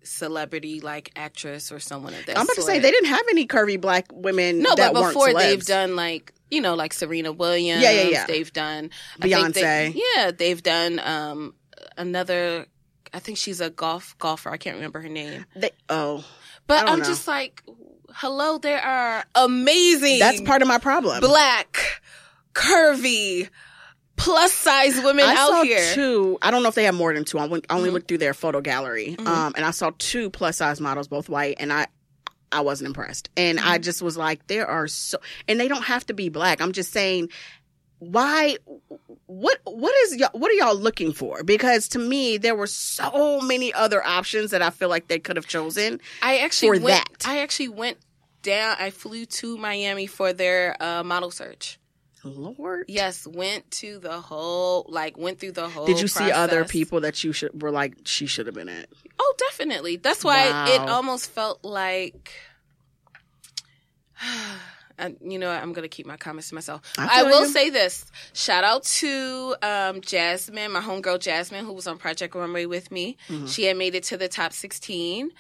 celebrity 0.06 0.80
like 0.82 1.12
actress 1.16 1.72
or 1.72 1.80
someone 1.80 2.14
of 2.14 2.26
that 2.28 2.38
I'm 2.38 2.44
about 2.46 2.56
to 2.56 2.62
say 2.62 2.80
they 2.80 2.92
didn't 2.92 3.10
have 3.10 3.26
any 3.30 3.46
curvy 3.48 3.80
black 3.80 4.06
women. 4.14 4.60
No, 4.62 4.76
but 4.76 4.94
before 4.94 5.34
they've 5.34 5.60
celebs. 5.60 5.66
done 5.68 5.96
like 5.96 6.34
you 6.50 6.62
know 6.62 6.76
like 6.76 6.94
Serena 6.94 7.32
Williams. 7.32 7.82
Yeah, 7.82 7.92
yeah, 7.92 8.04
yeah. 8.10 8.26
They've 8.26 8.52
done 8.54 8.92
I 9.22 9.30
think 9.30 9.54
they- 9.56 9.62
Beyonce. 9.94 10.02
yeah, 10.16 10.32
they've 10.32 10.62
done 10.64 11.00
um 11.04 11.56
another. 11.98 12.68
I 13.14 13.20
think 13.20 13.38
she's 13.38 13.62
a 13.62 13.70
golf 13.70 14.16
golfer. 14.20 14.50
I 14.50 14.58
can't 14.58 14.76
remember 14.76 15.00
her 15.02 15.10
name. 15.10 15.46
They, 15.56 15.72
oh, 15.90 16.26
But 16.68 16.88
I'm 16.90 17.00
know. 17.00 17.06
just 17.06 17.28
like, 17.30 17.64
hello, 18.14 18.58
there 18.58 18.82
are 18.82 19.24
amazing. 19.36 20.20
that's 20.20 20.42
part 20.42 20.62
of 20.62 20.68
my 20.68 20.80
problem. 20.80 21.22
black, 21.22 22.02
curvy, 22.54 23.50
plus 24.18 24.52
size 24.54 24.96
women 25.04 25.26
I 25.26 25.34
out 25.34 25.50
saw 25.50 25.64
here. 25.64 25.94
two. 25.94 26.38
I 26.42 26.52
don't 26.52 26.64
know 26.64 26.70
if 26.70 26.76
they 26.76 26.86
have 26.86 26.96
more 26.96 27.14
than 27.14 27.26
two. 27.26 27.38
I, 27.40 27.46
went, 27.46 27.66
I 27.70 27.76
only 27.76 27.90
Mhm. 27.90 27.94
looked 27.94 28.08
through 28.08 28.20
their 28.20 28.34
photo 28.34 28.62
gallery, 28.62 29.16
Mhm. 29.20 29.28
um, 29.28 29.54
and 29.56 29.66
I 29.66 29.72
saw 29.72 29.92
two 29.98 30.30
plus 30.30 30.58
size 30.58 30.80
models, 30.82 31.08
both 31.08 31.30
white, 31.30 31.56
and 31.60 31.72
I. 31.74 31.88
I 32.52 32.62
wasn't 32.62 32.88
impressed. 32.88 33.28
And 33.36 33.60
I 33.60 33.80
Mhm. 33.80 33.84
just 33.84 34.02
was 34.02 34.16
like, 34.16 34.48
there 34.48 34.66
are 34.68 34.88
so, 34.88 35.18
and 35.48 35.60
they 35.60 35.68
don't 35.68 35.82
have 35.84 36.06
to 36.06 36.14
be 36.14 36.30
black. 36.30 36.62
I'm 36.62 36.72
just 36.72 36.94
saying, 36.94 37.30
why, 38.00 38.58
what, 39.26 39.60
what 39.66 39.94
is, 40.04 40.16
y'all, 40.16 40.30
what 40.32 40.52
are 40.52 40.54
y'all 40.54 40.76
looking 40.76 41.12
for? 41.12 41.44
Because 41.44 41.90
to 41.90 42.00
me, 42.00 42.38
there 42.38 42.56
were 42.56 42.68
so 42.68 43.42
many 43.42 43.74
other 43.74 44.06
options 44.06 44.52
that 44.52 44.62
I 44.62 44.70
feel 44.70 44.88
like 44.90 45.08
they 45.10 45.20
could 45.20 45.36
have 45.36 45.48
chosen. 45.48 46.00
I 46.22 46.38
actually 46.38 46.78
for 46.80 46.84
went, 46.86 47.10
that. 47.20 47.28
I 47.28 47.40
actually 47.40 47.70
went 47.70 47.98
down. 48.42 48.78
I 48.80 48.90
flew 48.92 49.26
to 49.26 49.58
Miami 49.58 50.08
for 50.08 50.32
their 50.32 50.82
uh, 50.82 51.04
model 51.04 51.32
search. 51.32 51.78
Lord. 52.30 52.86
Yes, 52.88 53.26
went 53.28 53.70
to 53.72 54.00
the 54.00 54.20
whole 54.20 54.86
like 54.90 55.18
went 55.18 55.40
through 55.40 55.54
the 55.54 55.70
whole. 55.70 55.86
Did 55.86 56.02
you 56.02 56.08
see 56.08 56.32
other 56.32 56.66
people 56.66 57.02
that 57.02 57.24
you 57.24 57.32
should 57.34 57.62
were 57.62 57.72
like 57.72 57.96
she 58.06 58.26
should 58.26 58.46
have 58.48 58.56
been 58.56 58.70
at? 58.70 58.88
Oh, 59.20 59.34
definitely. 59.38 59.96
That's 59.98 60.24
why 60.24 60.70
it 60.74 60.82
almost 60.90 61.30
felt 61.32 61.64
like. 61.64 62.32
And 64.98 65.18
you 65.22 65.38
know. 65.38 65.50
I'm 65.52 65.74
gonna 65.74 65.90
keep 65.90 66.06
my 66.06 66.16
comments 66.16 66.48
to 66.50 66.56
myself. 66.56 66.82
I 66.98 67.20
I, 67.20 67.24
will 67.24 67.42
you. 67.42 67.48
say 67.50 67.70
this: 67.70 68.06
shout 68.32 68.64
out 68.64 68.84
to 68.84 69.54
um, 69.62 70.00
Jasmine, 70.00 70.72
my 70.72 70.80
homegirl 70.80 71.20
Jasmine, 71.20 71.66
who 71.66 71.74
was 71.74 71.86
on 71.86 71.98
Project 71.98 72.34
Runway 72.34 72.66
with 72.66 72.92
me. 72.92 73.18
Mhm. 73.28 73.54
She 73.54 73.66
had 73.66 73.76
made 73.76 73.94
it 73.94 74.04
to 74.06 74.16
the 74.16 74.30
top 74.30 74.54
16, 74.54 75.32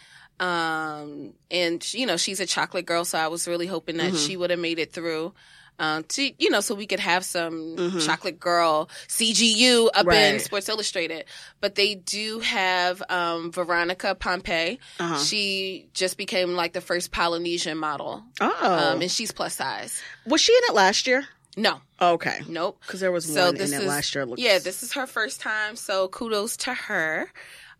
um, 0.41 1.35
and 1.49 1.93
you 1.93 2.05
know, 2.05 2.17
she's 2.17 2.41
a 2.41 2.45
chocolate 2.45 2.85
girl, 2.85 3.05
so 3.05 3.17
I 3.17 3.29
was 3.29 3.47
really 3.47 3.65
hoping 3.67 3.95
that 3.95 4.11
Mhm. 4.11 4.27
she 4.27 4.35
would 4.35 4.49
have 4.49 4.59
made 4.59 4.77
it 4.77 4.91
through. 4.91 5.33
Um, 5.77 6.03
to 6.05 6.31
you 6.41 6.49
know, 6.49 6.61
so 6.61 6.73
we 6.73 6.85
could 6.87 7.01
have 7.01 7.25
some 7.25 7.75
Mhm. 7.75 8.05
chocolate 8.05 8.39
girl 8.39 8.89
CGU 9.09 9.89
up 9.93 10.03
in 10.03 10.07
Right. 10.07 10.41
Sports 10.41 10.69
Illustrated. 10.69 11.25
But 11.59 11.75
they 11.75 11.95
do 11.95 12.39
have 12.39 13.03
um, 13.09 13.51
Veronica 13.51 14.15
Pome'e. 14.15 14.77
Uh-huh. 14.99 15.19
She 15.23 15.89
just 15.93 16.17
became 16.17 16.53
like 16.55 16.71
the 16.73 16.81
first 16.81 17.11
Polynesian 17.11 17.77
model, 17.77 18.23
oh, 18.39 18.91
um, 18.93 19.01
and 19.01 19.11
she's 19.11 19.31
plus 19.31 19.55
size. 19.55 20.01
was 20.25 20.39
she 20.41 20.53
in 20.53 20.61
it 20.69 20.73
last 20.75 21.07
year? 21.07 21.27
No, 21.57 21.79
Okay, 22.01 22.39
nope. 22.49 22.77
because 22.85 22.99
there 22.99 23.11
was 23.11 23.25
So 23.25 23.45
one 23.45 23.55
in 23.55 23.61
it 23.61 23.69
is 23.71 23.85
last 23.85 24.13
year. 24.13 24.25
Looks, 24.25 24.41
yeah, 24.41 24.59
this 24.59 24.83
is 24.83 24.91
her 24.93 25.07
first 25.07 25.39
time, 25.39 25.77
so 25.77 26.09
kudos 26.09 26.57
to 26.57 26.73
her. 26.73 27.31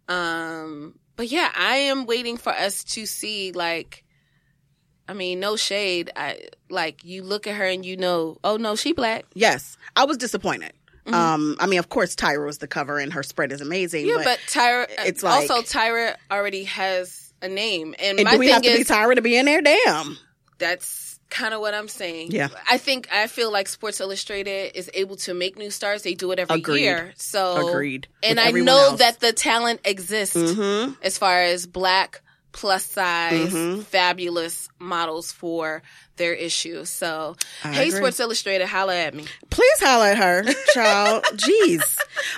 Um, 0.08 0.98
but 1.16 1.28
yeah, 1.28 1.52
I 1.56 1.78
am 1.78 2.06
waiting 2.06 2.38
for 2.38 2.52
us 2.54 2.84
to 2.96 3.06
see 3.06 3.52
like. 3.52 4.04
I 5.08 5.14
mean, 5.14 5.40
no 5.40 5.56
shade. 5.56 6.12
I 6.16 6.48
like 6.70 7.04
you 7.06 7.22
look 7.24 7.46
at 7.48 7.56
her 7.56 7.66
and 7.66 7.86
you 7.86 7.98
know, 7.98 8.38
oh 8.44 8.58
no, 8.58 8.76
she 8.76 8.94
black. 8.94 9.26
yes, 9.34 9.78
I 9.96 10.06
was 10.06 10.18
disappointed. 10.18 10.74
Mhm. 11.06 11.14
Um, 11.14 11.56
I 11.60 11.68
mean, 11.68 11.78
of 11.78 11.90
course, 11.90 12.16
Tyra 12.16 12.46
was 12.48 12.58
the 12.58 12.68
cover, 12.68 12.98
and 12.98 13.14
her 13.14 13.22
spread 13.22 13.52
is 13.52 13.62
amazing. 13.62 14.08
Yeah, 14.08 14.16
but, 14.18 14.26
but, 14.26 14.40
Tyra. 14.48 14.84
it's 14.90 15.08
It's 15.10 15.24
like- 15.24 15.50
also 15.50 15.62
Tyra 15.62 16.16
already 16.32 16.64
has 16.64 17.32
a 17.44 17.48
name, 17.48 17.94
and, 18.00 18.18
and 18.20 18.26
my 18.26 18.32
do 18.32 18.40
we 18.40 18.46
thing 18.48 18.54
have 18.56 18.64
to 18.64 18.70
is 18.70 18.88
be 18.88 18.94
Tyra 18.94 19.14
to 19.14 19.22
be 19.22 19.38
in 19.38 19.46
there? 19.46 19.62
Damn. 19.62 20.18
that's 20.58 21.20
kind 21.30 21.54
of 21.54 21.60
what 21.60 21.74
I'm 21.74 21.88
saying. 21.88 22.32
Yeah. 22.32 22.48
I 22.70 22.78
think 22.78 23.08
I 23.12 23.28
feel 23.28 23.52
like 23.52 23.68
Sports 23.68 24.00
Illustrated 24.00 24.72
is 24.76 24.90
able 24.94 25.16
to 25.18 25.34
make 25.34 25.58
new 25.58 25.70
stars. 25.70 26.04
They 26.04 26.14
do 26.14 26.32
it 26.32 26.40
every 26.40 26.58
Agreed. 26.58 26.82
year. 26.82 27.14
So 27.18 27.70
Agreed. 27.70 28.08
And 28.24 28.38
With 28.38 28.48
I 28.48 28.52
know 28.52 28.78
else. 28.92 29.00
that 29.00 29.20
the 29.20 29.34
talent 29.34 29.82
exists 29.86 30.36
Mm-hmm. 30.36 30.94
as 31.04 31.18
far 31.18 31.42
as 31.42 31.66
black 31.68 32.22
plus 32.56 32.86
size 32.86 33.52
Mhm. 33.52 33.84
fabulous 33.84 34.70
models 34.80 35.32
for 35.34 35.84
their 36.16 36.34
issue. 36.34 36.86
So 36.86 37.36
I 37.66 37.74
hey 37.74 37.88
agree. 37.90 37.98
Sports 38.00 38.20
Illustrated, 38.22 38.68
holla 38.68 38.96
at 38.96 39.14
me. 39.14 39.26
Please 39.50 39.80
holler 39.82 40.06
at 40.08 40.18
her, 40.18 40.44
child. 40.74 41.24
Jeez. 41.36 41.84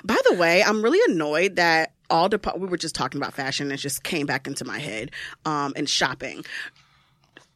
By 0.04 0.18
the 0.28 0.34
way, 0.36 0.64
I'm 0.64 0.82
really 0.82 1.00
annoyed 1.14 1.58
that 1.58 1.92
all 2.10 2.30
the 2.30 2.40
we 2.58 2.68
were 2.68 2.78
just 2.78 2.96
talking 2.96 3.22
about 3.22 3.36
fashion 3.36 3.68
and 3.68 3.74
it 3.74 3.78
just 3.78 4.02
came 4.04 4.26
back 4.26 4.48
into 4.48 4.66
my 4.66 4.80
head 4.80 5.12
um 5.46 5.74
and 5.76 5.88
shopping. 5.88 6.44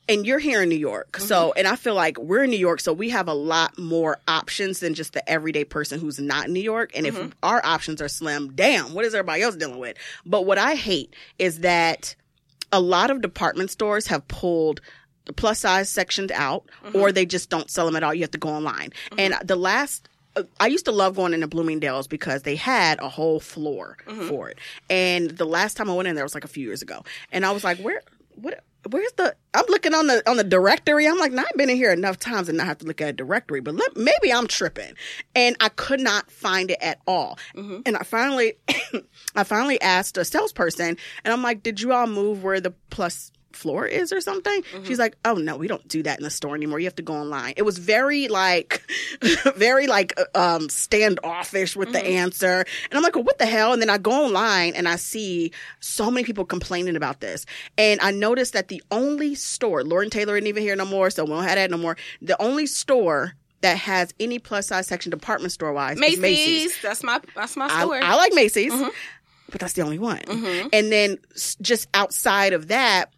And 0.09 0.26
you're 0.26 0.39
here 0.39 0.62
in 0.62 0.68
New 0.68 0.78
York. 0.78 1.18
So, 1.20 1.53
and 1.55 1.66
I 1.68 1.78
feel 1.78 1.95
like 1.95 2.18
we're 2.20 2.43
in 2.43 2.49
New 2.49 2.57
York, 2.59 2.82
so 2.82 2.91
we 2.91 3.09
have 3.12 3.30
a 3.30 3.34
lot 3.34 3.80
more 3.80 4.18
options 4.28 4.82
than 4.82 4.93
just 4.93 5.14
the 5.14 5.28
everyday 5.30 5.64
person 5.64 5.99
who's 6.01 6.20
not 6.20 6.47
in 6.47 6.53
New 6.53 6.59
York. 6.62 6.91
And 6.95 7.07
if 7.07 7.16
Mhm. 7.16 7.32
our 7.41 7.62
options 7.66 8.01
are 8.01 8.09
slim, 8.09 8.51
damn, 8.53 8.93
what 8.93 9.05
is 9.05 9.14
everybody 9.16 9.41
else 9.41 9.55
dealing 9.55 9.78
with? 9.80 9.95
But 10.26 10.45
what 10.45 10.57
I 10.57 10.76
hate 10.76 11.14
is 11.39 11.59
that 11.59 12.16
a 12.72 12.80
lot 12.80 13.09
of 13.11 13.22
department 13.22 13.69
stores 13.72 14.07
have 14.07 14.28
pulled 14.28 14.82
the 15.26 15.34
plus 15.34 15.59
size 15.59 15.89
sections 15.89 16.32
out 16.32 16.63
or 16.93 17.11
they 17.11 17.26
just 17.26 17.49
don't 17.49 17.69
sell 17.69 17.86
them 17.86 17.95
at 17.95 18.03
all. 18.03 18.13
You 18.13 18.22
have 18.22 18.32
to 18.32 18.38
go 18.38 18.49
online. 18.49 18.91
And 19.17 19.36
the 19.43 19.55
last 19.55 20.07
uh, 20.38 20.43
I 20.61 20.67
used 20.67 20.86
to 20.86 20.91
love 20.93 21.15
going 21.17 21.34
into 21.34 21.47
Bloomingdale's 21.47 22.07
because 22.07 22.43
they 22.43 22.55
had 22.55 22.99
a 23.01 23.09
whole 23.09 23.39
floor 23.41 23.97
Mhm. 24.07 24.30
for 24.30 24.49
it. 24.49 24.57
And 24.89 25.30
the 25.32 25.45
last 25.45 25.76
time 25.76 25.89
I 25.89 25.93
went 25.93 26.07
in 26.07 26.15
there 26.15 26.24
was 26.24 26.34
like 26.34 26.45
a 26.45 26.47
few 26.47 26.65
years 26.65 26.82
ago. 26.82 27.03
And 27.34 27.45
I 27.45 27.51
was 27.51 27.63
like, 27.65 27.78
where 27.80 28.01
what 28.36 28.63
where's 28.89 29.11
the 29.17 29.36
I'm 29.53 29.65
looking 29.69 29.93
on 29.93 30.07
the 30.07 30.27
on 30.29 30.38
the 30.38 30.43
directory. 30.43 31.07
I'm 31.07 31.17
like, 31.19 31.32
nah, 31.32 31.43
I've 31.43 31.57
been 31.57 31.69
in 31.69 31.75
here 31.75 31.91
enough 31.91 32.17
times 32.17 32.49
and 32.49 32.57
not 32.57 32.67
have 32.67 32.77
to 32.79 32.86
look 32.86 33.01
at 33.01 33.09
a 33.09 33.13
directory, 33.13 33.59
but 33.61 33.75
let, 33.75 33.95
maybe 33.97 34.32
I'm 34.34 34.47
tripping. 34.47 34.93
And 35.36 35.55
I 35.59 35.69
could 35.69 35.99
not 35.99 36.32
find 36.32 36.71
it 36.71 36.79
at 36.82 36.99
all. 37.07 37.38
Mhm. 37.55 37.84
And 37.86 37.97
I 37.97 38.03
finally 38.03 38.55
I 39.36 39.43
finally 39.43 39.79
asked 39.82 40.17
a 40.17 40.25
salesperson 40.25 40.97
and 41.23 41.34
I'm 41.34 41.43
like, 41.43 41.63
Did 41.63 41.82
you 41.82 41.93
all 41.93 42.07
move 42.07 42.43
where 42.43 42.59
the 42.61 42.73
plus 42.89 43.32
floor 43.56 43.86
is 43.86 44.12
or 44.14 44.22
something? 44.22 44.64
Mhm. 44.74 44.86
She's 44.86 44.99
like, 44.99 45.16
Oh 45.26 45.36
no, 45.36 45.58
we 45.58 45.68
don't 45.68 45.88
do 45.88 46.04
that 46.04 46.18
in 46.20 46.24
the 46.24 46.30
store 46.30 46.56
anymore. 46.56 46.80
You 46.80 46.86
have 46.86 46.95
to 46.95 47.02
go 47.02 47.14
online. 47.14 47.54
It 47.58 47.64
was 47.64 47.78
very 47.78 48.28
like 48.28 48.84
very 49.56 49.88
like 49.88 50.14
um 50.36 50.70
standoffish 50.70 51.76
with 51.76 51.91
the 51.93 51.99
Mhm. 51.99 52.12
answer. 52.12 52.66
And 52.89 52.97
I'm 52.97 53.04
like, 53.04 53.16
well, 53.16 53.24
what 53.24 53.39
the 53.39 53.45
hell? 53.45 53.74
And 53.74 53.82
then 53.82 53.89
I 53.89 53.97
go 53.97 54.12
online 54.12 54.74
and 54.76 54.88
I 54.88 54.95
see 54.95 55.52
so 55.80 56.10
many 56.12 56.24
people 56.26 56.45
complaining 56.45 56.95
about 56.95 57.20
this. 57.22 57.45
And 57.78 57.99
I 58.02 58.12
noticed 58.12 58.54
that 58.54 58.68
the 58.68 58.82
only 58.91 59.36
store, 59.36 59.84
Lord 59.84 60.04
and 60.04 60.12
Taylor 60.12 60.36
isn't 60.38 60.47
even 60.47 60.64
here 60.64 60.76
no 60.76 60.86
more, 60.86 61.10
so 61.10 61.24
we 61.24 61.32
don't 61.32 61.43
have 61.43 61.56
that 61.56 61.72
no 61.72 61.78
more. 61.78 61.97
The 62.22 62.41
only 62.41 62.66
store 62.66 63.34
that 63.62 63.78
has 63.78 64.14
any 64.20 64.39
plus 64.39 64.68
size 64.68 64.88
section 64.88 65.12
department 65.12 65.52
store 65.52 65.72
wise 65.72 65.97
Macy's, 65.99 66.16
is 66.18 66.22
Macy's. 66.22 66.82
that's 66.82 67.04
my 67.04 67.20
that's 67.36 67.56
my 67.56 67.68
store. 67.68 68.02
I 68.02 68.16
like 68.16 68.34
Macy's, 68.34 68.74
Mhm. 68.74 68.89
but 69.52 69.62
that's 69.62 69.74
the 69.74 69.84
only 69.84 69.99
one. 69.99 70.20
Mhm. 70.20 70.70
And 70.74 70.91
then 70.91 71.18
just 71.62 71.88
outside 71.93 72.54
of 72.54 72.70
that, 72.70 73.12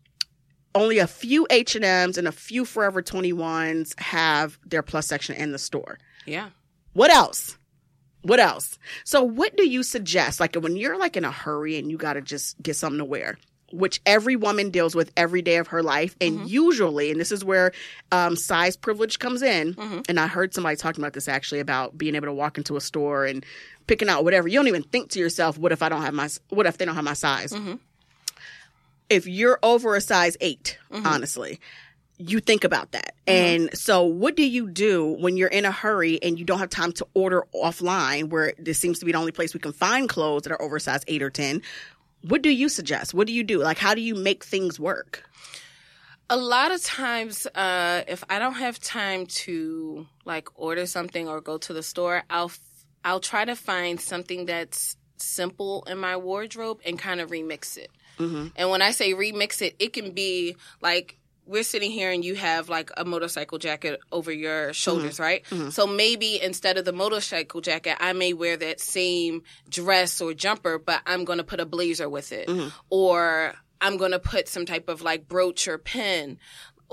only 0.76 1.00
a 1.00 1.08
few 1.08 1.46
H 1.50 1.76
and 1.76 1.84
a 2.28 2.32
few 2.32 2.66
Forever 2.66 3.02
21s 3.02 4.00
have 4.00 4.58
their 4.66 4.82
plus 4.84 5.08
section 5.08 5.36
in 5.36 5.52
the 5.52 5.58
store. 5.60 6.00
Yeah. 6.26 6.50
What 6.94 7.12
else? 7.12 7.58
What 8.22 8.40
else? 8.40 8.78
So 9.04 9.22
what 9.24 9.56
do 9.58 9.68
you 9.68 9.84
suggest? 9.84 10.40
Like 10.40 10.56
when 10.56 10.78
you're 10.78 10.98
like 10.98 11.18
in 11.18 11.26
a 11.26 11.32
hurry 11.32 11.78
and 11.78 11.92
you 11.92 11.98
got 11.98 12.14
to 12.14 12.22
just 12.22 12.62
get 12.62 12.76
something 12.76 13.00
to 13.00 13.06
wear, 13.06 13.38
which 13.72 14.00
every 14.06 14.36
woman 14.36 14.70
deals 14.70 14.96
with 14.96 15.12
every 15.18 15.42
day 15.42 15.58
of 15.58 15.68
her 15.68 15.84
life, 15.84 16.16
and 16.22 16.40
Mhm. 16.40 16.50
usually, 16.50 17.12
and 17.12 17.20
this 17.20 17.32
is 17.32 17.44
where 17.44 17.74
um, 18.12 18.36
size 18.36 18.78
privilege 18.78 19.20
comes 19.20 19.42
in. 19.42 19.74
Mhm. 19.74 20.06
And 20.08 20.20
I 20.20 20.28
heard 20.28 20.54
somebody 20.54 20.78
talking 20.78 21.04
about 21.04 21.14
this 21.14 21.28
actually 21.28 21.60
about 21.60 21.98
being 21.98 22.16
able 22.16 22.28
to 22.28 22.34
walk 22.34 22.58
into 22.58 22.78
a 22.78 22.82
store 22.82 23.26
and 23.26 23.44
picking 23.88 24.08
out 24.08 24.24
whatever. 24.24 24.48
You 24.48 24.58
don't 24.60 24.68
even 24.70 24.84
think 24.84 25.10
to 25.12 25.20
yourself, 25.20 25.58
"What 25.58 25.72
if 25.74 25.82
I 25.82 25.90
don't 25.90 26.04
have 26.04 26.14
my? 26.14 26.30
What 26.50 26.66
if 26.68 26.78
they 26.78 26.86
don't 26.86 26.96
have 26.96 27.04
my 27.04 27.14
size?" 27.16 27.52
Mhm. 27.52 27.80
If 29.14 29.28
you're 29.28 29.60
over 29.64 29.96
a 29.96 30.02
size 30.02 30.36
8 30.42 30.78
Mhm. 30.92 31.06
honestly, 31.06 31.60
you 32.18 32.40
think 32.40 32.64
about 32.64 32.92
that. 32.92 33.16
And 33.28 33.70
so 33.78 34.04
what 34.04 34.36
do 34.36 34.44
you 34.48 34.70
do 34.70 35.06
when 35.20 35.36
you're 35.36 35.48
in 35.50 35.66
a 35.66 35.72
hurry 35.72 36.22
and 36.22 36.38
you 36.38 36.46
don't 36.46 36.60
have 36.60 36.70
time 36.70 36.92
to 36.94 37.08
order 37.14 37.44
offline 37.54 38.30
where 38.30 38.54
this 38.60 38.78
seems 38.80 39.00
to 39.00 39.06
be 39.06 39.12
the 39.12 39.18
only 39.18 39.32
place 39.32 39.54
we 39.54 39.60
can 39.60 39.74
find 39.74 40.08
clothes 40.08 40.44
that 40.44 40.52
are 40.52 40.62
over 40.62 40.78
size 40.80 41.02
8 41.08 41.22
or 41.24 41.30
10? 41.30 41.62
What 42.22 42.42
do 42.42 42.50
you 42.50 42.70
suggest? 42.70 43.14
What 43.14 43.28
do 43.28 43.34
you 43.34 43.44
do? 43.44 43.60
Like 43.60 43.78
how 43.80 43.94
do 43.96 44.02
you 44.02 44.16
make 44.16 44.44
things 44.44 44.80
work? 44.80 45.24
a 46.30 46.38
lot 46.38 46.72
of 46.72 46.82
times 46.82 47.46
uh 47.54 48.02
if 48.08 48.24
i 48.30 48.40
don't 48.40 48.54
have 48.56 48.80
time 48.80 49.26
to 49.26 50.08
like 50.26 50.48
order 50.56 50.86
something 50.86 51.28
or 51.28 51.42
go 51.42 51.58
to 51.58 51.74
the 51.74 51.84
store 51.84 52.24
i'll 52.30 52.46
f- 52.46 52.60
i'll 53.04 53.20
try 53.20 53.44
to 53.44 53.56
find 53.58 54.00
something 54.00 54.46
that's 54.46 54.96
simple 55.18 55.84
in 55.86 55.98
my 55.98 56.16
wardrobe 56.16 56.80
and 56.86 56.98
kind 56.98 57.20
of 57.20 57.30
remix 57.30 57.78
it 57.78 57.92
Mhm. 58.20 58.52
and 58.56 58.70
when 58.70 58.82
i 58.82 58.92
say 58.92 59.14
remix 59.14 59.62
it 59.62 59.76
it 59.80 59.94
can 59.94 60.12
be 60.12 60.56
like 60.82 61.18
we're 61.46 61.64
sitting 61.64 61.92
here 61.92 62.10
and 62.10 62.24
you 62.24 62.36
have 62.36 62.70
like 62.70 62.90
a 62.96 63.04
motorcycle 63.04 63.58
jacket 63.58 64.00
over 64.14 64.32
your 64.32 64.72
shoulders, 64.72 65.20
right? 65.20 65.44
Mhm. 65.50 65.74
So 65.74 65.86
maybe 65.86 66.42
instead 66.42 66.78
of 66.78 66.86
the 66.86 66.94
motorcycle 66.94 67.60
jacket, 67.60 67.98
I 68.00 68.14
may 68.14 68.32
wear 68.32 68.56
that 68.56 68.80
same 68.80 69.44
dress 69.70 70.22
or 70.22 70.34
jumper, 70.34 70.80
but 70.80 71.02
I'm 71.06 71.26
going 71.26 71.40
to 71.40 71.44
put 71.44 71.60
a 71.60 71.66
blazer 71.66 72.08
with 72.08 72.32
it. 72.32 72.48
Mhm. 72.48 72.72
Or 72.90 73.56
I'm 73.82 73.98
going 73.98 74.12
to 74.12 74.20
put 74.20 74.48
some 74.48 74.66
type 74.66 74.88
of 74.88 75.02
like 75.02 75.28
brooch 75.28 75.68
or 75.68 75.78
pin. 75.78 76.40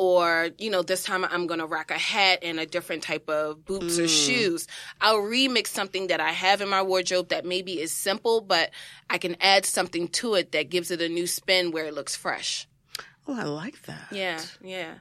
Or, 0.02 0.48
you 0.56 0.70
know, 0.70 0.80
this 0.80 1.02
time 1.04 1.26
I'm 1.26 1.46
to 1.46 1.66
rock 1.66 1.90
a 1.90 1.98
hat 1.98 2.38
and 2.42 2.58
a 2.58 2.64
different 2.64 3.02
type 3.02 3.28
of 3.28 3.66
boots 3.66 3.98
or 3.98 4.04
Mm. 4.04 4.24
shoes. 4.26 4.66
I'll 4.98 5.18
remix 5.20 5.66
something 5.66 6.06
that 6.06 6.20
I 6.20 6.30
have 6.32 6.62
in 6.62 6.70
my 6.70 6.80
wardrobe 6.80 7.28
that 7.28 7.44
maybe 7.44 7.78
is 7.78 7.92
simple, 7.92 8.40
but 8.40 8.70
I 9.10 9.18
can 9.18 9.36
add 9.42 9.66
something 9.66 10.08
to 10.08 10.36
it 10.36 10.52
that 10.52 10.70
gives 10.70 10.90
it 10.90 11.02
a 11.02 11.08
new 11.10 11.26
spin 11.26 11.70
where 11.70 11.84
it 11.84 11.92
looks 11.92 12.16
fresh. 12.16 12.66
Oh, 13.28 13.38
I 13.38 13.42
like 13.42 13.82
that. 13.82 14.06
Yeah, 14.10 14.40
yeah. 14.62 14.94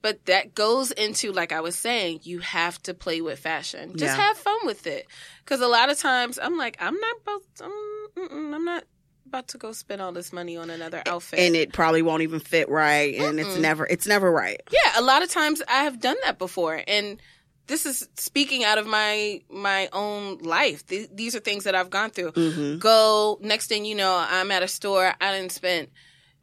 But 0.00 0.26
that 0.26 0.54
goes 0.54 0.92
into, 0.92 1.32
like 1.32 1.50
I 1.50 1.60
was 1.60 1.74
saying, 1.74 2.20
you 2.22 2.38
have 2.38 2.80
to 2.84 2.94
play 2.94 3.20
with 3.20 3.40
fashion. 3.40 3.96
Just 3.96 4.16
Yeah. 4.16 4.22
have 4.28 4.36
fun 4.36 4.58
with 4.64 4.86
it. 4.86 5.08
Because 5.44 5.60
a 5.60 5.66
lot 5.66 5.90
of 5.90 5.98
times 5.98 6.38
I'm 6.40 6.56
like, 6.56 6.76
I'm 6.78 6.94
not 6.94 7.16
about, 7.22 7.42
um, 7.62 8.08
I'm 8.54 8.64
not 8.64 8.84
about 9.26 9.48
to 9.48 9.58
go 9.58 9.72
spend 9.72 10.00
all 10.00 10.12
this 10.12 10.32
money 10.32 10.56
on 10.56 10.70
another 10.70 11.02
outfit. 11.06 11.38
And 11.40 11.54
it 11.56 11.72
probably 11.72 12.02
won't 12.02 12.22
even 12.22 12.40
fit 12.40 12.68
right 12.68 13.14
and 13.14 13.38
it's 13.40 13.50
Mm-mm. 13.50 13.60
never 13.60 13.86
it's 13.86 14.06
never 14.06 14.30
right. 14.30 14.60
yeah, 14.70 15.00
a 15.00 15.02
lot 15.02 15.22
of 15.22 15.30
times 15.30 15.62
I 15.68 15.84
have 15.84 16.00
done 16.00 16.16
that 16.24 16.38
before, 16.38 16.80
and 16.86 17.20
this 17.66 17.84
is 17.86 18.08
speaking 18.16 18.62
out 18.64 18.78
of 18.78 18.86
my 18.86 19.40
my 19.50 19.88
own 19.92 20.38
life. 20.38 20.86
Th- 20.86 21.08
these 21.12 21.34
are 21.34 21.40
things 21.40 21.64
that 21.64 21.74
I've 21.74 21.90
gone 21.90 22.10
through. 22.10 22.32
Mhm. 22.32 22.78
Go 22.78 23.38
next 23.42 23.66
thing 23.66 23.84
you 23.84 23.94
know, 23.96 24.14
I'm 24.16 24.50
at 24.52 24.62
a 24.62 24.68
store. 24.68 25.12
I 25.20 25.32
didn't 25.32 25.52
spend 25.52 25.88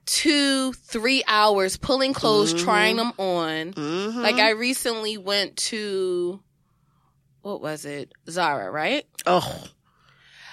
two, 0.06 0.74
three 0.74 1.24
hours 1.28 1.78
pulling 1.78 2.14
clothes, 2.14 2.54
Mhm. 2.54 2.64
trying 2.66 2.96
them 2.98 3.14
on. 3.18 3.74
Mhm. 3.74 4.16
Like 4.22 4.36
I 4.36 4.50
recently 4.50 5.18
went 5.18 5.56
to 5.72 6.42
what 7.42 7.62
was 7.62 7.86
it? 7.86 8.12
Zara, 8.30 8.70
right? 8.72 9.06
Oh, 9.26 9.64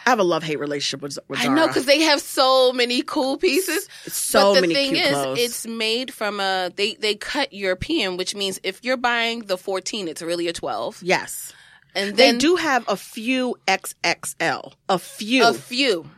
I 0.07 0.11
have 0.11 0.19
a 0.19 0.25
love 0.25 0.43
hate 0.43 0.59
relationship 0.59 1.03
with, 1.03 1.19
with 1.29 1.41
I 1.41 1.49
know 1.49 1.67
because 1.67 1.87
they 1.87 2.01
have 2.03 2.21
so 2.21 2.73
many 2.73 3.03
cool 3.03 3.37
pieces. 3.37 3.89
so 4.07 4.55
but 4.55 4.55
the 4.55 4.61
many 4.63 4.75
thing 4.75 4.95
cute 4.95 5.05
is, 5.07 5.13
clothes. 5.13 5.39
it's 5.41 5.67
made 5.67 6.13
from 6.13 6.41
a 6.41 6.71
they 6.75 6.95
they 6.95 7.15
cut 7.15 7.53
European, 7.53 8.17
which 8.17 8.35
means 8.35 8.59
if 8.63 8.83
you're 8.85 8.97
buying 8.97 9.41
the 9.41 9.57
14, 9.59 10.09
it's 10.09 10.23
really 10.23 10.49
a 10.49 10.53
12. 10.53 11.03
yes, 11.03 11.53
And 11.95 12.17
they 12.17 12.37
do 12.37 12.57
have 12.57 12.85
a 12.89 12.97
few 12.97 13.57
XXL. 13.67 14.73
A 14.89 14.99
few. 14.99 15.45
a 15.47 15.53
few, 15.53 16.09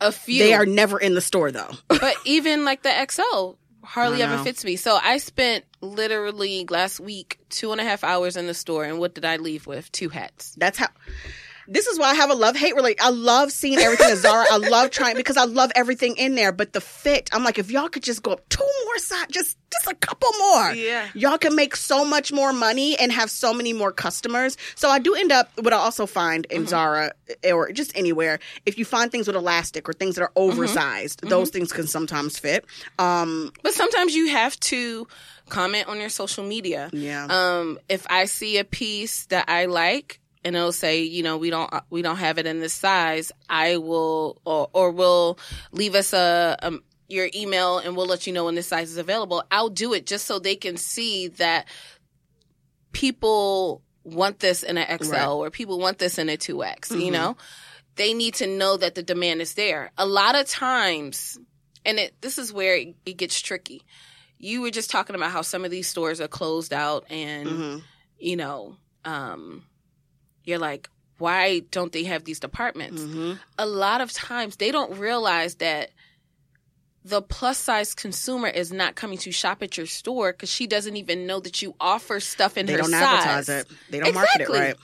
a 0.00 0.12
few. 0.12 0.38
They 0.42 0.54
are 0.54 0.66
never 0.66 0.98
in 0.98 1.14
the 1.14 1.20
store 1.20 1.50
though. 1.52 1.70
but 1.88 2.14
even 2.24 2.64
like 2.64 2.82
the 2.82 3.06
XL 3.10 3.52
hardly 3.84 4.20
ever 4.22 4.42
fits 4.42 4.64
me. 4.64 4.76
So 4.76 4.98
I 5.00 5.18
spent 5.18 5.64
literally 5.80 6.66
last 6.68 6.98
week 6.98 7.38
two 7.50 7.70
and 7.72 7.80
a 7.80 7.84
half 7.84 8.02
hours 8.02 8.36
in 8.36 8.46
the 8.48 8.54
store, 8.54 8.84
and 8.84 8.98
what 8.98 9.14
did 9.14 9.24
I 9.24 9.36
leave 9.36 9.66
with? 9.66 9.90
Two 9.92 10.08
hats. 10.08 10.54
That's 10.56 10.78
how. 10.78 10.88
This 11.68 11.86
is 11.86 11.98
why 11.98 12.10
I 12.10 12.14
have 12.14 12.30
a 12.30 12.34
love 12.34 12.56
hate 12.56 12.74
relationship. 12.74 13.04
I 13.06 13.10
love 13.10 13.50
seeing 13.52 13.78
everything 13.78 14.10
at 14.10 14.18
Zara. 14.18 14.46
I 14.50 14.56
love 14.58 14.90
trying 14.90 15.16
because 15.16 15.36
I 15.36 15.44
love 15.44 15.70
everything 15.74 16.16
in 16.16 16.34
there. 16.34 16.52
But 16.52 16.72
the 16.72 16.80
fit, 16.80 17.28
I'm 17.32 17.44
like, 17.44 17.58
if 17.58 17.70
y'all 17.70 17.88
could 17.88 18.02
just 18.02 18.22
go 18.22 18.32
up 18.32 18.48
two 18.48 18.64
more 18.84 18.98
sides, 18.98 19.32
just 19.32 19.56
just 19.72 19.86
a 19.90 19.94
couple 19.96 20.30
more. 20.38 20.72
Yeah. 20.72 21.08
Y'all 21.14 21.38
can 21.38 21.54
make 21.56 21.74
so 21.76 22.04
much 22.04 22.32
more 22.32 22.52
money 22.52 22.96
and 22.98 23.10
have 23.12 23.30
so 23.30 23.52
many 23.52 23.72
more 23.72 23.90
customers. 23.92 24.56
So 24.76 24.88
I 24.88 24.98
do 25.00 25.14
end 25.14 25.32
up 25.32 25.50
what 25.60 25.72
I 25.72 25.76
also 25.76 26.06
find 26.06 26.46
in 26.46 26.66
Zara 26.66 27.12
or 27.44 27.72
just 27.72 27.90
anywhere, 27.96 28.38
if 28.64 28.78
you 28.78 28.84
find 28.84 29.10
things 29.10 29.26
with 29.26 29.36
elastic 29.36 29.88
or 29.88 29.92
things 29.92 30.14
that 30.14 30.22
are 30.22 30.32
oversized, 30.36 31.20
those 31.28 31.50
things 31.50 31.72
can 31.72 31.86
sometimes 31.86 32.38
fit. 32.38 32.64
Um, 32.98 33.52
But 33.62 33.74
sometimes 33.74 34.14
you 34.14 34.28
have 34.28 34.58
to 34.60 35.06
comment 35.48 35.88
on 35.88 36.00
your 36.00 36.08
social 36.10 36.44
media. 36.44 36.88
yeah. 36.92 37.26
Um, 37.28 37.78
if 37.88 38.06
I 38.08 38.24
see 38.26 38.58
a 38.58 38.64
piece 38.64 39.26
that 39.26 39.48
I 39.48 39.66
like 39.66 40.20
and 40.46 40.54
it'll 40.56 40.72
say, 40.72 41.02
you 41.02 41.22
know, 41.22 41.36
we 41.36 41.50
don't 41.50 41.70
we 41.90 42.02
don't 42.02 42.16
have 42.16 42.38
it 42.38 42.46
in 42.46 42.60
this 42.60 42.72
size, 42.72 43.32
I 43.50 43.76
will 43.76 44.40
or 44.44 44.68
or 44.72 44.90
will 44.92 45.38
leave 45.72 45.94
us 45.94 46.12
a, 46.12 46.56
um 46.62 46.82
your 47.08 47.28
email 47.34 47.78
and 47.78 47.96
we'll 47.96 48.06
let 48.06 48.26
you 48.26 48.32
know 48.32 48.46
when 48.46 48.54
this 48.56 48.66
size 48.66 48.90
is 48.90 48.96
available. 48.96 49.42
I'll 49.50 49.68
do 49.68 49.92
it 49.92 50.06
just 50.06 50.26
so 50.26 50.38
they 50.38 50.56
can 50.56 50.76
see 50.76 51.28
that 51.28 51.66
people 52.92 53.82
want 54.04 54.38
this 54.40 54.62
in 54.62 54.78
an 54.78 54.98
XL 54.98 55.10
Right. 55.12 55.26
or 55.28 55.50
people 55.50 55.78
want 55.78 55.98
this 55.98 56.18
in 56.18 56.28
a 56.28 56.36
2X, 56.36 56.88
Mhm. 56.90 57.04
you 57.04 57.10
know? 57.10 57.36
They 57.96 58.12
need 58.14 58.34
to 58.34 58.46
know 58.46 58.76
that 58.76 58.94
the 58.94 59.02
demand 59.02 59.40
is 59.40 59.54
there. 59.54 59.90
A 59.98 60.06
lot 60.06 60.34
of 60.34 60.46
times 60.48 61.38
and 61.84 61.98
it 62.00 62.20
this 62.20 62.38
is 62.38 62.52
where 62.52 62.76
it, 62.76 62.96
it 63.06 63.16
gets 63.16 63.40
tricky. 63.40 63.82
You 64.38 64.60
were 64.60 64.70
just 64.72 64.90
talking 64.90 65.14
about 65.16 65.30
how 65.30 65.42
some 65.42 65.64
of 65.64 65.70
these 65.70 65.86
stores 65.88 66.20
are 66.20 66.28
closed 66.28 66.72
out 66.72 67.04
and 67.10 67.48
Mhm. 67.48 67.82
you 68.18 68.36
know, 68.36 68.76
um, 69.04 69.64
you're 70.46 70.58
like, 70.58 70.88
why 71.18 71.60
don't 71.70 71.92
they 71.92 72.04
have 72.04 72.24
these 72.24 72.40
departments? 72.40 73.02
Mhm. 73.02 73.38
A 73.58 73.66
lot 73.66 74.00
of 74.00 74.12
times 74.12 74.56
they 74.56 74.70
don't 74.70 74.98
realize 74.98 75.56
that 75.56 75.90
the 77.04 77.22
plus 77.22 77.58
size 77.58 77.94
consumer 77.94 78.48
is 78.48 78.72
not 78.72 78.96
coming 78.96 79.16
to 79.18 79.30
shop 79.30 79.62
at 79.62 79.76
your 79.76 79.86
store 79.86 80.32
because 80.32 80.50
she 80.50 80.66
doesn't 80.66 80.96
even 80.96 81.26
know 81.26 81.38
that 81.40 81.62
you 81.62 81.74
offer 81.80 82.18
stuff 82.20 82.56
in 82.56 82.66
They 82.66 82.72
her 82.72 82.82
size. 82.82 82.90
They 82.90 82.98
don't 82.98 83.04
advertise 83.08 83.48
it. 83.48 83.68
They 83.90 84.00
don't 84.00 84.14
market 84.14 84.40
it 84.40 84.48
right. 84.48 84.76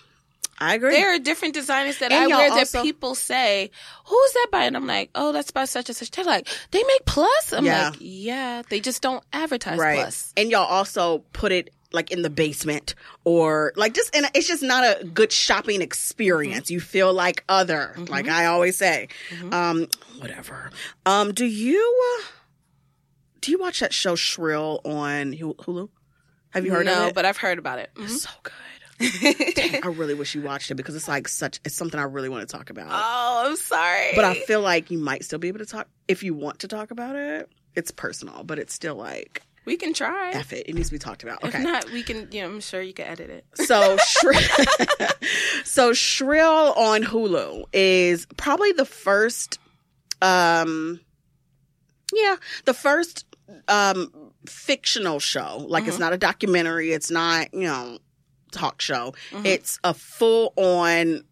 I 0.58 0.74
agree. 0.74 0.94
There 0.94 1.12
are 1.14 1.18
different 1.18 1.54
designers 1.54 1.98
that 1.98 2.12
And 2.12 2.32
I 2.32 2.36
wear 2.36 2.50
that 2.50 2.82
people 2.82 3.16
say, 3.16 3.70
"Who's 4.06 4.32
that 4.34 4.48
by?" 4.52 4.64
And 4.64 4.76
I'm 4.76 4.86
like, 4.86 5.10
"Oh, 5.16 5.32
that's 5.32 5.50
by 5.50 5.64
such 5.64 5.88
and 5.88 5.96
such." 5.96 6.12
They're 6.12 6.24
like, 6.24 6.46
"They 6.70 6.84
make 6.84 7.04
plus." 7.04 7.52
I'm 7.52 7.64
Yeah. 7.64 7.88
like, 7.88 7.96
"Yeah, 7.98 8.62
they 8.68 8.78
just 8.78 9.02
don't 9.02 9.24
advertise 9.32 9.78
right. 9.78 9.96
plus." 9.98 10.32
And 10.36 10.52
y'all 10.52 10.66
also 10.66 11.24
put 11.32 11.50
it 11.50 11.70
like 11.94 12.10
in 12.10 12.22
the 12.22 12.30
basement 12.30 12.94
or 13.24 13.72
like 13.76 13.94
just 13.94 14.14
and 14.14 14.26
it's 14.34 14.48
just 14.48 14.62
not 14.62 14.82
a 14.84 15.04
good 15.04 15.32
shopping 15.32 15.82
experience. 15.82 16.70
You 16.70 16.80
feel 16.80 17.12
like 17.12 17.44
other, 17.48 17.94
Mhm. 17.96 18.08
like 18.08 18.28
I 18.28 18.46
always 18.46 18.76
say. 18.76 19.08
Mhm. 19.30 19.52
Um 19.52 19.88
whatever. 20.20 20.70
Um 21.06 21.32
do 21.32 21.44
you 21.46 22.18
uh, 22.20 22.24
do 23.40 23.50
you 23.50 23.58
watch 23.58 23.80
that 23.80 23.92
show 23.92 24.14
Shrill 24.14 24.80
on 24.84 25.32
Hulu-? 25.32 25.88
Have 26.50 26.64
you 26.64 26.70
heard 26.72 26.86
no, 26.86 27.02
of 27.04 27.08
it? 27.08 27.14
but 27.14 27.24
I've 27.24 27.36
heard 27.38 27.58
about 27.58 27.78
it. 27.78 27.90
It's 27.98 28.22
so 28.22 28.30
good. 28.42 28.52
Dang, 29.56 29.82
I 29.82 29.88
really 29.88 30.14
wish 30.14 30.34
you 30.34 30.42
watched 30.42 30.70
it 30.70 30.74
because 30.76 30.94
it's 30.94 31.08
like 31.08 31.26
such 31.26 31.58
it's 31.64 31.74
something 31.74 31.98
I 31.98 32.04
really 32.04 32.28
want 32.28 32.48
to 32.48 32.56
talk 32.56 32.70
about. 32.70 32.88
oh, 32.92 33.48
I'm 33.48 33.56
sorry. 33.56 34.10
but 34.14 34.24
I 34.24 34.34
feel 34.34 34.60
like 34.60 34.90
you 34.92 34.98
might 34.98 35.24
still 35.24 35.40
be 35.40 35.48
able 35.48 35.58
to 35.58 35.66
talk 35.66 35.88
if 36.06 36.22
you 36.22 36.34
want 36.34 36.60
to 36.60 36.68
talk 36.68 36.90
about 36.92 37.16
it. 37.16 37.48
It's 37.74 37.90
personal, 37.90 38.44
but 38.44 38.58
it's 38.60 38.72
still 38.74 38.94
like 38.94 39.42
we 39.64 39.76
can 39.76 39.92
try. 39.94 40.30
F 40.32 40.52
it. 40.52 40.68
It 40.68 40.74
needs 40.74 40.88
to 40.88 40.94
be 40.94 40.98
talked 40.98 41.22
about. 41.22 41.44
If 41.44 41.58
not, 41.58 41.90
we 41.90 42.02
can. 42.02 42.28
Know, 42.30 42.44
I'm 42.44 42.60
sure 42.60 42.80
you 42.82 42.92
can 42.92 43.06
edit 43.06 43.30
it. 43.30 43.44
So 43.66 43.96
Shrill, 43.98 44.40
so 45.64 45.92
Shrill 45.92 46.72
on 46.74 47.02
Hulu 47.02 47.64
is 47.72 48.26
probably 48.36 48.72
the 48.72 48.84
first, 48.84 49.58
um, 50.20 51.00
yeah, 52.12 52.36
the 52.64 52.74
first 52.74 53.24
um 53.68 54.10
fictional 54.46 55.20
show. 55.20 55.64
Like 55.68 55.86
it's 55.86 55.96
Mhm. 55.96 56.00
not 56.00 56.12
a 56.12 56.18
documentary. 56.18 56.92
It's 56.92 57.10
not 57.10 57.52
you 57.52 57.64
know 57.66 57.98
talk 58.50 58.80
show. 58.80 59.14
Mhm. 59.30 59.46
It's 59.46 59.78
a 59.84 59.94
full 59.94 60.52
on 60.56 61.24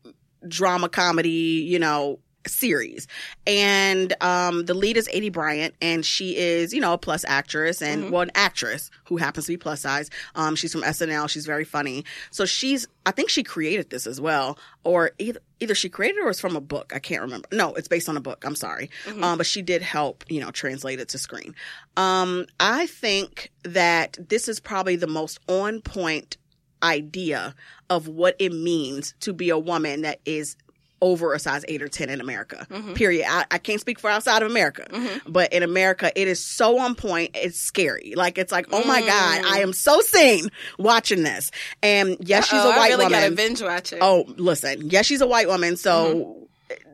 drama 0.47 0.89
comedy. 0.89 1.67
You 1.69 1.79
know 1.79 2.19
series. 2.51 3.07
And 3.47 4.15
um 4.21 4.65
the 4.67 4.75
lead 4.75 4.97
is 4.97 5.09
Aidy 5.09 5.33
Bryant 5.33 5.75
and 5.81 6.05
she 6.05 6.37
is 6.37 6.73
you 6.75 6.81
know 6.81 6.93
a 6.93 6.99
plus 6.99 7.25
actress 7.27 7.81
and 7.81 8.05
Mhm. 8.05 8.11
well 8.11 8.23
an 8.23 8.31
actress 8.35 8.91
who 9.05 9.17
happens 9.17 9.47
to 9.47 9.53
be 9.53 9.57
plus 9.57 9.81
size. 9.81 10.11
Um 10.35 10.57
she's 10.57 10.73
from 10.73 10.83
SNL 10.83 11.29
she's 11.29 11.47
very 11.47 11.65
funny. 11.65 12.05
So 12.31 12.45
she's 12.45 12.87
I 13.07 13.13
think 13.13 13.31
she 13.31 13.43
created 13.43 13.91
this 13.91 14.07
as 14.07 14.21
well 14.21 14.59
or 14.85 15.13
either 15.19 15.41
either 15.61 15.75
she 15.75 15.89
created 15.89 16.19
it 16.19 16.25
or 16.25 16.31
it's 16.31 16.41
from 16.41 16.57
a 16.57 16.61
book. 16.61 16.93
I 16.95 16.99
can't 16.99 17.23
remember. 17.23 17.49
No 17.53 17.75
it's 17.75 17.89
based 17.89 18.09
on 18.09 18.17
a 18.17 18.21
book. 18.21 18.45
I'm 18.47 18.57
sorry. 18.57 18.91
Mhm. 19.07 19.23
um 19.23 19.39
but 19.39 19.47
she 19.47 19.63
did 19.63 19.83
help 19.83 20.25
you 20.29 20.41
know 20.41 20.51
translate 20.51 21.01
it 21.01 21.09
to 21.11 21.19
screen. 21.19 21.55
Um 21.97 22.47
I 22.59 22.87
think 22.87 23.51
that 23.63 24.19
this 24.29 24.49
is 24.49 24.61
probably 24.61 24.97
the 24.97 25.07
most 25.07 25.39
on 25.49 25.81
point 25.81 26.37
idea 26.83 27.55
of 27.91 28.09
what 28.09 28.35
it 28.39 28.53
means 28.53 29.15
to 29.21 29.33
be 29.33 29.51
a 29.51 29.59
woman 29.59 30.03
that 30.03 30.19
is 30.25 30.57
over 31.01 31.35
a 31.35 31.39
size 31.39 31.65
eight 31.69 31.83
or 31.83 31.89
10 31.89 32.11
in 32.11 32.21
America, 32.21 32.67
mm-hmm. 32.71 32.95
period. 32.95 33.27
I, 33.29 33.45
I 33.51 33.59
can't 33.59 33.81
speak 33.81 33.99
for 33.99 34.11
outside 34.11 34.43
of 34.43 34.51
America, 34.51 34.87
mm-hmm. 34.91 35.31
but 35.31 35.53
in 35.53 35.63
America, 35.63 36.13
it 36.15 36.29
is 36.29 36.45
so 36.45 36.79
on 36.79 36.95
point. 36.95 37.31
It's 37.35 37.59
scary. 37.59 38.15
Like, 38.17 38.39
it's 38.39 38.53
like, 38.53 38.67
oh 38.73 38.85
my 38.85 39.01
God, 39.01 39.45
I 39.45 39.59
mm. 39.59 39.63
am 39.63 39.73
so 39.73 40.01
seen 40.01 40.51
watching 40.79 41.23
this. 41.23 41.51
And 41.83 42.17
yes, 42.21 42.47
she's 42.47 42.61
oh, 42.61 42.71
a 42.71 42.77
white 42.77 42.79
I 42.79 42.89
really 42.89 43.05
woman. 43.05 43.21
gotta 43.21 43.35
binge 43.35 43.63
watch 43.63 43.93
it. 43.93 43.99
Oh, 44.03 44.25
listen. 44.37 44.91
Yes, 44.91 45.07
she's 45.07 45.21
a 45.21 45.27
white 45.27 45.49
woman. 45.49 45.77
So 45.77 46.15
mm-hmm. 46.15 46.45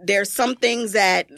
There's 0.02 0.30
some 0.30 0.54
things 0.56 0.92
that, 0.92 1.28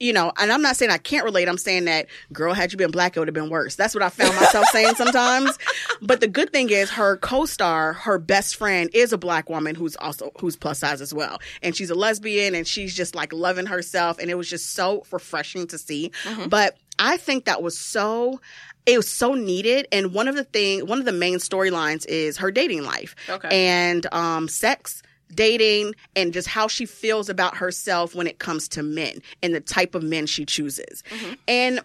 you 0.00 0.12
know, 0.12 0.32
and 0.38 0.50
I'm 0.52 0.62
not 0.62 0.76
saying 0.76 0.90
I 0.90 0.98
can't 0.98 1.24
relate. 1.24 1.48
I'm 1.48 1.58
saying 1.58 1.84
that, 1.86 2.06
girl, 2.32 2.54
had 2.54 2.72
you 2.72 2.78
been 2.78 2.90
black, 2.90 3.16
it 3.16 3.20
would 3.20 3.28
have 3.28 3.34
been 3.34 3.50
worse. 3.50 3.74
That's 3.76 3.94
what 3.94 4.02
I 4.02 4.08
found 4.08 4.34
myself 4.36 4.66
saying 4.68 4.94
sometimes. 4.94 5.58
But 6.04 6.20
the 6.20 6.26
good 6.28 6.52
thing 6.52 6.70
is 6.70 6.90
her 6.90 7.16
co-star, 7.18 7.92
her 7.92 8.18
best 8.18 8.56
friend 8.56 8.90
is 8.92 9.12
a 9.12 9.18
black 9.18 9.48
woman 9.48 9.74
who's 9.76 9.94
also, 9.96 10.32
who's 10.40 10.56
plus 10.56 10.80
size 10.80 11.00
as 11.00 11.14
well. 11.14 11.38
And 11.62 11.76
she's 11.76 11.90
a 11.90 11.94
lesbian 11.94 12.54
and 12.56 12.66
she's 12.66 12.94
just 12.94 13.14
like 13.14 13.32
loving 13.32 13.66
herself. 13.66 14.18
And 14.18 14.28
it 14.30 14.34
was 14.34 14.48
just 14.50 14.72
so 14.72 15.04
refreshing 15.12 15.66
to 15.68 15.78
see. 15.78 16.10
But 16.48 16.76
I 16.98 17.18
think 17.18 17.44
that 17.44 17.62
was 17.62 17.78
so, 17.78 18.40
it 18.84 18.96
was 18.96 19.08
so 19.08 19.34
needed. 19.34 19.86
And 19.92 20.12
one 20.12 20.26
of 20.26 20.34
the 20.34 20.44
thing, 20.44 20.86
one 20.86 20.98
of 20.98 21.04
the 21.04 21.12
main 21.12 21.36
storylines 21.38 22.04
is 22.08 22.36
her 22.38 22.50
dating 22.50 22.82
life 22.82 23.14
Okay. 23.28 23.48
and 23.68 24.12
um, 24.12 24.48
sex, 24.48 25.02
dating, 25.34 25.94
and 26.16 26.32
just 26.32 26.48
how 26.48 26.68
she 26.68 26.86
feels 26.86 27.28
about 27.28 27.56
herself 27.56 28.14
when 28.14 28.26
it 28.26 28.38
comes 28.38 28.68
to 28.68 28.82
men 28.82 29.20
and 29.42 29.54
the 29.54 29.60
type 29.60 29.94
of 29.94 30.02
men 30.02 30.26
she 30.26 30.44
chooses. 30.44 31.02
Mm-hmm. 31.10 31.32
And 31.48 31.80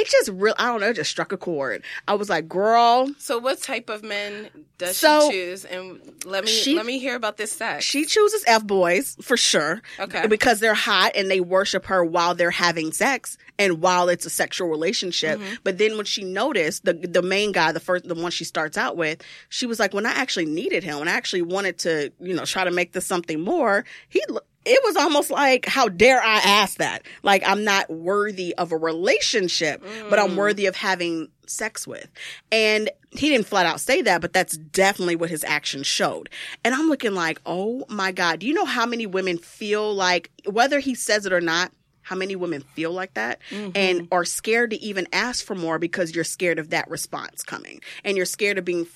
it 0.00 0.08
just 0.08 0.28
real, 0.30 0.54
I 0.58 0.66
don't 0.66 0.80
know, 0.80 0.88
it 0.88 0.94
just 0.94 1.10
struck 1.10 1.32
a 1.32 1.36
chord. 1.36 1.82
I 2.08 2.14
was 2.14 2.28
like, 2.28 2.48
girl, 2.48 3.08
So 3.18 3.38
what 3.38 3.62
type 3.62 3.88
of 3.88 4.02
men 4.02 4.48
does 4.78 4.96
So, 4.96 5.30
she 5.30 5.36
choose? 5.36 5.64
And 5.64 6.00
let 6.24 6.44
me 6.44 6.50
she- 6.50 6.76
let 6.76 6.86
me 6.86 6.98
hear 6.98 7.14
about 7.16 7.36
this 7.36 7.52
sex. 7.52 7.84
she 7.84 8.04
chooses 8.04 8.44
F 8.46 8.64
boys 8.66 9.16
for 9.22 9.36
sure. 9.36 9.82
Okay. 9.98 10.26
Because 10.26 10.60
they're 10.60 10.74
hot 10.74 11.12
and 11.14 11.30
they 11.30 11.40
worship 11.40 11.86
her 11.86 12.04
while 12.04 12.34
they're 12.34 12.50
having 12.50 12.92
sex 12.92 13.36
and 13.58 13.80
while 13.80 14.08
it's 14.08 14.26
a 14.26 14.30
sexual 14.30 14.68
relationship. 14.68 15.38
Mm-hmm. 15.38 15.54
But 15.62 15.78
then 15.78 15.96
when 15.96 16.06
she 16.06 16.24
noticed 16.24 16.84
the 16.84 16.94
the 16.94 17.22
main 17.22 17.52
guy, 17.52 17.72
the 17.72 17.80
first 17.80 18.06
the 18.08 18.14
one 18.14 18.30
she 18.30 18.44
starts 18.44 18.76
out 18.76 18.96
with, 18.96 19.22
she 19.48 19.66
was 19.66 19.78
like, 19.78 19.94
when 19.94 20.06
I 20.06 20.10
actually 20.12 20.46
needed 20.46 20.82
him, 20.82 20.98
when 20.98 21.08
I 21.08 21.12
actually 21.12 21.42
wanted 21.42 21.78
to, 21.80 22.12
you 22.20 22.34
know, 22.34 22.44
try 22.44 22.64
to 22.64 22.70
make 22.70 22.92
this 22.92 23.06
something 23.06 23.40
more, 23.40 23.84
he 24.08 24.20
lo- 24.28 24.40
it 24.64 24.80
was 24.84 24.96
almost 24.96 25.30
like, 25.30 25.66
how 25.66 25.88
dare 25.88 26.22
I 26.22 26.36
ask 26.36 26.78
that? 26.78 27.02
Like, 27.22 27.42
I'm 27.46 27.64
not 27.64 27.90
worthy 27.90 28.54
of 28.54 28.72
a 28.72 28.76
relationship, 28.76 29.84
but 30.08 30.18
I'm 30.18 30.30
mm. 30.30 30.36
worthy 30.36 30.66
of 30.66 30.76
having 30.76 31.28
sex 31.46 31.86
with. 31.86 32.08
And 32.50 32.90
he 33.10 33.28
didn't 33.28 33.46
flat 33.46 33.66
out 33.66 33.80
say 33.80 34.02
that, 34.02 34.20
but 34.20 34.32
that's 34.32 34.56
definitely 34.56 35.16
what 35.16 35.30
his 35.30 35.44
actions 35.44 35.86
showed. 35.86 36.30
And 36.64 36.74
I'm 36.74 36.88
looking 36.88 37.14
like, 37.14 37.40
oh 37.44 37.84
my 37.88 38.12
God, 38.12 38.40
do 38.40 38.46
you 38.46 38.54
know 38.54 38.64
how 38.64 38.86
many 38.86 39.06
women 39.06 39.38
feel 39.38 39.94
like, 39.94 40.30
whether 40.46 40.80
he 40.80 40.94
says 40.94 41.26
it 41.26 41.32
or 41.32 41.40
not, 41.40 41.70
how 42.02 42.16
many 42.16 42.36
women 42.36 42.62
feel 42.74 42.92
like 42.92 43.14
that 43.14 43.40
mm-hmm. 43.50 43.70
and 43.74 44.08
are 44.12 44.24
scared 44.24 44.70
to 44.70 44.76
even 44.82 45.08
ask 45.12 45.44
for 45.44 45.54
more 45.54 45.78
because 45.78 46.14
you're 46.14 46.22
scared 46.22 46.58
of 46.58 46.70
that 46.70 46.88
response 46.90 47.42
coming 47.42 47.80
and 48.04 48.16
you're 48.16 48.26
scared 48.26 48.58
of 48.58 48.64
being 48.64 48.86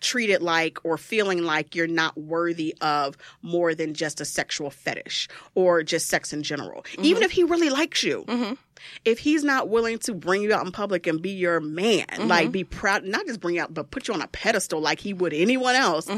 treated 0.00 0.42
like 0.42 0.78
or 0.84 0.98
feeling 0.98 1.42
like 1.42 1.74
you're 1.74 1.86
not 1.86 2.16
worthy 2.16 2.74
of 2.80 3.16
more 3.42 3.74
than 3.74 3.94
just 3.94 4.20
a 4.20 4.24
sexual 4.24 4.70
fetish 4.70 5.28
or 5.54 5.82
just 5.82 6.08
sex 6.08 6.32
in 6.32 6.42
general. 6.42 6.82
Mm-hmm. 6.82 7.04
Even 7.04 7.22
if 7.22 7.30
he 7.30 7.44
really 7.44 7.70
likes 7.70 8.02
you, 8.02 8.24
mm-hmm. 8.26 8.54
if 9.04 9.18
he's 9.18 9.44
not 9.44 9.68
willing 9.68 9.98
to 10.00 10.14
bring 10.14 10.42
you 10.42 10.52
out 10.52 10.64
in 10.66 10.72
public 10.72 11.06
and 11.06 11.20
be 11.20 11.30
your 11.30 11.60
man, 11.60 12.06
like 12.20 12.44
mm-hmm. 12.44 12.50
be 12.52 12.64
proud, 12.64 13.04
not 13.04 13.26
just 13.26 13.40
bring 13.40 13.56
you 13.56 13.62
out, 13.62 13.74
but 13.74 13.90
put 13.90 14.08
you 14.08 14.14
on 14.14 14.22
a 14.22 14.28
pedestal 14.28 14.80
like 14.80 15.00
he 15.00 15.12
would 15.12 15.32
anyone 15.32 15.74
else. 15.74 16.08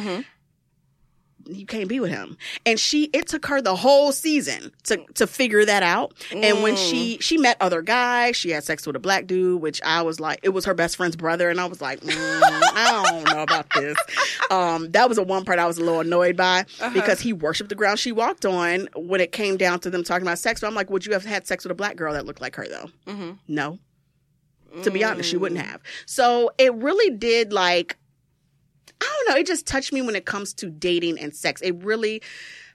You 1.49 1.64
can't 1.66 1.88
be 1.88 1.99
with 1.99 2.11
him, 2.11 2.36
and 2.66 2.78
she. 2.78 3.05
It 3.14 3.26
took 3.26 3.46
her 3.46 3.62
the 3.62 3.74
whole 3.74 4.12
season 4.12 4.70
to 4.84 4.99
to 5.14 5.26
figure 5.26 5.64
that 5.64 5.82
out. 5.82 6.12
And 6.30 6.62
when 6.62 6.76
she 6.76 7.18
she 7.20 7.38
met 7.38 7.57
other 7.61 7.80
guys, 7.80 8.36
she 8.36 8.51
had 8.51 8.64
sex 8.64 8.86
with 8.86 8.94
a 8.96 8.99
black 8.99 9.26
dude, 9.26 9.62
which 9.62 9.80
I 9.82 10.03
was 10.03 10.20
like, 10.20 10.40
it 10.42 10.51
was 10.51 10.66
her 10.66 10.74
best 10.74 10.96
friend's 10.96 11.16
brother, 11.16 11.49
and 11.49 11.59
I 11.61 11.64
was 11.66 11.80
like, 11.80 12.01
mm, 12.01 12.12
I 12.12 13.03
don't 13.11 13.24
know 13.34 13.42
about 13.42 13.66
this. 13.74 13.96
Um, 14.51 14.90
that 14.92 15.09
was 15.11 15.16
the 15.16 15.22
one 15.22 15.44
part 15.44 15.59
I 15.59 15.66
was 15.66 15.76
a 15.76 15.84
little 15.84 16.01
annoyed 16.01 16.34
by 16.34 16.64
because 16.94 17.20
he 17.20 17.34
worshipped 17.34 17.68
the 17.68 17.74
ground 17.74 17.99
she 17.99 18.12
walked 18.12 18.46
on 18.46 18.88
when 18.96 19.20
it 19.20 19.30
came 19.30 19.59
down 19.59 19.80
to 19.80 19.90
them 19.90 20.03
talking 20.03 20.26
about 20.26 20.38
sex. 20.38 20.62
But 20.62 20.68
I'm 20.68 20.74
like, 20.74 20.88
would 20.88 21.05
you 21.05 21.12
have 21.12 21.26
had 21.26 21.46
sex 21.46 21.64
with 21.64 21.70
a 21.72 21.74
black 21.74 21.96
girl 21.96 22.14
that 22.14 22.24
looked 22.24 22.40
like 22.40 22.57
her 22.57 22.66
though? 22.66 22.88
No. 23.46 23.78
To 24.84 24.90
be 24.90 25.05
honest, 25.05 25.28
she 25.28 25.36
wouldn't 25.36 25.61
have. 25.61 25.82
So 26.07 26.51
it 26.57 26.72
really 26.74 27.14
did 27.14 27.53
like 27.53 27.97
I 29.01 29.05
don't 29.05 29.34
know, 29.34 29.40
it 29.40 29.46
just 29.46 29.66
touched 29.66 29.92
me 29.92 30.03
when 30.03 30.16
it 30.16 30.24
comes 30.24 30.53
to 30.55 30.70
dating 30.70 31.18
and 31.18 31.34
sex. 31.34 31.61
It 31.61 31.82
really 31.82 32.22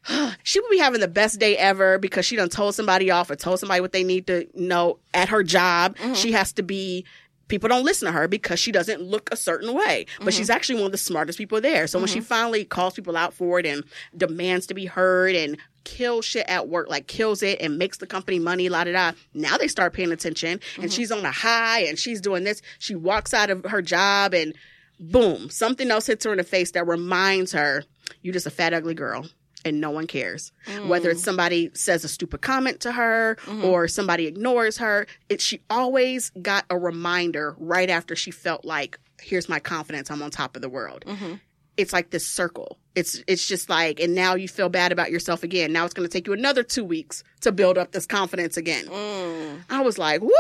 she 0.43 0.59
would 0.59 0.69
be 0.69 0.77
having 0.77 0.99
the 0.99 1.07
best 1.07 1.39
day 1.39 1.57
ever 1.57 1.97
because 1.97 2.25
she 2.25 2.35
done 2.35 2.49
told 2.49 2.75
somebody 2.75 3.09
off 3.11 3.29
or 3.29 3.35
told 3.35 3.59
somebody 3.59 3.81
what 3.81 3.91
they 3.91 4.03
need 4.03 4.27
to 4.27 4.47
know 4.53 4.99
at 5.13 5.29
her 5.29 5.43
job. 5.43 5.97
Mm-hmm. 5.97 6.13
She 6.13 6.31
has 6.33 6.53
to 6.53 6.63
be 6.63 7.05
people 7.47 7.69
don't 7.69 7.83
listen 7.83 8.07
to 8.07 8.11
her 8.11 8.27
because 8.27 8.57
she 8.59 8.71
doesn't 8.71 9.01
look 9.01 9.29
a 9.31 9.35
certain 9.35 9.73
way. 9.73 10.05
But 10.17 10.27
mm-hmm. 10.27 10.37
she's 10.37 10.49
actually 10.49 10.75
one 10.75 10.85
of 10.85 10.91
the 10.91 10.97
smartest 10.97 11.37
people 11.37 11.61
there. 11.61 11.87
So 11.87 11.99
when 11.99 12.07
she 12.07 12.19
mm-hmm. 12.19 12.25
finally 12.25 12.65
calls 12.65 12.93
people 12.93 13.15
out 13.15 13.33
for 13.33 13.59
it 13.59 13.65
and 13.65 13.83
demands 14.15 14.65
to 14.67 14.73
be 14.73 14.85
heard 14.85 15.35
and 15.35 15.57
kills 15.83 16.25
shit 16.25 16.47
at 16.47 16.67
work, 16.69 16.89
like 16.89 17.07
kills 17.07 17.43
it 17.43 17.61
and 17.61 17.77
makes 17.77 17.97
the 17.97 18.07
company 18.07 18.39
money, 18.39 18.69
la 18.69 18.85
da 18.85 18.91
da. 18.91 19.11
Now 19.33 19.57
they 19.57 19.67
start 19.67 19.93
paying 19.93 20.11
attention 20.11 20.61
and 20.81 20.91
she's 20.91 21.11
on 21.11 21.25
a 21.25 21.31
high 21.31 21.81
and 21.81 21.99
she's 21.99 22.21
doing 22.21 22.43
this. 22.43 22.61
She 22.79 22.95
walks 22.95 23.33
out 23.33 23.49
of 23.49 23.65
her 23.65 23.81
job 23.81 24.33
and 24.33 24.55
boom, 24.99 25.49
something 25.49 25.89
else 25.91 26.07
hits 26.07 26.25
her 26.25 26.31
in 26.31 26.37
the 26.37 26.43
face 26.43 26.71
that 26.71 26.87
reminds 26.87 27.51
her, 27.51 27.83
you're 28.21 28.33
just 28.33 28.47
a 28.47 28.51
fat, 28.51 28.73
ugly 28.73 28.93
girl. 28.93 29.27
And 29.65 29.79
no 29.79 29.91
one 29.91 30.07
cares. 30.07 30.51
Mm. 30.67 30.89
Whether 30.89 31.09
it's 31.09 31.23
somebody 31.23 31.71
says 31.73 32.03
a 32.03 32.09
stupid 32.09 32.41
comment 32.41 32.81
to 32.81 32.91
her 32.91 33.37
mm-hmm. 33.45 33.63
or 33.63 33.87
somebody 33.87 34.27
ignores 34.27 34.77
her, 34.79 35.07
it, 35.29 35.39
she 35.39 35.61
always 35.69 36.31
got 36.41 36.65
a 36.69 36.77
reminder 36.77 37.55
right 37.57 37.89
after 37.89 38.13
she 38.13 38.29
felt 38.29 38.65
like, 38.65 38.99
here's 39.21 39.47
my 39.47 39.59
confidence, 39.59 40.11
I'm 40.11 40.21
on 40.21 40.31
top 40.31 40.57
of 40.57 40.61
the 40.61 40.67
world. 40.67 41.05
Mm-hmm. 41.07 41.35
It's 41.77 41.93
like 41.93 42.11
this 42.11 42.27
circle. 42.27 42.77
It's 42.95 43.23
it's 43.27 43.47
just 43.47 43.69
like, 43.69 43.99
and 43.99 44.13
now 44.13 44.35
you 44.35 44.47
feel 44.47 44.69
bad 44.69 44.91
about 44.91 45.09
yourself 45.09 45.41
again. 45.41 45.73
Now 45.73 45.85
it's 45.85 45.93
going 45.93 46.07
to 46.07 46.11
take 46.11 46.27
you 46.27 46.33
another 46.33 46.61
two 46.61 46.83
weeks 46.83 47.23
to 47.41 47.51
build 47.51 47.77
up 47.77 47.91
this 47.91 48.05
confidence 48.05 48.55
again. 48.57 48.85
Mm. 48.85 49.63
I 49.69 49.81
was 49.81 49.97
like, 49.97 50.21
woo, 50.21 50.31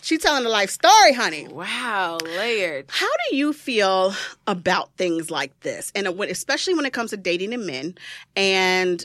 she's 0.00 0.20
telling 0.20 0.46
a 0.46 0.48
life 0.48 0.70
story, 0.70 1.12
honey. 1.12 1.48
wow, 1.48 2.16
layered. 2.24 2.86
How 2.88 3.10
do 3.28 3.36
you 3.36 3.52
feel 3.52 4.14
about 4.46 4.90
things 4.96 5.30
like 5.30 5.58
this? 5.60 5.92
And 5.94 6.06
especially 6.06 6.74
when 6.74 6.86
it 6.86 6.94
comes 6.94 7.10
to 7.10 7.18
dating 7.18 7.52
and 7.52 7.66
men 7.66 7.94
and 8.34 9.04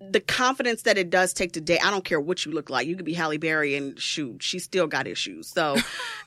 the 0.00 0.20
confidence 0.20 0.82
that 0.82 0.98
it 0.98 1.10
does 1.10 1.32
take 1.32 1.52
to 1.52 1.60
date. 1.60 1.84
I 1.84 1.90
don't 1.90 2.04
care 2.04 2.20
what 2.20 2.44
you 2.44 2.52
look 2.52 2.70
like. 2.70 2.86
You 2.86 2.96
could 2.96 3.04
be 3.04 3.14
Halle 3.14 3.38
Berry 3.38 3.76
and 3.76 3.98
shoot, 3.98 4.42
she 4.42 4.58
still 4.58 4.86
got 4.86 5.06
issues. 5.06 5.48
So 5.48 5.76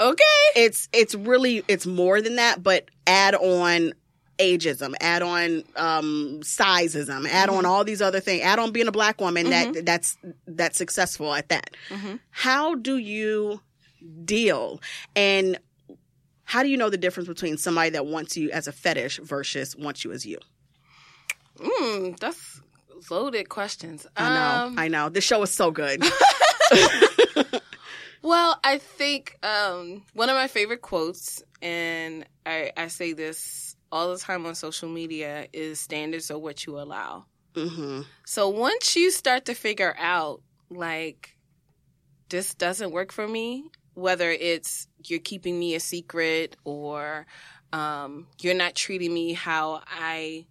Okay. 0.00 0.24
it's 0.56 0.88
it's 0.92 1.14
really 1.14 1.62
it's 1.68 1.86
more 1.86 2.20
than 2.22 2.36
that, 2.36 2.62
but 2.62 2.86
add 3.06 3.34
on 3.34 3.92
ageism, 4.38 4.94
add 5.00 5.20
on 5.22 5.62
um 5.76 6.40
sizeism, 6.42 7.28
add 7.28 7.50
on 7.50 7.66
all 7.66 7.84
these 7.84 8.00
other 8.00 8.20
things, 8.20 8.42
add 8.42 8.58
on 8.58 8.72
being 8.72 8.88
a 8.88 8.92
black 8.92 9.20
woman 9.20 9.50
that 9.50 9.84
that's 9.84 10.16
that's 10.46 10.78
successful 10.78 11.34
at 11.34 11.50
that. 11.50 11.76
How 12.30 12.74
do 12.74 12.96
you 12.96 13.60
deal 14.24 14.80
and 15.14 15.58
how 16.44 16.62
do 16.62 16.68
you 16.70 16.76
know 16.78 16.88
the 16.90 16.96
difference 16.96 17.28
between 17.28 17.58
somebody 17.58 17.90
that 17.90 18.06
wants 18.06 18.36
you 18.36 18.50
as 18.50 18.66
a 18.66 18.72
fetish 18.72 19.18
versus 19.22 19.76
wants 19.76 20.04
you 20.04 20.12
as 20.12 20.24
you? 20.24 20.38
Mm, 21.58 22.18
that's 22.18 22.60
loaded 23.10 23.50
questions. 23.50 24.06
I 24.16 24.28
know, 24.34 24.66
Um, 24.66 24.78
I 24.78 24.88
know. 24.88 25.10
This 25.10 25.24
show 25.24 25.42
is 25.42 25.50
so 25.50 25.70
good. 25.70 26.02
Well, 28.22 28.58
I 28.62 28.78
think 28.78 29.38
um, 29.42 30.02
one 30.12 30.28
of 30.28 30.36
my 30.36 30.46
favorite 30.48 30.82
quotes, 30.82 31.42
and 31.62 32.26
I, 32.44 32.72
I 32.76 32.88
say 32.88 33.12
this 33.12 33.76
all 33.90 34.12
the 34.12 34.18
time 34.18 34.46
on 34.46 34.54
social 34.54 34.88
media, 34.88 35.48
is 35.52 35.80
standards 35.80 36.30
are 36.30 36.38
what 36.38 36.66
you 36.66 36.78
allow. 36.78 37.26
hmm 37.54 38.02
So 38.26 38.48
once 38.48 38.96
you 38.96 39.10
start 39.10 39.46
to 39.46 39.54
figure 39.54 39.94
out, 39.98 40.42
like, 40.70 41.36
this 42.28 42.54
doesn't 42.54 42.92
work 42.92 43.10
for 43.10 43.26
me, 43.26 43.64
whether 43.94 44.30
it's 44.30 44.86
you're 45.04 45.18
keeping 45.18 45.58
me 45.58 45.74
a 45.74 45.80
secret 45.80 46.56
or 46.64 47.26
um, 47.72 48.26
you're 48.40 48.54
not 48.54 48.74
treating 48.74 49.12
me 49.12 49.32
how 49.32 49.82
I 49.86 50.46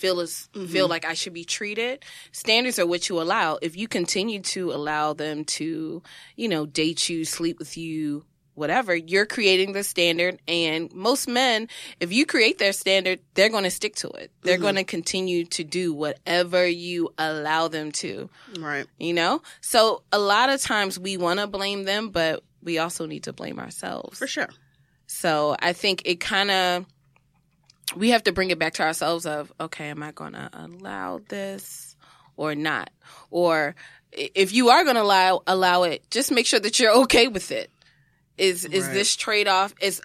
feel 0.00 0.20
as 0.20 0.48
feel 0.52 0.64
mm-hmm. 0.64 0.90
like 0.90 1.04
I 1.04 1.14
should 1.14 1.34
be 1.34 1.44
treated. 1.44 2.04
Standards 2.32 2.78
are 2.78 2.86
what 2.86 3.08
you 3.08 3.20
allow. 3.20 3.58
If 3.60 3.76
you 3.76 3.86
continue 3.86 4.40
to 4.40 4.72
allow 4.72 5.12
them 5.12 5.44
to, 5.44 6.02
you 6.36 6.48
know, 6.48 6.66
date 6.66 7.08
you, 7.08 7.24
sleep 7.24 7.58
with 7.58 7.76
you, 7.76 8.24
whatever, 8.54 8.96
you're 8.96 9.26
creating 9.26 9.72
the 9.72 9.84
standard. 9.84 10.40
And 10.48 10.92
most 10.92 11.28
men, 11.28 11.68
if 12.00 12.12
you 12.12 12.24
create 12.26 12.58
their 12.58 12.72
standard, 12.72 13.20
they're 13.34 13.50
going 13.50 13.64
to 13.64 13.70
stick 13.70 13.94
to 13.96 14.08
it. 14.10 14.32
They're 14.42 14.54
mm-hmm. 14.54 14.62
going 14.62 14.74
to 14.76 14.84
continue 14.84 15.44
to 15.46 15.64
do 15.64 15.92
whatever 15.92 16.66
you 16.66 17.12
allow 17.18 17.68
them 17.68 17.92
to, 17.92 18.30
Right. 18.58 18.86
you 18.98 19.12
know? 19.12 19.42
So 19.60 20.02
a 20.12 20.18
lot 20.18 20.48
of 20.48 20.60
times 20.62 20.98
we 20.98 21.18
want 21.18 21.40
to 21.40 21.46
blame 21.46 21.84
them, 21.84 22.08
but 22.08 22.42
we 22.62 22.78
also 22.78 23.06
need 23.06 23.24
to 23.24 23.32
blame 23.32 23.58
ourselves. 23.58 24.18
For 24.18 24.26
sure. 24.26 24.48
So 25.06 25.56
I 25.58 25.72
think 25.72 26.02
it 26.04 26.20
kind 26.20 26.50
of 26.50 26.86
we 27.96 28.10
have 28.10 28.22
to 28.24 28.32
bring 28.32 28.50
it 28.50 28.58
back 28.58 28.74
to 28.74 28.82
ourselves 28.82 29.26
of 29.26 29.52
okay 29.60 29.88
am 29.90 30.02
i 30.02 30.12
going 30.12 30.32
to 30.32 30.48
allow 30.52 31.20
this 31.28 31.96
or 32.36 32.54
not? 32.54 32.90
Or 33.30 33.74
if 34.12 34.52
you 34.52 34.70
are 34.70 34.82
going 34.84 34.96
to 34.96 35.02
allow 35.02 35.42
allow 35.46 35.82
it 35.82 36.08
just 36.10 36.32
make 36.32 36.46
sure 36.46 36.60
that 36.60 36.78
you're 36.80 36.94
okay 37.02 37.28
with 37.28 37.50
it. 37.52 37.70
Is 38.38 38.64
is 38.64 38.86
Right. 38.86 38.94
this 38.94 39.14
trade-off 39.16 39.74
is 39.80 40.00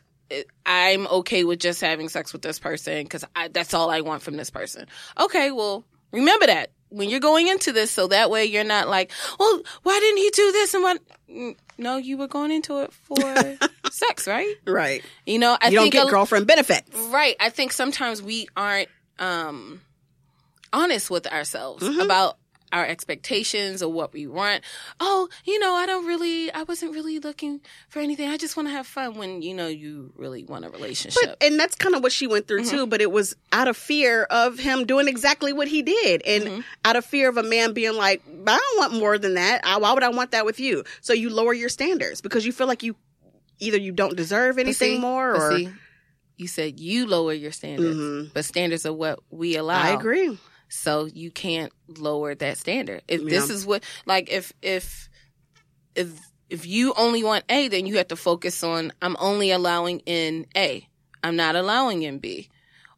i'm 0.65 1.05
okay 1.07 1.43
with 1.43 1.59
just 1.59 1.79
having 1.81 2.09
sex 2.09 2.33
with 2.33 2.41
this 2.41 2.57
person 2.59 3.03
because 3.03 3.23
that's 3.51 3.73
all 3.73 3.89
i 3.89 4.01
want 4.01 4.21
from 4.23 4.35
this 4.37 4.49
person. 4.49 4.87
Okay 5.19 5.51
well 5.51 5.83
remember 6.11 6.47
that. 6.47 6.71
When 6.89 7.09
you're 7.09 7.19
going 7.19 7.47
into 7.47 7.71
this 7.73 7.91
so 7.91 8.07
that 8.07 8.29
way 8.29 8.45
you're 8.45 8.63
not 8.63 8.87
like 8.87 9.11
well 9.39 9.61
why 9.83 9.99
didn't 9.99 10.17
he 10.17 10.29
do 10.31 10.51
this 10.51 10.73
and 10.73 10.83
what 10.83 11.01
Mm, 11.29 11.55
no 11.77 11.97
you 11.97 12.17
were 12.17 12.27
going 12.27 12.51
into 12.51 12.79
it 12.81 12.91
for 12.93 13.17
sex 13.91 14.27
right 14.27 14.55
Right. 14.65 15.03
you 15.25 15.39
know 15.39 15.57
i 15.61 15.69
you 15.69 15.77
don't 15.79 15.89
get 15.91 16.07
a- 16.07 16.09
girlfriend 16.11 16.47
benefits. 16.47 16.89
Right. 17.09 17.35
I 17.39 17.49
think 17.49 17.71
sometimes 17.71 18.21
we 18.21 18.47
aren't 18.57 18.89
um 19.19 19.81
honest 20.73 21.09
with 21.09 21.27
ourselves 21.27 21.83
Mhm. 21.83 22.03
about 22.03 22.37
our 22.75 22.85
expectations 22.85 23.81
or 23.81 23.91
what 23.91 24.11
we 24.13 24.27
want. 24.27 24.63
Oh, 24.99 25.29
you 25.45 25.57
know, 25.59 25.73
I 25.73 25.85
don't 25.85 26.05
really 26.05 26.51
I 26.51 26.63
wasn't 26.63 26.93
really 26.93 27.19
looking 27.19 27.61
for 27.89 27.99
anything. 27.99 28.29
I 28.29 28.37
just 28.37 28.55
want 28.57 28.67
to 28.67 28.73
have 28.73 28.85
fun 28.85 29.15
when 29.15 29.41
you 29.41 29.53
know 29.53 29.67
you 29.67 30.11
really 30.17 30.43
want 30.43 30.65
a 30.65 30.69
relationship. 30.69 31.21
But 31.23 31.37
and 31.41 31.59
that's 31.59 31.75
kind 31.75 31.95
of 31.95 32.03
what 32.03 32.11
she 32.11 32.27
went 32.27 32.47
through 32.47 32.61
Mm-hmm. 32.63 32.75
too. 32.77 32.87
But 32.87 33.01
it 33.01 33.11
was 33.11 33.35
out 33.51 33.67
of 33.67 33.77
fear 33.77 34.23
of 34.29 34.59
him 34.59 34.85
doing 34.85 35.07
exactly 35.07 35.53
what 35.53 35.67
he 35.67 35.81
did, 35.81 36.21
and 36.25 36.43
Mm-hmm. 36.43 36.61
out 36.83 36.95
of 36.97 37.05
fear 37.05 37.29
of 37.29 37.37
a 37.37 37.43
man 37.43 37.73
being 37.73 37.95
like, 37.95 38.21
"I 38.27 38.57
don't 38.57 38.77
want 38.77 38.93
more 38.93 39.17
than 39.17 39.35
that. 39.35 39.61
I, 39.63 39.77
why 39.77 39.93
would 39.93 40.03
I 40.03 40.09
want 40.09 40.31
that 40.31 40.45
with 40.45 40.59
you?" 40.59 40.83
So 41.01 41.13
you 41.13 41.29
lower 41.29 41.53
your 41.53 41.69
standards 41.69 42.19
because 42.21 42.45
you 42.45 42.51
feel 42.51 42.67
like 42.67 42.83
you 42.83 42.95
either 43.59 43.77
you 43.77 43.93
don't 43.93 44.17
deserve 44.17 44.57
anything 44.59 44.95
see- 44.95 44.99
more, 44.99 45.33
or 45.33 45.57
see, 45.57 45.69
you 46.35 46.47
said 46.47 46.77
you 46.79 47.07
lower 47.07 47.31
your 47.31 47.53
standards, 47.53 47.97
Mhm. 47.97 48.33
but 48.33 48.43
standards 48.43 48.85
are 48.85 48.91
what 48.93 49.19
we 49.31 49.55
allow. 49.55 49.81
I 49.81 49.91
agree. 49.91 50.37
So 50.75 51.05
you 51.05 51.31
can't 51.31 51.71
lower 51.87 52.35
that 52.35 52.57
standard. 52.57 53.01
If 53.07 53.23
this 53.25 53.49
is 53.49 53.65
what 53.65 53.83
like 54.05 54.29
if 54.29 54.53
if 54.61 55.09
if 55.95 56.09
if 56.49 56.65
you 56.65 56.93
only 56.95 57.23
want 57.23 57.43
A, 57.49 57.67
then 57.67 57.85
you 57.85 57.97
have 57.97 58.09
to 58.09 58.15
focus 58.15 58.63
on 58.63 58.91
I'm 59.01 59.15
only 59.19 59.51
allowing 59.51 59.99
in 60.01 60.45
A. 60.55 60.87
I'm 61.23 61.35
not 61.35 61.55
allowing 61.55 62.03
in 62.03 62.19
B. 62.19 62.49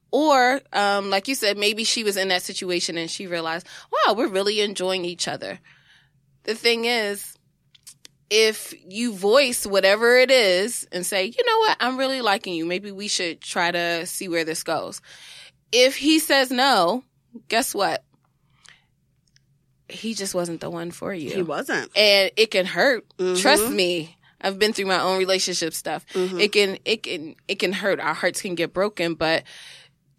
Or, 0.09 0.61
um, 0.71 1.09
like 1.09 1.27
you 1.27 1.35
said, 1.35 1.57
maybe 1.57 1.83
she 1.83 2.03
was 2.03 2.15
in 2.17 2.29
that 2.29 2.41
situation 2.41 2.97
and 2.97 3.11
she 3.11 3.27
realized, 3.27 3.67
wow, 3.91 4.13
we're 4.13 4.27
really 4.29 4.61
enjoying 4.61 5.03
each 5.03 5.27
other. 5.27 5.59
The 6.43 6.55
thing 6.55 6.85
is, 6.85 7.37
if 8.29 8.73
you 8.87 9.13
voice 9.13 9.65
whatever 9.65 10.17
it 10.17 10.31
is 10.31 10.87
and 10.91 11.05
say, 11.05 11.25
you 11.25 11.45
know 11.45 11.59
what, 11.59 11.77
I'm 11.79 11.97
really 11.97 12.21
liking 12.21 12.53
you, 12.53 12.65
maybe 12.65 12.91
we 12.91 13.07
should 13.07 13.41
try 13.41 13.71
to 13.71 14.05
see 14.05 14.27
where 14.27 14.45
this 14.45 14.63
goes. 14.63 15.01
If 15.71 15.97
he 15.97 16.19
says 16.19 16.51
no, 16.51 17.03
guess 17.47 17.73
what? 17.75 18.03
He 19.89 20.13
just 20.13 20.35
wasn't 20.35 20.59
the 20.61 20.69
one 20.69 20.91
for 20.91 21.13
you 21.13 21.31
He 21.31 21.41
wasn't. 21.43 21.89
and 21.95 22.29
it 22.35 22.51
can 22.51 22.65
hurt. 22.65 23.05
Mhm. 23.17 23.39
Trust 23.41 23.69
me. 23.71 24.15
I've 24.41 24.59
been 24.59 24.73
through 24.73 24.85
my 24.85 24.99
own 25.01 25.17
relationship 25.17 25.73
stuff. 25.73 26.05
Mhm. 26.13 26.41
It 26.41 26.51
can 26.51 26.77
it 26.85 27.03
can 27.03 27.35
it 27.47 27.55
can 27.59 27.71
hurt. 27.73 27.99
Our 27.99 28.13
hearts 28.13 28.41
can 28.41 28.55
get 28.55 28.73
broken, 28.73 29.13
but 29.15 29.43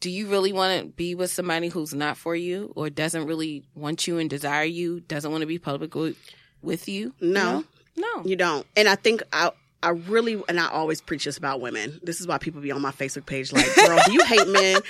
do 0.00 0.10
you 0.10 0.26
really 0.28 0.52
want 0.52 0.80
to 0.80 0.86
be 0.88 1.14
with 1.14 1.30
somebody 1.30 1.68
who's 1.68 1.92
not 1.92 2.16
for 2.16 2.34
you 2.34 2.72
or 2.76 2.88
doesn't 2.88 3.26
really 3.26 3.64
want 3.74 4.06
you 4.06 4.18
and 4.18 4.30
desire 4.30 4.64
you, 4.64 5.00
doesn't 5.00 5.30
want 5.30 5.42
to 5.42 5.46
be 5.46 5.58
public 5.58 5.94
with, 5.94 6.88
you? 6.88 7.12
You 7.18 7.32
No. 7.32 7.60
know? 7.60 7.64
No. 7.96 8.24
You 8.24 8.36
don't. 8.36 8.66
And 8.76 8.88
I 8.88 8.94
think 8.94 9.22
I 9.32 9.50
I 9.82 9.90
really 9.90 10.42
and 10.48 10.58
I 10.58 10.68
always 10.68 11.00
preach 11.00 11.24
this 11.24 11.38
about 11.38 11.60
women. 11.60 12.00
This 12.02 12.20
is 12.20 12.26
why 12.26 12.38
people 12.38 12.60
be 12.60 12.72
on 12.72 12.82
my 12.82 12.90
Facebook 12.90 13.26
page 13.26 13.52
like, 13.52 13.72
"Girl, 13.76 13.98
do 14.06 14.12
you 14.12 14.24
hate 14.24 14.48
men?" 14.48 14.80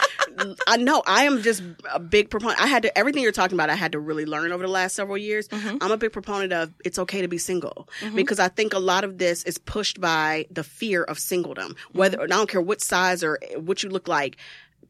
I 0.66 0.76
know 0.78 1.03
I 1.07 1.24
am 1.24 1.43
just 1.43 1.62
a 1.93 1.99
big 1.99 2.30
proponent. 2.30 2.61
I 2.61 2.66
had 2.68 2.82
to 2.84 2.97
everything 2.99 3.22
you're 3.22 3.32
talking 3.32 3.55
about. 3.57 3.68
I 3.70 3.74
had 3.74 3.93
to 3.93 3.99
really 3.99 4.24
learn 4.24 4.51
over 4.53 4.62
the 4.62 4.72
last 4.72 4.95
several 4.95 5.18
years. 5.18 5.49
Mhm. 5.49 5.78
I'm 5.82 5.91
a 5.91 5.97
big 5.99 6.12
proponent 6.12 6.53
of 6.53 6.72
it's 6.84 6.99
okay 7.01 7.20
to 7.20 7.28
be 7.28 7.39
single 7.39 7.89
Mhm. 8.01 8.14
because 8.14 8.39
I 8.39 8.49
think 8.49 8.72
a 8.72 8.78
lot 8.78 9.05
of 9.05 9.18
this 9.18 9.43
is 9.43 9.59
pushed 9.59 10.01
by 10.01 10.47
the 10.51 10.64
fear 10.64 11.03
of 11.03 11.18
singledom. 11.18 11.76
Whether 11.93 12.22
I 12.22 12.26
don't 12.26 12.49
care 12.49 12.61
what 12.62 12.80
size 12.80 13.22
or 13.22 13.39
what 13.57 13.82
you 13.82 13.91
look 13.91 14.09
like. 14.09 14.36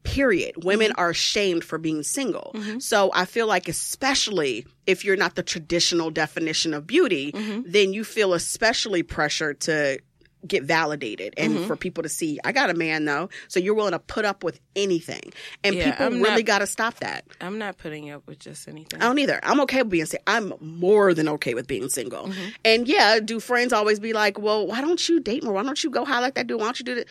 Period. 0.03 0.63
Women 0.63 0.91
are 0.97 1.13
shamed 1.13 1.63
for 1.63 1.77
being 1.77 2.03
single. 2.03 2.51
Mhm. 2.55 2.81
So 2.81 3.11
I 3.13 3.25
feel 3.25 3.47
like, 3.47 3.67
especially 3.67 4.65
if 4.87 5.03
you're 5.05 5.17
not 5.17 5.35
the 5.35 5.43
traditional 5.43 6.09
definition 6.09 6.73
of 6.73 6.87
beauty, 6.87 7.31
Mhm. 7.33 7.63
then 7.67 7.93
you 7.93 8.03
feel 8.03 8.33
especially 8.33 9.03
pressured 9.03 9.59
to 9.61 9.99
get 10.47 10.63
validated 10.63 11.33
and 11.35 11.57
Mhm. 11.57 11.67
for 11.67 11.75
people 11.75 12.01
to 12.01 12.07
see 12.07 12.39
I 12.45 12.53
got 12.53 12.69
a 12.69 12.73
man 12.73 13.03
though 13.03 13.27
so 13.49 13.59
you're 13.59 13.73
willing 13.73 13.91
to 13.91 13.99
put 13.99 14.23
up 14.23 14.41
with 14.41 14.61
anything 14.73 15.33
and 15.65 15.75
Yeah, 15.75 15.91
people 15.91 16.05
I'm 16.05 16.21
really 16.21 16.43
got 16.43 16.59
to 16.59 16.65
stop 16.65 17.01
that 17.01 17.25
I'm 17.41 17.57
not 17.57 17.77
putting 17.77 18.09
up 18.09 18.25
with 18.25 18.39
just 18.39 18.65
anything. 18.69 19.01
I 19.01 19.07
don't 19.07 19.19
either 19.19 19.41
I'm 19.43 19.59
okay 19.59 19.81
with 19.81 19.89
being 19.91 20.05
single 20.05 20.23
I'm 20.27 20.53
more 20.61 21.13
than 21.13 21.27
okay 21.27 21.55
with 21.55 21.67
being 21.67 21.89
single 21.89 22.27
Mhm. 22.29 22.53
and 22.63 22.87
yeah 22.87 23.19
do 23.19 23.41
friends 23.41 23.73
always 23.73 23.99
be 23.99 24.13
like 24.13 24.39
well 24.39 24.65
why 24.65 24.79
don't 24.79 25.09
you 25.09 25.19
date 25.19 25.43
more 25.43 25.51
why 25.51 25.63
don't 25.63 25.83
you 25.83 25.89
go 25.89 26.05
highlight 26.05 26.35
that 26.35 26.47
dude 26.47 26.57
why 26.57 26.67
don't 26.67 26.79
you 26.79 26.85
do 26.85 26.95
that 26.95 27.07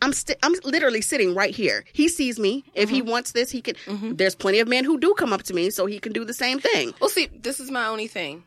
I'm 0.00 0.12
st- 0.12 0.38
I'm 0.42 0.54
literally 0.64 1.00
sitting 1.00 1.34
right 1.34 1.54
here. 1.54 1.84
He 1.92 2.08
sees 2.08 2.38
me. 2.38 2.64
If 2.74 2.88
he 2.88 3.02
wants 3.02 3.32
this, 3.32 3.50
he 3.50 3.60
can. 3.62 3.74
Mhm. 3.86 4.16
There's 4.16 4.34
plenty 4.36 4.60
of 4.60 4.68
men 4.68 4.84
who 4.84 4.98
do 4.98 5.14
come 5.14 5.32
up 5.32 5.42
to 5.44 5.54
me, 5.54 5.70
so 5.70 5.86
he 5.86 5.98
can 5.98 6.12
do 6.12 6.24
the 6.24 6.32
same 6.34 6.60
thing. 6.60 6.94
Well, 7.00 7.10
see, 7.10 7.28
this 7.32 7.58
is 7.60 7.70
my 7.70 7.86
only 7.86 8.06
thing. 8.06 8.44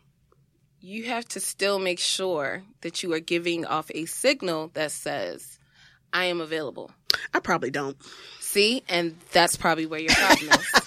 You 0.79 1.03
have 1.05 1.27
to 1.29 1.39
still 1.39 1.77
make 1.77 1.99
sure 1.99 2.63
that 2.81 3.03
you 3.03 3.13
are 3.13 3.19
giving 3.19 3.65
off 3.65 3.91
a 3.93 4.05
signal 4.05 4.71
that 4.73 4.91
says, 4.91 5.59
I 6.13 6.25
am 6.25 6.41
available. 6.41 6.91
I 7.33 7.39
probably 7.39 7.69
don't. 7.69 7.97
See? 8.39 8.83
And 8.89 9.15
that's 9.31 9.55
probably 9.57 9.85
where 9.85 9.99
your 9.99 10.13
problem 10.15 10.49
is. 10.59 10.67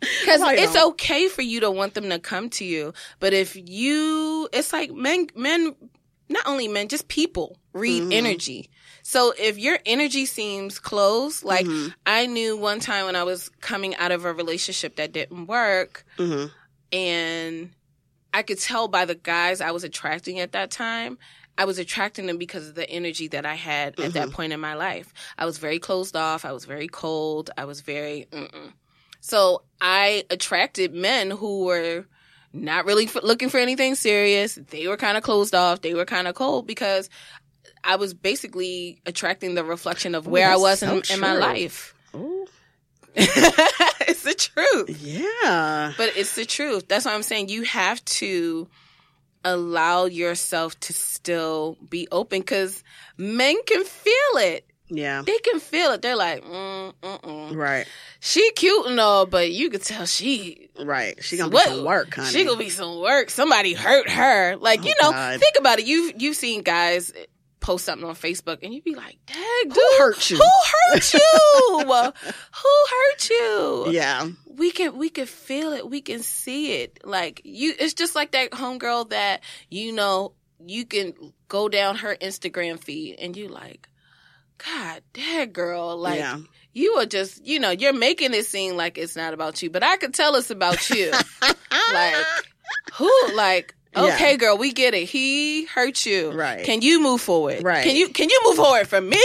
Because 0.00 0.42
it's 0.58 0.76
on. 0.76 0.88
okay 0.90 1.28
for 1.28 1.42
you 1.42 1.60
to 1.60 1.70
want 1.70 1.94
them 1.94 2.10
to 2.10 2.18
come 2.18 2.50
to 2.50 2.64
you, 2.64 2.92
but 3.18 3.32
if 3.32 3.56
you, 3.56 4.48
it's 4.52 4.72
like 4.72 4.92
men, 4.92 5.28
men, 5.34 5.74
not 6.28 6.46
only 6.46 6.68
men, 6.68 6.88
just 6.88 7.08
people 7.08 7.56
read 7.72 8.02
Mhm. 8.02 8.12
energy. 8.12 8.70
So 9.08 9.32
if 9.38 9.56
your 9.56 9.78
energy 9.86 10.26
seems 10.26 10.80
closed, 10.80 11.44
like 11.44 11.64
Mhm. 11.64 11.94
I 12.04 12.26
knew 12.26 12.56
one 12.56 12.80
time 12.80 13.06
when 13.06 13.14
I 13.14 13.22
was 13.22 13.50
coming 13.60 13.94
out 13.94 14.10
of 14.10 14.24
a 14.24 14.32
relationship 14.32 14.96
that 14.96 15.12
didn't 15.12 15.46
work, 15.46 16.04
Mhm. 16.18 16.50
and 16.92 17.70
I 18.34 18.42
could 18.42 18.58
tell 18.58 18.88
by 18.88 19.04
the 19.04 19.14
guys 19.14 19.60
I 19.60 19.70
was 19.70 19.84
attracting 19.84 20.40
at 20.40 20.50
that 20.52 20.72
time. 20.72 21.18
I 21.56 21.66
was 21.66 21.78
attracting 21.78 22.26
them 22.26 22.36
because 22.36 22.68
of 22.68 22.74
the 22.74 22.90
energy 22.90 23.28
that 23.28 23.46
I 23.46 23.54
had 23.54 23.98
at 24.00 24.12
that 24.14 24.32
point 24.32 24.52
in 24.52 24.58
my 24.58 24.74
life. 24.74 25.14
I 25.38 25.46
was 25.46 25.58
very 25.58 25.78
closed 25.78 26.16
off. 26.16 26.44
I 26.44 26.50
was 26.52 26.64
very 26.64 26.88
cold. 26.88 27.48
I 27.56 27.64
was 27.64 27.82
very. 27.82 28.26
Mm-mm. 28.32 28.72
So 29.20 29.62
I 29.80 30.24
attracted 30.30 30.92
men 30.92 31.30
who 31.30 31.64
were 31.64 32.06
not 32.52 32.84
really 32.86 33.04
f- 33.06 33.22
looking 33.22 33.50
for 33.50 33.58
anything 33.58 33.94
serious. 33.94 34.58
They 34.70 34.88
were 34.88 34.96
kind 34.96 35.16
of 35.16 35.22
closed 35.22 35.54
off. 35.54 35.80
They 35.82 35.94
were 35.94 36.04
kind 36.04 36.26
of 36.26 36.34
cold 36.34 36.66
because 36.66 37.08
I 37.86 37.96
was 37.96 38.12
basically 38.14 39.00
attracting 39.06 39.54
the 39.54 39.64
reflection 39.64 40.14
of 40.14 40.26
Ooh, 40.26 40.30
where 40.30 40.50
I 40.50 40.56
was 40.56 40.80
so 40.80 40.96
in, 40.96 41.02
in 41.10 41.20
my 41.20 41.34
life. 41.34 41.94
It's 43.18 44.22
the 44.22 44.34
truth. 44.34 45.00
Yeah. 45.02 45.92
But 45.96 46.16
it's 46.16 46.36
the 46.36 46.44
truth. 46.44 46.86
That's 46.88 47.04
what 47.04 47.14
I'm 47.14 47.22
saying. 47.22 47.48
You 47.48 47.62
have 47.62 48.04
to 48.04 48.68
allow 49.44 50.04
yourself 50.04 50.78
to 50.80 50.92
still 50.92 51.76
be 51.88 52.06
open 52.12 52.40
because 52.40 52.82
men 53.16 53.56
can 53.66 53.84
feel 53.84 54.12
it. 54.36 54.66
Yeah. 54.88 55.22
They 55.26 55.38
can 55.38 55.58
feel 55.60 55.92
it. 55.92 56.02
They're 56.02 56.16
like, 56.16 56.44
mm, 56.44 56.92
mm-mm. 57.02 57.56
Right. 57.56 57.86
she 58.20 58.50
cute 58.52 58.86
and 58.86 59.00
all, 59.00 59.26
but 59.26 59.50
you 59.50 59.70
could 59.70 59.82
tell 59.82 60.06
she 60.06 60.68
Right. 60.78 61.22
She 61.24 61.36
gonna 61.36 61.50
be 61.50 61.58
some 61.58 61.84
work, 61.84 62.14
honey. 62.14 62.28
she 62.28 62.44
gonna 62.44 62.58
be 62.58 62.70
some 62.70 63.00
work. 63.00 63.30
Somebody 63.30 63.72
hurt 63.72 64.08
her. 64.10 64.56
Like 64.56 64.80
Oh, 64.82 64.86
you 64.86 64.94
know, 65.02 65.10
God. 65.10 65.40
think 65.40 65.56
about 65.58 65.80
it. 65.80 65.86
You've, 65.86 66.20
you've 66.22 66.36
seen 66.36 66.62
guys 66.62 67.12
post 67.60 67.84
something 67.84 68.08
on 68.08 68.14
Facebook 68.14 68.58
and 68.62 68.72
you'd 68.72 68.84
be 68.84 68.94
like, 68.94 69.18
"Dang, 69.26 69.70
Who 69.70 69.80
hurt 69.98 70.30
you? 70.30 70.36
Who 70.36 70.92
hurt 70.92 71.14
you? 71.14 71.20
Who 71.80 72.86
hurt 72.90 73.30
you?" 73.30 73.86
Yeah. 73.90 74.28
we 74.46 74.70
can 74.70 74.96
we 74.96 75.08
can 75.10 75.26
feel 75.26 75.72
it 75.72 75.88
we 75.88 76.00
can 76.00 76.22
see 76.22 76.72
it 76.80 76.98
like 77.04 77.42
you 77.44 77.74
it's 77.78 77.94
just 77.94 78.14
like 78.14 78.32
that 78.32 78.50
homegirl 78.52 79.10
that 79.10 79.42
you 79.70 79.92
know 79.92 80.32
you 80.64 80.84
can 80.86 81.12
go 81.48 81.68
down 81.68 81.96
her 81.96 82.16
instagram 82.16 82.82
feed 82.82 83.16
and 83.18 83.36
you 83.36 83.48
like 83.48 83.88
god 84.58 85.02
that 85.12 85.52
girl 85.52 85.96
like 85.98 86.18
yeah. 86.18 86.38
you 86.72 86.94
are 86.94 87.04
just 87.04 87.44
you 87.46 87.60
know 87.60 87.70
you're 87.70 87.92
making 87.92 88.32
it 88.32 88.46
seem 88.46 88.76
like 88.76 88.96
it's 88.96 89.14
not 89.16 89.34
about 89.34 89.60
you 89.62 89.68
but 89.68 89.82
i 89.82 89.96
could 89.98 90.14
tell 90.14 90.34
it's 90.36 90.50
about 90.50 90.88
you 90.88 91.12
like 91.92 92.24
who 92.94 93.10
like 93.34 93.74
Yeah. 93.96 94.14
okay 94.14 94.36
girl 94.36 94.58
we 94.58 94.72
get 94.72 94.92
it 94.94 95.04
he 95.08 95.64
hurt 95.66 96.04
you 96.06 96.32
Right. 96.32 96.64
can 96.64 96.82
you 96.82 97.02
move 97.02 97.20
forward 97.20 97.62
Right. 97.64 97.82
can 97.84 97.96
you 97.96 98.08
can 98.10 98.28
you 98.28 98.40
move 98.44 98.56
forward 98.56 98.86
for 98.88 99.00
me 99.00 99.22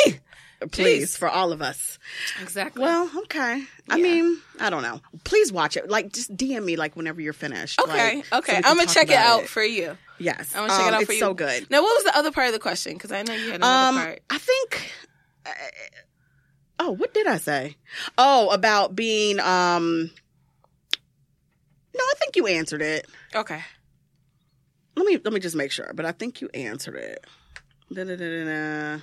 Please, 0.72 1.18
for 1.18 1.28
all 1.28 1.52
of 1.52 1.64
us. 1.64 1.98
exactly 2.40 2.84
Well, 2.84 3.10
okay. 3.24 3.64
I 3.90 3.98
mean, 3.98 4.38
I 4.60 4.70
don't 4.70 4.84
know. 4.84 5.02
Please 5.24 5.52
watch 5.52 5.76
it. 5.76 5.90
Like, 5.90 6.14
just 6.14 6.38
DM 6.38 6.64
me 6.64 6.76
like 6.76 6.96
whenever 6.96 7.20
you're 7.20 7.34
finished. 7.34 7.82
okay 7.82 8.18
like, 8.18 8.32
okay 8.32 8.54
can 8.62 8.66
i'm 8.66 8.78
gonna 8.78 8.88
check 8.88 9.10
it 9.10 9.16
out 9.18 9.48
for 9.48 9.64
you 9.64 9.98
Yes, 10.20 10.54
I'm 10.56 10.68
gonna 10.68 10.78
check 10.78 10.86
it 10.86 10.88
Um, 10.90 10.94
out 10.94 11.02
it's 11.02 11.08
for 11.08 11.14
you. 11.14 11.20
so 11.20 11.34
good. 11.34 11.68
Now, 11.72 11.82
what 11.82 11.96
was 11.96 12.04
the 12.04 12.16
other 12.16 12.32
part 12.32 12.46
of 12.46 12.54
the 12.54 12.60
question? 12.60 12.94
Because 12.94 13.12
I 13.12 13.24
know 13.24 13.34
you 13.34 13.50
had 13.52 13.62
another 13.62 13.88
Um, 13.88 13.96
part. 13.96 14.20
I 14.30 14.38
think. 14.38 14.92
uh, 15.48 15.50
Oh, 16.78 16.92
what 16.92 17.12
did 17.16 17.26
I 17.26 17.38
say? 17.38 17.76
Oh, 18.20 18.50
about 18.52 18.96
being 18.96 19.40
um 19.40 20.12
No, 21.96 22.00
I 22.04 22.14
think 22.20 22.36
you 22.36 22.46
answered 22.48 22.84
it. 22.84 23.08
Okay. 23.36 23.64
Let 25.02 25.08
me 25.08 25.20
let 25.24 25.34
me 25.34 25.40
just 25.40 25.56
make 25.56 25.72
sure, 25.72 25.92
but 25.96 26.06
I 26.06 26.12
think 26.12 26.42
you 26.42 26.50
answered 26.54 26.94
it. 26.96 27.26
Da-da-da-da-da. 27.92 29.00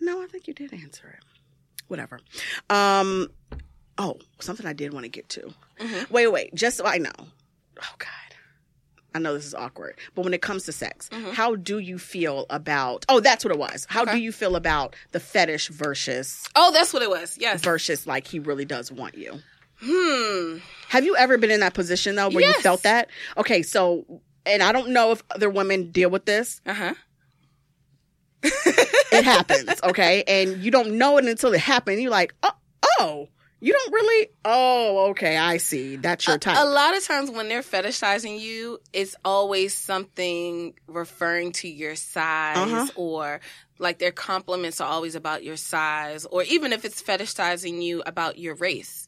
No, 0.00 0.22
I 0.22 0.26
think 0.26 0.46
you 0.46 0.54
did 0.54 0.72
answer 0.72 1.08
it. 1.18 1.24
Whatever. 1.88 2.20
Um 2.70 3.28
oh, 3.98 4.18
something 4.40 4.64
I 4.64 4.74
did 4.74 4.92
want 4.92 5.04
to 5.06 5.08
get 5.10 5.28
to. 5.30 5.52
Mhm. 5.80 6.08
Wait, 6.10 6.28
wait, 6.28 6.54
just 6.54 6.76
so 6.76 6.84
I 6.86 6.98
know. 6.98 7.10
Oh 7.18 7.94
God. 7.98 8.08
I 9.16 9.18
know 9.18 9.34
this 9.34 9.44
is 9.46 9.54
awkward, 9.54 9.98
but 10.14 10.22
when 10.24 10.34
it 10.34 10.42
comes 10.42 10.64
to 10.66 10.72
sex, 10.72 11.08
Mhm. 11.08 11.32
how 11.32 11.56
do 11.56 11.78
you 11.80 11.98
feel 11.98 12.46
about? 12.48 13.04
Oh, 13.08 13.18
that's 13.18 13.44
what 13.44 13.50
it 13.52 13.58
was. 13.58 13.86
How 13.88 14.02
Okay. 14.02 14.12
do 14.12 14.18
you 14.18 14.30
feel 14.30 14.54
about 14.54 14.94
the 15.10 15.18
fetish 15.20 15.66
versus 15.68 16.44
Oh, 16.54 16.70
that's 16.72 16.92
what 16.92 17.02
it 17.02 17.10
was. 17.10 17.36
Yes. 17.38 17.60
versus 17.60 18.06
like 18.06 18.28
he 18.28 18.38
really 18.38 18.64
does 18.64 18.92
want 18.92 19.16
you? 19.16 19.40
Hmm. 19.84 20.58
Have 20.88 21.04
you 21.04 21.16
ever 21.16 21.38
been 21.38 21.50
in 21.50 21.60
that 21.60 21.74
position 21.74 22.14
though, 22.16 22.28
where 22.30 22.44
you 22.44 22.52
felt 22.60 22.82
that? 22.84 23.08
Okay, 23.36 23.62
so 23.62 24.04
and 24.46 24.62
I 24.62 24.72
don't 24.72 24.90
know 24.90 25.10
if 25.12 25.22
other 25.30 25.50
women 25.50 25.90
deal 25.90 26.10
with 26.10 26.24
this. 26.24 26.60
Uh 26.66 26.74
huh. 26.74 26.94
It 28.42 29.24
happens, 29.24 29.80
okay, 29.84 30.24
and 30.26 30.62
you 30.62 30.70
don't 30.70 30.98
know 30.98 31.18
it 31.18 31.24
until 31.24 31.52
it 31.54 31.60
happens. 31.60 32.00
You're 32.00 32.10
like, 32.10 32.34
oh, 32.42 32.50
oh, 33.00 33.28
you 33.60 33.72
don't 33.72 33.92
really. 33.92 34.28
Oh, 34.44 35.10
okay, 35.10 35.36
I 35.36 35.56
see. 35.58 35.96
That's 35.96 36.26
your 36.26 36.36
type. 36.38 36.56
A 36.58 36.64
lot 36.66 36.96
of 36.96 37.04
times 37.04 37.30
when 37.30 37.48
they're 37.48 37.62
fetishizing 37.62 38.40
you, 38.40 38.80
it's 38.92 39.14
always 39.24 39.72
something 39.72 40.74
referring 40.88 41.52
to 41.52 41.68
your 41.68 41.94
size 41.94 42.56
Uh-huh. 42.58 42.86
or 42.96 43.40
like 43.78 43.98
their 43.98 44.12
compliments 44.12 44.80
are 44.80 44.88
always 44.90 45.14
about 45.14 45.42
your 45.44 45.56
size 45.56 46.26
or 46.26 46.42
even 46.42 46.72
if 46.72 46.84
it's 46.84 47.00
fetishizing 47.02 47.82
you 47.82 48.02
about 48.04 48.38
your 48.38 48.56
race. 48.56 49.03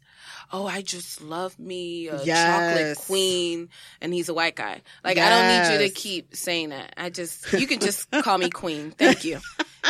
Oh, 0.52 0.66
I 0.66 0.82
just 0.82 1.20
love 1.20 1.58
me 1.58 2.08
a 2.08 2.24
chocolate 2.24 2.96
queen 2.98 3.68
and 4.00 4.12
he's 4.14 4.28
a 4.28 4.34
white 4.34 4.54
guy. 4.56 4.82
Like 5.04 5.18
I 5.18 5.28
don't 5.28 5.48
need 5.48 5.72
you 5.72 5.88
to 5.88 5.94
keep 5.94 6.36
saying 6.36 6.68
that. 6.70 6.94
I 6.96 7.10
just 7.10 7.52
you 7.52 7.66
can 7.66 7.80
just 7.80 8.10
call 8.22 8.38
me 8.38 8.50
queen. 8.50 8.92
Thank 8.92 9.24
you. 9.24 9.40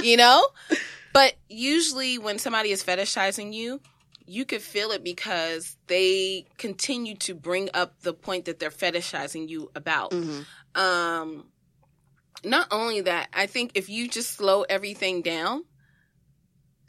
You 0.03 0.16
know? 0.16 0.47
But 1.12 1.35
usually 1.49 2.19
when 2.19 2.39
somebody 2.39 2.70
is 2.70 2.83
fetishizing 2.83 3.53
you, 3.53 3.81
you 4.27 4.45
could 4.45 4.61
feel 4.62 4.91
it 4.91 5.05
because 5.05 5.77
they 5.87 6.47
continue 6.59 7.15
to 7.16 7.35
bring 7.35 7.70
up 7.73 8.01
the 8.01 8.12
point 8.12 8.47
that 8.47 8.59
they're 8.59 8.70
fetishizing 8.70 9.49
you 9.49 9.70
about. 9.74 10.11
Mhm. 10.11 10.45
Um, 10.74 11.47
not 12.45 12.69
only 12.70 13.03
that, 13.03 13.28
I 13.33 13.47
think 13.47 13.73
if 13.74 13.89
you 13.89 14.09
just 14.09 14.33
slow 14.33 14.62
everything 14.62 15.23
down, 15.23 15.65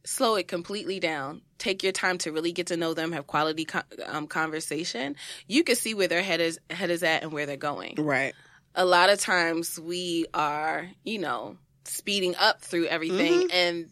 slow 0.08 0.36
it 0.36 0.48
completely 0.48 1.00
down, 1.02 1.42
take 1.58 1.84
your 1.84 1.92
time 1.92 2.18
to 2.20 2.32
really 2.32 2.54
get 2.54 2.68
to 2.68 2.78
know 2.78 2.94
them, 2.94 3.12
have 3.12 3.28
quality 3.28 3.66
co- 3.66 3.82
um, 4.06 4.26
conversation, 4.26 5.16
you 5.48 5.64
can 5.66 5.76
see 5.76 5.94
where 5.94 6.08
their 6.08 6.24
head 6.24 6.40
is 6.40 6.58
head 6.70 6.90
is 6.90 7.04
at 7.04 7.24
and 7.24 7.34
where 7.34 7.46
they're 7.46 7.58
going. 7.58 7.96
Right. 7.98 8.34
A 8.76 8.86
lot 8.86 9.10
of 9.10 9.20
times 9.20 9.78
we 9.80 10.26
are, 10.34 10.88
you 11.04 11.20
know, 11.20 11.58
speeding 11.84 12.36
up 12.38 12.62
through 12.62 12.86
everything, 12.86 13.50
and 13.52 13.90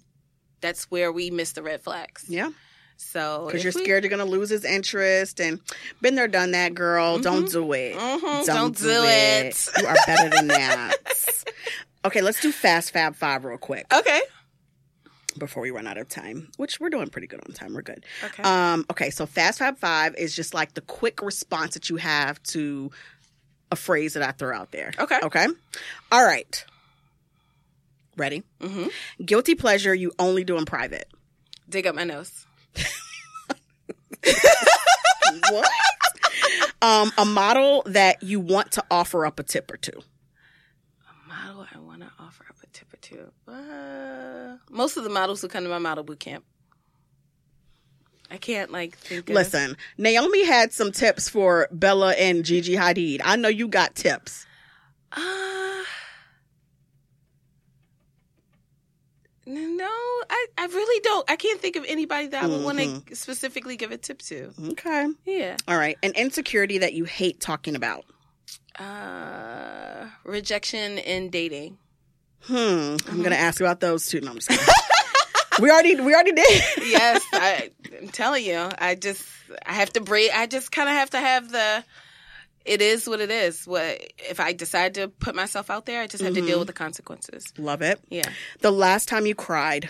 that's 0.62 0.86
where 0.90 1.12
we 1.12 1.32
miss 1.32 1.52
the 1.54 1.64
red 1.64 1.82
flags. 1.82 2.24
Yeah. 2.30 2.52
So 2.98 3.44
Because 3.48 3.64
you're 3.64 3.74
we- 3.76 3.84
scared 3.84 4.04
you're 4.04 4.10
gonna 4.10 4.24
lose 4.26 4.50
his 4.50 4.64
interest, 4.64 5.42
and 5.42 5.60
been 6.02 6.16
there, 6.16 6.28
done 6.30 6.52
that, 6.52 6.74
girl. 6.76 7.20
Don't 7.20 7.52
do 7.52 7.74
it. 7.74 7.96
Mhm, 7.98 8.46
don't 8.46 8.78
do 8.78 9.04
it. 9.04 9.70
You 9.78 9.86
are 9.88 9.96
better 10.08 10.30
than 10.30 10.48
that. 10.48 10.94
okay, 12.06 12.22
let's 12.22 12.40
do 12.42 12.52
Fast 12.54 12.92
Fab 12.92 13.16
Five 13.16 13.44
real 13.44 13.58
quick 13.58 13.86
Okay. 13.94 14.22
Before 15.38 15.62
we 15.64 15.72
run 15.72 15.88
out 15.88 15.98
of 15.98 16.10
time. 16.10 16.50
Which 16.58 16.80
we're 16.80 16.90
doing 16.90 17.10
pretty 17.10 17.28
good 17.28 17.42
on 17.48 17.54
time. 17.54 17.74
We're 17.74 17.82
good. 17.82 18.06
Okay. 18.24 18.44
Um, 18.44 18.86
okay, 18.90 19.10
so 19.10 19.26
Fast 19.26 19.60
five 19.60 19.78
Five 19.78 20.16
is 20.16 20.36
just 20.36 20.54
like 20.54 20.74
the 20.74 20.82
quick 20.82 21.22
response 21.22 21.74
that 21.74 21.90
you 21.90 21.98
have 21.98 22.42
to 22.44 22.92
a 23.72 23.76
phrase 23.76 24.14
that 24.14 24.24
I 24.24 24.32
throw 24.32 24.56
out 24.56 24.72
there. 24.72 24.92
Okay. 24.98 25.20
Okay. 25.24 25.48
All 26.12 26.26
right. 26.26 26.66
Ready? 28.18 28.44
Mm-hmm. 28.62 29.26
Guilty 29.26 29.56
pleasure 29.56 29.94
you 29.94 30.14
only 30.20 30.44
do 30.44 30.58
in 30.58 30.66
private. 30.66 31.10
Dig 31.68 31.86
up 31.88 31.96
my 31.96 32.04
nose. 32.06 32.46
what? 35.50 35.70
um, 36.82 37.12
a 37.18 37.26
model 37.26 37.84
that 37.88 38.24
you 38.24 38.40
want 38.40 38.72
to 38.74 38.84
offer 38.90 39.26
up 39.26 39.40
a 39.40 39.44
tip 39.44 39.72
or 39.72 39.78
two. 39.78 40.00
A 41.10 41.28
model 41.28 41.66
I 41.74 41.80
want 41.80 42.02
to 42.02 42.12
offer 42.20 42.46
up 42.50 42.55
tip 42.76 42.94
or 42.94 42.98
two. 42.98 43.32
Uh, 43.48 44.58
most 44.70 44.98
of 44.98 45.04
the 45.04 45.10
models 45.10 45.42
who 45.42 45.48
come 45.48 45.64
to 45.64 45.70
my 45.70 45.78
model 45.80 46.04
boot 46.04 46.20
camp. 46.20 46.44
I 48.30 48.38
can't 48.38 48.72
like 48.72 48.98
think. 48.98 49.30
Of, 49.30 49.36
Listen, 49.36 49.78
Naomi 49.98 50.46
had 50.46 50.74
some 50.74 50.92
tips 50.92 51.30
for 51.30 51.68
Bella 51.72 52.14
and 52.14 52.44
Gigi 52.44 52.76
Hadid. 52.76 53.22
I 53.24 53.36
know 53.36 53.50
you 53.50 53.68
got 53.68 53.94
tips. 53.96 54.46
Uh, 55.12 55.84
no, 59.48 59.86
I, 59.88 60.48
I 60.58 60.66
really 60.66 61.00
don't. 61.02 61.30
I 61.30 61.36
can't 61.36 61.62
think 61.62 61.76
of 61.76 61.86
anybody 61.88 62.28
that 62.28 62.44
I 62.44 62.48
would 62.48 62.64
want 62.64 62.80
Mm-hmm. 62.80 63.00
to 63.10 63.16
specifically 63.16 63.78
give 63.78 63.92
a 63.92 63.98
tip 63.98 64.20
to. 64.24 64.52
Okay. 64.72 65.06
Yeah. 65.26 65.58
All 65.68 65.78
right. 65.78 65.98
An 66.02 66.14
insecurity 66.16 66.80
that 66.80 66.94
you 66.94 67.04
hate 67.06 67.40
talking 67.40 67.76
about. 67.76 68.06
Uh, 68.80 70.08
rejection 70.24 70.98
in 70.98 71.30
dating. 71.30 71.78
Hmm. 72.48 72.54
Mm-hmm. 72.54 73.12
I'm 73.12 73.24
gonna 73.24 73.36
ask 73.36 73.60
about 73.62 73.80
those 73.80 74.08
too. 74.08 74.22
No, 74.22 74.32
I'm 74.32 74.36
just 74.38 74.50
kidding. 74.50 74.66
we 75.62 75.70
already 75.72 75.96
we 76.00 76.14
already 76.14 76.34
did. 76.34 76.64
yes, 76.86 77.24
I, 77.34 77.72
I'm 78.02 78.10
telling 78.10 78.46
you, 78.46 78.70
I 78.78 78.96
just 78.96 79.24
I 79.66 79.74
have 79.74 79.92
to 79.94 80.02
breathe. 80.02 80.32
I 80.34 80.48
just 80.48 80.72
kind 80.72 80.90
of 80.90 80.96
have 80.96 81.10
to 81.12 81.20
have 81.20 81.52
the. 81.52 81.84
It 82.66 82.82
is 82.82 83.08
what 83.08 83.20
it 83.22 83.30
is. 83.30 83.66
What 83.68 84.02
if 84.28 84.40
I 84.40 84.52
decide 84.54 84.96
to 84.96 85.08
put 85.08 85.36
myself 85.36 85.70
out 85.70 85.86
there? 85.86 86.02
I 86.02 86.08
just 86.08 86.24
have 86.24 86.34
to 86.34 86.40
Mm-hmm. 86.40 86.48
deal 86.48 86.58
with 86.60 86.68
the 86.68 86.74
consequences. 86.74 87.54
Love 87.60 87.84
it. 87.84 88.00
Yeah. 88.10 88.28
The 88.62 88.72
last 88.72 89.08
time 89.08 89.28
you 89.28 89.36
cried. 89.36 89.90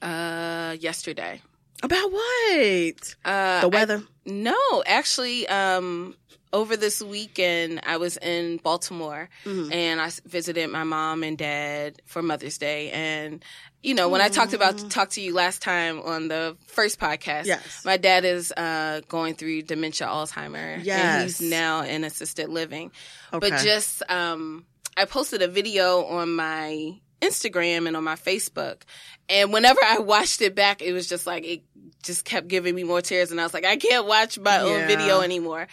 Uh, 0.00 0.76
yesterday. 0.78 1.42
About 1.82 2.12
what? 2.12 3.14
Uh, 3.24 3.60
The 3.60 3.66
I- 3.66 3.66
weather. 3.66 4.02
no, 4.26 4.82
actually, 4.86 5.48
um, 5.48 6.14
over 6.52 6.76
this 6.76 7.00
weekend, 7.00 7.80
I 7.86 7.96
was 7.96 8.16
in 8.16 8.56
Baltimore 8.58 9.28
Mhm. 9.44 9.72
and 9.72 10.00
I 10.00 10.10
visited 10.26 10.68
my 10.70 10.82
mom 10.82 11.22
and 11.22 11.38
dad 11.38 12.02
for 12.06 12.22
Mother's 12.22 12.58
Day. 12.58 12.90
And, 12.90 13.42
you 13.84 13.94
know, 13.94 14.08
when 14.08 14.20
I 14.20 14.28
talked 14.28 14.52
about, 14.52 14.90
talked 14.90 15.12
to 15.12 15.20
you 15.20 15.32
last 15.32 15.62
time 15.62 16.00
on 16.00 16.26
the 16.26 16.56
first 16.66 16.98
podcast, 16.98 17.46
Yes. 17.46 17.84
my 17.84 17.96
dad 17.96 18.24
is 18.24 18.52
uh, 18.56 19.00
going 19.08 19.34
through 19.36 19.62
dementia, 19.62 20.08
Alzheimer. 20.08 20.84
And 20.86 21.22
he's 21.22 21.40
now 21.40 21.82
in 21.82 22.02
assisted 22.02 22.48
living. 22.48 22.90
Okay. 23.32 23.48
But 23.50 23.62
just, 23.62 24.02
um, 24.10 24.66
I 24.96 25.04
posted 25.04 25.42
a 25.42 25.48
video 25.48 26.04
on 26.04 26.34
my 26.34 26.94
Instagram 27.20 27.86
and 27.86 27.96
on 27.96 28.04
my 28.04 28.14
Facebook. 28.16 28.82
And 29.28 29.52
whenever 29.52 29.80
I 29.84 29.98
watched 29.98 30.40
it 30.42 30.54
back, 30.54 30.82
it 30.82 30.92
was 30.92 31.08
just 31.08 31.26
like, 31.26 31.44
it 31.44 31.62
just 32.02 32.24
kept 32.24 32.48
giving 32.48 32.74
me 32.74 32.84
more 32.84 33.00
tears. 33.00 33.30
And 33.30 33.40
I 33.40 33.44
was 33.44 33.54
like, 33.54 33.64
I 33.64 33.76
can't 33.76 34.06
watch 34.06 34.38
my 34.38 34.56
Yeah. 34.56 34.62
own 34.64 34.86
video 34.86 35.20
anymore 35.20 35.66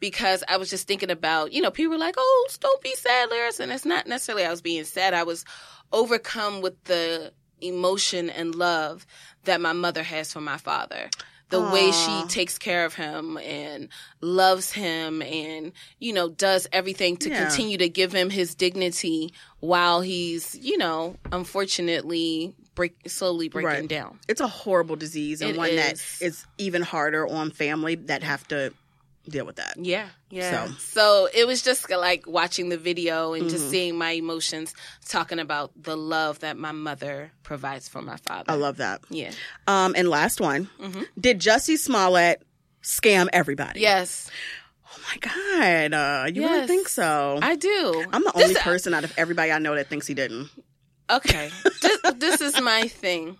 because 0.00 0.42
I 0.48 0.56
was 0.56 0.70
just 0.70 0.86
thinking 0.88 1.10
about, 1.10 1.52
you 1.52 1.62
know, 1.62 1.70
people 1.70 1.92
were 1.92 1.98
like, 1.98 2.14
oh, 2.18 2.48
don't 2.60 2.82
be 2.82 2.94
sad, 2.94 3.30
Liris. 3.30 3.60
And 3.60 3.70
it's 3.70 3.84
not 3.84 4.06
necessarily 4.06 4.44
I 4.44 4.50
was 4.50 4.62
being 4.62 4.84
sad. 4.84 5.14
I 5.14 5.22
was 5.22 5.44
overcome 5.92 6.60
with 6.60 6.82
the 6.84 7.32
emotion 7.60 8.30
and 8.30 8.54
love 8.54 9.06
that 9.44 9.60
my 9.60 9.72
mother 9.72 10.02
has 10.02 10.32
for 10.32 10.40
my 10.40 10.56
father. 10.56 11.08
The 11.50 11.60
way 11.60 11.92
she 11.92 12.24
takes 12.28 12.58
care 12.58 12.84
of 12.84 12.94
him 12.94 13.36
and 13.38 13.88
loves 14.20 14.72
him 14.72 15.22
and, 15.22 15.72
you 16.00 16.12
know, 16.12 16.28
does 16.28 16.66
everything 16.72 17.16
to 17.18 17.28
Yeah. 17.28 17.46
continue 17.46 17.78
to 17.78 17.88
give 17.88 18.12
him 18.12 18.30
his 18.30 18.54
dignity 18.54 19.32
while 19.60 20.00
he's, 20.00 20.56
you 20.60 20.76
know, 20.78 21.16
unfortunately 21.30 22.54
break 22.74 22.94
slowly 23.08 23.48
breaking 23.48 23.66
Right. 23.82 23.88
down. 23.88 24.18
It's 24.28 24.40
a 24.40 24.48
horrible 24.48 24.96
disease 24.96 25.40
and 25.40 25.50
It 25.50 25.56
one 25.56 25.76
that 25.76 25.94
is. 25.94 26.18
is 26.20 26.46
even 26.58 26.82
harder 26.82 27.26
on 27.28 27.50
family 27.52 27.94
that 27.94 28.22
have 28.24 28.46
to 28.48 28.72
deal 29.28 29.46
with 29.46 29.56
that. 29.56 29.74
Yeah, 29.76 30.08
yeah. 30.30 30.66
So- 30.66 30.72
So, 30.78 31.28
it 31.34 31.46
was 31.46 31.62
just 31.62 31.90
like 31.90 32.26
watching 32.26 32.68
the 32.68 32.76
video 32.78 33.32
and 33.32 33.42
Mm-hmm. 33.44 33.50
just 33.50 33.70
seeing 33.70 33.96
my 33.96 34.10
emotions, 34.12 34.74
talking 35.08 35.38
about 35.38 35.70
the 35.80 35.96
love 35.96 36.40
that 36.40 36.56
my 36.56 36.72
mother 36.72 37.32
provides 37.42 37.88
for 37.88 38.02
my 38.02 38.16
father. 38.16 38.50
I 38.52 38.54
love 38.56 38.76
that. 38.78 39.00
Yeah. 39.10 39.32
Um, 39.66 39.94
and 39.96 40.08
last 40.08 40.40
one. 40.40 40.68
Mhm. 40.80 41.06
Did 41.20 41.40
Jussie 41.40 41.78
Smollett 41.78 42.42
scam 42.82 43.28
everybody? 43.32 43.80
Yes, 43.80 44.30
Oh 44.96 45.00
my 45.10 45.18
God. 45.18 45.92
Uh, 45.92 46.26
you 46.32 46.42
really 46.42 46.58
Yes. 46.58 46.68
think 46.68 46.88
so? 46.88 47.38
I 47.42 47.56
do. 47.56 48.04
I'm 48.12 48.22
the 48.22 48.32
This- 48.36 48.42
only 48.44 48.54
person 48.60 48.94
out 48.94 49.02
of 49.02 49.12
everybody 49.18 49.50
I 49.50 49.58
know 49.58 49.74
that 49.74 49.88
thinks 49.88 50.06
he 50.06 50.14
didn't. 50.14 50.50
Okay, 51.10 51.50
this, 51.82 51.98
this 52.16 52.40
is 52.40 52.60
my 52.60 52.86
thing. 52.88 53.36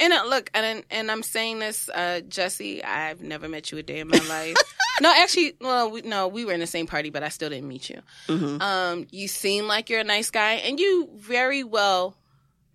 And 0.00 0.12
uh, 0.12 0.24
look, 0.26 0.50
and 0.54 0.84
and 0.90 1.10
I'm 1.10 1.22
saying 1.22 1.58
this, 1.60 1.88
uh, 1.88 2.20
Jussie. 2.28 2.84
I've 2.84 3.20
never 3.22 3.48
met 3.48 3.70
you 3.70 3.78
a 3.78 3.82
day 3.82 4.00
in 4.00 4.08
my 4.08 4.20
life. 4.28 4.56
no, 5.00 5.12
actually, 5.14 5.54
well, 5.60 5.90
we, 5.90 6.02
no, 6.02 6.28
we 6.28 6.44
were 6.44 6.52
in 6.52 6.60
the 6.60 6.66
same 6.66 6.86
party, 6.86 7.10
but 7.10 7.22
I 7.22 7.28
still 7.28 7.50
didn't 7.50 7.68
meet 7.68 7.88
you. 7.90 8.00
Mhm. 8.28 8.60
Um, 8.60 9.06
you 9.10 9.28
seem 9.28 9.66
like 9.68 9.90
you're 9.90 10.00
a 10.00 10.04
nice 10.04 10.30
guy, 10.30 10.54
and 10.54 10.80
you 10.80 11.08
very 11.16 11.62
well 11.62 12.16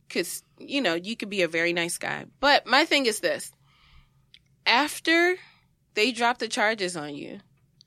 could, 0.10 0.28
you 0.60 0.80
know, 0.82 0.94
you 0.94 1.18
could 1.18 1.30
be 1.30 1.42
a 1.42 1.48
very 1.50 1.74
nice 1.74 1.98
guy. 1.98 2.26
But 2.40 2.66
my 2.66 2.86
thing 2.86 3.08
is 3.08 3.20
this 3.20 3.52
after 4.66 5.36
they 5.94 6.12
dropped 6.12 6.40
the 6.40 6.48
charges 6.48 6.96
on 6.98 7.16
you, 7.16 7.40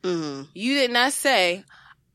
hmm 0.03 0.43
you 0.55 0.75
did 0.75 0.91
not 0.91 1.13
say, 1.13 1.65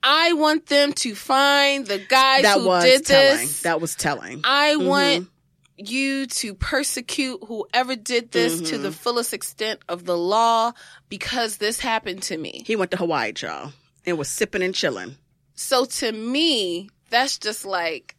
I 0.04 0.34
want 0.34 0.68
them 0.68 0.94
to 0.94 1.16
find 1.16 1.86
the 1.88 2.00
guys 2.00 2.44
That 2.44 2.60
who 2.60 2.68
was 2.68 2.84
did 2.84 3.06
telling. 3.06 3.48
this. 3.48 3.62
That 3.62 3.80
was 3.82 3.96
telling. 3.96 4.42
I 4.44 4.76
Mhm. 4.76 4.86
want 4.86 5.30
you 5.78 6.26
to 6.28 6.54
persecute 6.54 7.40
whoever 7.48 7.96
did 7.96 8.32
this 8.32 8.62
to 8.70 8.78
Mhm. 8.78 8.82
the 8.84 8.92
fullest 8.92 9.34
extent 9.34 9.82
of 9.90 10.06
the 10.06 10.18
law 10.18 10.72
because 11.10 11.58
this 11.58 11.80
happened 11.80 12.24
to 12.24 12.38
me. 12.38 12.64
He 12.66 12.76
went 12.76 12.92
to 12.92 12.98
Hawaii, 12.98 13.34
y'all, 13.42 13.74
and 14.06 14.18
was 14.18 14.30
sipping 14.30 14.62
and 14.64 14.74
chilling. 14.74 15.18
So 15.56 15.86
to 15.86 16.12
me, 16.12 16.90
that's 17.10 17.38
just 17.38 17.66
like 17.66 18.16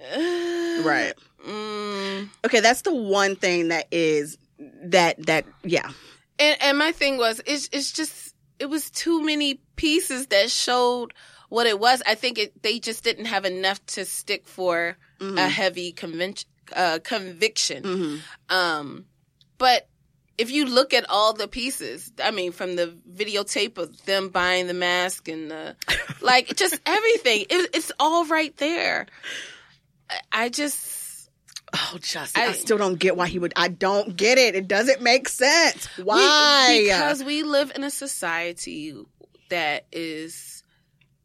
Right. 0.10 1.12
Mm. 1.46 2.28
Okay, 2.44 2.60
that's 2.60 2.82
the 2.82 2.94
one 2.94 3.36
thing 3.36 3.68
that 3.68 3.86
is 3.90 4.38
that 4.84 5.24
that 5.26 5.44
yeah. 5.64 5.90
And 6.38 6.60
and 6.62 6.78
my 6.78 6.92
thing 6.92 7.16
was 7.18 7.40
it's 7.46 7.68
it's 7.72 7.92
just 7.92 8.34
it 8.58 8.66
was 8.66 8.90
too 8.90 9.22
many 9.22 9.60
pieces 9.76 10.26
that 10.28 10.50
showed 10.50 11.14
what 11.50 11.66
it 11.66 11.78
was. 11.78 12.02
I 12.06 12.14
think 12.14 12.38
it 12.38 12.62
they 12.62 12.78
just 12.78 13.04
didn't 13.04 13.26
have 13.26 13.44
enough 13.44 13.84
to 13.96 14.06
stick 14.06 14.46
for 14.48 14.96
Mhm. 15.20 15.36
a 15.38 15.48
heavy 15.48 15.92
convention 15.92 16.48
uh, 16.74 16.98
conviction. 17.04 17.82
Mhm. 17.82 18.20
Um, 18.54 19.04
but 19.58 19.86
if 20.38 20.50
you 20.50 20.64
look 20.64 20.94
at 20.94 21.04
all 21.10 21.32
the 21.34 21.46
pieces, 21.48 22.10
I 22.22 22.30
mean, 22.30 22.52
from 22.52 22.76
the 22.76 22.96
videotape 23.12 23.76
of 23.76 24.04
them 24.06 24.28
buying 24.30 24.68
the 24.68 24.72
mask 24.74 25.28
and 25.28 25.50
the, 25.50 25.76
like, 26.22 26.54
just 26.56 26.78
everything, 26.86 27.42
it, 27.50 27.70
it's 27.74 27.92
all 28.00 28.24
right 28.24 28.56
there. 28.56 29.06
I- 30.08 30.44
I 30.44 30.48
just, 30.48 31.28
Oh, 31.74 31.98
Justin, 32.00 32.42
I, 32.42 32.46
I- 32.46 32.52
still 32.52 32.78
don't 32.78 32.98
get 32.98 33.16
why 33.16 33.26
he 33.28 33.38
would. 33.38 33.52
I 33.56 33.68
don't 33.68 34.16
get 34.16 34.38
it. 34.38 34.54
It 34.54 34.66
doesn't 34.68 35.02
make 35.02 35.28
sense. 35.28 35.88
we- 35.98 36.04
Why? 36.04 36.82
because 36.84 37.22
we 37.22 37.42
live 37.42 37.72
in 37.74 37.84
a 37.84 37.90
society 37.90 38.94
that 39.50 39.86
is 39.92 40.59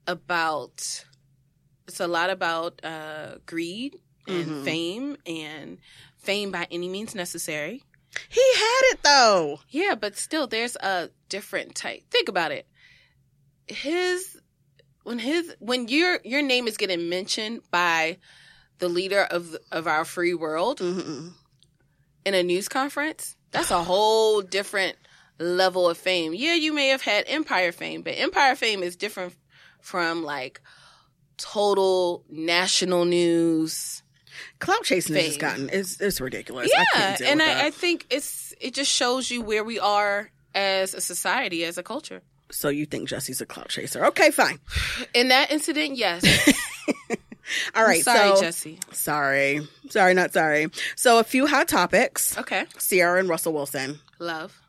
about, 0.08 1.06
it's 1.88 2.00
a 2.00 2.08
lot 2.08 2.30
about 2.30 2.84
uh, 2.84 3.38
greed 3.46 3.98
and 4.28 4.48
Mhm. 4.50 4.64
fame 4.64 5.18
and 5.26 5.78
fame 6.18 6.52
by 6.52 6.68
any 6.72 6.90
means 6.90 7.14
necessary. 7.16 7.84
he 8.30 8.42
had 8.56 8.82
it 8.94 9.04
though. 9.04 9.60
Yeah, 9.70 9.96
but 9.96 10.18
still, 10.18 10.48
there's 10.48 10.76
a 10.78 11.10
different 11.30 11.76
type. 11.76 12.04
Think 12.10 12.30
about 12.30 12.52
it. 12.52 12.66
His 13.68 14.38
when 15.04 15.20
his 15.20 15.54
when 15.60 15.88
your 15.88 16.20
your 16.24 16.42
name 16.42 16.68
is 16.68 16.78
getting 16.78 17.10
mentioned 17.10 17.62
by 17.72 18.18
the 18.80 18.88
leader 18.90 19.22
of 19.24 19.56
of 19.72 19.86
our 19.88 20.06
free 20.06 20.34
world 20.34 20.80
Mm-mm. 20.80 21.34
in 22.26 22.34
a 22.34 22.42
news 22.44 22.68
conference, 22.70 23.36
that's 23.52 23.72
a 23.72 23.84
whole 23.84 24.42
different 24.42 24.98
level 25.40 25.90
of 25.90 25.98
fame. 25.98 26.34
Yeah, 26.34 26.54
you 26.54 26.74
may 26.74 26.88
have 26.90 27.02
had 27.02 27.26
Empire 27.28 27.72
fame, 27.72 28.02
but 28.02 28.14
Empire 28.18 28.56
fame 28.56 28.82
is 28.84 28.96
different 28.96 29.34
from 29.86 30.24
like 30.24 30.62
total 31.38 32.24
national 32.30 33.06
news. 33.06 34.02
Clout 34.60 34.84
chasing 34.84 35.16
has 35.16 35.28
just 35.28 35.40
gotten 35.40 35.70
it's 35.72 36.02
it's 36.02 36.20
ridiculous. 36.20 36.70
I 36.76 36.86
Yeah, 36.96 37.18
deal 37.18 37.28
and 37.30 37.42
I. 37.42 37.68
I 37.68 37.70
think 37.72 38.06
it's 38.10 38.54
it 38.60 38.74
just 38.74 38.92
shows 38.92 39.30
you 39.30 39.42
where 39.42 39.64
we 39.64 39.80
are 39.80 40.32
as 40.56 40.94
a 40.94 41.02
society, 41.02 41.64
as 41.66 41.78
a 41.78 41.84
culture. 41.84 42.22
so 42.52 42.70
you 42.70 42.86
think 42.86 43.08
Jussie's 43.10 43.42
a 43.42 43.46
clout 43.46 43.70
chaser? 43.70 44.06
Okay, 44.08 44.32
fine. 44.32 44.60
In 45.14 45.28
that 45.30 45.52
incident, 45.52 45.98
yes. 45.98 46.24
All 47.76 47.84
right. 47.84 48.04
sorry, 48.04 48.36
so 48.36 48.42
Jesse. 48.42 48.80
sorry, 48.92 49.62
sorry, 49.90 50.14
not 50.16 50.34
sorry. 50.34 50.68
So 50.96 51.20
a 51.20 51.24
few 51.24 51.46
hot 51.48 51.68
topics: 51.68 52.36
Okay. 52.38 52.66
Ciara 52.80 53.20
and 53.20 53.30
Russell 53.30 53.54
Wilson. 53.54 54.00
Love. 54.20 54.60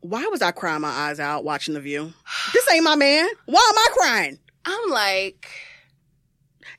Why 0.00 0.26
was 0.26 0.40
I 0.42 0.50
crying 0.50 0.80
my 0.80 0.88
eyes 0.88 1.20
out 1.20 1.44
watching 1.44 1.74
The 1.74 1.80
View? 1.80 2.12
This 2.52 2.66
ain't 2.72 2.84
my 2.84 2.96
man. 2.96 3.28
Why 3.46 3.66
am 3.68 3.78
I 3.78 3.86
crying? 3.92 4.38
I'm 4.64 4.90
like, 4.90 5.46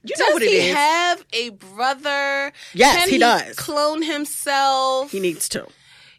You 0.03 0.15
know 0.17 0.25
does 0.25 0.33
what 0.33 0.43
it 0.43 0.49
he 0.49 0.55
is. 0.69 0.75
have 0.75 1.25
a 1.33 1.49
brother? 1.49 2.51
yes, 2.73 2.97
Can 2.97 3.09
he, 3.09 3.17
does. 3.19 3.55
Clone 3.55 4.01
himself. 4.01 5.11
he 5.11 5.19
needs 5.19 5.47
to. 5.49 5.67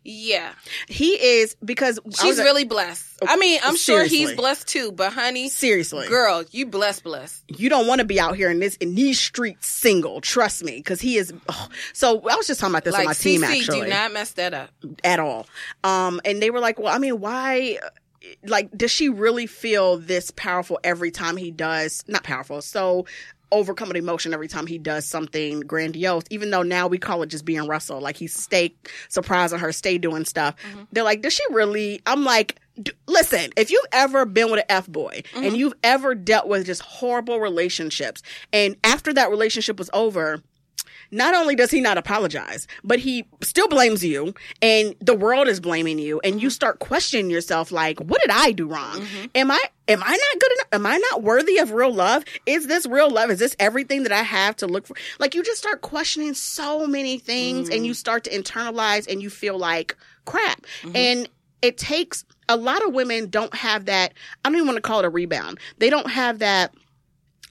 Yeah, 0.05 0.53
He 0.89 1.13
is 1.41 1.57
because 1.65 2.01
she's 2.21 2.39
at- 2.39 2.45
really 2.45 2.65
blessed. 2.65 3.07
I 3.27 3.37
mean, 3.37 3.61
I'm 3.63 3.77
sure 3.77 4.03
he's 4.05 4.33
blessed 4.35 4.67
too. 4.67 4.91
But 4.91 5.13
honey, 5.13 5.49
seriously. 5.49 6.09
girl, 6.09 6.43
you 6.51 6.67
blessed, 6.67 7.05
blessed. 7.05 7.45
you 7.57 7.69
don't 7.69 7.87
want 7.87 8.01
to 8.01 8.05
be 8.05 8.19
out 8.19 8.35
here 8.37 8.51
in 8.51 8.59
this 8.59 8.75
in 8.77 8.95
these 8.97 9.21
streets 9.21 9.69
single. 9.69 10.21
Trust 10.21 10.65
me, 10.65 10.77
because 10.79 11.01
he 11.01 11.17
is. 11.19 11.33
oh. 11.49 11.69
So 11.93 12.19
I 12.29 12.35
was 12.35 12.47
just 12.49 12.59
talking 12.59 12.73
about 12.75 12.85
this 12.85 12.95
Like 12.95 13.03
on 13.03 13.07
my 13.07 13.13
team 13.15 13.43
CC, 13.43 13.59
actually 13.61 13.81
do 13.83 13.87
not 13.89 14.13
mess 14.13 14.33
that 14.33 14.55
up. 14.55 14.71
at 15.05 15.21
all. 15.21 15.47
Um, 15.85 16.21
and 16.25 16.43
they 16.43 16.51
were 16.51 16.61
like, 16.61 16.79
"Well, 16.81 16.93
I 16.93 16.99
mean, 16.99 17.21
why? 17.21 17.79
Like, 18.45 18.71
does 18.77 18.91
she 18.91 19.09
really 19.09 19.47
feel 19.47 19.99
this 19.99 20.31
powerful 20.33 20.79
every 20.85 21.11
time 21.11 21.37
he 21.37 21.51
does? 21.51 22.03
Not 22.09 22.25
powerful, 22.25 22.61
so." 22.63 23.07
Overcoming 23.53 23.97
emotion 23.97 24.33
every 24.33 24.49
time 24.49 24.67
he 24.67 24.79
does 24.79 25.05
something 25.07 25.61
grandiose, 25.61 26.25
even 26.31 26.51
though 26.51 26.63
now 26.63 26.89
we 26.89 26.99
call 26.99 27.23
it 27.23 27.27
just 27.27 27.45
being 27.45 27.69
Russell. 27.69 28.01
Like 28.01 28.17
he 28.17 28.27
stay 28.27 28.75
surprising 29.09 29.59
her, 29.59 29.71
stay 29.73 29.99
doing 29.99 30.25
stuff. 30.25 30.57
Mm-hmm. 30.71 30.85
They're 30.91 31.05
like, 31.05 31.21
does 31.21 31.35
she 31.35 31.45
really? 31.51 32.01
I'm 32.07 32.25
like, 32.25 32.59
d- 32.83 32.93
listen, 33.07 33.51
if 33.57 33.71
you've 33.71 33.87
ever 33.93 34.25
been 34.25 34.51
with 34.51 34.61
an 34.61 34.67
F 34.71 34.89
boy 34.89 35.23
and 35.35 35.45
mm-hmm. 35.45 35.55
you've 35.55 35.75
ever 35.85 36.15
dealt 36.15 36.49
with 36.49 36.67
just 36.67 36.81
horrible 36.81 37.41
relationships, 37.41 38.23
and 38.53 38.77
after 38.85 39.13
that 39.13 39.31
relationship 39.31 39.79
was 39.79 39.91
over, 39.93 40.43
not 41.13 41.35
only 41.35 41.55
does 41.55 41.71
he 41.71 41.81
not 41.81 41.99
apologize, 41.99 42.67
but 42.83 42.99
he 42.99 43.27
still 43.43 43.69
blames 43.69 44.03
you 44.03 44.35
and 44.63 44.97
the 45.01 45.15
world 45.15 45.47
is 45.47 45.61
blaming 45.61 45.99
you 45.99 46.21
and 46.25 46.41
you 46.41 46.49
start 46.49 46.79
questioning 46.79 47.31
yourself 47.31 47.71
like, 47.71 48.01
what 48.01 48.21
did 48.23 48.31
I 48.31 48.53
do 48.53 48.67
wrong? 48.67 49.01
Mm-hmm. 49.01 49.27
Am 49.35 49.51
I 49.51 49.61
am 49.89 50.03
I 50.03 50.11
not 50.11 50.41
good 50.41 50.53
enough? 50.53 50.69
Am 50.73 50.87
I 50.87 50.97
not 51.11 51.23
worthy 51.23 51.59
of 51.59 51.73
real 51.73 51.93
love? 51.93 52.25
Is 52.47 52.67
this 52.67 52.87
real 52.87 53.11
love? 53.11 53.31
Is 53.31 53.39
this 53.39 53.55
everything 53.59 54.05
that 54.05 54.13
I 54.13 54.23
have 54.23 54.57
to 54.57 54.67
look 54.67 54.87
for? 54.87 54.97
Like 55.19 55.35
you 55.35 55.43
just 55.43 55.59
start 55.59 55.83
questioning 55.83 56.33
so 56.33 56.87
many 56.87 57.19
things 57.19 57.69
and 57.69 57.85
you 57.85 57.93
mm-hmm. 57.93 57.97
start 57.97 58.25
to 58.25 58.31
internalize 58.31 59.07
and 59.07 59.23
you 59.23 59.29
feel 59.29 59.59
like 59.59 59.97
crap. 60.25 60.63
Mm-hmm. 60.81 60.97
And 60.97 61.29
it 61.61 61.77
takes 61.77 62.25
a 62.49 62.57
lot 62.57 62.85
of 62.85 62.95
women 62.95 63.29
don't 63.29 63.55
have 63.55 63.85
that 63.85 64.15
I 64.45 64.49
don't 64.49 64.57
even 64.57 64.67
want 64.67 64.79
to 64.79 64.83
call 64.83 65.01
it 65.01 65.05
a 65.05 65.11
rebound. 65.11 65.59
They 65.77 65.91
don't 65.91 66.11
have 66.11 66.39
that 66.39 66.73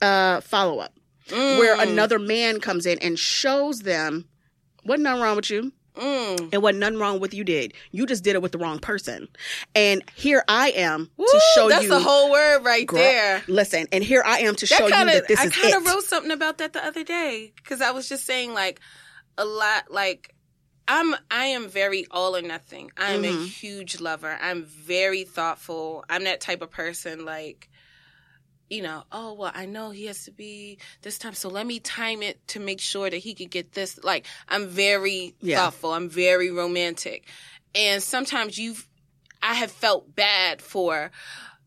uh 0.01 0.41
follow 0.41 0.79
up 0.79 0.93
where 1.30 1.77
Mm, 1.77 1.91
another 1.91 2.19
man 2.19 2.60
comes 2.60 2.85
in 2.85 2.99
and 2.99 3.18
shows 3.18 3.81
them 3.81 4.26
wasn't 4.84 5.03
nothing 5.03 5.22
wrong 5.22 5.35
with 5.35 5.49
you 5.49 5.72
mm. 5.95 6.49
and 6.52 6.61
wasn't 6.61 6.80
nothing 6.80 6.98
wrong 6.99 7.19
with 7.19 7.34
you 7.34 7.43
did. 7.43 7.73
You 7.91 8.06
just 8.06 8.23
did 8.23 8.35
it 8.35 8.41
with 8.41 8.52
the 8.52 8.57
wrong 8.57 8.80
person. 8.80 9.27
And 9.76 10.03
here 10.15 10.43
I 10.48 10.72
am 10.72 11.10
Woo, 11.18 11.26
to 11.26 11.41
show 11.56 11.69
that's 11.69 11.84
you 11.84 11.89
That's 11.89 12.03
the 12.03 12.10
whole 12.10 12.31
word 12.31 12.64
right 12.64 12.88
girl, 12.88 12.99
there. 12.99 13.43
Listen, 13.48 13.88
and 13.91 14.03
here 14.03 14.23
I 14.26 14.39
am 14.39 14.56
to 14.56 14.65
That 14.65 14.77
show 14.77 14.89
kind 14.89 15.10
you 15.10 15.15
that 15.15 15.27
this 15.27 15.39
I 15.39 15.45
is 15.45 15.57
I 15.57 15.61
kind 15.61 15.76
of 15.76 15.85
wrote 15.85 16.03
something 16.03 16.31
about 16.31 16.57
that 16.60 16.73
the 16.73 16.85
other 16.85 17.03
day 17.03 17.53
because 17.56 17.81
I 17.81 17.91
was 17.91 18.10
just 18.10 18.26
saying 18.26 18.53
like 18.53 18.80
a 19.38 19.45
lot 19.45 19.91
like 19.91 20.34
I'm 20.88 21.15
I 21.30 21.45
am 21.45 21.69
very 21.69 22.06
all 22.11 22.35
or 22.35 22.41
nothing. 22.41 22.91
I 22.98 23.11
am 23.14 23.23
a 23.23 23.31
huge 23.31 24.02
lover. 24.02 24.38
I'm 24.41 24.65
very 24.65 25.23
thoughtful. 25.23 26.03
I'm 26.10 26.26
that 26.26 26.41
type 26.41 26.61
of 26.61 26.72
person 26.72 27.23
like 27.23 27.69
you 28.72 28.81
know, 28.81 29.03
oh 29.11 29.34
well, 29.34 29.52
I 29.53 29.65
know 29.65 29.91
he 29.91 30.06
has 30.06 30.23
to 30.26 30.31
be 30.31 30.77
this 31.02 31.18
time, 31.18 31.34
so 31.34 31.49
let 31.49 31.68
me 31.68 31.80
time 31.80 32.23
it 32.23 32.48
to 32.48 32.60
make 32.60 32.80
sure 32.80 33.10
that 33.10 33.18
he 33.18 33.34
could 33.34 33.52
get 33.52 33.73
this. 33.73 34.02
Like, 34.03 34.26
I'm 34.48 34.68
very 34.69 35.35
Yeah. 35.41 35.57
thoughtful. 35.57 35.91
I'm 35.93 36.10
very 36.10 36.49
romantic, 36.52 37.27
and 37.76 38.02
sometimes 38.02 38.57
you've, 38.57 38.88
I 39.43 39.56
have 39.56 39.72
felt 39.72 40.15
bad 40.15 40.61
for, 40.61 41.11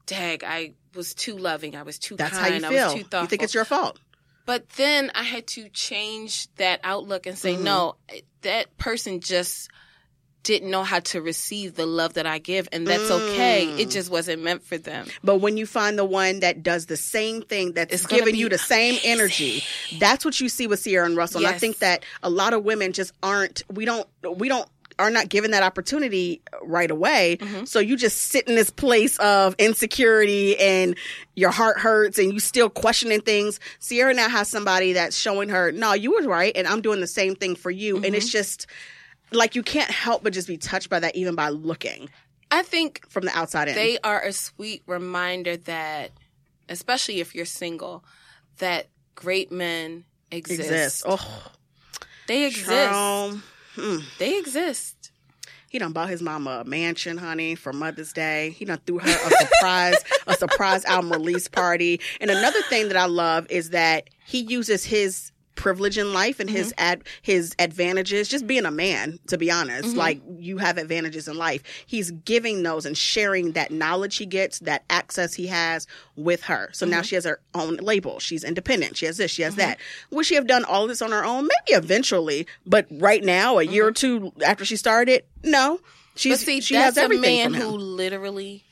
dag, 0.07 0.43
I 0.45 0.73
was 0.95 1.15
too 1.15 1.37
loving, 1.37 1.77
I 1.77 1.83
was 1.83 1.99
too 1.99 2.17
That's 2.17 2.37
how 2.39 2.45
kind, 2.49 2.63
you 2.63 2.69
I 2.69 2.71
was 2.85 2.93
too 2.95 3.01
thoughtful. 3.05 3.23
You 3.23 3.29
think 3.29 3.43
it's 3.43 3.55
your 3.55 3.65
fault. 3.67 3.99
But 4.47 4.69
then 4.71 5.11
I 5.15 5.23
had 5.25 5.47
to 5.49 5.69
change 5.71 6.49
that 6.57 6.81
outlook 6.85 7.27
and 7.27 7.37
say, 7.37 7.57
Mhm. 7.57 7.63
no, 7.63 7.97
that 8.43 8.77
person 8.79 9.21
just 9.21 9.71
didn't 10.45 10.71
know 10.71 10.85
how 10.85 11.01
to 11.01 11.21
receive 11.21 11.75
the 11.75 11.87
love 11.87 12.15
that 12.15 12.27
I 12.27 12.39
give, 12.39 12.69
and 12.71 12.87
that's 12.87 13.11
okay. 13.11 13.67
Mm. 13.67 13.81
It 13.81 13.91
just 13.91 14.11
wasn't 14.11 14.43
meant 14.43 14.63
for 14.63 14.79
them. 14.79 15.09
But 15.25 15.39
when 15.39 15.57
you 15.57 15.67
find 15.67 15.99
the 15.99 16.05
one 16.05 16.41
that 16.41 16.63
does 16.63 16.87
the 16.87 16.97
same 16.97 17.43
thing, 17.43 17.73
that's 17.73 17.93
It's 17.93 18.07
giving 18.07 18.37
you 18.37 18.49
the 18.49 18.59
same 18.59 19.01
energy, 19.03 19.65
that's 19.99 20.25
what 20.25 20.41
you 20.41 20.49
see 20.49 20.67
with 20.67 20.85
Ciara 20.85 21.07
and 21.07 21.17
Russell. 21.17 21.45
And 21.45 21.53
I 21.53 21.59
think 21.59 21.79
that 21.79 22.05
a 22.23 22.31
lot 22.31 22.53
of 22.53 22.63
women 22.65 22.93
just 22.93 23.13
aren't. 23.23 23.63
We 23.69 23.85
don't. 23.85 24.07
We 24.23 24.49
don't. 24.49 24.69
Are 24.97 25.11
not 25.11 25.29
given 25.29 25.51
that 25.51 25.65
opportunity 25.65 26.41
right 26.63 26.89
away. 26.89 27.39
Mhm. 27.41 27.67
So 27.67 27.81
you 27.81 27.97
just 27.97 28.17
sit 28.17 28.47
in 28.47 28.55
this 28.55 28.71
place 28.71 29.19
of 29.19 29.57
insecurity 29.59 30.57
and 30.57 30.95
your 31.35 31.51
heart 31.51 31.81
hurts 31.81 32.17
and 32.17 32.33
you 32.33 32.39
still 32.39 32.71
questioning 32.71 33.21
things. 33.21 33.59
Ciara 33.81 34.15
now 34.15 34.29
has 34.29 34.47
somebody 34.49 34.93
that's 34.93 35.19
showing 35.19 35.49
her, 35.49 35.73
no, 35.73 35.95
you 35.95 36.13
were 36.13 36.23
right 36.23 36.53
and 36.55 36.69
I'm 36.69 36.81
doing 36.81 37.01
the 37.01 37.09
same 37.09 37.35
thing 37.35 37.57
for 37.57 37.73
you. 37.73 37.97
And 37.97 38.15
it's 38.15 38.29
just 38.29 38.69
like 39.35 39.55
you 39.55 39.63
can't 39.63 39.91
help 39.91 40.23
but 40.23 40.33
just 40.33 40.49
be 40.49 40.57
touched 40.57 40.91
by 40.91 41.01
that 41.01 41.15
even 41.17 41.35
by 41.35 41.49
looking 41.49 42.09
I 42.51 42.63
think 42.63 43.05
from 43.09 43.25
the 43.25 43.37
outside 43.37 43.69
in. 43.69 43.75
they 43.75 43.99
are 44.05 44.21
a 44.21 44.33
sweet 44.33 44.83
reminder 44.87 45.57
that, 45.57 46.13
especially 46.69 47.19
if 47.21 47.35
you're 47.35 47.47
single, 47.47 48.05
that 48.59 48.87
great 49.17 49.51
men 49.51 50.05
exist. 50.31 50.61
exist. 50.61 51.03
Oh, 51.07 51.53
They 52.29 52.45
exist. 52.47 52.93
Hmm. 53.75 53.97
They 54.19 54.39
exist. 54.39 55.11
He 55.69 55.81
done 55.81 55.93
bought 55.93 56.09
his 56.11 56.23
mama 56.23 56.61
a 56.61 56.65
mansion, 56.65 57.17
honey, 57.19 57.57
for 57.57 57.73
Mother's 57.73 58.13
Day. 58.13 58.51
He 58.51 58.65
done 58.65 58.79
threw 58.87 59.01
her 59.01 59.11
a 59.11 59.31
surprise, 59.31 59.97
a 60.29 60.35
surprise 60.35 60.85
album 60.85 61.11
release 61.11 61.49
party. 61.49 62.01
And 62.21 62.31
another 62.31 62.63
thing 62.69 62.87
that 62.89 62.97
I 62.97 63.07
love 63.07 63.49
is 63.51 63.71
that 63.71 64.09
he 64.25 64.39
uses 64.43 64.85
his 64.85 65.33
privilege 65.55 65.99
in 65.99 66.13
life 66.13 66.41
and 66.41 66.51
his 66.51 66.69
mm-hmm. 66.69 66.85
ad 66.85 67.05
his 67.23 67.55
advantages 67.59 68.29
just 68.29 68.47
being 68.47 68.65
a 68.65 68.71
man 68.71 69.19
to 69.27 69.39
be 69.39 69.51
honest 69.51 69.89
mm-hmm. 69.89 69.99
like 69.99 70.21
you 70.37 70.59
have 70.59 70.79
advantages 70.79 71.29
in 71.29 71.37
life. 71.37 71.63
He's 71.87 72.11
giving 72.11 72.63
those 72.63 72.87
and 72.87 72.97
sharing 72.97 73.53
that 73.53 73.71
knowledge 73.71 74.17
he 74.17 74.27
gets 74.27 74.59
that 74.61 74.85
access 74.91 75.35
he 75.35 75.47
has 75.47 75.87
with 76.17 76.43
her. 76.45 76.71
So 76.73 76.87
now 76.87 76.97
mm-hmm. 76.97 77.03
she 77.05 77.15
has 77.15 77.25
her 77.25 77.41
own 77.55 77.77
label. 77.77 78.19
She's 78.19 78.45
independent. 78.45 78.97
She 78.97 79.07
has 79.07 79.17
this 79.17 79.31
she 79.31 79.43
has 79.43 79.57
that. 79.57 79.79
Would 80.11 80.27
she 80.27 80.35
have 80.35 80.47
done 80.47 80.65
all 80.65 80.87
this 80.87 81.03
on 81.03 81.13
her 81.13 81.25
own? 81.25 81.45
Maybe 81.45 81.77
eventually 81.77 82.47
but 82.67 82.87
right 82.91 83.23
now 83.23 83.59
a 83.59 83.63
year 83.63 83.87
or 83.87 83.93
two 83.93 84.33
after 84.45 84.65
she 84.65 84.77
started 84.77 85.25
no. 85.43 85.81
She's 86.17 86.39
But 86.39 86.47
see, 86.47 86.61
she 86.61 86.75
that's 86.75 86.97
has 86.97 87.11
a 87.11 87.19
man 87.19 87.55
who 87.55 87.69
literally 87.69 88.65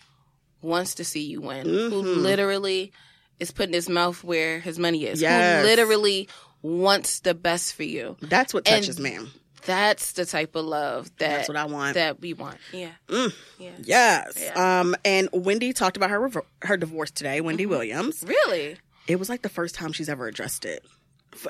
wants 0.60 0.94
to 0.96 1.04
see 1.04 1.22
you 1.22 1.40
win. 1.40 1.66
Who 1.66 2.02
Mhm. 2.02 2.22
literally 2.22 2.92
is 3.40 3.50
putting 3.50 3.74
his 3.74 3.88
mouth 3.88 4.22
where 4.22 4.60
his 4.60 4.78
money 4.78 5.06
is. 5.06 5.20
Yes. 5.20 5.62
Who 5.62 5.68
literally 5.68 6.28
wants 6.62 7.20
the 7.20 7.34
best 7.34 7.74
for 7.74 7.82
you. 7.84 8.16
that's 8.22 8.54
what 8.54 8.66
And 8.68 8.82
touches 8.82 8.98
man 9.00 9.28
That's 9.66 10.12
the 10.12 10.24
type 10.26 10.54
of 10.56 10.64
love 10.64 11.06
that 11.18 11.28
that's 11.28 11.48
what 11.48 11.56
i 11.56 11.64
want 11.66 11.94
that 11.94 12.20
we 12.20 12.32
want. 12.34 12.58
Yeah. 12.72 12.90
Mm. 13.08 13.32
Yeah. 13.58 13.70
Yes. 13.82 14.38
Yeah. 14.40 14.80
Um, 14.80 14.94
and 15.04 15.28
Wendy 15.32 15.72
talked 15.72 15.96
about 15.96 16.10
her 16.10 16.20
revo- 16.28 16.46
her 16.62 16.76
divorce 16.76 17.10
today. 17.10 17.40
Wendy 17.40 17.64
Mm-hmm. 17.64 17.70
Williams. 17.70 18.24
Really? 18.26 18.76
It 19.08 19.16
was 19.20 19.28
like 19.28 19.42
the 19.42 19.48
first 19.48 19.74
time 19.74 19.92
she's 19.92 20.08
ever 20.08 20.26
addressed 20.26 20.64
it 20.64 20.84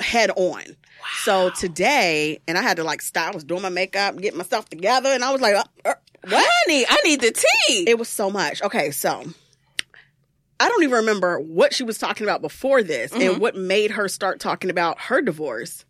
head 0.01 0.31
on. 0.37 0.63
Wow. 0.63 1.07
So 1.25 1.51
today, 1.51 2.41
and 2.47 2.57
I 2.57 2.63
had 2.63 2.77
to 2.77 2.85
like 2.85 3.03
stop. 3.03 3.33
I 3.33 3.35
was 3.35 3.45
doing 3.45 3.63
my 3.63 3.69
makeup, 3.69 4.17
getting 4.17 4.39
myself 4.39 4.69
together, 4.69 5.09
and 5.11 5.25
I 5.25 5.33
was 5.33 5.41
like, 5.41 5.55
uh, 5.57 5.65
uh, 5.85 5.95
"What?" 6.29 6.47
I 6.47 6.65
need 6.69 6.87
I 6.89 6.97
need 7.05 7.21
the 7.21 7.33
tea. 7.33 7.85
It 7.89 7.99
was 7.99 8.09
so 8.09 8.31
much. 8.31 8.63
Okay, 8.63 8.91
so 8.93 9.25
I 10.63 10.69
don't 10.69 10.83
even 10.85 10.97
remember 10.97 11.39
what 11.41 11.75
she 11.75 11.85
was 11.85 11.99
talking 11.99 12.25
about 12.25 12.41
before 12.43 12.83
this, 12.83 13.11
Mm-hmm. 13.13 13.23
and 13.23 13.41
what 13.41 13.57
made 13.57 13.91
her 13.93 14.09
start 14.09 14.41
talking 14.41 14.71
about 14.71 14.99
her 15.01 15.21
divorce. 15.21 15.85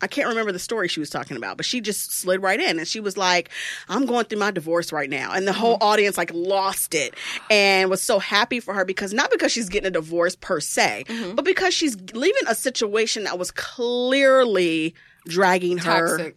I 0.00 0.06
can't 0.06 0.28
remember 0.28 0.52
the 0.52 0.58
story 0.58 0.88
she 0.88 1.00
was 1.00 1.08
talking 1.08 1.36
about, 1.36 1.56
but 1.56 1.64
she 1.64 1.80
just 1.80 2.12
slid 2.12 2.42
right 2.42 2.60
in 2.60 2.78
and 2.78 2.86
she 2.86 3.00
was 3.00 3.16
like, 3.16 3.48
I'm 3.88 4.04
going 4.04 4.26
through 4.26 4.40
my 4.40 4.50
divorce 4.50 4.92
right 4.92 5.08
now. 5.08 5.32
And 5.32 5.46
the 5.48 5.52
whole 5.52 5.76
Mm-hmm. 5.76 5.84
audience 5.88 6.18
like 6.18 6.30
lost 6.34 6.94
it 6.94 7.14
and 7.48 7.88
was 7.88 8.02
so 8.02 8.18
happy 8.18 8.60
for 8.60 8.74
her 8.74 8.84
because 8.84 9.14
not 9.14 9.30
because 9.30 9.50
she's 9.50 9.68
getting 9.70 9.86
a 9.88 9.90
divorce 9.92 10.36
per 10.36 10.60
se, 10.60 11.04
Mm-hmm. 11.08 11.34
but 11.36 11.44
because 11.46 11.72
she's 11.72 11.96
leaving 12.12 12.42
a 12.48 12.54
situation 12.54 13.24
that 13.24 13.38
was 13.38 13.50
clearly 13.50 14.94
dragging 15.26 15.78
her 15.78 16.18
Toxic. 16.18 16.36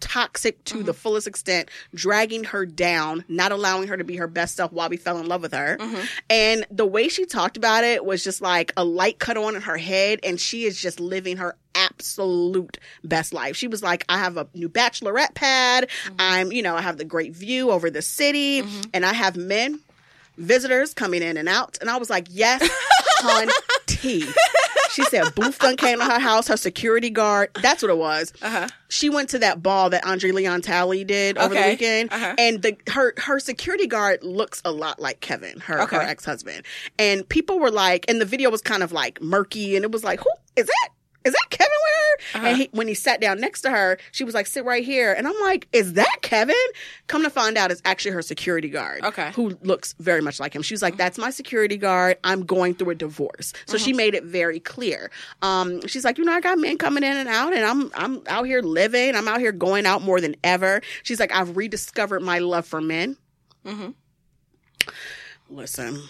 Toxic 0.00 0.62
to 0.64 0.82
the 0.82 0.92
mm-hmm. 0.92 1.00
fullest 1.00 1.26
extent, 1.26 1.70
dragging 1.94 2.44
her 2.44 2.66
down, 2.66 3.24
not 3.28 3.52
allowing 3.52 3.88
her 3.88 3.96
to 3.96 4.04
be 4.04 4.16
her 4.16 4.26
best 4.26 4.56
self 4.56 4.72
while 4.72 4.88
we 4.88 4.96
fell 4.96 5.18
in 5.18 5.26
love 5.26 5.42
with 5.42 5.52
her. 5.52 5.76
Mm-hmm. 5.78 6.04
And 6.30 6.66
the 6.70 6.86
way 6.86 7.08
she 7.08 7.24
talked 7.24 7.56
about 7.56 7.84
it 7.84 8.04
was 8.04 8.24
just 8.24 8.40
like 8.40 8.72
a 8.76 8.84
light 8.84 9.18
cut 9.18 9.36
on 9.36 9.56
in 9.56 9.62
her 9.62 9.76
head, 9.76 10.20
and 10.22 10.40
she 10.40 10.64
is 10.64 10.80
just 10.80 11.00
living 11.00 11.36
her 11.38 11.56
absolute 11.74 12.78
best 13.04 13.32
life. 13.32 13.56
She 13.56 13.68
was 13.68 13.82
like, 13.82 14.04
I 14.08 14.18
have 14.18 14.36
a 14.36 14.48
new 14.54 14.68
bachelorette 14.68 15.34
pad. 15.34 15.88
Mm-hmm. 16.04 16.14
I'm, 16.18 16.52
you 16.52 16.62
know, 16.62 16.76
I 16.76 16.82
have 16.82 16.96
the 16.96 17.04
great 17.04 17.34
view 17.34 17.70
over 17.70 17.90
the 17.90 18.02
city, 18.02 18.62
and 18.92 19.04
I 19.04 19.12
have 19.12 19.36
men. 19.36 19.80
Visitors 20.38 20.92
coming 20.92 21.22
in 21.22 21.38
and 21.38 21.48
out, 21.48 21.78
and 21.80 21.88
I 21.88 21.96
was 21.96 22.10
like, 22.10 22.26
"Yes, 22.28 22.60
hun, 23.20 23.48
tea." 23.86 24.28
She 24.96 25.04
said 25.04 25.34
Booth 25.34 25.58
done 25.58 25.76
came 25.76 25.98
to 25.98 26.04
her 26.04 26.18
house, 26.18 26.48
her 26.48 26.56
security 26.56 27.10
guard. 27.10 27.50
That's 27.62 27.82
what 27.82 27.90
it 27.90 27.98
was 27.98 28.32
Uh-huh. 28.40 28.68
she 28.88 29.08
went 29.10 29.28
to 29.30 29.38
that 29.40 29.62
ball 29.62 29.90
that 29.90 30.06
Andre 30.06 30.30
Leon 30.30 30.62
Talley 30.62 31.04
did 31.04 31.36
over 31.38 31.54
the 31.54 31.60
weekend, 31.60 32.10
Uh-huh. 32.12 32.34
and 32.38 32.62
the 32.62 32.76
her 32.90 33.12
her 33.18 33.38
security 33.38 33.86
guard 33.86 34.24
looks 34.24 34.62
a 34.64 34.72
lot 34.72 34.98
like 34.98 35.20
Kevin, 35.20 35.60
her 35.60 35.82
Okay. 35.82 35.96
her 35.96 36.02
ex 36.02 36.24
husband. 36.24 36.64
And 36.98 37.28
people 37.28 37.58
were 37.58 37.70
like, 37.70 38.06
and 38.08 38.20
the 38.20 38.24
video 38.24 38.50
was 38.50 38.62
kind 38.62 38.82
of 38.82 38.90
like 38.92 39.20
murky, 39.20 39.76
and 39.76 39.84
it 39.84 39.92
was 39.92 40.02
like, 40.02 40.20
who 40.20 40.30
is 40.56 40.66
that? 40.66 40.88
Is 41.26 41.32
that 41.32 41.46
Kevin 41.50 41.70
with 41.84 41.94
her? 41.94 42.38
Uh-huh. 42.38 42.46
And 42.48 42.56
he, 42.56 42.68
when 42.72 42.88
he 42.88 42.94
sat 42.94 43.20
down 43.20 43.40
next 43.40 43.62
to 43.62 43.70
her, 43.70 43.98
she 44.12 44.24
was 44.24 44.32
like, 44.34 44.46
sit 44.46 44.64
right 44.64 44.84
here. 44.84 45.12
And 45.12 45.26
I'm 45.26 45.38
like, 45.42 45.68
is 45.72 45.94
that 45.94 46.18
Kevin? 46.22 46.54
Come 47.08 47.22
to 47.24 47.30
find 47.30 47.58
out, 47.58 47.70
it's 47.70 47.82
actually 47.84 48.12
her 48.12 48.22
security 48.22 48.68
guard. 48.68 49.04
Okay. 49.04 49.32
Who 49.34 49.58
looks 49.62 49.94
very 49.98 50.22
much 50.22 50.40
like 50.40 50.54
him. 50.54 50.62
She 50.62 50.72
was 50.74 50.82
like, 50.82 50.96
that's 50.96 51.18
my 51.18 51.30
security 51.30 51.76
guard. 51.76 52.16
I'm 52.24 52.46
going 52.46 52.74
through 52.74 52.90
a 52.90 52.94
divorce. 52.94 53.52
So 53.66 53.76
she 53.76 53.92
made 53.92 54.14
it 54.14 54.24
very 54.24 54.60
clear. 54.60 55.10
Um, 55.42 55.86
she's 55.86 56.04
like, 56.04 56.16
you 56.18 56.24
know, 56.24 56.32
I 56.32 56.40
got 56.40 56.58
men 56.58 56.78
coming 56.78 57.02
in 57.02 57.16
and 57.16 57.28
out 57.28 57.52
and 57.52 57.64
I'm, 57.64 57.90
I'm 57.94 58.22
out 58.28 58.44
here 58.46 58.62
living. 58.62 59.14
I'm 59.14 59.28
out 59.28 59.40
here 59.40 59.52
going 59.52 59.84
out 59.84 60.02
more 60.02 60.20
than 60.20 60.36
ever. 60.44 60.80
She's 61.02 61.20
like, 61.20 61.32
I've 61.32 61.56
rediscovered 61.56 62.22
my 62.22 62.38
love 62.38 62.66
for 62.66 62.80
men. 62.80 63.16
Mhm. 63.64 63.94
Listen, 65.50 66.00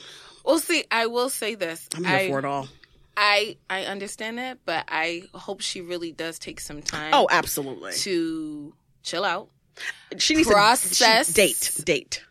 Well, 0.44 0.58
see, 0.58 0.84
I 0.90 1.06
will 1.06 1.28
say 1.28 1.54
this. 1.56 1.88
I'm 1.94 2.04
here 2.04 2.16
I, 2.16 2.28
for 2.28 2.38
it 2.38 2.44
all. 2.44 2.68
I 3.16 3.56
I 3.70 3.84
understand 3.84 4.38
that, 4.38 4.58
but 4.64 4.84
I 4.88 5.24
hope 5.34 5.60
she 5.60 5.80
really 5.80 6.12
does 6.12 6.38
take 6.38 6.60
some 6.60 6.82
time 6.82 7.10
Oh, 7.14 7.26
absolutely. 7.30 7.92
to 7.94 8.74
chill 9.02 9.24
out. 9.24 9.48
She 10.18 10.34
needs 10.34 10.48
process- 10.48 11.26
to 11.28 11.32
she, 11.32 11.34
date, 11.34 11.72
date. 11.84 12.24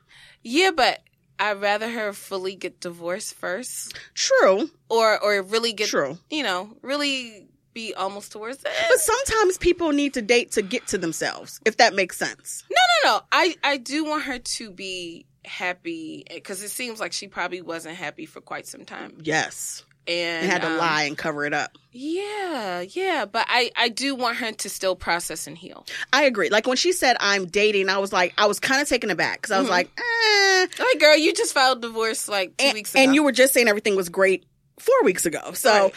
Yeah, 0.43 0.71
but 0.71 1.01
I'd 1.39 1.59
rather 1.61 1.89
her 1.89 2.13
fully 2.13 2.55
get 2.55 2.79
divorced 2.79 3.33
first, 3.35 3.93
True, 4.13 4.69
or 4.89 5.19
or 5.19 5.41
really 5.41 5.73
get 5.73 5.89
true. 5.89 6.17
you 6.29 6.43
know 6.43 6.75
really 6.81 7.47
be 7.73 7.93
almost 7.93 8.31
towards 8.31 8.59
the 8.59 8.69
But 8.89 8.99
sometimes 8.99 9.57
people 9.57 9.91
need 9.91 10.13
to 10.13 10.21
date 10.21 10.51
to 10.53 10.61
get 10.61 10.87
to 10.87 10.97
themselves, 10.97 11.59
if 11.65 11.75
that 11.77 11.93
makes 11.93 12.17
sense. 12.17 12.63
No, 12.71 12.77
no, 13.03 13.17
no. 13.17 13.21
I 13.31 13.55
I 13.63 13.77
do 13.77 14.05
want 14.05 14.23
her 14.23 14.39
to 14.39 14.71
be 14.71 15.25
happy 15.43 16.23
because 16.33 16.63
it 16.63 16.69
seems 16.69 16.99
like 16.99 17.11
she 17.13 17.27
probably 17.27 17.61
wasn't 17.61 17.95
happy 17.97 18.25
for 18.25 18.39
quite 18.41 18.65
some 18.65 18.85
time, 18.85 19.17
Yes. 19.23 19.83
And, 20.07 20.44
And 20.44 20.52
had 20.52 20.61
to 20.61 20.68
um, 20.69 20.77
lie 20.77 21.03
and 21.03 21.18
cover 21.18 21.45
it 21.45 21.53
up. 21.53 21.77
Yeah, 21.91 22.82
yeah, 22.82 23.26
but 23.26 23.45
I 23.49 23.72
I 23.76 23.90
do 23.90 24.15
want 24.15 24.38
her 24.38 24.52
to 24.52 24.69
still 24.69 24.95
process 24.95 25.48
and 25.48 25.57
heal. 25.57 25.86
I 26.11 26.23
agree. 26.26 26.49
Like 26.49 26.68
when 26.68 26.77
she 26.77 26.91
said 26.91 27.15
I'm 27.19 27.45
dating, 27.45 27.90
I 27.90 27.98
was 27.99 28.11
like, 28.11 28.34
I 28.38 28.48
was 28.48 28.60
kind 28.60 28.82
of 28.82 28.90
taken 28.90 29.10
aback 29.11 29.41
because 29.41 29.52
I 29.52 29.60
was 29.60 29.68
Mhm. 29.68 29.72
like, 29.72 29.90
eh. 29.98 30.68
Like, 30.80 30.99
girl, 30.99 31.15
you 31.15 31.34
just 31.34 31.53
filed 31.53 31.82
divorce 31.82 32.27
like 32.27 32.57
two 32.57 32.65
And, 32.65 32.73
weeks 32.73 32.94
ago. 32.94 33.02
and 33.03 33.15
you 33.15 33.23
were 33.23 33.32
just 33.32 33.53
saying 33.53 33.68
everything 33.68 33.95
was 33.95 34.10
great 34.10 34.45
four 34.77 35.03
weeks 35.03 35.26
ago. 35.26 35.53
So, 35.53 35.72
Right. 35.72 35.94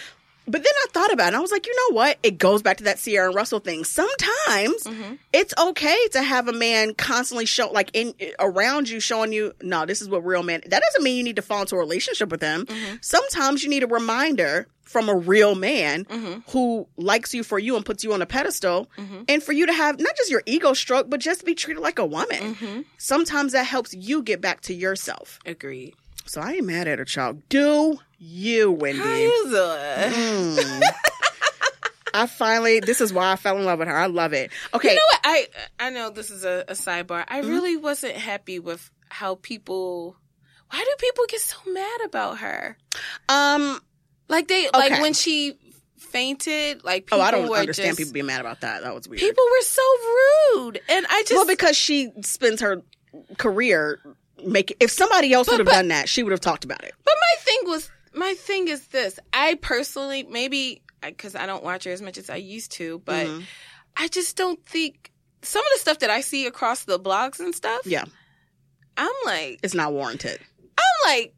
But 0.50 0.62
then 0.64 0.72
I 0.82 0.86
thought 0.92 1.12
about 1.12 1.24
it 1.24 1.28
and 1.28 1.36
I 1.36 1.40
was 1.40 1.50
like, 1.52 1.66
you 1.66 1.74
know 1.76 1.94
what? 1.96 2.18
It 2.22 2.38
goes 2.38 2.62
back 2.62 2.78
to 2.78 2.84
that 2.84 2.98
Ciara 2.98 3.26
and 3.28 3.34
Russell 3.34 3.60
thing. 3.60 3.84
Sometimes 3.84 4.82
Mhm. 4.84 5.18
it's 5.32 5.54
okay 5.58 5.98
to 6.12 6.22
have 6.22 6.48
a 6.48 6.52
man 6.52 6.94
constantly 6.94 7.46
show, 7.46 7.70
like 7.70 7.90
in 7.92 8.14
around 8.38 8.88
you, 8.88 9.00
showing 9.00 9.32
you, 9.32 9.52
no, 9.62 9.84
this 9.86 10.00
is 10.00 10.08
what 10.08 10.24
real 10.24 10.42
man. 10.42 10.62
That 10.66 10.82
doesn't 10.82 11.02
mean 11.02 11.16
you 11.16 11.22
need 11.24 11.36
to 11.36 11.42
fall 11.42 11.60
into 11.62 11.74
a 11.76 11.78
relationship 11.78 12.30
with 12.30 12.40
them. 12.40 12.66
Mhm. 12.66 13.04
Sometimes 13.04 13.62
you 13.62 13.68
need 13.70 13.82
a 13.82 13.86
reminder 13.86 14.66
from 14.82 15.10
a 15.10 15.14
real 15.14 15.54
man 15.54 16.06
Mhm. 16.06 16.42
who 16.48 16.88
likes 16.96 17.34
you 17.34 17.42
for 17.44 17.58
you 17.58 17.76
and 17.76 17.84
puts 17.84 18.02
you 18.02 18.14
on 18.14 18.22
a 18.22 18.26
pedestal, 18.26 18.88
Mhm. 18.96 19.24
and 19.28 19.42
for 19.42 19.52
you 19.52 19.66
to 19.66 19.72
have 19.74 20.00
not 20.00 20.16
just 20.16 20.30
your 20.30 20.42
ego 20.46 20.72
stroke, 20.72 21.10
but 21.10 21.20
just 21.20 21.44
be 21.44 21.54
treated 21.54 21.82
like 21.82 21.98
a 21.98 22.06
woman. 22.06 22.54
Mhm. 22.54 22.84
Sometimes 22.96 23.52
that 23.52 23.64
helps 23.64 23.92
you 23.92 24.22
get 24.22 24.40
back 24.40 24.62
to 24.62 24.72
yourself. 24.72 25.38
Agreed. 25.44 25.94
So 26.28 26.40
I 26.40 26.52
ain't 26.54 26.66
mad 26.66 26.86
at 26.88 26.98
her, 26.98 27.04
child. 27.04 27.42
Do 27.48 27.98
you, 28.18 28.70
Wendy? 28.70 29.00
How 29.00 29.14
you 29.14 29.44
doing? 29.44 30.12
Mm. 30.12 30.82
I 32.14 32.26
finally, 32.26 32.80
this 32.80 33.00
is 33.00 33.12
why 33.12 33.32
I 33.32 33.36
fell 33.36 33.56
in 33.58 33.64
love 33.64 33.78
with 33.78 33.88
her. 33.88 33.96
I 33.96 34.06
love 34.06 34.32
it. 34.32 34.50
Okay. 34.74 34.90
You 34.90 34.94
know 34.96 35.02
what? 35.12 35.20
I 35.24 35.46
I 35.78 35.90
know 35.90 36.10
this 36.10 36.30
is 36.30 36.44
a, 36.44 36.64
a 36.68 36.72
sidebar. 36.72 37.24
I 37.28 37.40
Mm-hmm. 37.40 37.50
really 37.50 37.76
wasn't 37.76 38.14
happy 38.16 38.58
with 38.58 38.90
how 39.08 39.36
people. 39.36 40.16
Why 40.70 40.78
do 40.80 40.94
people 40.98 41.24
get 41.28 41.40
so 41.40 41.56
mad 41.70 42.00
about 42.04 42.38
her? 42.38 42.76
um, 43.28 43.80
Like 44.28 44.48
they 44.48 44.68
like 44.72 45.00
when 45.00 45.14
she 45.14 45.58
fainted. 45.98 46.82
Like 46.84 47.06
people 47.06 47.20
oh, 47.20 47.22
I 47.22 47.30
don't 47.30 47.50
understand 47.50 47.88
just, 47.90 47.98
people 47.98 48.12
being 48.12 48.26
mad 48.26 48.40
about 48.40 48.60
that. 48.62 48.82
That 48.82 48.94
was 48.94 49.08
weird. 49.08 49.20
People 49.20 49.44
were 49.44 49.62
so 49.62 49.82
rude, 50.56 50.80
and 50.88 51.06
I 51.08 51.22
just 51.22 51.34
well, 51.34 51.46
because 51.46 51.76
she 51.76 52.10
spends 52.22 52.60
her 52.62 52.82
career 53.38 54.00
making, 54.44 54.76
if 54.80 54.90
somebody 54.90 55.32
else 55.32 55.48
would 55.48 55.58
have 55.60 55.68
done 55.68 55.88
that, 55.88 56.08
she 56.08 56.22
would 56.22 56.32
have 56.32 56.40
talked 56.40 56.64
about 56.64 56.82
it. 56.84 56.94
But 57.04 57.14
my 57.20 57.42
thing 57.42 57.58
was, 57.70 57.90
my 58.14 58.34
thing 58.34 58.68
is 58.68 58.86
this. 58.88 59.18
I 59.32 59.54
personally, 59.60 60.22
maybe 60.24 60.82
because 61.02 61.34
I 61.36 61.46
don't 61.46 61.62
watch 61.62 61.84
her 61.84 61.92
as 61.92 62.02
much 62.02 62.18
as 62.18 62.28
I 62.30 62.36
used 62.36 62.72
to, 62.72 63.00
but 63.04 63.26
Mhm. 63.26 63.44
I 63.96 64.08
just 64.08 64.36
don't 64.36 64.64
think 64.66 65.12
some 65.42 65.60
of 65.62 65.68
the 65.74 65.80
stuff 65.80 66.00
that 66.00 66.10
I 66.10 66.20
see 66.20 66.46
across 66.46 66.84
the 66.84 66.98
blogs 66.98 67.38
and 67.40 67.54
stuff. 67.54 67.82
Yeah. 67.84 68.04
I'm 68.96 69.12
like, 69.24 69.60
It's 69.62 69.74
not 69.74 69.92
warranted. 69.92 70.40
I'm 70.76 71.10
like, 71.12 71.34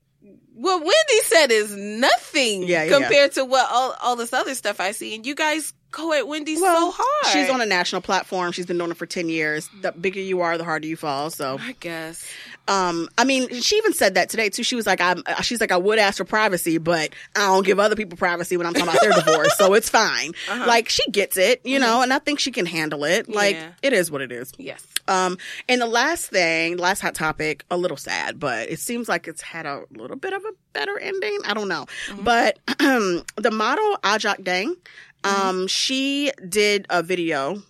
what 0.55 0.79
Wendy 0.81 1.23
said 1.25 1.51
is 1.53 1.75
nothing 1.75 2.65
Yeah, 2.65 2.85
yeah, 2.85 2.99
compared 2.99 3.33
to 3.33 3.45
what 3.45 3.67
all 3.71 3.95
all 4.03 4.17
this 4.17 4.33
other 4.33 4.55
stuff 4.55 4.81
I 4.81 4.93
see, 4.93 5.15
and 5.15 5.25
you 5.27 5.35
guys 5.35 5.73
go 5.91 6.13
at 6.13 6.27
Wendy's 6.29 6.61
Well, 6.61 6.93
so 6.93 7.03
hard. 7.03 7.33
she's 7.33 7.51
on 7.51 7.61
a 7.61 7.67
national 7.67 8.01
platform. 8.03 8.53
She's 8.53 8.67
been 8.67 8.79
doing 8.79 8.91
it 8.93 8.97
for 8.97 9.07
10 9.07 9.29
years. 9.29 9.69
The 9.81 9.93
bigger 9.93 10.21
you 10.21 10.41
are, 10.41 10.57
the 10.57 10.65
harder 10.65 10.87
you 10.87 10.97
fall. 10.97 11.31
So, 11.31 11.59
I 11.61 11.73
guess. 11.81 12.25
Um, 12.69 13.09
I 13.19 13.25
mean, 13.25 13.49
she 13.61 13.77
even 13.77 13.93
said 13.93 14.15
that 14.15 14.29
today 14.29 14.49
too. 14.49 14.63
She 14.63 14.77
was 14.77 14.87
like, 14.87 15.01
I'm, 15.01 15.23
she's 15.43 15.61
like, 15.61 15.73
I 15.73 15.77
would 15.77 15.99
ask 15.99 16.19
for 16.19 16.25
privacy, 16.25 16.79
but 16.79 17.11
I 17.35 17.47
don't 17.49 17.67
give 17.67 17.81
other 17.81 17.97
people 17.97 18.17
privacy 18.17 18.57
when 18.57 18.65
I'm 18.67 18.75
talking 18.75 18.89
about 18.89 19.01
their 19.01 19.13
divorce. 19.25 19.57
So 19.59 19.75
it's 19.75 19.89
fine. 19.89 20.33
Like 20.49 20.89
she 20.89 21.09
gets 21.11 21.37
it, 21.37 21.61
you 21.65 21.79
know, 21.81 22.03
and 22.03 22.13
I 22.13 22.21
think 22.21 22.39
she 22.39 22.53
can 22.53 22.67
handle 22.67 23.05
it. 23.05 23.29
Like 23.29 23.57
Yeah. 23.57 23.73
it 23.83 23.93
is 23.93 24.11
what 24.11 24.21
it 24.21 24.31
is. 24.31 24.53
Yes. 24.57 24.85
Um, 25.09 25.37
and 25.69 25.81
the 25.81 25.87
last 25.87 26.27
thing, 26.31 26.77
last 26.77 27.01
hot 27.01 27.17
topic, 27.17 27.65
a 27.71 27.77
little 27.77 27.97
sad, 27.97 28.39
but 28.39 28.69
it 28.71 28.79
seems 28.79 29.09
like 29.09 29.27
it's 29.27 29.43
had 29.43 29.67
a 29.67 29.83
little 29.97 30.17
bit 30.17 30.33
of 30.33 30.45
a 30.45 30.53
better 30.73 30.97
ending. 31.01 31.39
I 31.45 31.55
don't 31.55 31.67
know, 31.69 31.87
but 32.21 32.59
the 32.79 33.51
model 33.53 33.97
Ajak 34.05 34.45
Deng, 34.45 34.77
um, 35.25 35.67
she 35.67 36.31
did 36.49 36.87
a 36.91 37.03
video. 37.03 37.61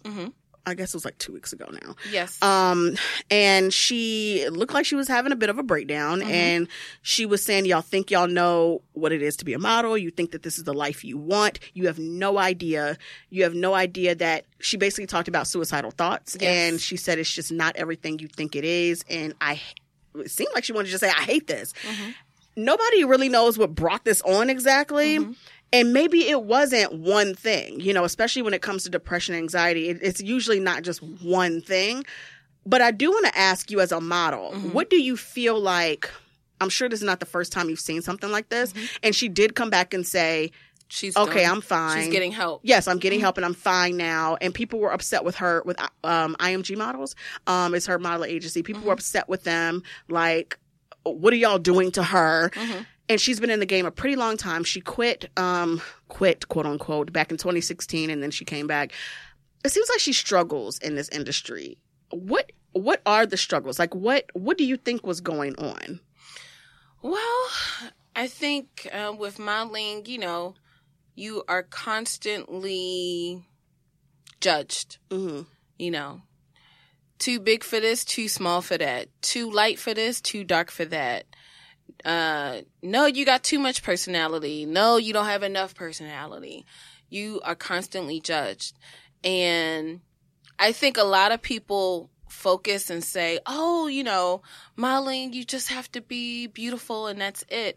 I 0.67 0.75
guess 0.75 0.91
it 0.91 0.97
was 0.97 1.05
like 1.05 1.19
two 1.19 1.33
weeks 1.33 1.53
ago 1.53 1.67
now. 1.83 1.97
Yes. 2.11 2.41
Um, 2.43 2.97
and 3.31 3.73
she 3.73 4.47
looked 4.51 4.75
like 4.75 4.85
she 4.85 4.95
was 4.95 5.09
having 5.09 5.33
a 5.33 5.37
bit 5.37 5.49
of 5.49 5.59
a 5.59 5.63
breakdown, 5.63 6.21
mm-hmm. 6.21 6.31
and 6.31 6.69
she 7.03 7.27
was 7.27 7.43
saying, 7.43 7.67
"Y'all 7.67 7.81
think 7.81 8.11
y'all 8.11 8.29
know 8.29 8.83
what 8.93 9.13
it 9.13 9.23
is 9.23 9.37
to 9.37 9.45
be 9.45 9.53
a 9.55 9.59
model? 9.59 9.97
You 9.97 10.11
think 10.11 10.33
that 10.33 10.43
this 10.43 10.59
is 10.59 10.65
the 10.65 10.75
life 10.75 11.05
you 11.05 11.17
want? 11.19 11.61
You 11.75 11.87
have 11.87 11.99
no 11.99 12.39
idea. 12.39 12.99
You 13.31 13.43
have 13.45 13.55
no 13.55 13.75
idea 13.75 14.15
that." 14.17 14.45
She 14.61 14.77
basically 14.77 15.07
talked 15.07 15.29
about 15.29 15.47
suicidal 15.47 15.91
thoughts, 15.91 16.37
Yes. 16.39 16.51
and 16.73 16.81
she 16.81 16.97
said 16.97 17.19
it's 17.19 17.33
just 17.33 17.51
not 17.51 17.77
everything 17.77 18.19
you 18.19 18.29
think 18.29 18.55
it 18.55 18.65
is. 18.65 19.03
And 19.09 19.35
I, 19.41 19.61
it 20.17 20.31
seemed 20.31 20.51
like 20.55 20.65
she 20.65 20.73
wanted 20.73 20.87
to 20.87 20.91
just 20.93 21.03
say, 21.03 21.09
"I 21.11 21.23
hate 21.23 21.47
this." 21.47 21.73
Mm-hmm. 21.83 22.11
Nobody 22.57 23.05
really 23.05 23.29
knows 23.29 23.57
what 23.57 23.75
brought 23.75 24.05
this 24.05 24.21
on 24.23 24.51
exactly. 24.51 25.19
Mm-hmm. 25.19 25.33
And 25.73 25.93
maybe 25.93 26.29
it 26.29 26.43
wasn't 26.43 26.93
one 26.95 27.35
thing, 27.35 27.81
you 27.81 27.93
know, 27.93 28.05
especially 28.05 28.43
when 28.43 28.55
it 28.55 28.63
comes 28.63 28.83
to 28.85 28.91
depression 28.91 29.35
and 29.35 29.43
anxiety. 29.43 29.89
It, 29.89 29.99
it's 30.03 30.21
usually 30.21 30.59
not 30.59 30.83
just 30.83 31.01
one 31.03 31.61
thing. 31.61 32.05
But 32.67 32.83
I 32.83 32.91
do 32.91 33.11
want 33.11 33.27
to 33.27 33.39
ask 33.39 33.71
you 33.71 33.81
as 33.81 33.93
a 33.93 34.01
model, 34.01 34.51
mm-hmm. 34.51 34.73
what 34.73 34.91
do 34.91 35.01
you 35.01 35.17
feel 35.17 35.59
like? 35.59 36.11
I'm 36.61 36.69
sure 36.69 36.89
this 36.89 37.01
is 37.01 37.07
not 37.07 37.21
the 37.21 37.27
first 37.27 37.53
time 37.53 37.71
you've 37.71 37.81
seen 37.81 38.03
something 38.03 38.31
like 38.31 38.49
this. 38.49 38.73
Mm-hmm. 38.73 38.87
And 39.05 39.15
she 39.15 39.29
did 39.29 39.55
come 39.55 39.71
back 39.71 39.95
and 39.95 40.07
say, 40.07 40.51
she's 40.89 41.17
okay, 41.17 41.45
done. 41.45 41.57
I'm 41.57 41.61
fine. 41.63 42.03
She's 42.03 42.13
getting 42.13 42.33
help. 42.33 42.61
Yes, 42.65 42.87
I'm 42.87 42.99
getting 42.99 43.19
mm-hmm. 43.19 43.25
help 43.25 43.39
and 43.39 43.47
I'm 43.47 43.55
fine 43.55 43.97
now. 43.97 44.37
And 44.41 44.55
people 44.55 44.79
were 44.79 44.93
upset 44.93 45.25
with 45.25 45.37
her 45.37 45.63
with 45.65 45.81
um, 46.05 46.37
IMG 46.39 46.77
models. 46.77 47.15
Um, 47.47 47.75
it's 47.75 47.87
her 47.87 47.99
model 47.99 48.25
agency. 48.25 48.63
People 48.63 48.83
were 48.83 48.93
upset 48.93 49.29
with 49.29 49.45
them. 49.45 49.83
Like, 50.09 50.59
what 51.05 51.33
are 51.33 51.37
y'all 51.37 51.59
doing 51.59 51.93
to 51.93 52.03
her? 52.03 52.51
And 53.11 53.21
she's 53.21 53.41
been 53.41 53.51
in 53.51 53.59
the 53.59 53.67
game 53.67 53.87
a 53.87 53.91
pretty 53.91 54.15
long 54.15 54.37
time. 54.37 54.63
She 54.63 54.81
quit, 54.81 55.29
um, 55.37 55.83
quit 56.07 56.47
quote 56.47 56.65
unquote 56.65 57.13
back 57.13 57.33
in 57.33 57.39
2016, 57.39 58.09
and 58.09 58.23
then 58.23 58.31
she 58.31 58.45
came 58.45 58.69
back. 58.69 58.93
It 59.65 59.73
seems 59.73 59.89
like 59.91 59.99
she 59.99 60.13
struggles 60.13 60.79
in 60.79 60.95
this 60.95 61.09
industry. 61.09 61.77
What 62.11 62.53
what 62.71 63.03
are 63.05 63.27
the 63.27 63.37
struggles? 63.37 63.81
Like, 63.81 63.97
what 63.97 64.27
what 64.33 64.57
do 64.57 64.65
you 64.65 64.77
think 64.77 65.05
was 65.05 65.21
going 65.21 65.57
on? 65.57 65.99
Well, 67.03 67.49
I 68.15 68.29
think 68.29 68.89
uh, 68.93 69.13
with 69.19 69.41
modeling, 69.41 70.07
you 70.07 70.19
know, 70.19 70.55
you 71.17 71.43
are 71.49 71.65
constantly 71.65 73.45
judged. 74.41 74.99
Mm-hmm. 75.11 75.43
You 75.79 75.91
know, 75.91 76.23
too 77.19 77.41
big 77.41 77.65
for 77.65 77.81
this, 77.81 78.05
too 78.05 78.29
small 78.29 78.63
for 78.63 78.79
that, 78.79 79.09
too 79.21 79.51
light 79.51 79.81
for 79.81 79.95
this, 79.95 80.21
too 80.21 80.45
dark 80.45 80.71
for 80.71 80.85
that. 80.85 81.25
Uh, 82.05 82.63
no, 82.83 83.07
you 83.07 83.25
got 83.25 83.43
too 83.43 83.59
much 83.59 83.83
personality. 83.83 84.67
No, 84.67 84.97
you 84.97 85.13
don't 85.13 85.27
have 85.27 85.43
enough 85.43 85.75
personality. 85.75 86.65
You 87.09 87.41
are 87.45 87.55
constantly 87.55 88.21
judged. 88.21 88.77
And 89.23 90.01
I 90.59 90.73
think 90.73 90.97
a 90.97 91.05
lot 91.05 91.33
of 91.33 91.43
people 91.43 92.11
focus 92.29 92.91
and 92.91 93.03
say, 93.03 93.41
oh, 93.47 93.87
you 93.89 94.05
know, 94.05 94.43
modeling, 94.77 95.33
you 95.33 95.45
just 95.45 95.69
have 95.69 95.91
to 95.93 96.01
be 96.01 96.47
beautiful 96.47 97.07
and 97.07 97.21
that's 97.21 97.45
it. 97.49 97.77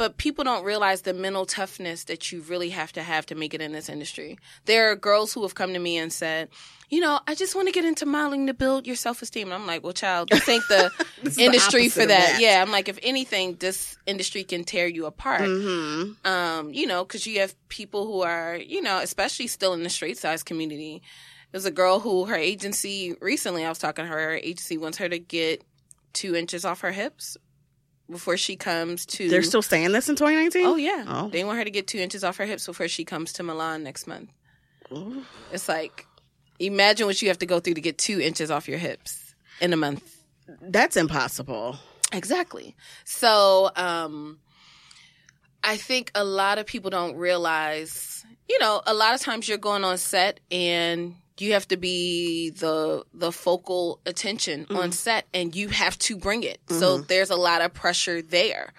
But 0.00 0.16
people 0.16 0.44
don't 0.44 0.64
realize 0.64 1.02
the 1.02 1.12
mental 1.12 1.44
toughness 1.44 2.04
that 2.04 2.32
you 2.32 2.40
really 2.40 2.70
have 2.70 2.90
to 2.92 3.02
have 3.02 3.26
to 3.26 3.34
make 3.34 3.52
it 3.52 3.60
in 3.60 3.72
this 3.72 3.90
industry. 3.90 4.38
There 4.64 4.90
are 4.90 4.96
girls 4.96 5.34
who 5.34 5.42
have 5.42 5.54
come 5.54 5.74
to 5.74 5.78
me 5.78 5.98
and 5.98 6.10
said, 6.10 6.48
you 6.88 7.00
know, 7.02 7.20
I 7.26 7.34
just 7.34 7.54
want 7.54 7.68
to 7.68 7.72
get 7.72 7.84
into 7.84 8.06
modeling 8.06 8.46
to 8.46 8.54
build 8.54 8.86
your 8.86 8.96
self 8.96 9.20
esteem. 9.20 9.48
And 9.48 9.60
I'm 9.60 9.66
like, 9.66 9.84
well, 9.84 9.92
child, 9.92 10.28
this 10.30 10.48
ain't 10.48 10.66
the 10.68 10.90
is 11.22 11.36
the 11.36 11.44
industry 11.44 11.90
for 11.90 11.98
that. 11.98 12.08
that. 12.08 12.40
Yeah. 12.40 12.62
I'm 12.62 12.70
like, 12.70 12.88
if 12.88 12.98
anything, 13.02 13.56
this 13.56 13.98
industry 14.06 14.42
can 14.42 14.64
tear 14.64 14.86
you 14.86 15.04
apart 15.04 15.42
hmm 15.42 16.12
um, 16.24 16.72
you 16.72 16.86
know, 16.86 17.04
because 17.04 17.26
you 17.26 17.40
have 17.40 17.54
people 17.68 18.06
who 18.06 18.22
are, 18.22 18.56
you 18.56 18.80
know, 18.80 19.00
especially 19.00 19.48
still 19.48 19.74
in 19.74 19.82
the 19.82 19.90
straight 19.90 20.16
size 20.16 20.42
community. 20.42 21.02
There's 21.52 21.66
a 21.66 21.70
girl 21.70 22.00
who 22.00 22.24
her 22.24 22.36
agency 22.36 23.16
recently, 23.20 23.66
I 23.66 23.68
was 23.68 23.78
talking 23.78 24.06
to 24.06 24.10
her, 24.10 24.18
her 24.18 24.36
agency 24.36 24.78
wants 24.78 24.96
her 24.96 25.10
to 25.10 25.18
get 25.18 25.62
two 26.14 26.34
inches 26.34 26.64
off 26.64 26.80
her 26.80 26.92
hips 26.92 27.36
before 28.10 28.36
she 28.36 28.56
comes 28.56 29.06
to. 29.06 29.28
They're 29.28 29.42
still 29.42 29.62
saying 29.62 29.92
this 29.92 30.08
in 30.08 30.16
2019. 30.16 30.66
Oh 30.66 30.76
yeah, 30.76 31.04
Oh. 31.08 31.28
they 31.30 31.44
want 31.44 31.58
her 31.58 31.64
to 31.64 31.70
get 31.70 31.86
two 31.86 31.98
inches 31.98 32.24
off 32.24 32.36
her 32.38 32.46
hips 32.46 32.66
before 32.66 32.88
she 32.88 33.04
comes 33.04 33.32
to 33.34 33.42
Milan 33.42 33.82
next 33.82 34.06
month. 34.06 34.30
Ooh. 34.92 35.24
It's 35.52 35.68
like, 35.68 36.06
imagine 36.58 37.06
what 37.06 37.20
you 37.22 37.28
have 37.28 37.38
to 37.38 37.46
go 37.46 37.60
through 37.60 37.74
to 37.74 37.80
get 37.80 37.96
two 37.98 38.20
inches 38.20 38.50
off 38.50 38.68
your 38.68 38.78
hips 38.78 39.34
in 39.60 39.72
a 39.72 39.76
month. 39.76 40.16
That's 40.60 40.96
impossible. 40.96 41.78
Exactly. 42.12 42.74
So, 43.04 43.70
um, 43.76 44.40
I 45.62 45.76
think 45.76 46.10
a 46.14 46.24
lot 46.24 46.58
of 46.58 46.66
people 46.66 46.90
don't 46.90 47.16
realize, 47.16 48.24
you 48.48 48.58
know, 48.58 48.80
a 48.86 48.94
lot 48.94 49.14
of 49.14 49.20
times 49.20 49.48
you're 49.48 49.58
going 49.58 49.84
on 49.84 49.98
set 49.98 50.40
and 50.50 51.14
you 51.40 51.52
have 51.54 51.66
to 51.68 51.76
be 51.76 52.50
the 52.50 53.04
the 53.14 53.32
focal 53.32 54.00
attention 54.06 54.66
on 54.70 54.92
set 54.92 55.26
and 55.32 55.54
you 55.56 55.68
have 55.68 55.98
to 56.00 56.16
bring 56.16 56.42
it. 56.42 56.60
So 56.68 56.98
there's 56.98 57.30
a 57.30 57.36
lot 57.36 57.62
of 57.62 57.72
pressure 57.74 58.22
there. 58.22 58.72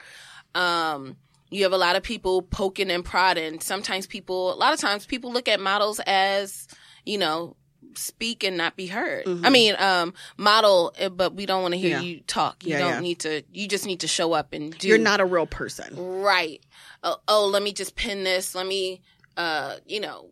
Um, 0.56 1.18
you 1.50 1.64
have 1.64 1.74
a 1.74 1.78
lot 1.78 1.96
of 1.96 2.04
people 2.04 2.42
poking 2.44 2.90
and 2.92 3.04
prodding. 3.04 3.60
Sometimes 3.60 4.08
people, 4.08 4.54
a 4.54 4.56
lot 4.56 4.74
of 4.74 4.80
times 4.80 5.06
people 5.06 5.32
look 5.34 5.48
at 5.50 5.60
models 5.60 6.00
as, 6.08 6.68
you 7.06 7.18
know, 7.18 7.56
speak 7.96 8.44
and 8.46 8.56
not 8.56 8.78
be 8.78 8.88
heard. 8.88 9.28
I 9.44 9.50
mean, 9.50 9.76
um, 9.78 10.14
model, 10.38 10.94
eh, 10.98 11.10
but 11.10 11.34
we 11.36 11.46
don't 11.46 11.62
want 11.62 11.74
to 11.74 11.78
hear 11.78 11.98
Yeah. 11.98 12.02
you 12.02 12.22
talk. 12.22 12.64
You 12.64 12.72
Yeah, 12.72 12.80
don't 12.80 12.90
yeah. 12.94 13.00
need 13.02 13.20
to, 13.20 13.44
you 13.52 13.68
just 13.68 13.86
need 13.86 14.00
to 14.02 14.08
show 14.08 14.32
up 14.32 14.54
and 14.54 14.78
do. 14.78 14.88
You're 14.88 14.98
not 14.98 15.20
a 15.20 15.26
real 15.26 15.46
person. 15.46 15.94
Right. 16.22 16.62
Oh, 17.04 17.18
oh, 17.28 17.48
let 17.48 17.62
me 17.64 17.74
just 17.74 17.96
pin 17.96 18.24
this. 18.24 18.56
Let 18.56 18.66
me, 18.66 19.02
uh, 19.36 19.78
you 19.86 20.00
know, 20.00 20.30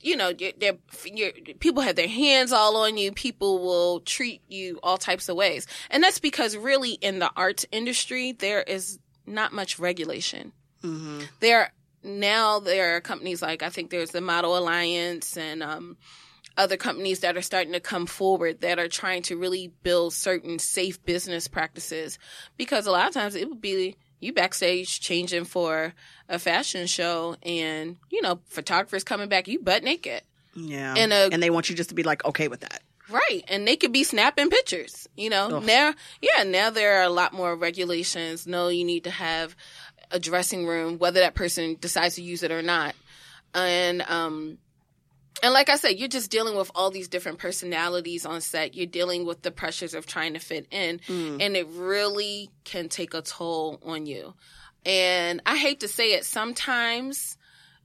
you 0.00 0.16
know, 0.16 0.32
they're, 0.32 0.78
you're, 1.04 1.32
people 1.60 1.82
have 1.82 1.96
their 1.96 2.08
hands 2.08 2.52
all 2.52 2.76
on 2.76 2.96
you. 2.96 3.12
People 3.12 3.60
will 3.60 4.00
treat 4.00 4.42
you 4.48 4.78
all 4.82 4.98
types 4.98 5.28
of 5.28 5.36
ways, 5.36 5.66
and 5.90 6.02
that's 6.02 6.18
because 6.18 6.56
really 6.56 6.92
in 6.92 7.18
the 7.18 7.30
arts 7.36 7.66
industry 7.72 8.32
there 8.32 8.62
is 8.62 8.98
not 9.26 9.52
much 9.52 9.78
regulation. 9.78 10.52
hmm 10.82 11.20
There 11.40 11.72
now 12.02 12.58
there 12.58 12.96
are 12.96 13.00
companies 13.00 13.42
like 13.42 13.62
I 13.62 13.70
think 13.70 13.90
there's 13.90 14.10
the 14.10 14.20
Model 14.20 14.58
Alliance 14.58 15.36
and 15.36 15.62
um, 15.62 15.96
other 16.56 16.76
companies 16.76 17.20
that 17.20 17.36
are 17.36 17.42
starting 17.42 17.72
to 17.72 17.80
come 17.80 18.06
forward 18.06 18.60
that 18.60 18.78
are 18.78 18.88
trying 18.88 19.22
to 19.22 19.36
really 19.36 19.72
build 19.82 20.12
certain 20.12 20.58
safe 20.58 21.02
business 21.04 21.48
practices 21.48 22.18
because 22.56 22.86
a 22.86 22.90
lot 22.90 23.08
of 23.08 23.14
times 23.14 23.34
it 23.34 23.48
would 23.48 23.60
be 23.60 23.96
you 24.22 24.32
backstage 24.32 25.00
changing 25.00 25.44
for 25.44 25.92
a 26.28 26.38
fashion 26.38 26.86
show 26.86 27.36
and 27.42 27.96
you 28.10 28.22
know 28.22 28.40
photographers 28.46 29.04
coming 29.04 29.28
back 29.28 29.48
you 29.48 29.58
butt 29.58 29.82
naked 29.82 30.22
Yeah. 30.54 30.94
In 30.94 31.12
a- 31.12 31.28
and 31.32 31.42
they 31.42 31.50
want 31.50 31.68
you 31.68 31.76
just 31.76 31.88
to 31.90 31.94
be 31.94 32.02
like 32.02 32.24
okay 32.24 32.48
with 32.48 32.60
that. 32.60 32.82
Right. 33.10 33.42
And 33.48 33.66
they 33.68 33.76
could 33.76 33.92
be 33.92 34.04
snapping 34.04 34.48
pictures, 34.48 35.06
you 35.16 35.28
know. 35.28 35.56
Ugh. 35.56 35.62
Now 35.64 35.92
yeah, 36.22 36.44
now 36.44 36.70
there 36.70 37.00
are 37.00 37.02
a 37.02 37.10
lot 37.10 37.32
more 37.34 37.54
regulations. 37.56 38.46
No, 38.46 38.68
you 38.68 38.84
need 38.84 39.04
to 39.04 39.10
have 39.10 39.54
a 40.10 40.18
dressing 40.18 40.66
room, 40.66 40.98
whether 40.98 41.20
that 41.20 41.34
person 41.34 41.76
decides 41.80 42.14
to 42.14 42.22
use 42.22 42.42
it 42.42 42.52
or 42.52 42.62
not. 42.62 42.94
And 43.54 44.02
um 44.02 44.58
and 45.42 45.52
like 45.52 45.68
I 45.68 45.76
said, 45.76 45.98
you're 45.98 46.08
just 46.08 46.30
dealing 46.30 46.56
with 46.56 46.70
all 46.74 46.90
these 46.90 47.08
different 47.08 47.38
personalities 47.38 48.26
on 48.26 48.40
set. 48.40 48.74
You're 48.74 48.86
dealing 48.86 49.24
with 49.24 49.42
the 49.42 49.50
pressures 49.50 49.94
of 49.94 50.06
trying 50.06 50.34
to 50.34 50.40
fit 50.40 50.66
in. 50.70 50.98
Mm. 51.00 51.42
And 51.42 51.56
it 51.56 51.66
really 51.68 52.50
can 52.64 52.88
take 52.88 53.14
a 53.14 53.22
toll 53.22 53.80
on 53.84 54.06
you. 54.06 54.34
And 54.84 55.40
I 55.46 55.56
hate 55.56 55.80
to 55.80 55.88
say 55.88 56.14
it, 56.14 56.24
sometimes, 56.24 57.36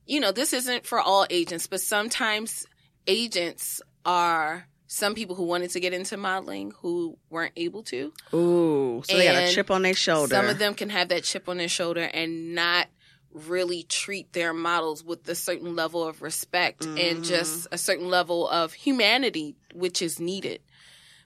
you 0.05 0.19
know, 0.19 0.31
this 0.31 0.53
isn't 0.53 0.85
for 0.85 0.99
all 0.99 1.25
agents, 1.29 1.67
but 1.67 1.81
sometimes 1.81 2.65
agents 3.05 3.81
are 4.05 4.67
some 4.87 5.15
people 5.15 5.35
who 5.35 5.43
wanted 5.43 5.69
to 5.71 5.79
get 5.79 5.93
into 5.93 6.17
modeling 6.17 6.71
who 6.81 7.17
weren't 7.29 7.53
able 7.55 7.83
to. 7.83 8.13
Ooh, 8.33 9.03
so 9.05 9.17
they 9.17 9.25
got 9.25 9.43
a 9.43 9.53
chip 9.53 9.69
on 9.69 9.81
their 9.81 9.93
shoulder. 9.93 10.35
Some 10.35 10.47
of 10.47 10.59
them 10.59 10.73
can 10.73 10.89
have 10.89 11.09
that 11.09 11.23
chip 11.23 11.49
on 11.49 11.57
their 11.57 11.67
shoulder 11.67 12.01
and 12.01 12.55
not 12.55 12.87
really 13.33 13.83
treat 13.83 14.33
their 14.33 14.53
models 14.53 15.03
with 15.03 15.27
a 15.29 15.35
certain 15.35 15.75
level 15.75 16.03
of 16.07 16.21
respect 16.21 16.81
Mm-hmm. 16.81 16.97
and 16.97 17.23
just 17.23 17.67
a 17.71 17.77
certain 17.77 18.09
level 18.09 18.47
of 18.47 18.73
humanity, 18.73 19.55
which 19.73 20.01
is 20.01 20.19
needed. 20.19 20.61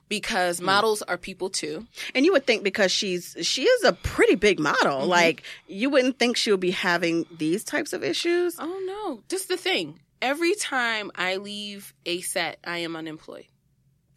Because 0.08 0.60
Mm. 0.60 0.64
models 0.64 1.00
are 1.02 1.16
people 1.16 1.48
too. 1.48 1.86
And 2.14 2.26
you 2.26 2.32
would 2.32 2.46
think 2.46 2.62
because 2.62 2.92
she's 2.92 3.34
she 3.42 3.62
is 3.64 3.84
a 3.84 3.92
pretty 3.94 4.34
big 4.34 4.58
model, 4.60 5.00
Mm-hmm. 5.00 5.08
like 5.08 5.42
you 5.66 5.88
wouldn't 5.88 6.18
think 6.18 6.36
she 6.36 6.50
would 6.50 6.60
be 6.60 6.70
having 6.72 7.24
these 7.38 7.64
types 7.64 7.92
of 7.94 8.04
issues. 8.04 8.56
Oh 8.58 8.82
no, 8.86 9.22
this 9.28 9.42
is 9.42 9.46
the 9.46 9.56
thing. 9.56 10.00
every 10.20 10.54
time 10.54 11.10
I 11.14 11.36
leave 11.36 11.94
a 12.04 12.20
set, 12.20 12.58
I 12.64 12.78
am 12.78 12.94
unemployed. 12.94 13.46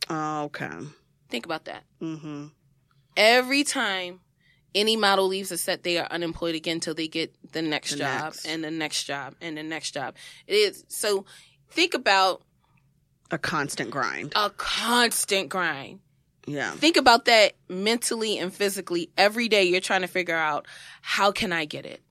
Oh, 0.09 0.43
okay. 0.45 0.69
Think 1.29 1.45
about 1.45 1.65
that. 1.65 1.83
Mm-hmm. 2.01 2.47
Every 3.17 3.63
time 3.63 4.19
any 4.75 4.95
model 4.95 5.27
leaves 5.27 5.51
a 5.51 5.57
set, 5.57 5.83
they 5.83 5.97
are 5.97 6.07
unemployed 6.11 6.53
again 6.53 6.75
until 6.75 6.93
they 6.93 7.07
get 7.07 7.33
the 7.53 7.61
next 7.63 7.91
The 7.93 7.97
job 7.97 8.23
next. 8.25 8.45
and 8.45 8.63
the 8.63 8.69
next 8.71 9.05
job 9.05 9.33
and 9.41 9.57
the 9.57 9.63
next 9.63 9.91
job. 9.95 10.15
It 10.45 10.53
is 10.55 10.83
so. 10.89 11.25
Think 11.71 11.93
about 11.95 12.43
A 13.31 13.37
constant 13.39 13.89
grind. 13.89 14.33
a 14.35 14.49
constant 14.51 15.49
grind. 15.49 15.99
Yeah. 16.47 16.71
Think 16.71 16.95
about 16.97 17.25
that 17.25 17.53
mentally 17.67 18.37
and 18.37 18.53
physically. 18.53 19.09
Every 19.17 19.47
day 19.49 19.63
you're 19.63 19.81
trying 19.81 20.01
to 20.01 20.07
figure 20.07 20.35
out 20.35 20.67
how 21.01 21.31
can 21.31 21.51
I 21.51 21.65
get 21.65 21.85
it? 21.87 22.01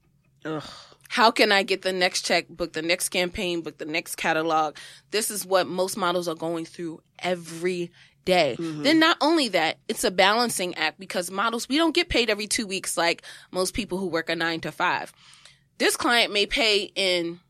Ugh. 0.45 0.63
How 1.09 1.31
can 1.31 1.53
I 1.53 1.63
get 1.63 1.83
the 1.83 1.93
next 1.93 2.23
check, 2.27 2.49
book 2.49 2.73
the 2.73 2.83
next 2.83 3.11
campaign, 3.11 3.61
book 3.61 3.79
the 3.79 3.85
next 3.85 4.17
catalog? 4.17 4.77
This 5.13 5.31
is 5.31 5.47
what 5.47 5.69
most 5.69 5.97
models 5.97 6.27
are 6.27 6.35
going 6.35 6.65
through 6.65 7.01
every 7.21 7.93
day. 8.25 8.57
Mm-hmm. 8.59 8.83
Then 8.83 8.99
not 8.99 9.17
only 9.21 9.49
that, 9.49 9.79
it's 9.89 10.05
a 10.05 10.11
balancing 10.11 10.75
act 10.77 10.99
because 10.99 11.31
models, 11.31 11.69
we 11.69 11.77
don't 11.77 11.95
get 11.95 12.09
paid 12.09 12.31
every 12.31 12.47
two 12.47 12.67
weeks 12.67 12.97
like 12.97 13.23
most 13.51 13.75
people 13.75 13.99
who 13.99 14.07
work 14.07 14.29
a 14.29 14.37
nine 14.37 14.61
to 14.63 14.73
five. 14.73 15.13
This 15.79 15.97
client 15.97 16.33
may 16.33 16.47
pay 16.47 16.93
in 16.95 17.41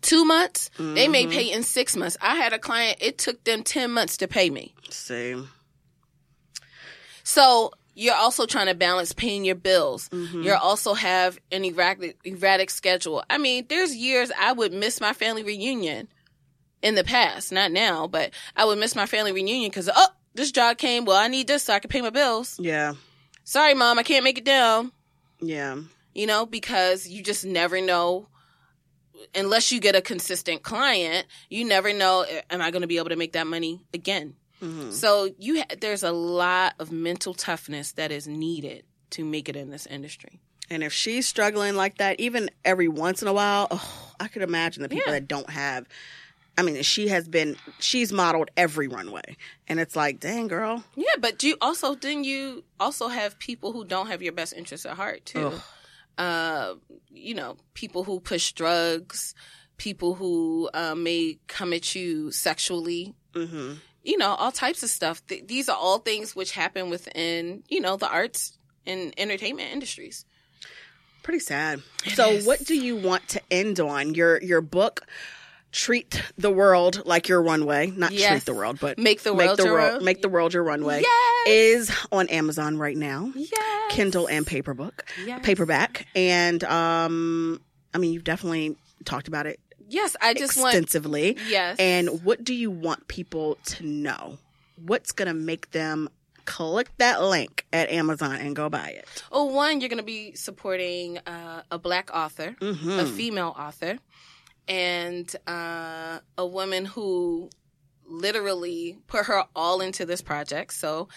two 0.00 0.24
months. 0.24 0.70
They 0.78 1.08
may 1.08 1.24
mm-hmm. 1.24 1.32
pay 1.32 1.52
in 1.52 1.62
six 1.62 1.96
months. 1.96 2.16
I 2.20 2.36
had 2.36 2.52
a 2.52 2.58
client, 2.58 2.98
it 3.00 3.18
took 3.18 3.42
them 3.44 3.62
10 3.62 3.90
months 3.90 4.16
to 4.18 4.28
pay 4.28 4.50
me. 4.50 4.74
Same. 4.90 5.48
So 7.24 7.72
you're 7.94 8.14
also 8.14 8.46
trying 8.46 8.66
to 8.66 8.74
balance 8.74 9.12
paying 9.12 9.44
your 9.44 9.56
bills. 9.56 10.08
Mm-hmm. 10.10 10.42
You 10.42 10.54
also 10.54 10.94
have 10.94 11.38
an 11.50 11.64
erratic, 11.64 12.16
erratic 12.24 12.70
schedule. 12.70 13.24
I 13.28 13.38
mean, 13.38 13.66
there's 13.68 13.94
years 13.94 14.30
I 14.38 14.52
would 14.52 14.72
miss 14.72 15.00
my 15.00 15.12
family 15.12 15.42
reunion 15.42 16.08
in 16.82 16.94
the 16.94 17.04
past, 17.04 17.52
not 17.52 17.72
now, 17.72 18.06
but 18.06 18.30
I 18.56 18.64
would 18.64 18.78
miss 18.78 18.94
my 18.94 19.06
family 19.06 19.32
reunion 19.32 19.70
because 19.70 19.88
oh, 19.94 20.08
this 20.34 20.52
job 20.52 20.78
came. 20.78 21.04
Well, 21.04 21.16
I 21.16 21.28
need 21.28 21.46
this 21.48 21.64
so 21.64 21.72
I 21.74 21.78
can 21.80 21.88
pay 21.90 22.00
my 22.02 22.10
bills. 22.10 22.58
Yeah. 22.60 22.94
Sorry, 23.44 23.74
mom, 23.74 23.98
I 23.98 24.02
can't 24.02 24.24
make 24.24 24.38
it 24.38 24.44
down. 24.44 24.92
Yeah. 25.40 25.76
You 26.14 26.26
know, 26.26 26.46
because 26.46 27.06
you 27.08 27.22
just 27.22 27.44
never 27.44 27.80
know. 27.80 28.28
Unless 29.34 29.72
you 29.72 29.80
get 29.80 29.96
a 29.96 30.00
consistent 30.00 30.62
client, 30.62 31.26
you 31.50 31.64
never 31.64 31.92
know. 31.92 32.24
Am 32.50 32.62
I 32.62 32.70
going 32.70 32.82
to 32.82 32.88
be 32.88 32.98
able 32.98 33.08
to 33.08 33.16
make 33.16 33.32
that 33.32 33.46
money 33.46 33.84
again? 33.92 34.34
Mhm. 34.62 34.92
So 34.92 35.28
you 35.38 35.58
ha- 35.58 35.74
there's 35.80 36.02
a 36.04 36.12
lot 36.12 36.74
of 36.78 36.92
mental 36.92 37.34
toughness 37.34 37.92
that 37.92 38.12
is 38.12 38.28
needed 38.28 38.84
to 39.10 39.24
make 39.24 39.48
it 39.48 39.56
in 39.56 39.70
this 39.70 39.86
industry. 39.86 40.40
And 40.70 40.82
if 40.84 40.92
she's 40.92 41.26
struggling 41.26 41.74
like 41.74 41.98
that, 41.98 42.20
even 42.20 42.50
every 42.64 42.88
once 42.88 43.22
in 43.22 43.28
a 43.28 43.32
while, 43.32 43.66
oh, 43.70 44.12
I 44.20 44.28
could 44.28 44.42
imagine 44.42 44.82
the 44.82 44.88
people 44.88 45.04
Yeah. 45.12 45.18
that 45.20 45.28
don't 45.28 45.50
have. 45.50 45.86
I 46.58 46.62
mean, 46.62 46.82
she 46.82 47.06
has 47.06 47.28
been, 47.28 47.56
she's 47.78 48.12
modeled 48.12 48.50
every 48.56 48.88
runway. 48.88 49.36
And 49.68 49.78
it's 49.78 49.94
like, 49.94 50.18
dang, 50.18 50.48
girl. 50.48 50.82
Yeah, 50.96 51.14
but 51.20 51.38
do 51.38 51.46
you 51.46 51.56
also 51.60 51.94
then 51.94 52.24
you 52.24 52.64
also 52.80 53.06
have 53.06 53.38
people 53.38 53.72
who 53.72 53.84
don't 53.84 54.08
have 54.08 54.22
your 54.22 54.32
best 54.32 54.52
interests 54.54 54.84
at 54.84 54.96
heart 54.96 55.24
too. 55.24 55.52
Uh, 56.18 56.74
you 57.10 57.32
know, 57.32 57.56
people 57.74 58.02
who 58.02 58.18
push 58.18 58.50
drugs, 58.50 59.36
people 59.76 60.14
who 60.14 60.68
uh, 60.74 60.96
may 60.96 61.38
come 61.46 61.72
at 61.72 61.94
you 61.94 62.32
sexually. 62.32 63.14
hmm 63.34 63.74
You 64.02 64.18
know, 64.18 64.34
all 64.34 64.50
types 64.50 64.82
of 64.82 64.90
stuff. 64.90 65.24
Th- 65.28 65.46
these 65.46 65.68
are 65.68 65.76
all 65.76 66.00
things 66.00 66.34
which 66.34 66.50
happen 66.52 66.90
within 66.90 67.62
you 67.68 67.80
know 67.80 67.96
the 67.96 68.10
arts 68.10 68.58
and 68.84 69.14
entertainment 69.16 69.70
industries. 69.72 70.24
Pretty 71.22 71.38
sad. 71.38 71.82
It 72.04 72.16
so, 72.16 72.30
is. 72.30 72.46
what 72.46 72.64
do 72.64 72.74
you 72.74 72.96
want 72.96 73.28
to 73.28 73.42
end 73.50 73.78
on? 73.78 74.14
Your 74.14 74.42
your 74.42 74.60
book, 74.60 75.06
treat 75.72 76.22
the 76.38 76.50
world 76.50 77.02
like 77.04 77.28
your 77.28 77.42
runway. 77.42 77.88
Not 77.90 78.10
treat 78.10 78.44
the 78.44 78.54
world, 78.54 78.78
but 78.80 78.98
Make 78.98 79.22
the 79.22 79.34
make 79.34 79.46
world 79.48 79.58
the 79.58 79.64
your 79.64 79.72
world 79.74 80.02
make 80.02 80.22
the 80.22 80.28
world 80.28 80.54
your 80.54 80.62
runway. 80.62 81.02
Yes. 81.02 81.48
Is 81.48 81.92
on 82.12 82.28
Amazon 82.28 82.76
right 82.78 82.96
now. 82.96 83.32
Yes. 83.34 83.92
Kindle 83.92 84.26
and 84.28 84.46
paperbook, 84.46 85.00
Yes. 85.24 85.40
paperback, 85.42 86.06
and 86.14 86.62
um, 86.64 87.60
I 87.94 87.98
mean, 87.98 88.12
you've 88.12 88.24
definitely 88.24 88.76
talked 89.04 89.28
about 89.28 89.46
it 89.46 89.60
Yes, 89.90 90.14
I 90.20 90.34
just 90.34 90.58
want 90.58 90.74
extensively. 90.74 91.38
yes. 91.48 91.76
And 91.78 92.22
what 92.22 92.44
do 92.44 92.52
you 92.54 92.70
want 92.70 93.08
people 93.08 93.56
to 93.66 93.86
know? 93.86 94.36
What's 94.76 95.12
going 95.12 95.28
to 95.28 95.34
make 95.34 95.70
them 95.70 96.10
click 96.44 96.88
that 96.98 97.22
link 97.22 97.64
at 97.72 97.88
Amazon 97.90 98.36
and 98.36 98.54
go 98.54 98.68
buy 98.68 98.88
it? 98.90 99.06
Oh, 99.32 99.44
one, 99.46 99.80
you're 99.80 99.88
going 99.88 99.96
to 99.98 100.04
be 100.04 100.34
supporting 100.34 101.18
uh, 101.26 101.62
a 101.70 101.78
black 101.78 102.10
author, 102.14 102.54
a 102.60 102.64
Mm-hmm. 102.64 103.16
female 103.16 103.54
author, 103.58 103.98
and 104.68 105.34
uh, 105.46 106.20
a 106.36 106.46
woman 106.46 106.84
who 106.84 107.50
literally 108.06 108.98
put 109.06 109.26
her 109.26 109.44
all 109.56 109.80
into 109.80 110.06
this 110.06 110.22
project. 110.22 110.72
So 110.74 111.08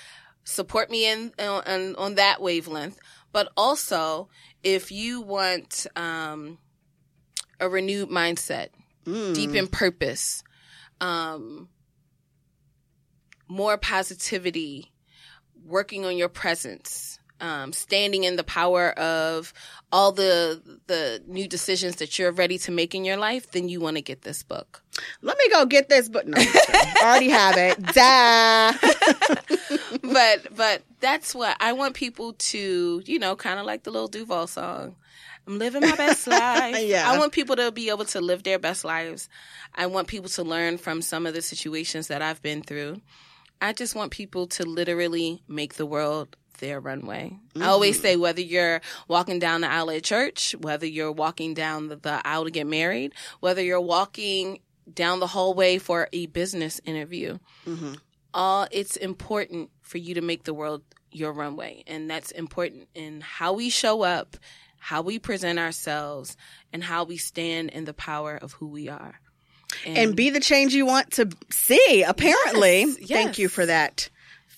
support 0.43 0.89
me 0.89 1.09
in 1.09 1.31
on, 1.39 1.95
on 1.95 2.15
that 2.15 2.41
wavelength. 2.41 2.97
But 3.31 3.49
also, 3.55 4.29
if 4.63 4.91
you 4.91 5.21
want 5.21 5.87
um, 5.95 6.57
a 7.59 7.69
renewed 7.69 8.09
mindset, 8.09 8.69
Mm. 9.05 9.33
deep 9.33 9.55
in 9.55 9.67
purpose, 9.67 10.43
um, 10.99 11.69
more 13.47 13.75
positivity, 13.75 14.91
working 15.65 16.05
on 16.05 16.17
your 16.17 16.29
presence, 16.29 17.17
um, 17.41 17.73
standing 17.73 18.23
in 18.23 18.35
the 18.35 18.43
power 18.43 18.91
of 18.91 19.53
all 19.91 20.11
the 20.11 20.61
the 20.87 21.21
new 21.27 21.47
decisions 21.47 21.97
that 21.97 22.17
you're 22.17 22.31
ready 22.31 22.57
to 22.59 22.71
make 22.71 22.95
in 22.95 23.03
your 23.03 23.17
life, 23.17 23.51
then 23.51 23.67
you 23.67 23.81
want 23.81 23.97
to 23.97 24.01
get 24.01 24.21
this 24.21 24.43
book. 24.43 24.83
Let 25.21 25.37
me 25.37 25.49
go 25.49 25.65
get 25.65 25.89
this, 25.89 26.07
but 26.07 26.27
no, 26.27 26.37
I 26.37 26.95
already 27.03 27.29
have 27.29 27.55
it. 27.57 27.81
Duh. 27.93 28.73
but 30.13 30.55
but 30.55 30.83
that's 30.99 31.35
what 31.35 31.57
I 31.59 31.73
want 31.73 31.95
people 31.95 32.33
to, 32.33 33.01
you 33.05 33.19
know, 33.19 33.35
kind 33.35 33.59
of 33.59 33.65
like 33.65 33.83
the 33.83 33.91
Lil 33.91 34.07
Duval 34.07 34.47
song. 34.47 34.95
I'm 35.47 35.57
living 35.57 35.81
my 35.81 35.95
best 35.95 36.27
life. 36.27 36.77
Yeah. 36.79 37.09
I 37.09 37.17
want 37.17 37.33
people 37.33 37.55
to 37.55 37.71
be 37.71 37.89
able 37.89 38.05
to 38.05 38.21
live 38.21 38.43
their 38.43 38.59
best 38.59 38.85
lives. 38.85 39.27
I 39.73 39.87
want 39.87 40.07
people 40.07 40.29
to 40.29 40.43
learn 40.43 40.77
from 40.77 41.01
some 41.01 41.25
of 41.25 41.33
the 41.33 41.41
situations 41.41 42.07
that 42.07 42.21
I've 42.21 42.41
been 42.41 42.61
through. 42.61 43.01
I 43.59 43.73
just 43.73 43.95
want 43.95 44.11
people 44.11 44.47
to 44.47 44.65
literally 44.65 45.41
make 45.47 45.75
the 45.75 45.85
world 45.85 46.35
their 46.61 46.79
runway. 46.79 47.37
I 47.59 47.65
always 47.65 47.99
say 47.99 48.15
whether 48.15 48.39
you're 48.39 48.79
walking 49.09 49.39
down 49.39 49.59
the 49.61 49.69
aisle 49.69 49.91
at 49.91 50.03
church, 50.05 50.55
whether 50.61 50.85
you're 50.85 51.11
walking 51.11 51.53
down 51.53 51.89
the, 51.89 51.97
the 51.97 52.25
aisle 52.25 52.45
to 52.45 52.51
get 52.51 52.65
married, 52.67 53.11
whether 53.41 53.61
you're 53.61 53.81
walking 53.81 54.59
down 54.93 55.19
the 55.19 55.27
hallway 55.27 55.77
for 55.77 56.07
a 56.13 56.27
business 56.27 56.79
interview, 56.85 57.37
Mhm. 57.67 57.97
all 58.33 58.67
it's 58.71 58.95
important 58.95 59.69
for 59.81 59.97
you 59.97 60.13
to 60.15 60.21
make 60.21 60.45
the 60.45 60.53
world 60.53 60.83
your 61.11 61.33
runway 61.33 61.83
and 61.87 62.09
that's 62.09 62.31
important 62.31 62.87
in 62.95 63.19
how 63.19 63.51
we 63.51 63.69
show 63.69 64.01
up 64.03 64.37
how 64.79 65.01
we 65.01 65.19
present 65.19 65.59
ourselves 65.59 66.37
and 66.71 66.81
how 66.85 67.03
we 67.03 67.17
stand 67.17 67.69
in 67.69 67.83
the 67.83 67.93
power 67.93 68.37
of 68.41 68.53
who 68.53 68.67
we 68.67 68.87
are 68.87 69.19
And 69.85 70.15
be 70.15 70.29
the 70.29 70.39
change 70.39 70.73
you 70.73 70.85
want 70.85 71.11
to 71.13 71.29
see, 71.49 72.03
apparently. 72.03 72.81
Yes, 72.99 73.07
Thank 73.09 73.37
you 73.39 73.47
for 73.49 73.65
that, 73.65 74.09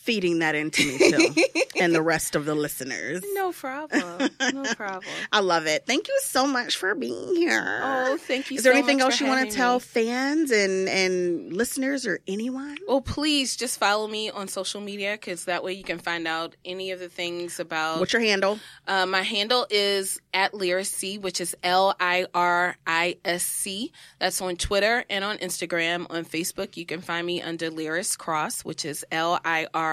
feeding 0.03 0.39
that 0.39 0.53
into 0.55 0.85
me 0.85 0.97
too, 1.33 1.43
and 1.79 1.95
the 1.95 2.01
rest 2.01 2.35
of 2.35 2.45
the 2.45 2.53
listeners. 2.55 3.23
no 3.33 3.51
problem 3.53 4.29
no 4.53 4.63
problem 4.75 5.03
I 5.31 5.39
love 5.39 5.65
it. 5.65 5.85
Thank 5.85 6.07
you 6.09 6.19
so 6.23 6.45
much 6.45 6.75
for 6.77 6.93
being 6.95 7.35
here. 7.35 7.79
oh 7.83 8.17
thank 8.19 8.51
you 8.51 8.57
Is 8.57 8.63
there 8.63 8.73
so 8.73 8.77
anything 8.77 8.99
else 9.01 9.19
you 9.19 9.27
want 9.27 9.49
to 9.49 9.55
tell 9.55 9.75
me. 9.75 9.79
fans 9.79 10.51
and 10.51 10.89
and 10.89 11.53
listeners 11.53 12.05
or 12.05 12.19
anyone? 12.27 12.77
well 12.87 13.01
please 13.01 13.55
just 13.55 13.79
follow 13.79 14.07
me 14.07 14.29
on 14.29 14.47
social 14.47 14.81
media 14.81 15.13
because 15.13 15.45
that 15.45 15.63
way 15.63 15.73
you 15.73 15.83
can 15.83 15.99
find 15.99 16.27
out 16.27 16.55
any 16.65 16.91
of 16.91 16.99
the 16.99 17.09
things 17.09 17.59
about 17.59 17.99
What's 17.99 18.13
your 18.13 18.21
handle? 18.21 18.59
Uh, 18.87 19.05
my 19.05 19.21
handle 19.21 19.65
is 19.69 20.19
at 20.33 20.51
Lirisc, 20.53 21.21
which 21.21 21.39
is 21.39 21.55
L 21.63 21.95
I 21.99 22.25
R 22.33 22.75
I 22.85 23.17
S 23.23 23.43
C. 23.45 23.91
That's 24.19 24.41
on 24.41 24.55
Twitter 24.57 25.05
and 25.09 25.23
on 25.23 25.37
Instagram. 25.37 26.07
On 26.09 26.25
Facebook, 26.25 26.75
you 26.75 26.85
can 26.85 27.01
find 27.01 27.25
me 27.25 27.41
under 27.41 27.69
Liris 27.71 28.17
Crosse, 28.17 28.65
which 28.65 28.83
is 28.83 29.05
L 29.11 29.39
I 29.45 29.67
R 29.73 29.92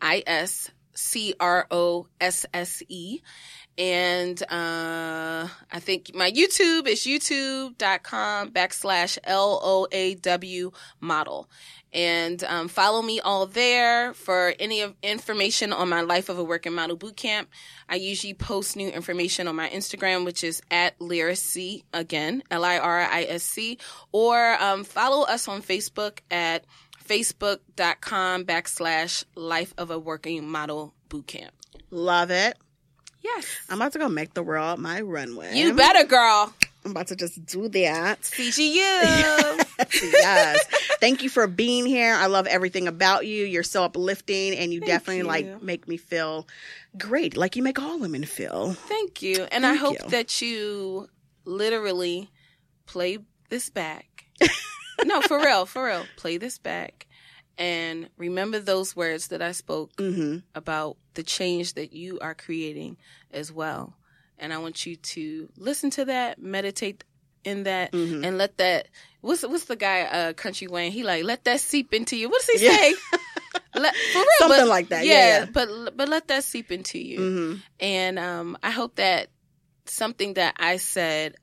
I 0.00 0.22
S 0.26 0.70
C 0.94 1.34
R 1.38 1.66
O 1.70 2.06
S 2.20 2.46
S 2.52 2.82
E. 2.88 3.20
And 3.78 4.42
uh, 4.50 5.46
I 5.70 5.78
think 5.78 6.12
my 6.12 6.32
YouTube 6.32 6.88
is 6.88 7.02
youtube.com 7.02 8.50
backslash 8.50 9.18
L 9.22 9.60
O 9.62 9.86
A 9.92 10.16
W 10.16 10.72
model. 11.00 11.48
And 11.92 12.42
um, 12.44 12.68
follow 12.68 13.00
me 13.02 13.20
all 13.20 13.46
there 13.46 14.12
for 14.14 14.52
any 14.58 14.80
of 14.82 14.94
information 15.02 15.72
on 15.72 15.88
my 15.88 16.02
Life 16.02 16.28
of 16.28 16.38
a 16.38 16.44
Working 16.44 16.74
Model 16.74 16.98
Bootcamp. 16.98 17.46
I 17.88 17.94
usually 17.94 18.34
post 18.34 18.76
new 18.76 18.88
information 18.88 19.46
on 19.46 19.56
my 19.56 19.70
Instagram, 19.70 20.24
which 20.24 20.42
is 20.42 20.60
at 20.70 20.98
Lirisc, 20.98 21.84
again, 21.94 22.42
L 22.50 22.64
I 22.64 22.78
R 22.78 23.00
I 23.00 23.22
S 23.22 23.44
C, 23.44 23.78
or 24.10 24.60
um, 24.60 24.84
follow 24.84 25.24
us 25.24 25.46
on 25.46 25.62
Facebook 25.62 26.18
at 26.32 26.64
facebook.com 27.08 28.44
backslash 28.44 29.24
Life 29.34 29.74
of 29.78 29.90
a 29.90 29.98
Working 29.98 30.48
Model 30.48 30.94
Bootcamp. 31.08 31.50
Love 31.90 32.30
it. 32.30 32.56
Yes. 33.22 33.46
I'm 33.68 33.80
about 33.80 33.92
to 33.92 33.98
go 33.98 34.08
make 34.08 34.34
the 34.34 34.42
world 34.42 34.78
my 34.78 35.00
runway. 35.00 35.56
You 35.56 35.74
better, 35.74 36.04
girl. 36.04 36.54
I'm 36.84 36.92
about 36.92 37.08
to 37.08 37.16
just 37.16 37.44
do 37.44 37.68
that. 37.68 38.22
CGU. 38.22 38.76
yes. 40.12 40.66
Thank 41.00 41.22
you 41.22 41.28
for 41.28 41.46
being 41.46 41.86
here. 41.86 42.14
I 42.14 42.26
love 42.26 42.46
everything 42.46 42.86
about 42.88 43.26
you. 43.26 43.44
You're 43.44 43.62
so 43.62 43.84
uplifting 43.84 44.54
and 44.54 44.72
you 44.72 44.80
Thank 44.80 44.90
definitely 44.90 45.18
you. 45.18 45.24
like 45.24 45.62
make 45.62 45.88
me 45.88 45.96
feel 45.96 46.46
great, 46.96 47.36
like 47.36 47.56
you 47.56 47.62
make 47.62 47.78
all 47.78 47.98
women 47.98 48.24
feel. 48.24 48.72
Thank 48.72 49.22
you. 49.22 49.46
And 49.50 49.66
I 49.66 49.74
hope 49.74 49.98
you. 50.02 50.08
that 50.10 50.40
you 50.40 51.08
literally 51.44 52.30
play 52.86 53.18
this 53.48 53.70
back. 53.70 54.24
no, 55.04 55.20
for 55.22 55.38
real, 55.38 55.66
for 55.66 55.86
real. 55.86 56.06
Play 56.16 56.36
this 56.38 56.58
back 56.58 57.06
and 57.56 58.08
remember 58.16 58.58
those 58.60 58.94
words 58.94 59.28
that 59.28 59.42
I 59.42 59.52
spoke 59.52 59.90
hmm 59.98 60.38
about 60.54 60.96
the 61.14 61.22
change 61.22 61.74
that 61.74 61.92
you 61.92 62.18
are 62.20 62.34
creating 62.34 62.96
as 63.32 63.50
well. 63.52 63.94
And 64.38 64.52
I 64.52 64.58
want 64.58 64.86
you 64.86 64.94
to 64.96 65.48
listen 65.56 65.90
to 65.90 66.04
that, 66.04 66.40
meditate 66.40 67.02
in 67.44 67.64
that, 67.64 67.90
Mhm. 67.92 68.24
and 68.24 68.38
let 68.38 68.58
that. 68.58 68.88
What's 69.20 69.42
what's 69.42 69.64
the 69.64 69.74
guy, 69.76 70.02
uh, 70.02 70.32
Country 70.34 70.68
Wayne? 70.68 70.92
He 70.92 71.02
like 71.02 71.24
let 71.24 71.44
that 71.44 71.60
seep 71.60 71.92
into 71.92 72.16
you. 72.16 72.28
What 72.28 72.44
does 72.46 72.60
he 72.60 72.66
Yeah. 72.66 72.76
say? 72.76 72.94
let, 73.74 73.94
for 73.96 74.18
real, 74.18 74.26
Something 74.38 74.60
but- 74.60 74.68
like 74.68 74.88
that. 74.90 75.04
Yeah. 75.04 75.40
yeah. 75.40 75.44
but 75.46 75.96
but 75.96 76.08
let 76.08 76.28
that 76.28 76.44
seep 76.44 76.70
into 76.70 76.98
you. 76.98 77.18
hmm 77.18 77.54
And 77.80 78.18
um, 78.18 78.56
I 78.62 78.70
hope 78.70 78.96
that 78.96 79.28
something 79.86 80.34
that 80.34 80.54
I 80.58 80.76
said 80.76 81.34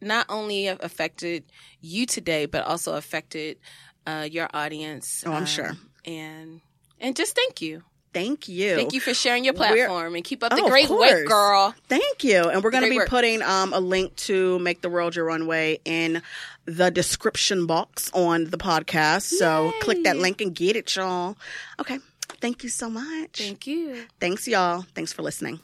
not 0.00 0.26
only 0.28 0.66
affected 0.68 1.44
you 1.80 2.06
today, 2.06 2.46
but 2.46 2.64
also 2.64 2.94
affected 2.94 3.58
uh, 4.06 4.26
your 4.30 4.48
audience. 4.54 5.24
Oh, 5.26 5.32
I'm 5.32 5.38
um, 5.38 5.46
sure. 5.46 5.72
And 6.04 6.60
and 7.00 7.14
just 7.16 7.34
thank 7.34 7.60
you. 7.60 7.82
Thank 8.14 8.48
you. 8.48 8.74
Thank 8.74 8.94
you 8.94 9.00
for 9.00 9.12
sharing 9.12 9.44
your 9.44 9.52
We're- 9.54 9.74
platform 9.76 10.14
and 10.14 10.24
keep 10.24 10.42
up 10.42 10.50
the 10.50 10.62
Oh, 10.62 10.68
great 10.68 10.88
work, 10.88 11.28
girl. 11.28 11.74
Thank 11.88 12.24
you. 12.24 12.48
And 12.48 12.64
we're 12.64 12.70
going 12.70 12.84
to 12.84 12.90
be 12.90 12.96
work. 12.96 13.08
putting 13.08 13.42
um, 13.42 13.74
a 13.74 13.80
link 13.80 14.16
to 14.16 14.58
Make 14.60 14.80
the 14.80 14.88
World 14.88 15.14
Your 15.14 15.26
Runway 15.26 15.78
in 15.84 16.22
the 16.64 16.90
description 16.90 17.66
box 17.66 18.10
on 18.14 18.46
the 18.46 18.56
podcast. 18.56 19.22
So 19.38 19.66
Yay. 19.66 19.80
click 19.80 20.04
that 20.04 20.16
link 20.16 20.40
and 20.40 20.54
get 20.54 20.74
it, 20.74 20.96
y'all. 20.96 21.36
Okay. 21.78 21.98
Thank 22.40 22.62
you 22.62 22.70
so 22.70 22.88
much. 22.88 23.38
Thank 23.38 23.66
you. 23.66 24.06
Thanks, 24.20 24.48
y'all. 24.48 24.86
Thanks 24.94 25.12
for 25.12 25.22
listening. 25.22 25.60